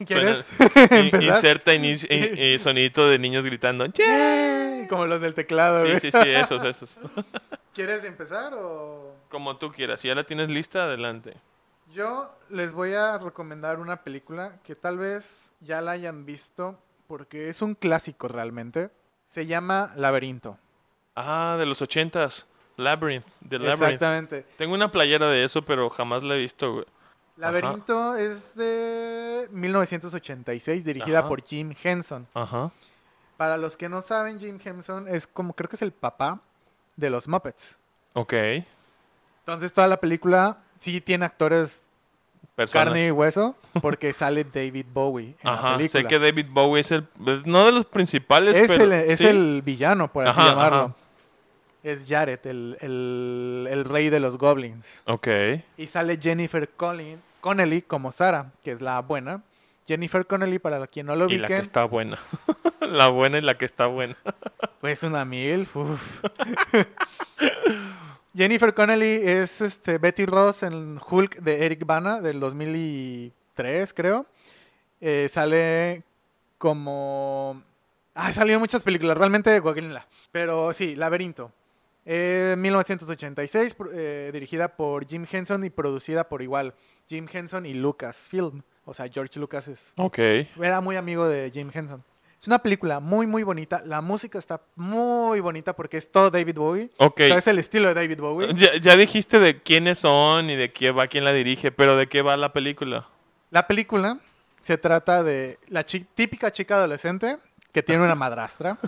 ¿Quieres 0.07 0.47
Suena-? 0.57 1.23
Inserta 1.23 1.75
inici- 1.75 2.07
i- 2.11 2.55
i- 2.55 2.59
sonidito 2.59 3.09
de 3.09 3.19
niños 3.19 3.45
gritando. 3.45 3.87
¡Yay! 3.87 4.87
Como 4.89 5.07
los 5.07 5.21
del 5.21 5.35
teclado. 5.35 5.81
Sí, 5.83 5.87
güey. 5.89 6.01
sí, 6.01 6.11
sí, 6.11 6.29
esos, 6.29 6.65
esos. 6.65 7.01
¿Quieres 7.75 8.05
empezar 8.05 8.53
o...? 8.55 9.15
Como 9.31 9.57
tú 9.57 9.71
quieras. 9.73 10.01
Si 10.01 10.09
ya 10.09 10.15
la 10.15 10.25
tienes 10.25 10.49
lista, 10.49 10.85
adelante. 10.85 11.35
Yo 11.95 12.35
les 12.49 12.73
voy 12.73 12.95
a 12.95 13.19
recomendar 13.19 13.79
una 13.79 14.03
película 14.03 14.59
que 14.65 14.75
tal 14.75 14.99
vez 14.99 15.53
ya 15.61 15.81
la 15.81 15.93
hayan 15.93 16.25
visto 16.27 16.79
porque 17.07 17.49
es 17.49 17.63
un 17.63 17.75
clásico 17.75 18.29
realmente. 18.29 18.91
Se 19.27 19.47
llama 19.47 19.93
Laberinto. 19.97 20.59
Ah, 21.17 21.57
de 21.59 21.67
los 21.67 21.83
ochentas. 21.83 22.47
Labyrinth. 22.77 23.27
The 23.49 23.59
Labyrinth. 23.59 23.83
Exactamente. 23.83 24.47
Tengo 24.57 24.75
una 24.75 24.91
playera 24.91 25.27
de 25.29 25.45
eso, 25.45 25.63
pero 25.63 25.91
jamás 25.91 26.23
la 26.23 26.35
he 26.37 26.39
visto, 26.39 26.73
güey. 26.73 26.85
Laberinto 27.41 28.17
es 28.17 28.55
de 28.55 29.49
1986, 29.51 30.85
dirigida 30.85 31.21
Ajá. 31.21 31.29
por 31.29 31.43
Jim 31.45 31.73
Henson. 31.83 32.27
Ajá. 32.35 32.71
Para 33.37 33.57
los 33.57 33.77
que 33.77 33.89
no 33.89 34.03
saben, 34.03 34.39
Jim 34.39 34.59
Henson 34.63 35.09
es 35.09 35.27
como, 35.27 35.55
creo 35.55 35.69
que 35.69 35.77
es 35.77 35.83
el 35.83 35.93
papá 35.93 36.41
de 36.97 37.11
los 37.11 37.27
Muppets. 37.29 37.79
Ok. 38.13 38.35
Entonces 39.41 39.73
toda 39.73 39.87
la 39.89 39.99
película 39.99 40.59
sí 40.79 41.01
tiene 41.01 41.25
actores 41.25 41.83
Personas. 42.55 42.85
carne 42.89 43.07
y 43.07 43.11
hueso 43.11 43.57
porque 43.81 44.13
sale 44.13 44.45
David 44.45 44.87
Bowie 44.93 45.35
en 45.43 45.51
la 45.51 45.77
película. 45.77 45.89
Sé 45.89 46.05
que 46.05 46.19
David 46.19 46.47
Bowie 46.51 46.81
es 46.83 46.91
el. 46.91 47.07
No 47.47 47.65
de 47.65 47.73
los 47.73 47.87
principales, 47.87 48.57
es, 48.59 48.69
pero. 48.69 48.85
el, 48.85 48.93
es 48.93 49.19
sí. 49.19 49.27
el 49.27 49.63
villano, 49.63 50.13
por 50.13 50.27
así 50.27 50.39
Ajá, 50.39 50.51
llamarlo. 50.51 50.95
Es 51.83 52.05
Jared, 52.07 52.41
el, 52.47 52.77
el- 52.83 53.67
el 53.71 53.85
rey 53.87 54.11
de 54.11 54.21
los 54.21 54.37
goblins. 54.37 55.01
Ok. 55.07 55.29
Y 55.79 55.87
sale 55.87 56.19
Jennifer 56.21 56.69
Collin- 56.77 57.21
Connelly 57.41 57.83
como 57.83 58.13
Sara, 58.13 58.53
que 58.63 58.71
es 58.73 58.81
la 58.81 59.01
buena. 59.01 59.43
Jennifer 59.87 60.25
Connelly, 60.27 60.59
para 60.59 60.87
quien 60.87 61.07
no 61.07 61.17
lo 61.17 61.27
Y 61.29 61.39
la 61.39 61.49
que 61.49 61.57
está 61.57 61.85
buena. 61.85 62.17
la 62.81 63.09
buena 63.09 63.39
y 63.39 63.41
la 63.43 63.57
que 63.59 63.65
está 63.65 63.87
buena. 63.87 64.17
pues 64.81 65.03
una 65.03 65.25
mil. 65.25 65.67
Jennifer 68.37 68.73
Connelly 68.75 69.21
es 69.25 69.61
este, 69.61 69.99
Betty 69.99 70.25
Ross 70.27 70.63
en 70.63 71.01
Hulk 71.05 71.41
de 71.41 71.67
Eric 71.67 71.85
Bana 71.85 72.21
del 72.21 72.39
2003, 72.39 73.93
creo. 73.95 74.27
Eh, 75.01 75.27
sale 75.29 76.05
como... 76.59 77.61
Ah, 78.15 78.33
salió 78.33 78.55
en 78.55 78.61
muchas 78.61 78.83
películas, 78.85 79.17
realmente 79.19 79.59
googleenla. 79.61 80.07
Pero 80.31 80.73
sí, 80.73 80.95
Laberinto. 80.95 81.51
Eh, 82.07 82.55
1986, 82.59 83.75
pro- 83.75 83.91
eh, 83.93 84.31
dirigida 84.33 84.69
por 84.77 85.07
Jim 85.07 85.27
Henson 85.31 85.65
y 85.65 85.71
producida 85.71 86.29
por 86.29 86.43
igual 86.43 86.75
Jim 87.11 87.27
Henson 87.31 87.67
y 87.67 87.75
Lucasfilm. 87.75 88.63
O 88.85 88.95
sea, 88.95 89.09
George 89.09 89.39
Lucas 89.41 89.67
es, 89.69 89.93
Ok. 89.97 90.19
era 90.61 90.81
muy 90.81 90.95
amigo 90.97 91.27
de 91.29 91.51
Jim 91.51 91.71
Henson. 91.75 92.03
Es 92.41 92.47
una 92.47 92.61
película 92.61 93.01
muy, 93.01 93.27
muy 93.27 93.43
bonita. 93.43 93.83
La 93.85 94.01
música 94.01 94.39
está 94.39 94.63
muy 94.77 95.41
bonita 95.41 95.75
porque 95.75 95.97
es 95.99 96.11
todo 96.11 96.31
David 96.31 96.55
Bowie. 96.57 96.91
Ok. 96.97 97.21
O 97.25 97.27
sea, 97.27 97.39
es 97.39 97.47
el 97.49 97.59
estilo 97.59 97.89
de 97.89 97.95
David 97.95 98.21
Bowie. 98.21 98.55
Ya, 98.55 98.77
ya 98.81 98.97
dijiste 98.97 99.41
de 99.41 99.61
quiénes 99.61 99.99
son 99.99 100.49
y 100.49 100.57
de 100.57 100.73
quién 100.73 100.97
va, 100.97 101.09
quién 101.09 101.25
la 101.25 101.33
dirige, 101.33 101.71
pero 101.73 101.97
¿de 101.97 102.07
qué 102.09 102.23
va 102.23 102.37
la 102.39 102.53
película? 102.53 103.09
La 103.51 103.67
película 103.67 104.21
se 104.63 104.79
trata 104.79 105.23
de 105.25 105.59
la 105.69 105.85
chi- 105.85 106.07
típica 106.15 106.51
chica 106.53 106.77
adolescente 106.77 107.37
que 107.73 107.83
tiene 107.83 108.05
una 108.05 108.15
madrastra 108.25 108.79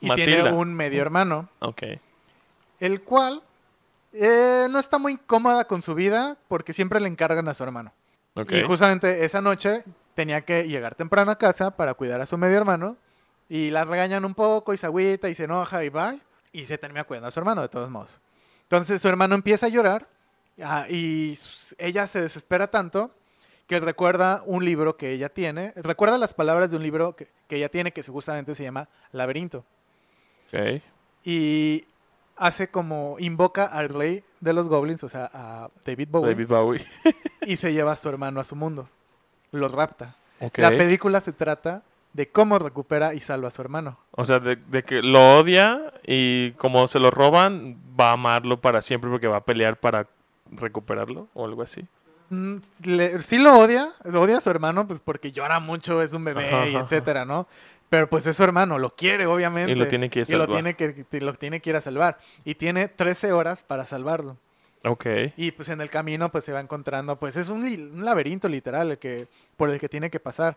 y 0.00 0.10
tiene 0.14 0.52
un 0.52 0.74
medio 0.74 1.00
hermano, 1.02 1.48
Ok. 1.60 1.82
el 2.80 3.00
cual 3.02 3.42
eh, 4.18 4.66
no 4.70 4.78
está 4.78 4.98
muy 4.98 5.16
cómoda 5.16 5.66
con 5.66 5.82
su 5.82 5.94
vida 5.94 6.36
porque 6.48 6.72
siempre 6.72 7.00
le 7.00 7.08
encargan 7.08 7.48
a 7.48 7.54
su 7.54 7.62
hermano. 7.64 7.92
Ok. 8.34 8.52
Y 8.52 8.62
justamente 8.62 9.24
esa 9.24 9.40
noche 9.40 9.84
tenía 10.14 10.42
que 10.42 10.66
llegar 10.68 10.94
temprano 10.94 11.30
a 11.30 11.38
casa 11.38 11.76
para 11.76 11.94
cuidar 11.94 12.20
a 12.20 12.26
su 12.26 12.36
medio 12.36 12.56
hermano. 12.56 12.96
Y 13.48 13.70
la 13.70 13.84
regañan 13.84 14.24
un 14.24 14.34
poco 14.34 14.74
y 14.74 14.76
se 14.76 14.86
agüita 14.86 15.28
y 15.28 15.34
se 15.34 15.44
enoja 15.44 15.84
y 15.84 15.88
va. 15.88 16.16
Y 16.52 16.64
se 16.64 16.78
termina 16.78 17.04
cuidando 17.04 17.28
a 17.28 17.30
su 17.30 17.38
hermano, 17.38 17.62
de 17.62 17.68
todos 17.68 17.90
modos. 17.90 18.20
Entonces 18.62 19.00
su 19.00 19.08
hermano 19.08 19.34
empieza 19.34 19.66
a 19.66 19.68
llorar 19.68 20.08
ah, 20.62 20.86
y 20.88 21.38
ella 21.78 22.06
se 22.06 22.20
desespera 22.20 22.66
tanto 22.68 23.12
que 23.68 23.78
recuerda 23.78 24.42
un 24.46 24.64
libro 24.64 24.96
que 24.96 25.12
ella 25.12 25.28
tiene. 25.28 25.72
Recuerda 25.76 26.18
las 26.18 26.34
palabras 26.34 26.70
de 26.70 26.76
un 26.76 26.82
libro 26.82 27.14
que, 27.14 27.28
que 27.48 27.56
ella 27.56 27.68
tiene 27.68 27.92
que 27.92 28.02
justamente 28.02 28.54
se 28.54 28.64
llama 28.64 28.88
Laberinto. 29.12 29.64
Ok. 30.48 30.82
Y 31.24 31.84
hace 32.36 32.68
como 32.68 33.16
invoca 33.18 33.64
al 33.64 33.88
rey 33.88 34.22
de 34.40 34.52
los 34.52 34.68
goblins, 34.68 35.02
o 35.04 35.08
sea, 35.08 35.30
a 35.32 35.68
David 35.84 36.08
Bowie, 36.10 36.30
David 36.34 36.48
Bowie. 36.48 36.86
y 37.46 37.56
se 37.56 37.72
lleva 37.72 37.92
a 37.92 37.96
su 37.96 38.08
hermano 38.08 38.40
a 38.40 38.44
su 38.44 38.56
mundo. 38.56 38.88
Lo 39.52 39.68
rapta. 39.68 40.16
La 40.56 40.68
película 40.70 41.20
se 41.20 41.32
trata 41.32 41.82
de 42.12 42.28
cómo 42.28 42.58
recupera 42.58 43.14
y 43.14 43.20
salva 43.20 43.48
a 43.48 43.50
su 43.50 43.62
hermano. 43.62 43.98
O 44.12 44.24
sea, 44.24 44.38
de, 44.38 44.56
de 44.56 44.82
que 44.82 45.02
lo 45.02 45.38
odia 45.38 45.92
y 46.06 46.52
como 46.52 46.88
se 46.88 46.98
lo 46.98 47.10
roban, 47.10 47.76
va 47.98 48.10
a 48.10 48.12
amarlo 48.12 48.60
para 48.60 48.82
siempre 48.82 49.10
porque 49.10 49.28
va 49.28 49.38
a 49.38 49.44
pelear 49.44 49.76
para 49.76 50.06
recuperarlo 50.50 51.28
o 51.34 51.44
algo 51.44 51.62
así. 51.62 51.84
Mm, 52.30 52.56
le- 52.84 53.22
sí 53.22 53.38
lo 53.38 53.58
odia, 53.58 53.90
odia 54.04 54.38
a 54.38 54.40
su 54.40 54.50
hermano, 54.50 54.86
pues 54.86 55.00
porque 55.00 55.30
llora 55.32 55.60
mucho, 55.60 56.02
es 56.02 56.12
un 56.12 56.24
bebé 56.24 56.48
Ajá, 56.48 56.66
y 56.68 56.74
ajá, 56.74 56.84
etcétera, 56.84 57.24
¿no? 57.24 57.46
Pero 57.88 58.08
pues 58.08 58.26
es 58.26 58.36
su 58.36 58.42
hermano, 58.42 58.78
lo 58.78 58.94
quiere 58.96 59.26
obviamente. 59.26 59.72
Y 59.72 59.74
lo 59.76 59.86
tiene 59.86 60.10
que 60.10 60.20
ir 60.20 60.26
a 60.26 60.28
y 60.28 60.32
lo 60.32 60.44
salvar. 60.44 60.56
tiene 60.56 60.74
que, 60.74 61.04
que 61.04 61.20
lo 61.20 61.34
tiene 61.34 61.60
que 61.60 61.70
ir 61.70 61.76
a 61.76 61.80
salvar. 61.80 62.18
Y 62.44 62.56
tiene 62.56 62.88
13 62.88 63.32
horas 63.32 63.62
para 63.62 63.86
salvarlo. 63.86 64.36
Ok. 64.84 65.06
Y 65.36 65.50
pues 65.52 65.68
en 65.68 65.80
el 65.80 65.88
camino 65.90 66.30
pues 66.30 66.44
se 66.44 66.52
va 66.52 66.60
encontrando, 66.60 67.16
pues 67.16 67.36
es 67.36 67.48
un 67.48 68.04
laberinto 68.04 68.48
literal 68.48 68.92
el 68.92 68.98
que, 68.98 69.28
por 69.56 69.70
el 69.70 69.78
que 69.80 69.88
tiene 69.88 70.10
que 70.10 70.20
pasar. 70.20 70.56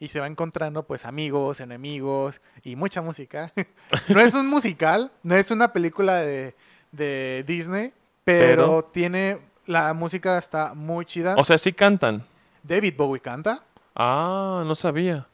Y 0.00 0.08
se 0.08 0.20
va 0.20 0.28
encontrando 0.28 0.84
pues 0.84 1.04
amigos, 1.04 1.60
enemigos 1.60 2.40
y 2.62 2.76
mucha 2.76 3.02
música. 3.02 3.52
no 4.08 4.20
es 4.20 4.34
un 4.34 4.46
musical, 4.46 5.10
no 5.24 5.34
es 5.34 5.50
una 5.50 5.72
película 5.72 6.16
de, 6.16 6.54
de 6.92 7.44
Disney, 7.46 7.92
pero, 8.24 8.66
Pero- 8.66 8.84
tiene, 8.92 9.38
la 9.66 9.92
música 9.94 10.38
está 10.38 10.74
muy 10.74 11.04
chida. 11.04 11.34
O 11.36 11.44
sea, 11.44 11.58
sí 11.58 11.72
cantan. 11.72 12.24
David 12.62 12.94
Bowie 12.96 13.20
canta. 13.20 13.64
Ah, 13.96 14.62
no 14.64 14.74
sabía. 14.76 15.26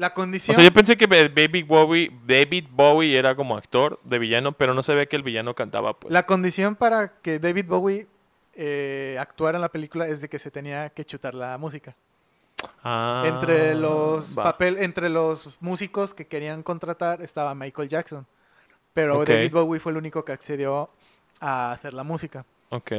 La 0.00 0.08
O 0.08 0.14
condición... 0.14 0.54
sea, 0.54 0.64
yo 0.64 0.72
pensé 0.72 0.96
que 0.96 1.06
David 1.06 1.66
Bowie, 1.66 2.10
David 2.26 2.68
Bowie 2.70 3.18
era 3.18 3.34
como 3.34 3.54
actor 3.54 4.00
de 4.02 4.18
villano, 4.18 4.52
pero 4.52 4.72
no 4.72 4.82
sabía 4.82 5.04
que 5.04 5.14
el 5.16 5.22
villano 5.22 5.54
cantaba, 5.54 5.92
pues. 5.92 6.10
La 6.10 6.24
condición 6.24 6.74
para 6.74 7.08
que 7.20 7.38
David 7.38 7.66
Bowie 7.66 8.06
eh, 8.54 9.18
actuara 9.20 9.58
en 9.58 9.62
la 9.62 9.68
película 9.68 10.08
es 10.08 10.22
de 10.22 10.30
que 10.30 10.38
se 10.38 10.50
tenía 10.50 10.88
que 10.88 11.04
chutar 11.04 11.34
la 11.34 11.58
música. 11.58 11.94
Ah, 12.82 13.24
entre 13.26 13.74
los 13.74 14.34
papel, 14.34 14.78
entre 14.78 15.10
los 15.10 15.50
músicos 15.60 16.14
que 16.14 16.26
querían 16.26 16.62
contratar 16.62 17.20
estaba 17.20 17.54
Michael 17.54 17.88
Jackson. 17.90 18.26
Pero. 18.94 19.22
David 19.24 19.52
Bowie 19.52 19.80
fue 19.80 19.92
el 19.92 19.98
único 19.98 20.24
que 20.24 20.32
accedió 20.32 20.88
a 21.40 21.72
hacer 21.72 21.92
la 21.92 22.04
música. 22.04 22.44
Ok, 22.70 22.92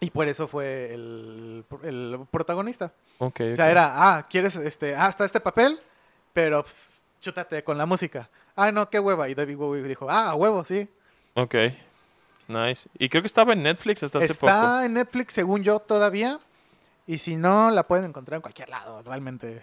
Y 0.00 0.10
por 0.10 0.28
eso 0.28 0.46
fue 0.48 0.92
el, 0.92 1.64
el 1.82 2.18
protagonista. 2.30 2.92
ok. 3.18 3.40
O 3.52 3.56
sea, 3.56 3.70
era, 3.70 3.92
ah, 4.16 4.26
¿quieres 4.28 4.54
este? 4.56 4.94
Ah, 4.94 5.08
está 5.08 5.24
este 5.24 5.40
papel, 5.40 5.78
pero 6.36 6.62
pues, 6.62 7.00
chútate 7.18 7.64
con 7.64 7.78
la 7.78 7.86
música. 7.86 8.28
Ah, 8.56 8.70
no, 8.70 8.90
qué 8.90 9.00
hueva. 9.00 9.26
Y 9.30 9.34
David 9.34 9.56
Bowie 9.56 9.82
dijo, 9.82 10.06
ah, 10.10 10.34
huevo, 10.34 10.66
sí. 10.66 10.86
Ok. 11.32 11.54
Nice. 12.46 12.90
Y 12.98 13.08
creo 13.08 13.22
que 13.22 13.26
estaba 13.26 13.54
en 13.54 13.62
Netflix 13.62 14.02
hasta 14.02 14.18
hace 14.18 14.32
Está 14.32 14.72
poco. 14.72 14.80
en 14.82 14.92
Netflix, 14.92 15.32
según 15.32 15.64
yo, 15.64 15.78
todavía. 15.78 16.38
Y 17.06 17.16
si 17.16 17.36
no, 17.36 17.70
la 17.70 17.84
pueden 17.86 18.04
encontrar 18.04 18.36
en 18.36 18.42
cualquier 18.42 18.68
lado, 18.68 19.00
realmente. 19.02 19.62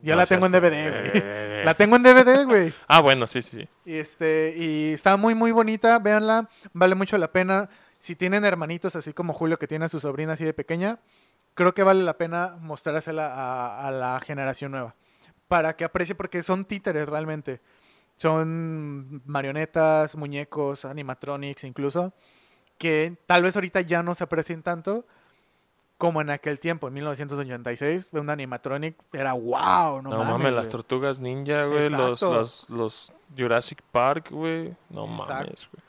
Yo 0.00 0.14
No 0.14 0.22
la 0.22 0.26
tengo 0.26 0.46
en 0.46 0.52
DVD, 0.52 1.10
güey. 1.10 1.64
La 1.66 1.74
tengo 1.74 1.96
en 1.96 2.02
DVD, 2.02 2.46
güey. 2.46 2.72
Ah, 2.88 3.02
bueno, 3.02 3.26
sí, 3.26 3.42
sí, 3.42 3.58
sí. 3.58 3.68
Y, 3.84 3.98
este, 3.98 4.54
y 4.56 4.94
está 4.94 5.18
muy, 5.18 5.34
muy 5.34 5.52
bonita, 5.52 5.98
véanla, 5.98 6.48
vale 6.72 6.94
mucho 6.94 7.18
la 7.18 7.30
pena. 7.30 7.68
Si 7.98 8.16
tienen 8.16 8.46
hermanitos 8.46 8.96
así 8.96 9.12
como 9.12 9.34
Julio 9.34 9.58
que 9.58 9.66
tiene 9.66 9.84
a 9.84 9.88
su 9.90 10.00
sobrina 10.00 10.32
así 10.32 10.46
de 10.46 10.54
pequeña, 10.54 10.98
creo 11.52 11.74
que 11.74 11.82
vale 11.82 12.02
la 12.04 12.16
pena 12.16 12.56
mostrársela 12.58 13.34
a, 13.34 13.86
a 13.86 13.90
la 13.90 14.18
generación 14.20 14.70
nueva. 14.70 14.94
Para 15.48 15.76
que 15.76 15.84
aprecie, 15.84 16.14
porque 16.14 16.42
son 16.42 16.64
títeres 16.64 17.08
realmente. 17.08 17.60
Son 18.16 19.22
marionetas, 19.26 20.16
muñecos, 20.16 20.84
animatronics 20.84 21.64
incluso, 21.64 22.12
que 22.78 23.16
tal 23.26 23.42
vez 23.42 23.56
ahorita 23.56 23.82
ya 23.82 24.02
no 24.02 24.14
se 24.14 24.24
aprecien 24.24 24.62
tanto, 24.62 25.04
como 25.98 26.20
en 26.20 26.30
aquel 26.30 26.58
tiempo, 26.60 26.88
en 26.88 26.94
1986, 26.94 28.08
un 28.12 28.28
animatronic 28.28 28.96
era 29.12 29.32
wow, 29.32 30.02
no, 30.02 30.10
No, 30.10 30.18
mames, 30.18 30.32
mames, 30.32 30.52
las 30.52 30.68
tortugas 30.68 31.20
ninja, 31.20 31.64
güey. 31.64 31.88
Los, 31.88 32.20
los, 32.20 32.70
los 32.70 33.12
Jurassic 33.36 33.82
Park, 33.92 34.30
güey. 34.30 34.74
No 34.90 35.04
Exacto. 35.06 35.32
mames, 35.32 35.68
güey. 35.72 35.82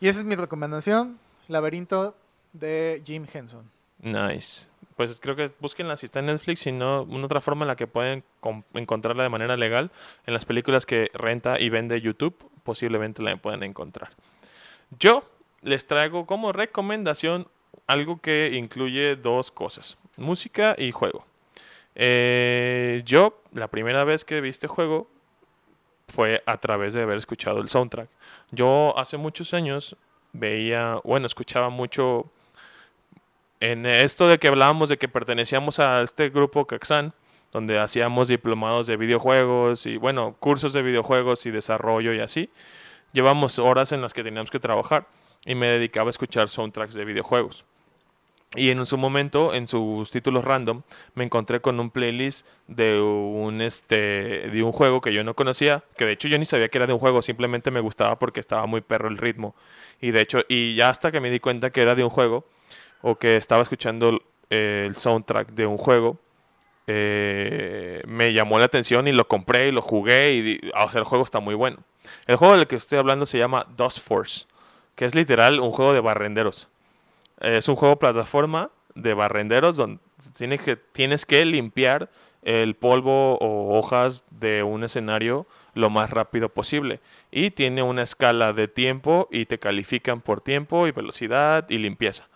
Y 0.00 0.08
esa 0.08 0.18
es 0.20 0.24
mi 0.24 0.34
recomendación, 0.34 1.18
Laberinto 1.46 2.16
de 2.52 3.02
Jim 3.04 3.24
Henson. 3.32 3.70
Nice. 4.00 4.66
Pues 5.02 5.18
creo 5.18 5.34
que 5.34 5.50
búsquenla 5.58 5.96
si 5.96 6.06
está 6.06 6.20
en 6.20 6.26
Netflix, 6.26 6.60
si 6.60 6.70
no, 6.70 7.02
una 7.02 7.24
otra 7.24 7.40
forma 7.40 7.64
en 7.64 7.66
la 7.66 7.74
que 7.74 7.88
pueden 7.88 8.22
encontrarla 8.74 9.24
de 9.24 9.30
manera 9.30 9.56
legal, 9.56 9.90
en 10.26 10.32
las 10.32 10.44
películas 10.44 10.86
que 10.86 11.10
renta 11.12 11.58
y 11.58 11.70
vende 11.70 12.00
YouTube, 12.00 12.36
posiblemente 12.62 13.20
la 13.20 13.36
pueden 13.36 13.64
encontrar. 13.64 14.10
Yo 15.00 15.24
les 15.60 15.88
traigo 15.88 16.24
como 16.24 16.52
recomendación 16.52 17.48
algo 17.88 18.20
que 18.20 18.52
incluye 18.54 19.16
dos 19.16 19.50
cosas, 19.50 19.98
música 20.16 20.76
y 20.78 20.92
juego. 20.92 21.26
Eh, 21.96 23.02
yo, 23.04 23.42
la 23.52 23.66
primera 23.66 24.04
vez 24.04 24.24
que 24.24 24.40
vi 24.40 24.50
este 24.50 24.68
juego 24.68 25.08
fue 26.14 26.44
a 26.46 26.58
través 26.58 26.92
de 26.92 27.02
haber 27.02 27.18
escuchado 27.18 27.60
el 27.60 27.68
soundtrack. 27.68 28.08
Yo 28.52 28.96
hace 28.96 29.16
muchos 29.16 29.52
años 29.52 29.96
veía, 30.32 31.00
bueno, 31.02 31.26
escuchaba 31.26 31.70
mucho 31.70 32.30
en 33.62 33.86
esto 33.86 34.26
de 34.26 34.40
que 34.40 34.48
hablábamos 34.48 34.88
de 34.88 34.98
que 34.98 35.06
pertenecíamos 35.06 35.78
a 35.78 36.02
este 36.02 36.30
grupo 36.30 36.66
Caxan, 36.66 37.14
donde 37.52 37.78
hacíamos 37.78 38.26
diplomados 38.26 38.88
de 38.88 38.96
videojuegos 38.96 39.86
y, 39.86 39.98
bueno, 39.98 40.34
cursos 40.40 40.72
de 40.72 40.82
videojuegos 40.82 41.46
y 41.46 41.52
desarrollo 41.52 42.12
y 42.12 42.18
así, 42.18 42.50
llevamos 43.12 43.60
horas 43.60 43.92
en 43.92 44.02
las 44.02 44.14
que 44.14 44.24
teníamos 44.24 44.50
que 44.50 44.58
trabajar 44.58 45.06
y 45.46 45.54
me 45.54 45.68
dedicaba 45.68 46.08
a 46.08 46.10
escuchar 46.10 46.48
soundtracks 46.48 46.94
de 46.94 47.04
videojuegos. 47.04 47.64
Y 48.56 48.70
en 48.70 48.84
su 48.84 48.98
momento, 48.98 49.54
en 49.54 49.68
sus 49.68 50.10
títulos 50.10 50.44
random, 50.44 50.82
me 51.14 51.22
encontré 51.22 51.60
con 51.60 51.78
un 51.78 51.90
playlist 51.90 52.44
de 52.66 53.00
un, 53.00 53.60
este, 53.60 54.50
de 54.50 54.62
un 54.64 54.72
juego 54.72 55.00
que 55.00 55.14
yo 55.14 55.22
no 55.22 55.34
conocía, 55.34 55.84
que 55.96 56.04
de 56.04 56.12
hecho 56.12 56.26
yo 56.26 56.36
ni 56.36 56.46
sabía 56.46 56.68
que 56.68 56.78
era 56.78 56.88
de 56.88 56.94
un 56.94 56.98
juego, 56.98 57.22
simplemente 57.22 57.70
me 57.70 57.78
gustaba 57.78 58.18
porque 58.18 58.40
estaba 58.40 58.66
muy 58.66 58.80
perro 58.80 59.06
el 59.08 59.18
ritmo. 59.18 59.54
Y 60.00 60.10
de 60.10 60.20
hecho, 60.20 60.40
y 60.48 60.74
ya 60.74 60.90
hasta 60.90 61.12
que 61.12 61.20
me 61.20 61.30
di 61.30 61.38
cuenta 61.38 61.70
que 61.70 61.80
era 61.80 61.94
de 61.94 62.02
un 62.02 62.10
juego, 62.10 62.44
o 63.02 63.16
que 63.16 63.36
estaba 63.36 63.62
escuchando 63.62 64.20
eh, 64.50 64.84
el 64.86 64.96
soundtrack 64.96 65.50
de 65.50 65.66
un 65.66 65.76
juego, 65.76 66.18
eh, 66.86 68.02
me 68.06 68.32
llamó 68.32 68.58
la 68.58 68.64
atención 68.64 69.06
y 69.06 69.12
lo 69.12 69.28
compré 69.28 69.68
y 69.68 69.72
lo 69.72 69.82
jugué 69.82 70.34
y 70.34 70.70
o 70.74 70.90
sea, 70.90 71.00
el 71.00 71.04
juego 71.04 71.24
está 71.24 71.40
muy 71.40 71.54
bueno. 71.54 71.78
El 72.26 72.36
juego 72.36 72.56
del 72.56 72.66
que 72.66 72.76
estoy 72.76 72.98
hablando 72.98 73.26
se 73.26 73.38
llama 73.38 73.66
Dust 73.76 74.00
Force, 74.00 74.46
que 74.94 75.04
es 75.04 75.14
literal 75.14 75.60
un 75.60 75.70
juego 75.70 75.92
de 75.92 76.00
barrenderos. 76.00 76.68
Es 77.40 77.68
un 77.68 77.76
juego 77.76 77.96
plataforma 77.98 78.70
de 78.94 79.14
barrenderos 79.14 79.76
donde 79.76 80.00
tienes 80.36 80.60
que, 80.60 80.76
tienes 80.76 81.24
que 81.26 81.44
limpiar 81.44 82.10
el 82.42 82.74
polvo 82.74 83.38
o 83.38 83.78
hojas 83.78 84.24
de 84.30 84.62
un 84.62 84.84
escenario 84.84 85.46
lo 85.74 85.90
más 85.90 86.10
rápido 86.10 86.48
posible. 86.48 87.00
Y 87.30 87.50
tiene 87.50 87.82
una 87.82 88.02
escala 88.02 88.52
de 88.52 88.68
tiempo 88.68 89.28
y 89.30 89.46
te 89.46 89.58
califican 89.58 90.20
por 90.20 90.40
tiempo 90.40 90.86
y 90.86 90.92
velocidad 90.92 91.68
y 91.70 91.78
limpieza. 91.78 92.28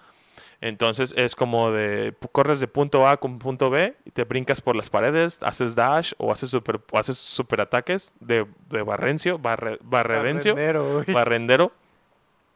Entonces 0.60 1.12
es 1.16 1.34
como 1.34 1.70
de 1.70 2.14
corres 2.32 2.60
de 2.60 2.66
punto 2.66 3.06
A 3.06 3.18
con 3.18 3.38
punto 3.38 3.68
B 3.70 3.94
y 4.04 4.10
te 4.10 4.24
brincas 4.24 4.60
por 4.60 4.74
las 4.74 4.88
paredes, 4.88 5.42
haces 5.42 5.74
dash 5.74 6.12
o 6.16 6.32
haces 6.32 6.50
super, 6.50 6.80
o 6.90 6.98
haces 6.98 7.18
super 7.18 7.60
ataques 7.60 8.14
de, 8.20 8.46
de 8.70 8.82
barrencio, 8.82 9.38
barre- 9.38 9.78
barredencio, 9.82 10.54
barrendero, 11.12 11.72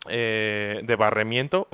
eh, 0.08 0.80
de 0.82 0.96
barremiento 0.96 1.68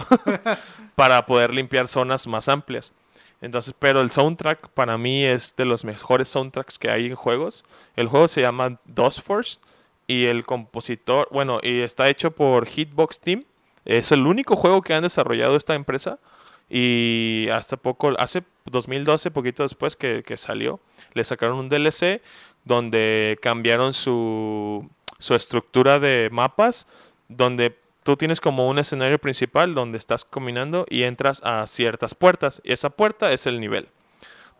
para 0.94 1.24
poder 1.26 1.54
limpiar 1.54 1.88
zonas 1.88 2.26
más 2.26 2.48
amplias. 2.48 2.92
Entonces, 3.40 3.74
pero 3.78 4.00
el 4.00 4.10
soundtrack 4.10 4.68
para 4.70 4.96
mí 4.98 5.24
es 5.24 5.54
de 5.56 5.64
los 5.66 5.84
mejores 5.84 6.28
soundtracks 6.28 6.78
que 6.78 6.90
hay 6.90 7.06
en 7.06 7.14
juegos. 7.14 7.64
El 7.94 8.08
juego 8.08 8.28
se 8.28 8.40
llama 8.40 8.80
Dust 8.86 9.20
Force 9.22 9.60
y 10.06 10.24
el 10.26 10.44
compositor, 10.44 11.28
bueno, 11.30 11.60
y 11.62 11.80
está 11.82 12.08
hecho 12.08 12.30
por 12.30 12.66
Hitbox 12.66 13.20
Team. 13.20 13.44
Es 13.86 14.12
el 14.12 14.26
único 14.26 14.56
juego 14.56 14.82
que 14.82 14.94
han 14.94 15.02
desarrollado 15.02 15.56
esta 15.56 15.74
empresa. 15.74 16.18
Y 16.68 17.48
hasta 17.52 17.76
poco, 17.76 18.12
hace 18.18 18.42
2012, 18.66 19.30
poquito 19.30 19.62
después 19.62 19.96
que, 19.96 20.22
salió, 20.36 20.80
le 21.14 21.24
sacaron 21.24 21.58
un 21.58 21.68
DLC 21.68 22.20
donde 22.64 23.38
cambiaron 23.40 23.92
su, 23.92 24.90
su 25.20 25.34
estructura 25.36 26.00
de 26.00 26.28
mapas, 26.32 26.88
donde 27.28 27.78
tú 28.02 28.16
tienes 28.16 28.40
como 28.40 28.68
un 28.68 28.80
escenario 28.80 29.20
principal 29.20 29.74
donde 29.74 29.98
estás 29.98 30.24
caminando 30.24 30.86
y 30.90 31.04
entras 31.04 31.40
a 31.44 31.64
ciertas 31.68 32.16
puertas. 32.16 32.60
Y 32.64 32.72
esa 32.72 32.90
puerta 32.90 33.32
es 33.32 33.46
el 33.46 33.60
nivel. 33.60 33.88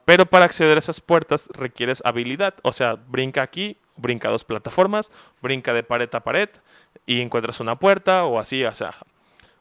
Pero 0.04 0.24
para 0.24 0.44
acceder 0.44 0.76
a 0.76 0.78
esas 0.78 1.00
puertas 1.00 1.48
requieres 1.52 2.00
habilidad. 2.04 2.54
O 2.62 2.72
sea, 2.72 2.94
brinca 2.94 3.42
aquí, 3.42 3.76
brinca 3.96 4.28
dos 4.28 4.44
plataformas, 4.44 5.10
brinca 5.42 5.72
de 5.72 5.82
pared 5.82 6.08
a 6.14 6.20
pared 6.20 6.48
y 7.06 7.20
encuentras 7.20 7.58
una 7.58 7.76
puerta 7.76 8.24
o 8.24 8.38
así, 8.38 8.64
o 8.64 8.74
sea. 8.74 8.94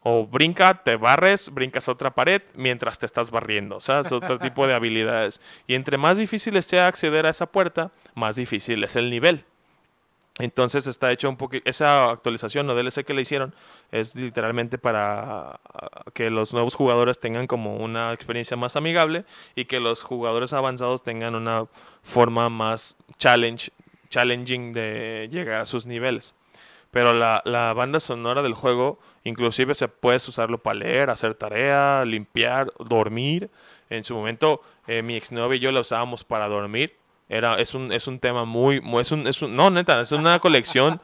O 0.07 0.27
brinca, 0.27 0.83
te 0.83 0.97
barres, 0.97 1.51
brincas 1.51 1.87
otra 1.87 2.11
pared 2.11 2.43
mientras 2.53 2.99
te 2.99 3.07
estás 3.07 3.31
barriendo. 3.31 3.77
O 3.77 3.79
sea, 3.79 4.01
es 4.01 4.11
otro 4.11 4.37
tipo 4.39 4.67
de 4.67 4.75
habilidades. 4.75 5.41
Y 5.65 5.73
entre 5.73 5.97
más 5.97 6.19
difícil 6.19 6.61
sea 6.61 6.85
acceder 6.85 7.25
a 7.25 7.31
esa 7.31 7.47
puerta, 7.47 7.91
más 8.13 8.35
difícil 8.35 8.83
es 8.83 8.95
el 8.95 9.09
nivel. 9.09 9.45
Entonces 10.37 10.85
está 10.85 11.11
hecho 11.11 11.27
un 11.27 11.37
poquito, 11.37 11.67
esa 11.67 12.11
actualización 12.11 12.69
o 12.69 12.75
DLC 12.75 13.03
que 13.03 13.15
le 13.15 13.23
hicieron 13.23 13.55
es 13.91 14.13
literalmente 14.13 14.77
para 14.77 15.59
ah, 15.73 16.03
que 16.13 16.29
los 16.29 16.53
nuevos 16.53 16.75
jugadores 16.75 17.19
tengan 17.19 17.47
como 17.47 17.77
una 17.77 18.13
experiencia 18.13 18.55
más 18.55 18.75
amigable 18.75 19.25
y 19.55 19.65
que 19.65 19.79
los 19.79 20.03
jugadores 20.03 20.53
avanzados 20.53 21.01
tengan 21.01 21.33
una 21.33 21.65
forma 22.03 22.49
más 22.49 22.97
challenge, 23.17 23.71
challenging 24.09 24.71
de 24.71 25.29
llegar 25.31 25.61
a 25.61 25.65
sus 25.65 25.87
niveles. 25.87 26.35
Pero 26.91 27.13
la, 27.13 27.41
la 27.45 27.73
banda 27.73 27.99
sonora 27.99 28.43
del 28.43 28.53
juego, 28.53 28.99
inclusive 29.25 29.75
se 29.75 29.89
puedes 29.89 30.25
usarlo 30.29 30.57
para 30.59 30.79
leer, 30.79 31.09
hacer 31.09 31.35
tarea, 31.35 32.05
limpiar, 32.05 32.71
dormir. 32.79 33.49
En 33.89 34.03
su 34.05 34.15
momento, 34.15 34.61
eh, 34.87 35.01
mi 35.01 35.15
exnovia 35.17 35.57
y 35.57 35.59
yo 35.59 35.71
la 35.73 35.81
usábamos 35.81 36.23
para 36.23 36.47
dormir. 36.47 36.95
Era, 37.27 37.55
es, 37.59 37.73
un, 37.75 37.91
es 37.91 38.07
un 38.07 38.19
tema 38.19 38.45
muy, 38.45 38.79
muy 38.81 39.01
es 39.01 39.11
un, 39.11 39.27
es 39.27 39.41
un- 39.41 39.55
no, 39.55 39.69
neta, 39.69 39.99
es 40.01 40.11
una 40.13 40.39
colección 40.39 41.01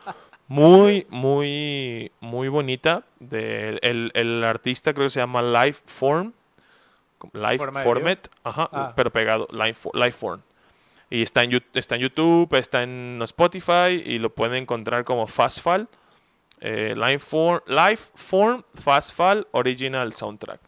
muy, 0.47 1.05
muy, 1.09 2.11
muy 2.21 2.47
bonita. 2.47 3.03
De, 3.19 3.77
el, 3.81 4.11
el 4.13 4.43
artista 4.43 4.93
creo 4.93 5.07
que 5.07 5.09
se 5.11 5.19
llama 5.19 5.41
Lifeform. 5.41 6.31
Life 7.33 7.57
¿Forma 7.59 7.79
de 7.79 7.85
Format, 7.85 8.27
ajá, 8.43 8.69
Ah. 8.71 8.93
pero 8.95 9.11
pegado, 9.11 9.47
Life, 9.51 9.89
Lifeform. 9.93 10.41
Y 11.09 11.21
está 11.21 11.43
en, 11.43 11.61
está 11.73 11.95
en 11.95 12.01
YouTube, 12.01 12.51
está 12.55 12.81
en 12.83 13.19
Spotify 13.23 14.01
y 14.03 14.17
lo 14.17 14.29
pueden 14.31 14.55
encontrar 14.63 15.03
como 15.03 15.27
Fastfall. 15.27 15.87
Eh, 16.61 16.93
Lifeform, 16.95 17.61
Lifeform 17.67 18.63
Fastfall 18.75 19.47
Original 19.51 20.13
Soundtrack. 20.13 20.59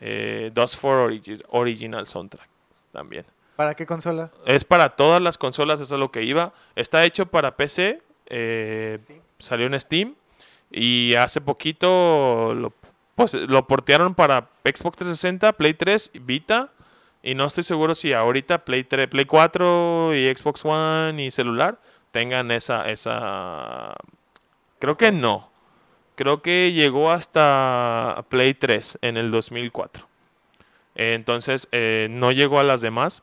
Eh, 0.00 0.50
Dust 0.54 0.78
for 0.78 1.10
origi- 1.10 1.42
Original 1.50 2.06
Soundtrack 2.06 2.48
también. 2.92 3.24
¿Para 3.56 3.74
qué 3.74 3.86
consola? 3.86 4.30
Es 4.44 4.64
para 4.64 4.90
todas 4.96 5.20
las 5.22 5.38
consolas, 5.38 5.80
eso 5.80 5.94
es 5.94 5.98
lo 6.00 6.10
que 6.10 6.22
iba. 6.22 6.52
Está 6.74 7.04
hecho 7.04 7.26
para 7.26 7.56
PC, 7.56 8.02
eh, 8.26 8.98
salió 9.38 9.66
en 9.66 9.78
Steam 9.80 10.14
y 10.70 11.14
hace 11.14 11.40
poquito 11.40 12.52
lo, 12.54 12.72
pues, 13.14 13.32
lo 13.34 13.66
portearon 13.66 14.14
para 14.14 14.48
Xbox 14.64 14.96
360, 14.98 15.52
Play 15.54 15.72
3, 15.74 16.10
Vita 16.20 16.70
y 17.22 17.34
no 17.34 17.44
estoy 17.46 17.64
seguro 17.64 17.94
si 17.94 18.12
ahorita 18.12 18.64
Play 18.64 18.84
3, 18.84 19.08
Play 19.08 19.24
4 19.24 20.14
y 20.14 20.34
Xbox 20.34 20.64
One 20.64 21.24
y 21.24 21.30
celular 21.30 21.78
tengan 22.10 22.50
esa 22.50 22.86
esa 22.88 23.94
creo 24.78 24.96
que 24.96 25.12
no. 25.12 25.50
Creo 26.14 26.40
que 26.40 26.72
llegó 26.72 27.10
hasta 27.10 28.24
Play 28.30 28.54
3 28.54 28.98
en 29.02 29.16
el 29.16 29.30
2004. 29.30 30.06
Eh, 30.94 31.12
Entonces 31.14 31.68
eh, 31.72 32.08
no 32.10 32.32
llegó 32.32 32.58
a 32.58 32.64
las 32.64 32.80
demás. 32.80 33.22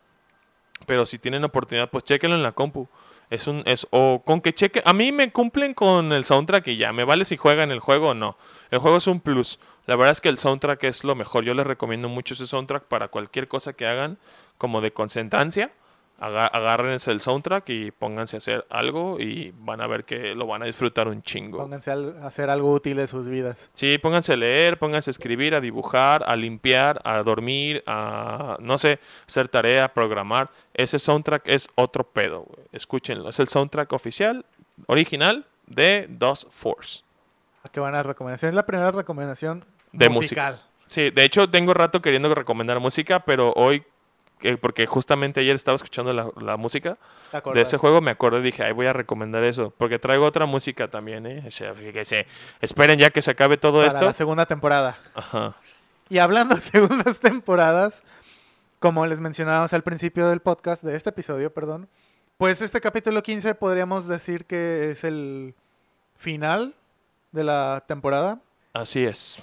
Pero 0.85 1.05
si 1.05 1.17
tienen 1.17 1.43
oportunidad, 1.43 1.89
pues 1.89 2.03
chequenlo 2.03 2.35
en 2.35 2.43
la 2.43 2.51
compu. 2.51 2.88
Es 3.30 3.47
un, 3.47 3.63
es, 3.65 3.88
o 3.89 4.21
con 4.23 4.41
que 4.41 4.53
cheque. 4.53 4.84
A 4.85 4.93
mí 4.93 5.11
me 5.11 5.31
cumplen 5.31 5.73
con 5.73 6.11
el 6.11 6.25
soundtrack 6.25 6.67
y 6.67 6.77
ya. 6.77 6.93
Me 6.93 7.03
vale 7.03 7.25
si 7.25 7.38
juegan 7.38 7.71
el 7.71 7.80
juego 7.80 8.09
o 8.09 8.13
no. 8.13 8.38
El 8.69 8.80
juego 8.80 8.97
es 8.97 9.07
un 9.07 9.21
plus. 9.21 9.59
La 9.85 9.95
verdad 9.95 10.11
es 10.11 10.21
que 10.21 10.30
el 10.30 10.38
soundtrack 10.38 10.84
es 10.84 11.03
lo 11.03 11.15
mejor. 11.15 11.43
Yo 11.43 11.53
les 11.53 11.65
recomiendo 11.65 12.09
mucho 12.09 12.35
ese 12.35 12.45
soundtrack 12.45 12.84
para 12.84 13.07
cualquier 13.07 13.47
cosa 13.47 13.73
que 13.73 13.88
hagan, 13.88 14.19
como 14.57 14.81
de 14.81 14.91
concentrancia. 14.91 15.71
Agárrense 16.26 17.12
el 17.12 17.22
soundtrack 17.22 17.70
y 17.70 17.91
pónganse 17.91 18.36
a 18.36 18.40
hacer 18.40 18.66
algo 18.70 19.20
y 19.20 19.54
van 19.58 19.82
a 19.82 19.88
ver 19.88 20.06
que 20.06 20.36
lo 20.36 20.48
van 20.48 20.64
a 20.64 20.66
disfrutar 20.66 21.08
un 21.08 21.22
chingo. 21.22 21.58
Pónganse 21.58 21.91
a 21.91 22.28
hacer 22.28 22.50
algo 22.50 22.72
útil 22.72 22.98
de 22.98 23.08
sus 23.08 23.28
vidas. 23.28 23.70
Sí, 23.74 23.98
pónganse 23.98 24.34
a 24.34 24.38
leer, 24.38 24.80
pónganse 24.80 25.10
a 25.10 25.12
escribir, 25.12 25.56
a 25.56 25.62
dibujar, 25.62 26.24
a 26.26 26.36
limpiar, 26.36 27.02
a 27.04 27.22
dormir, 27.24 27.84
a, 27.86 28.58
no 28.60 28.78
sé, 28.78 29.00
hacer 29.28 29.48
tarea, 29.50 29.94
programar. 29.94 30.50
Ese 30.74 31.00
soundtrack 31.00 31.44
es 31.48 31.68
otro 31.76 32.04
pedo, 32.04 32.41
güey. 32.41 32.68
Escúchenlo. 32.72 33.30
Es 33.30 33.40
el 33.40 33.48
soundtrack 33.48 33.91
oficial, 33.94 34.45
original 34.88 35.45
de 35.68 36.08
Dos 36.10 36.48
Force. 36.50 37.04
¿A 37.64 37.70
qué 37.70 37.80
van 37.80 37.95
a 37.95 38.04
recomendación? 38.04 38.50
Es 38.50 38.56
la 38.56 38.66
primera 38.66 38.91
recomendación 38.91 39.66
De 39.91 40.10
musical. 40.10 40.62
Sí, 40.88 41.10
de 41.10 41.24
hecho 41.24 41.50
tengo 41.50 41.74
rato 41.74 42.02
queriendo 42.02 42.34
recomendar 42.36 42.80
música, 42.80 43.22
pero 43.22 43.52
hoy, 43.56 43.84
porque 44.60 44.86
justamente 44.86 45.40
ayer 45.40 45.56
estaba 45.56 45.76
escuchando 45.76 46.14
la, 46.14 46.30
la 46.41 46.57
música 46.57 46.98
¿Te 47.32 47.41
de 47.52 47.61
ese 47.61 47.78
juego, 47.78 48.02
me 48.02 48.11
acordé 48.11 48.40
y 48.40 48.44
dije, 48.44 48.64
ay, 48.64 48.74
voy 48.74 48.86
a 48.86 48.94
recomendar 48.94 49.44
eso, 49.44 49.74
porque 49.78 49.99
traigo 49.99 50.26
otra 50.26 50.45
música 50.45 50.90
también, 50.90 51.26
¿eh? 51.26 51.44
O 51.48 51.52
sea, 51.52 51.74
que 51.74 52.06
se, 52.06 52.28
esperen 52.61 52.99
ya 52.99 53.10
que 53.10 53.22
se 53.22 53.32
acabe 53.32 53.57
todo 53.57 53.80
Para 53.80 53.88
esto. 53.88 54.06
la 54.06 54.14
segunda 54.14 54.45
temporada. 54.45 54.98
Ajá. 55.15 55.56
Y 56.10 56.20
hablando 56.20 56.56
de 56.56 56.61
segundas 56.61 57.20
temporadas, 57.20 58.03
como 58.80 59.06
les 59.06 59.20
mencionábamos 59.20 59.74
al 59.74 59.84
principio 59.84 60.28
del 60.30 60.41
podcast, 60.41 60.84
de 60.84 60.95
este 60.95 61.10
episodio, 61.10 61.53
perdón, 61.53 61.88
pues 62.38 62.61
este 62.61 62.82
capítulo 62.82 63.24
15 63.24 63.56
podríamos 63.56 64.07
decir 64.07 64.45
que 64.45 64.91
es 64.91 65.03
el 65.03 65.56
final 66.18 66.76
de 67.32 67.44
la 67.44 67.84
temporada. 67.88 68.40
Así 68.74 69.06
es. 69.06 69.41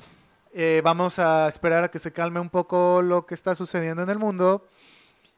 Eh, 0.53 0.81
vamos 0.85 1.19
a 1.19 1.49
esperar 1.49 1.85
a 1.85 1.91
que 1.91 1.99
se 1.99 2.13
calme 2.13 2.41
un 2.41 2.51
poco 2.51 3.03
lo 3.03 3.27
que 3.27 3.35
está 3.35 3.55
sucediendo 3.55 4.03
en 4.03 4.11
el 4.11 4.19
mundo. 4.19 4.67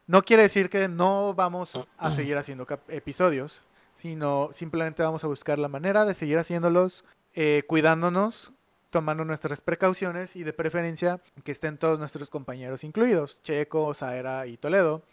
No 0.07 0.23
quiere 0.23 0.43
decir 0.43 0.69
que 0.69 0.87
no 0.87 1.33
vamos 1.33 1.79
a 1.97 2.11
seguir 2.11 2.37
haciendo 2.37 2.67
episodios, 2.89 3.61
sino 3.95 4.49
simplemente 4.51 5.03
vamos 5.03 5.23
a 5.23 5.27
buscar 5.27 5.59
la 5.59 5.67
manera 5.67 6.05
de 6.05 6.13
seguir 6.13 6.37
haciéndolos, 6.37 7.05
eh, 7.35 7.63
cuidándonos, 7.67 8.51
tomando 8.89 9.25
nuestras 9.25 9.61
precauciones 9.61 10.35
y 10.35 10.43
de 10.43 10.53
preferencia 10.53 11.19
que 11.43 11.51
estén 11.51 11.77
todos 11.77 11.99
nuestros 11.99 12.29
compañeros 12.29 12.83
incluidos, 12.83 13.41
Checo, 13.41 13.93
Saera 13.93 14.45
y 14.45 14.57
Toledo, 14.57 15.03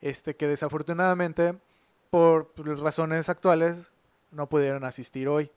este, 0.00 0.34
que 0.34 0.46
desafortunadamente 0.46 1.54
por 2.10 2.52
razones 2.80 3.28
actuales 3.28 3.90
no 4.30 4.48
pudieron 4.48 4.84
asistir 4.84 5.28
hoy. 5.28 5.50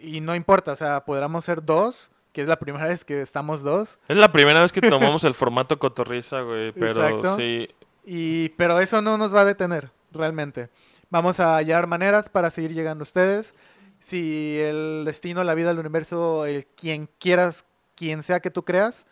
Y 0.00 0.20
no 0.20 0.34
importa, 0.34 0.72
o 0.72 0.76
sea, 0.76 1.04
podríamos 1.04 1.44
ser 1.44 1.64
dos, 1.64 2.10
que 2.32 2.42
es 2.42 2.48
la 2.48 2.58
primera 2.58 2.86
vez 2.86 3.04
que 3.04 3.20
estamos 3.20 3.62
dos, 3.62 3.98
Es 4.08 4.16
la 4.16 4.30
primera 4.30 4.62
vez 4.62 4.72
que 4.72 4.80
tomamos 4.80 5.24
el 5.24 5.34
formato 5.34 5.78
cotorriza, 5.78 6.42
güey, 6.42 6.72
pero 6.72 7.06
Exacto. 7.06 7.36
sí. 7.36 7.68
Y, 8.06 8.50
pero 8.50 8.80
eso 8.80 9.02
no 9.02 9.18
nos 9.18 9.34
va 9.34 9.40
a 9.40 9.44
detener, 9.44 9.90
realmente. 10.12 10.70
Vamos 11.10 11.40
a 11.40 11.56
hallar 11.56 11.88
maneras 11.88 12.28
para 12.28 12.50
seguir 12.50 12.72
llegando 12.72 13.02
a 13.02 13.08
ustedes. 13.08 13.54
Si 13.98 14.58
el 14.60 15.02
destino, 15.04 15.42
la 15.42 15.54
vida, 15.54 15.72
el 15.72 15.80
universo, 15.80 16.46
el 16.46 16.66
quien 16.66 17.10
quieras, 17.18 17.64
quien 17.96 18.22
sea 18.22 18.40
que 18.40 18.50
tú 18.50 18.64
creas, 18.64 19.06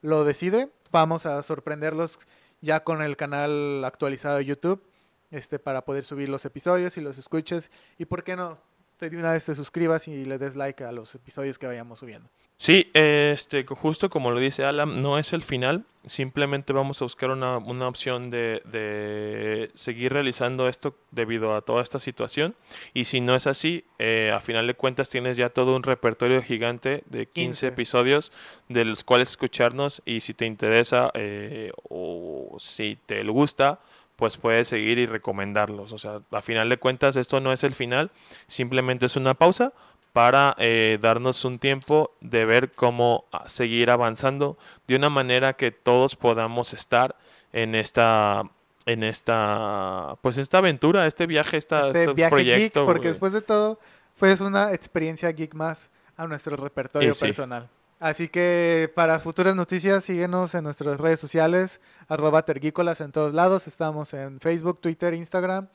lo 0.00 0.24
decide, 0.24 0.70
vamos 0.90 1.26
a 1.26 1.42
sorprenderlos 1.42 2.18
ya 2.60 2.84
con 2.84 3.02
el 3.02 3.16
canal 3.16 3.84
actualizado 3.84 4.38
de 4.38 4.46
YouTube, 4.46 4.82
este, 5.30 5.58
para 5.58 5.84
poder 5.84 6.04
subir 6.04 6.30
los 6.30 6.44
episodios 6.46 6.96
y 6.96 7.02
los 7.02 7.18
escuches. 7.18 7.70
Y 7.98 8.06
por 8.06 8.24
qué 8.24 8.34
no, 8.34 8.58
te 8.96 9.10
de 9.10 9.18
una 9.18 9.32
vez 9.32 9.44
te 9.44 9.54
suscribas 9.54 10.08
y 10.08 10.24
le 10.24 10.38
des 10.38 10.56
like 10.56 10.84
a 10.84 10.92
los 10.92 11.14
episodios 11.14 11.58
que 11.58 11.66
vayamos 11.66 11.98
subiendo. 11.98 12.30
Sí, 12.60 12.90
este, 12.92 13.64
justo 13.64 14.10
como 14.10 14.32
lo 14.32 14.40
dice 14.40 14.64
Alan, 14.64 15.00
no 15.00 15.16
es 15.18 15.32
el 15.32 15.42
final. 15.42 15.84
Simplemente 16.04 16.72
vamos 16.72 17.00
a 17.00 17.04
buscar 17.04 17.30
una, 17.30 17.58
una 17.58 17.86
opción 17.86 18.30
de, 18.30 18.62
de 18.64 19.70
seguir 19.76 20.12
realizando 20.12 20.68
esto 20.68 20.96
debido 21.12 21.54
a 21.54 21.62
toda 21.62 21.84
esta 21.84 22.00
situación. 22.00 22.56
Y 22.94 23.04
si 23.04 23.20
no 23.20 23.36
es 23.36 23.46
así, 23.46 23.84
eh, 24.00 24.32
a 24.34 24.40
final 24.40 24.66
de 24.66 24.74
cuentas 24.74 25.08
tienes 25.08 25.36
ya 25.36 25.50
todo 25.50 25.76
un 25.76 25.84
repertorio 25.84 26.42
gigante 26.42 27.04
de 27.06 27.26
15, 27.26 27.32
15. 27.32 27.66
episodios 27.68 28.32
de 28.68 28.84
los 28.84 29.04
cuales 29.04 29.30
escucharnos. 29.30 30.02
Y 30.04 30.20
si 30.20 30.34
te 30.34 30.44
interesa 30.44 31.12
eh, 31.14 31.70
o 31.88 32.56
si 32.58 32.98
te 33.06 33.22
gusta, 33.22 33.78
pues 34.16 34.36
puedes 34.36 34.66
seguir 34.66 34.98
y 34.98 35.06
recomendarlos. 35.06 35.92
O 35.92 35.98
sea, 35.98 36.22
a 36.32 36.42
final 36.42 36.68
de 36.68 36.78
cuentas 36.78 37.14
esto 37.14 37.38
no 37.38 37.52
es 37.52 37.62
el 37.62 37.72
final, 37.72 38.10
simplemente 38.48 39.06
es 39.06 39.14
una 39.14 39.34
pausa 39.34 39.72
para 40.18 40.56
eh, 40.58 40.98
darnos 41.00 41.44
un 41.44 41.60
tiempo 41.60 42.10
de 42.20 42.44
ver 42.44 42.72
cómo 42.72 43.26
ah, 43.30 43.48
seguir 43.48 43.88
avanzando 43.88 44.58
de 44.88 44.96
una 44.96 45.10
manera 45.10 45.52
que 45.52 45.70
todos 45.70 46.16
podamos 46.16 46.72
estar 46.74 47.14
en 47.52 47.76
esta 47.76 48.42
en 48.84 49.04
esta 49.04 50.16
pues 50.20 50.36
esta 50.38 50.58
aventura, 50.58 51.06
este 51.06 51.28
viaje, 51.28 51.56
esta, 51.56 51.86
este 51.86 52.00
este 52.00 52.14
viaje 52.14 52.30
proyecto. 52.32 52.80
geek, 52.80 52.86
porque 52.88 53.06
después 53.06 53.32
de 53.32 53.42
todo 53.42 53.78
fue 54.16 54.34
una 54.40 54.72
experiencia 54.72 55.30
geek 55.30 55.54
más 55.54 55.88
a 56.16 56.26
nuestro 56.26 56.56
repertorio 56.56 57.14
sí. 57.14 57.26
personal. 57.26 57.68
Así 58.00 58.28
que 58.28 58.90
para 58.96 59.20
futuras 59.20 59.54
noticias 59.54 60.02
síguenos 60.02 60.52
en 60.56 60.64
nuestras 60.64 61.00
redes 61.00 61.20
sociales, 61.20 61.80
arroba 62.08 62.44
tergícolas 62.44 63.00
en 63.00 63.12
todos 63.12 63.34
lados. 63.34 63.68
Estamos 63.68 64.12
en 64.14 64.40
Facebook, 64.40 64.80
Twitter, 64.80 65.14
Instagram, 65.14 65.68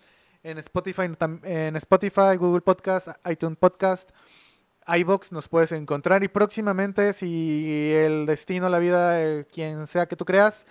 en 0.44 0.58
Spotify, 0.58 1.04
en 1.44 1.76
Spotify, 1.78 2.36
Google 2.38 2.62
Podcast, 2.62 3.08
iTunes 3.30 3.58
Podcast, 3.58 4.12
iBox 4.86 5.32
nos 5.32 5.48
puedes 5.48 5.72
encontrar 5.72 6.24
y 6.24 6.28
próximamente 6.28 7.14
si 7.14 7.92
el 7.94 8.26
destino, 8.26 8.68
la 8.70 8.80
vida, 8.80 9.22
el 9.22 9.46
quien 9.48 9.88
sea 9.88 10.08
que 10.08 10.16
tú 10.18 10.26
creas, 10.26 10.68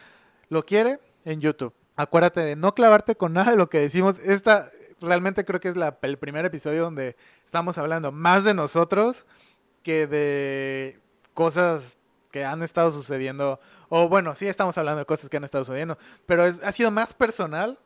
lo 0.48 0.64
quiere, 0.64 1.00
en 1.24 1.40
YouTube. 1.40 1.72
Acuérdate 1.96 2.40
de 2.40 2.56
no 2.56 2.74
clavarte 2.74 3.14
con 3.16 3.32
nada 3.32 3.52
de 3.52 3.56
lo 3.56 3.70
que 3.70 3.80
decimos. 3.80 4.18
Esta 4.18 4.70
realmente 5.00 5.44
creo 5.44 5.60
que 5.60 5.68
es 5.68 5.76
la, 5.76 5.98
el 6.02 6.18
primer 6.18 6.44
episodio 6.44 6.82
donde 6.84 7.16
estamos 7.44 7.78
hablando 7.78 8.12
más 8.12 8.44
de 8.44 8.54
nosotros 8.54 9.24
que 9.82 10.06
de 10.06 11.00
cosas 11.34 11.96
que 12.30 12.44
han 12.44 12.62
estado 12.62 12.90
sucediendo. 12.90 13.60
O 13.88 14.08
bueno, 14.08 14.34
sí 14.36 14.46
estamos 14.46 14.76
hablando 14.78 14.98
de 15.00 15.06
cosas 15.06 15.28
que 15.30 15.36
han 15.38 15.44
estado 15.44 15.64
sucediendo, 15.64 15.96
pero 16.26 16.44
es- 16.46 16.62
ha 16.62 16.72
sido 16.72 16.90
más 16.90 17.14
personal. 17.14 17.78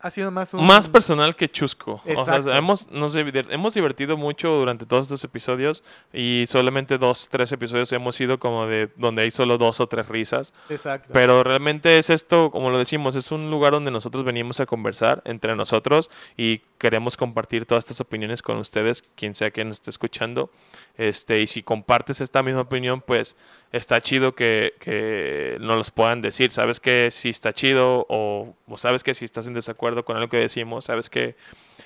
Ha 0.00 0.10
sido 0.10 0.30
más 0.30 0.54
un... 0.54 0.64
Más 0.64 0.86
personal 0.86 1.34
que 1.34 1.48
chusco. 1.48 1.94
O 1.94 2.02
sea, 2.04 2.12
Exacto. 2.36 2.52
hemos, 2.52 2.88
nos 2.92 3.16
divir- 3.16 3.48
hemos 3.50 3.74
divertido 3.74 4.16
mucho 4.16 4.48
durante 4.50 4.86
todos 4.86 5.06
estos 5.06 5.24
episodios 5.24 5.82
y 6.12 6.44
solamente 6.46 6.98
dos, 6.98 7.28
tres 7.28 7.50
episodios 7.50 7.90
hemos 7.92 8.20
ido 8.20 8.38
como 8.38 8.66
de 8.66 8.90
donde 8.94 9.22
hay 9.22 9.32
solo 9.32 9.58
dos 9.58 9.80
o 9.80 9.88
tres 9.88 10.06
risas. 10.06 10.54
Exacto. 10.68 11.10
Pero 11.12 11.42
realmente 11.42 11.98
es 11.98 12.10
esto, 12.10 12.52
como 12.52 12.70
lo 12.70 12.78
decimos, 12.78 13.16
es 13.16 13.32
un 13.32 13.50
lugar 13.50 13.72
donde 13.72 13.90
nosotros 13.90 14.22
venimos 14.24 14.60
a 14.60 14.66
conversar 14.66 15.20
entre 15.24 15.56
nosotros 15.56 16.10
y 16.36 16.58
queremos 16.78 17.16
compartir 17.16 17.66
todas 17.66 17.82
estas 17.84 18.00
opiniones 18.00 18.40
con 18.40 18.58
ustedes, 18.58 19.02
quien 19.16 19.34
sea 19.34 19.50
que 19.50 19.64
nos 19.64 19.78
esté 19.78 19.90
escuchando. 19.90 20.50
Este, 20.96 21.40
y 21.40 21.48
si 21.48 21.64
compartes 21.64 22.20
esta 22.20 22.42
misma 22.44 22.60
opinión, 22.62 23.00
pues 23.00 23.36
está 23.72 24.00
chido 24.00 24.34
que, 24.34 24.74
que 24.80 25.56
nos 25.60 25.76
los 25.76 25.90
puedan 25.90 26.22
decir. 26.22 26.52
Sabes 26.52 26.80
que 26.80 27.10
si 27.10 27.28
está 27.30 27.52
chido 27.52 28.06
o, 28.08 28.54
o 28.66 28.76
sabes 28.78 29.02
que 29.02 29.14
si 29.14 29.24
estás 29.24 29.46
en 29.46 29.54
desacuerdo 29.54 30.04
con 30.04 30.16
algo 30.16 30.28
que 30.28 30.38
decimos, 30.38 30.86
sabes 30.86 31.10
que 31.10 31.36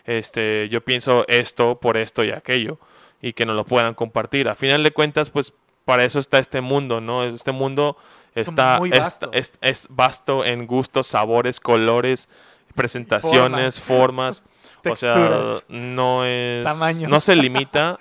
este, 0.07 0.69
yo 0.71 0.81
pienso 0.83 1.25
esto 1.29 1.79
por 1.81 1.97
esto 1.97 2.25
y 2.25 2.31
aquello 2.31 2.79
y 3.21 3.33
que 3.35 3.47
nos 3.47 3.57
lo 3.57 3.65
puedan 3.65 3.95
compartir. 3.95 4.49
A 4.49 4.55
final 4.55 4.83
de 4.83 4.91
cuentas, 4.93 5.31
pues 5.31 5.53
para 5.85 6.05
eso 6.05 6.19
está 6.19 6.39
este 6.39 6.61
mundo, 6.61 7.01
¿no? 7.01 7.25
Este 7.25 7.53
mundo 7.53 7.97
está 8.35 8.79
muy 8.79 8.91
es- 8.91 8.99
vasto. 8.99 9.31
es, 9.33 9.53
es 9.61 9.87
vasto 9.91 10.45
en 10.45 10.67
gustos, 10.67 11.07
sabores, 11.09 11.59
colores, 11.61 12.29
presentaciones, 12.75 13.81
formas. 13.81 14.43
O 14.85 14.97
sea, 14.97 15.61
no 15.69 16.25
es 16.25 16.65
no 17.09 17.21
se 17.21 17.37
limita 17.37 17.97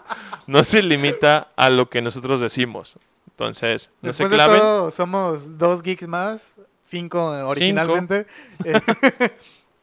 no 0.46 0.64
se 0.64 0.82
limita 0.82 1.48
a 1.56 1.70
lo 1.70 1.88
que 1.88 2.02
nosotros 2.02 2.42
decimos. 2.42 2.98
Entonces, 3.36 3.90
no 4.00 4.08
Después 4.08 4.30
se 4.30 4.34
de 4.34 4.42
claven. 4.42 4.60
todo, 4.60 4.90
somos 4.90 5.58
dos 5.58 5.82
geeks 5.82 6.08
más, 6.08 6.54
cinco 6.82 7.22
originalmente, 7.26 8.26
eh, 8.64 8.80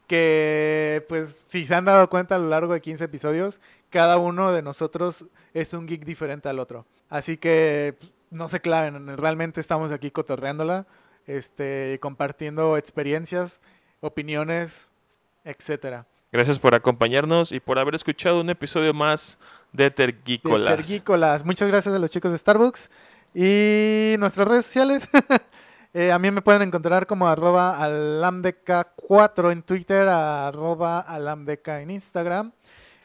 que 0.08 1.06
pues 1.08 1.40
si 1.46 1.64
se 1.64 1.72
han 1.72 1.84
dado 1.84 2.10
cuenta 2.10 2.34
a 2.34 2.38
lo 2.38 2.48
largo 2.48 2.72
de 2.72 2.80
15 2.80 3.04
episodios, 3.04 3.60
cada 3.90 4.18
uno 4.18 4.50
de 4.50 4.62
nosotros 4.62 5.26
es 5.52 5.72
un 5.72 5.86
geek 5.86 6.04
diferente 6.04 6.48
al 6.48 6.58
otro. 6.58 6.84
Así 7.08 7.36
que 7.36 7.94
no 8.32 8.48
se 8.48 8.58
claven, 8.58 9.16
realmente 9.16 9.60
estamos 9.60 9.92
aquí 9.92 10.10
cotorreándola, 10.10 10.86
este, 11.28 12.00
compartiendo 12.02 12.76
experiencias, 12.76 13.60
opiniones, 14.00 14.88
etcétera. 15.44 16.06
Gracias 16.32 16.58
por 16.58 16.74
acompañarnos 16.74 17.52
y 17.52 17.60
por 17.60 17.78
haber 17.78 17.94
escuchado 17.94 18.40
un 18.40 18.50
episodio 18.50 18.92
más 18.92 19.38
de 19.72 19.84
de 19.84 19.90
Tergícolas. 19.90 20.76
Tergícolas. 20.76 21.44
Muchas 21.44 21.68
gracias 21.68 21.94
a 21.94 21.98
los 21.98 22.08
chicos 22.08 22.30
de 22.30 22.38
Starbucks. 22.38 22.90
Y 23.34 24.14
nuestras 24.18 24.46
redes 24.46 24.66
sociales. 24.66 25.08
eh, 25.92 26.12
a 26.12 26.20
mí 26.20 26.30
me 26.30 26.40
pueden 26.40 26.62
encontrar 26.62 27.04
como 27.06 27.26
arroba 27.26 27.80
alamdeca4 27.80 29.50
en 29.50 29.62
Twitter, 29.62 30.06
arroba 30.08 31.00
alamdeca 31.00 31.80
en 31.80 31.90
Instagram. 31.90 32.52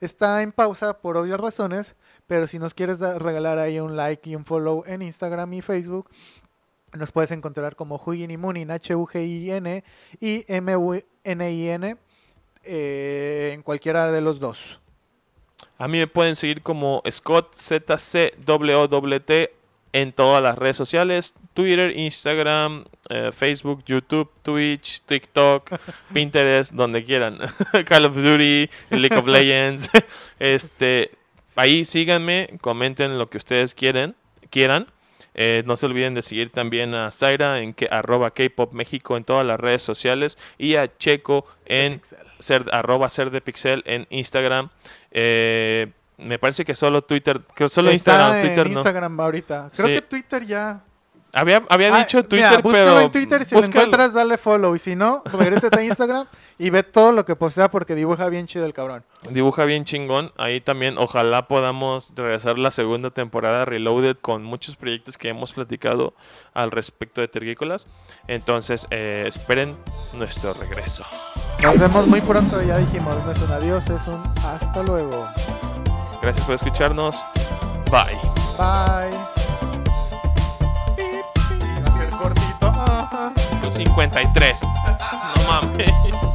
está 0.00 0.42
en 0.42 0.52
pausa 0.52 1.00
por 1.00 1.16
obvias 1.16 1.40
razones, 1.40 1.96
pero 2.28 2.46
si 2.46 2.60
nos 2.60 2.72
quieres 2.72 3.00
regalar 3.00 3.58
ahí 3.58 3.80
un 3.80 3.96
like 3.96 4.30
y 4.30 4.36
un 4.36 4.44
follow 4.44 4.84
en 4.86 5.02
Instagram 5.02 5.52
y 5.54 5.62
Facebook, 5.62 6.08
nos 6.94 7.12
puedes 7.12 7.30
encontrar 7.30 7.76
como 7.76 8.00
Huyin 8.04 8.30
y 8.30 8.36
Munin, 8.36 8.70
H-U-G-I-N 8.70 9.84
y 10.20 10.44
M-U-N-I-N 10.48 11.96
eh, 12.64 13.50
en 13.54 13.62
cualquiera 13.62 14.10
de 14.10 14.20
los 14.20 14.40
dos. 14.40 14.80
A 15.78 15.88
mí 15.88 15.98
me 15.98 16.06
pueden 16.06 16.36
seguir 16.36 16.62
como 16.62 17.02
Scott 17.10 17.56
ZCWT 17.56 19.30
en 19.92 20.12
todas 20.12 20.42
las 20.42 20.58
redes 20.58 20.76
sociales, 20.76 21.34
Twitter, 21.54 21.96
Instagram, 21.96 22.84
eh, 23.10 23.30
Facebook, 23.32 23.84
YouTube, 23.86 24.30
Twitch, 24.42 25.02
TikTok, 25.02 25.70
Pinterest, 26.12 26.72
donde 26.72 27.04
quieran. 27.04 27.38
Call 27.86 28.06
of 28.06 28.16
Duty, 28.16 28.68
League 28.90 29.16
of 29.16 29.26
Legends. 29.26 29.88
este, 30.40 31.12
ahí 31.54 31.84
síganme, 31.84 32.58
comenten 32.60 33.18
lo 33.18 33.30
que 33.30 33.38
ustedes 33.38 33.74
quieren, 33.74 34.16
quieran. 34.50 34.88
Eh, 35.34 35.62
no 35.66 35.76
se 35.76 35.86
olviden 35.86 36.14
de 36.14 36.22
seguir 36.22 36.50
también 36.50 36.94
a 36.94 37.10
Zaira 37.10 37.60
en 37.60 37.74
que, 37.74 37.88
arroba 37.90 38.30
K-Pop 38.30 38.72
México 38.72 39.16
en 39.16 39.24
todas 39.24 39.44
las 39.44 39.58
redes 39.58 39.82
sociales 39.82 40.38
y 40.58 40.76
a 40.76 40.96
Checo 40.96 41.46
en 41.66 42.00
ser, 42.38 42.66
arroba 42.72 43.08
ser 43.08 43.30
de 43.30 43.40
pixel 43.40 43.82
en 43.86 44.06
Instagram. 44.10 44.70
Eh, 45.10 45.88
me 46.18 46.38
parece 46.38 46.64
que 46.64 46.74
solo 46.76 47.02
Twitter, 47.02 47.40
que 47.56 47.68
solo 47.68 47.90
Está 47.90 48.12
Instagram, 48.12 48.36
en 48.36 48.40
Twitter 48.46 48.70
no. 48.70 48.78
Instagram 48.80 49.20
ahorita. 49.20 49.70
Creo 49.74 49.88
Sí. 49.88 49.94
que 49.94 50.02
Twitter 50.02 50.46
ya. 50.46 50.80
Había, 51.34 51.62
había 51.68 51.94
Ah, 51.94 51.98
dicho 51.98 52.18
mira, 52.18 52.28
Twitter, 52.28 52.62
búscalo 52.62 52.84
pero 52.86 53.00
en 53.00 53.10
Twitter, 53.12 53.44
si 53.44 53.54
búscalo. 53.54 53.74
lo 53.74 53.80
encuentras, 53.82 54.12
dale 54.14 54.38
follow. 54.38 54.74
Y 54.74 54.78
si 54.78 54.94
no, 54.96 55.22
regrésate 55.32 55.80
a 55.80 55.82
Instagram 55.82 56.26
y 56.58 56.70
ve 56.70 56.82
todo 56.84 57.12
lo 57.12 57.24
que 57.24 57.34
postea 57.36 57.70
porque 57.70 57.94
dibuja 57.94 58.28
bien 58.28 58.46
chido 58.46 58.64
el 58.66 58.72
cabrón. 58.72 59.04
dibuja 59.30 59.64
bien 59.64 59.84
chingón. 59.84 60.32
Ahí 60.36 60.60
también 60.60 60.96
ojalá 60.98 61.48
podamos 61.48 62.12
regresar 62.14 62.58
la 62.58 62.70
segunda 62.70 63.10
temporada 63.10 63.64
Reloaded 63.64 64.16
con 64.18 64.44
muchos 64.44 64.76
proyectos 64.76 65.18
que 65.18 65.28
hemos 65.28 65.52
platicado 65.54 66.14
al 66.54 66.70
respecto 66.70 67.20
de 67.20 67.28
Tergícolas. 67.28 67.86
Entonces, 68.28 68.86
eh, 68.90 69.24
esperen 69.26 69.76
nuestro 70.12 70.52
regreso. 70.54 71.04
Nos 71.62 71.78
vemos 71.78 72.06
muy 72.06 72.20
pronto, 72.20 72.62
ya 72.62 72.78
dijimos. 72.78 73.16
No 73.24 73.32
es 73.32 73.38
un 73.42 73.50
adiós, 73.52 73.88
es 73.88 74.06
un 74.08 74.22
hasta 74.46 74.82
luego. 74.82 75.26
Gracias 76.22 76.46
por 76.46 76.54
escucharnos. 76.54 77.20
Bye. 77.90 78.16
Bye. 78.56 79.43
53. 83.72 84.60
No 85.36 85.42
mames. 85.46 86.33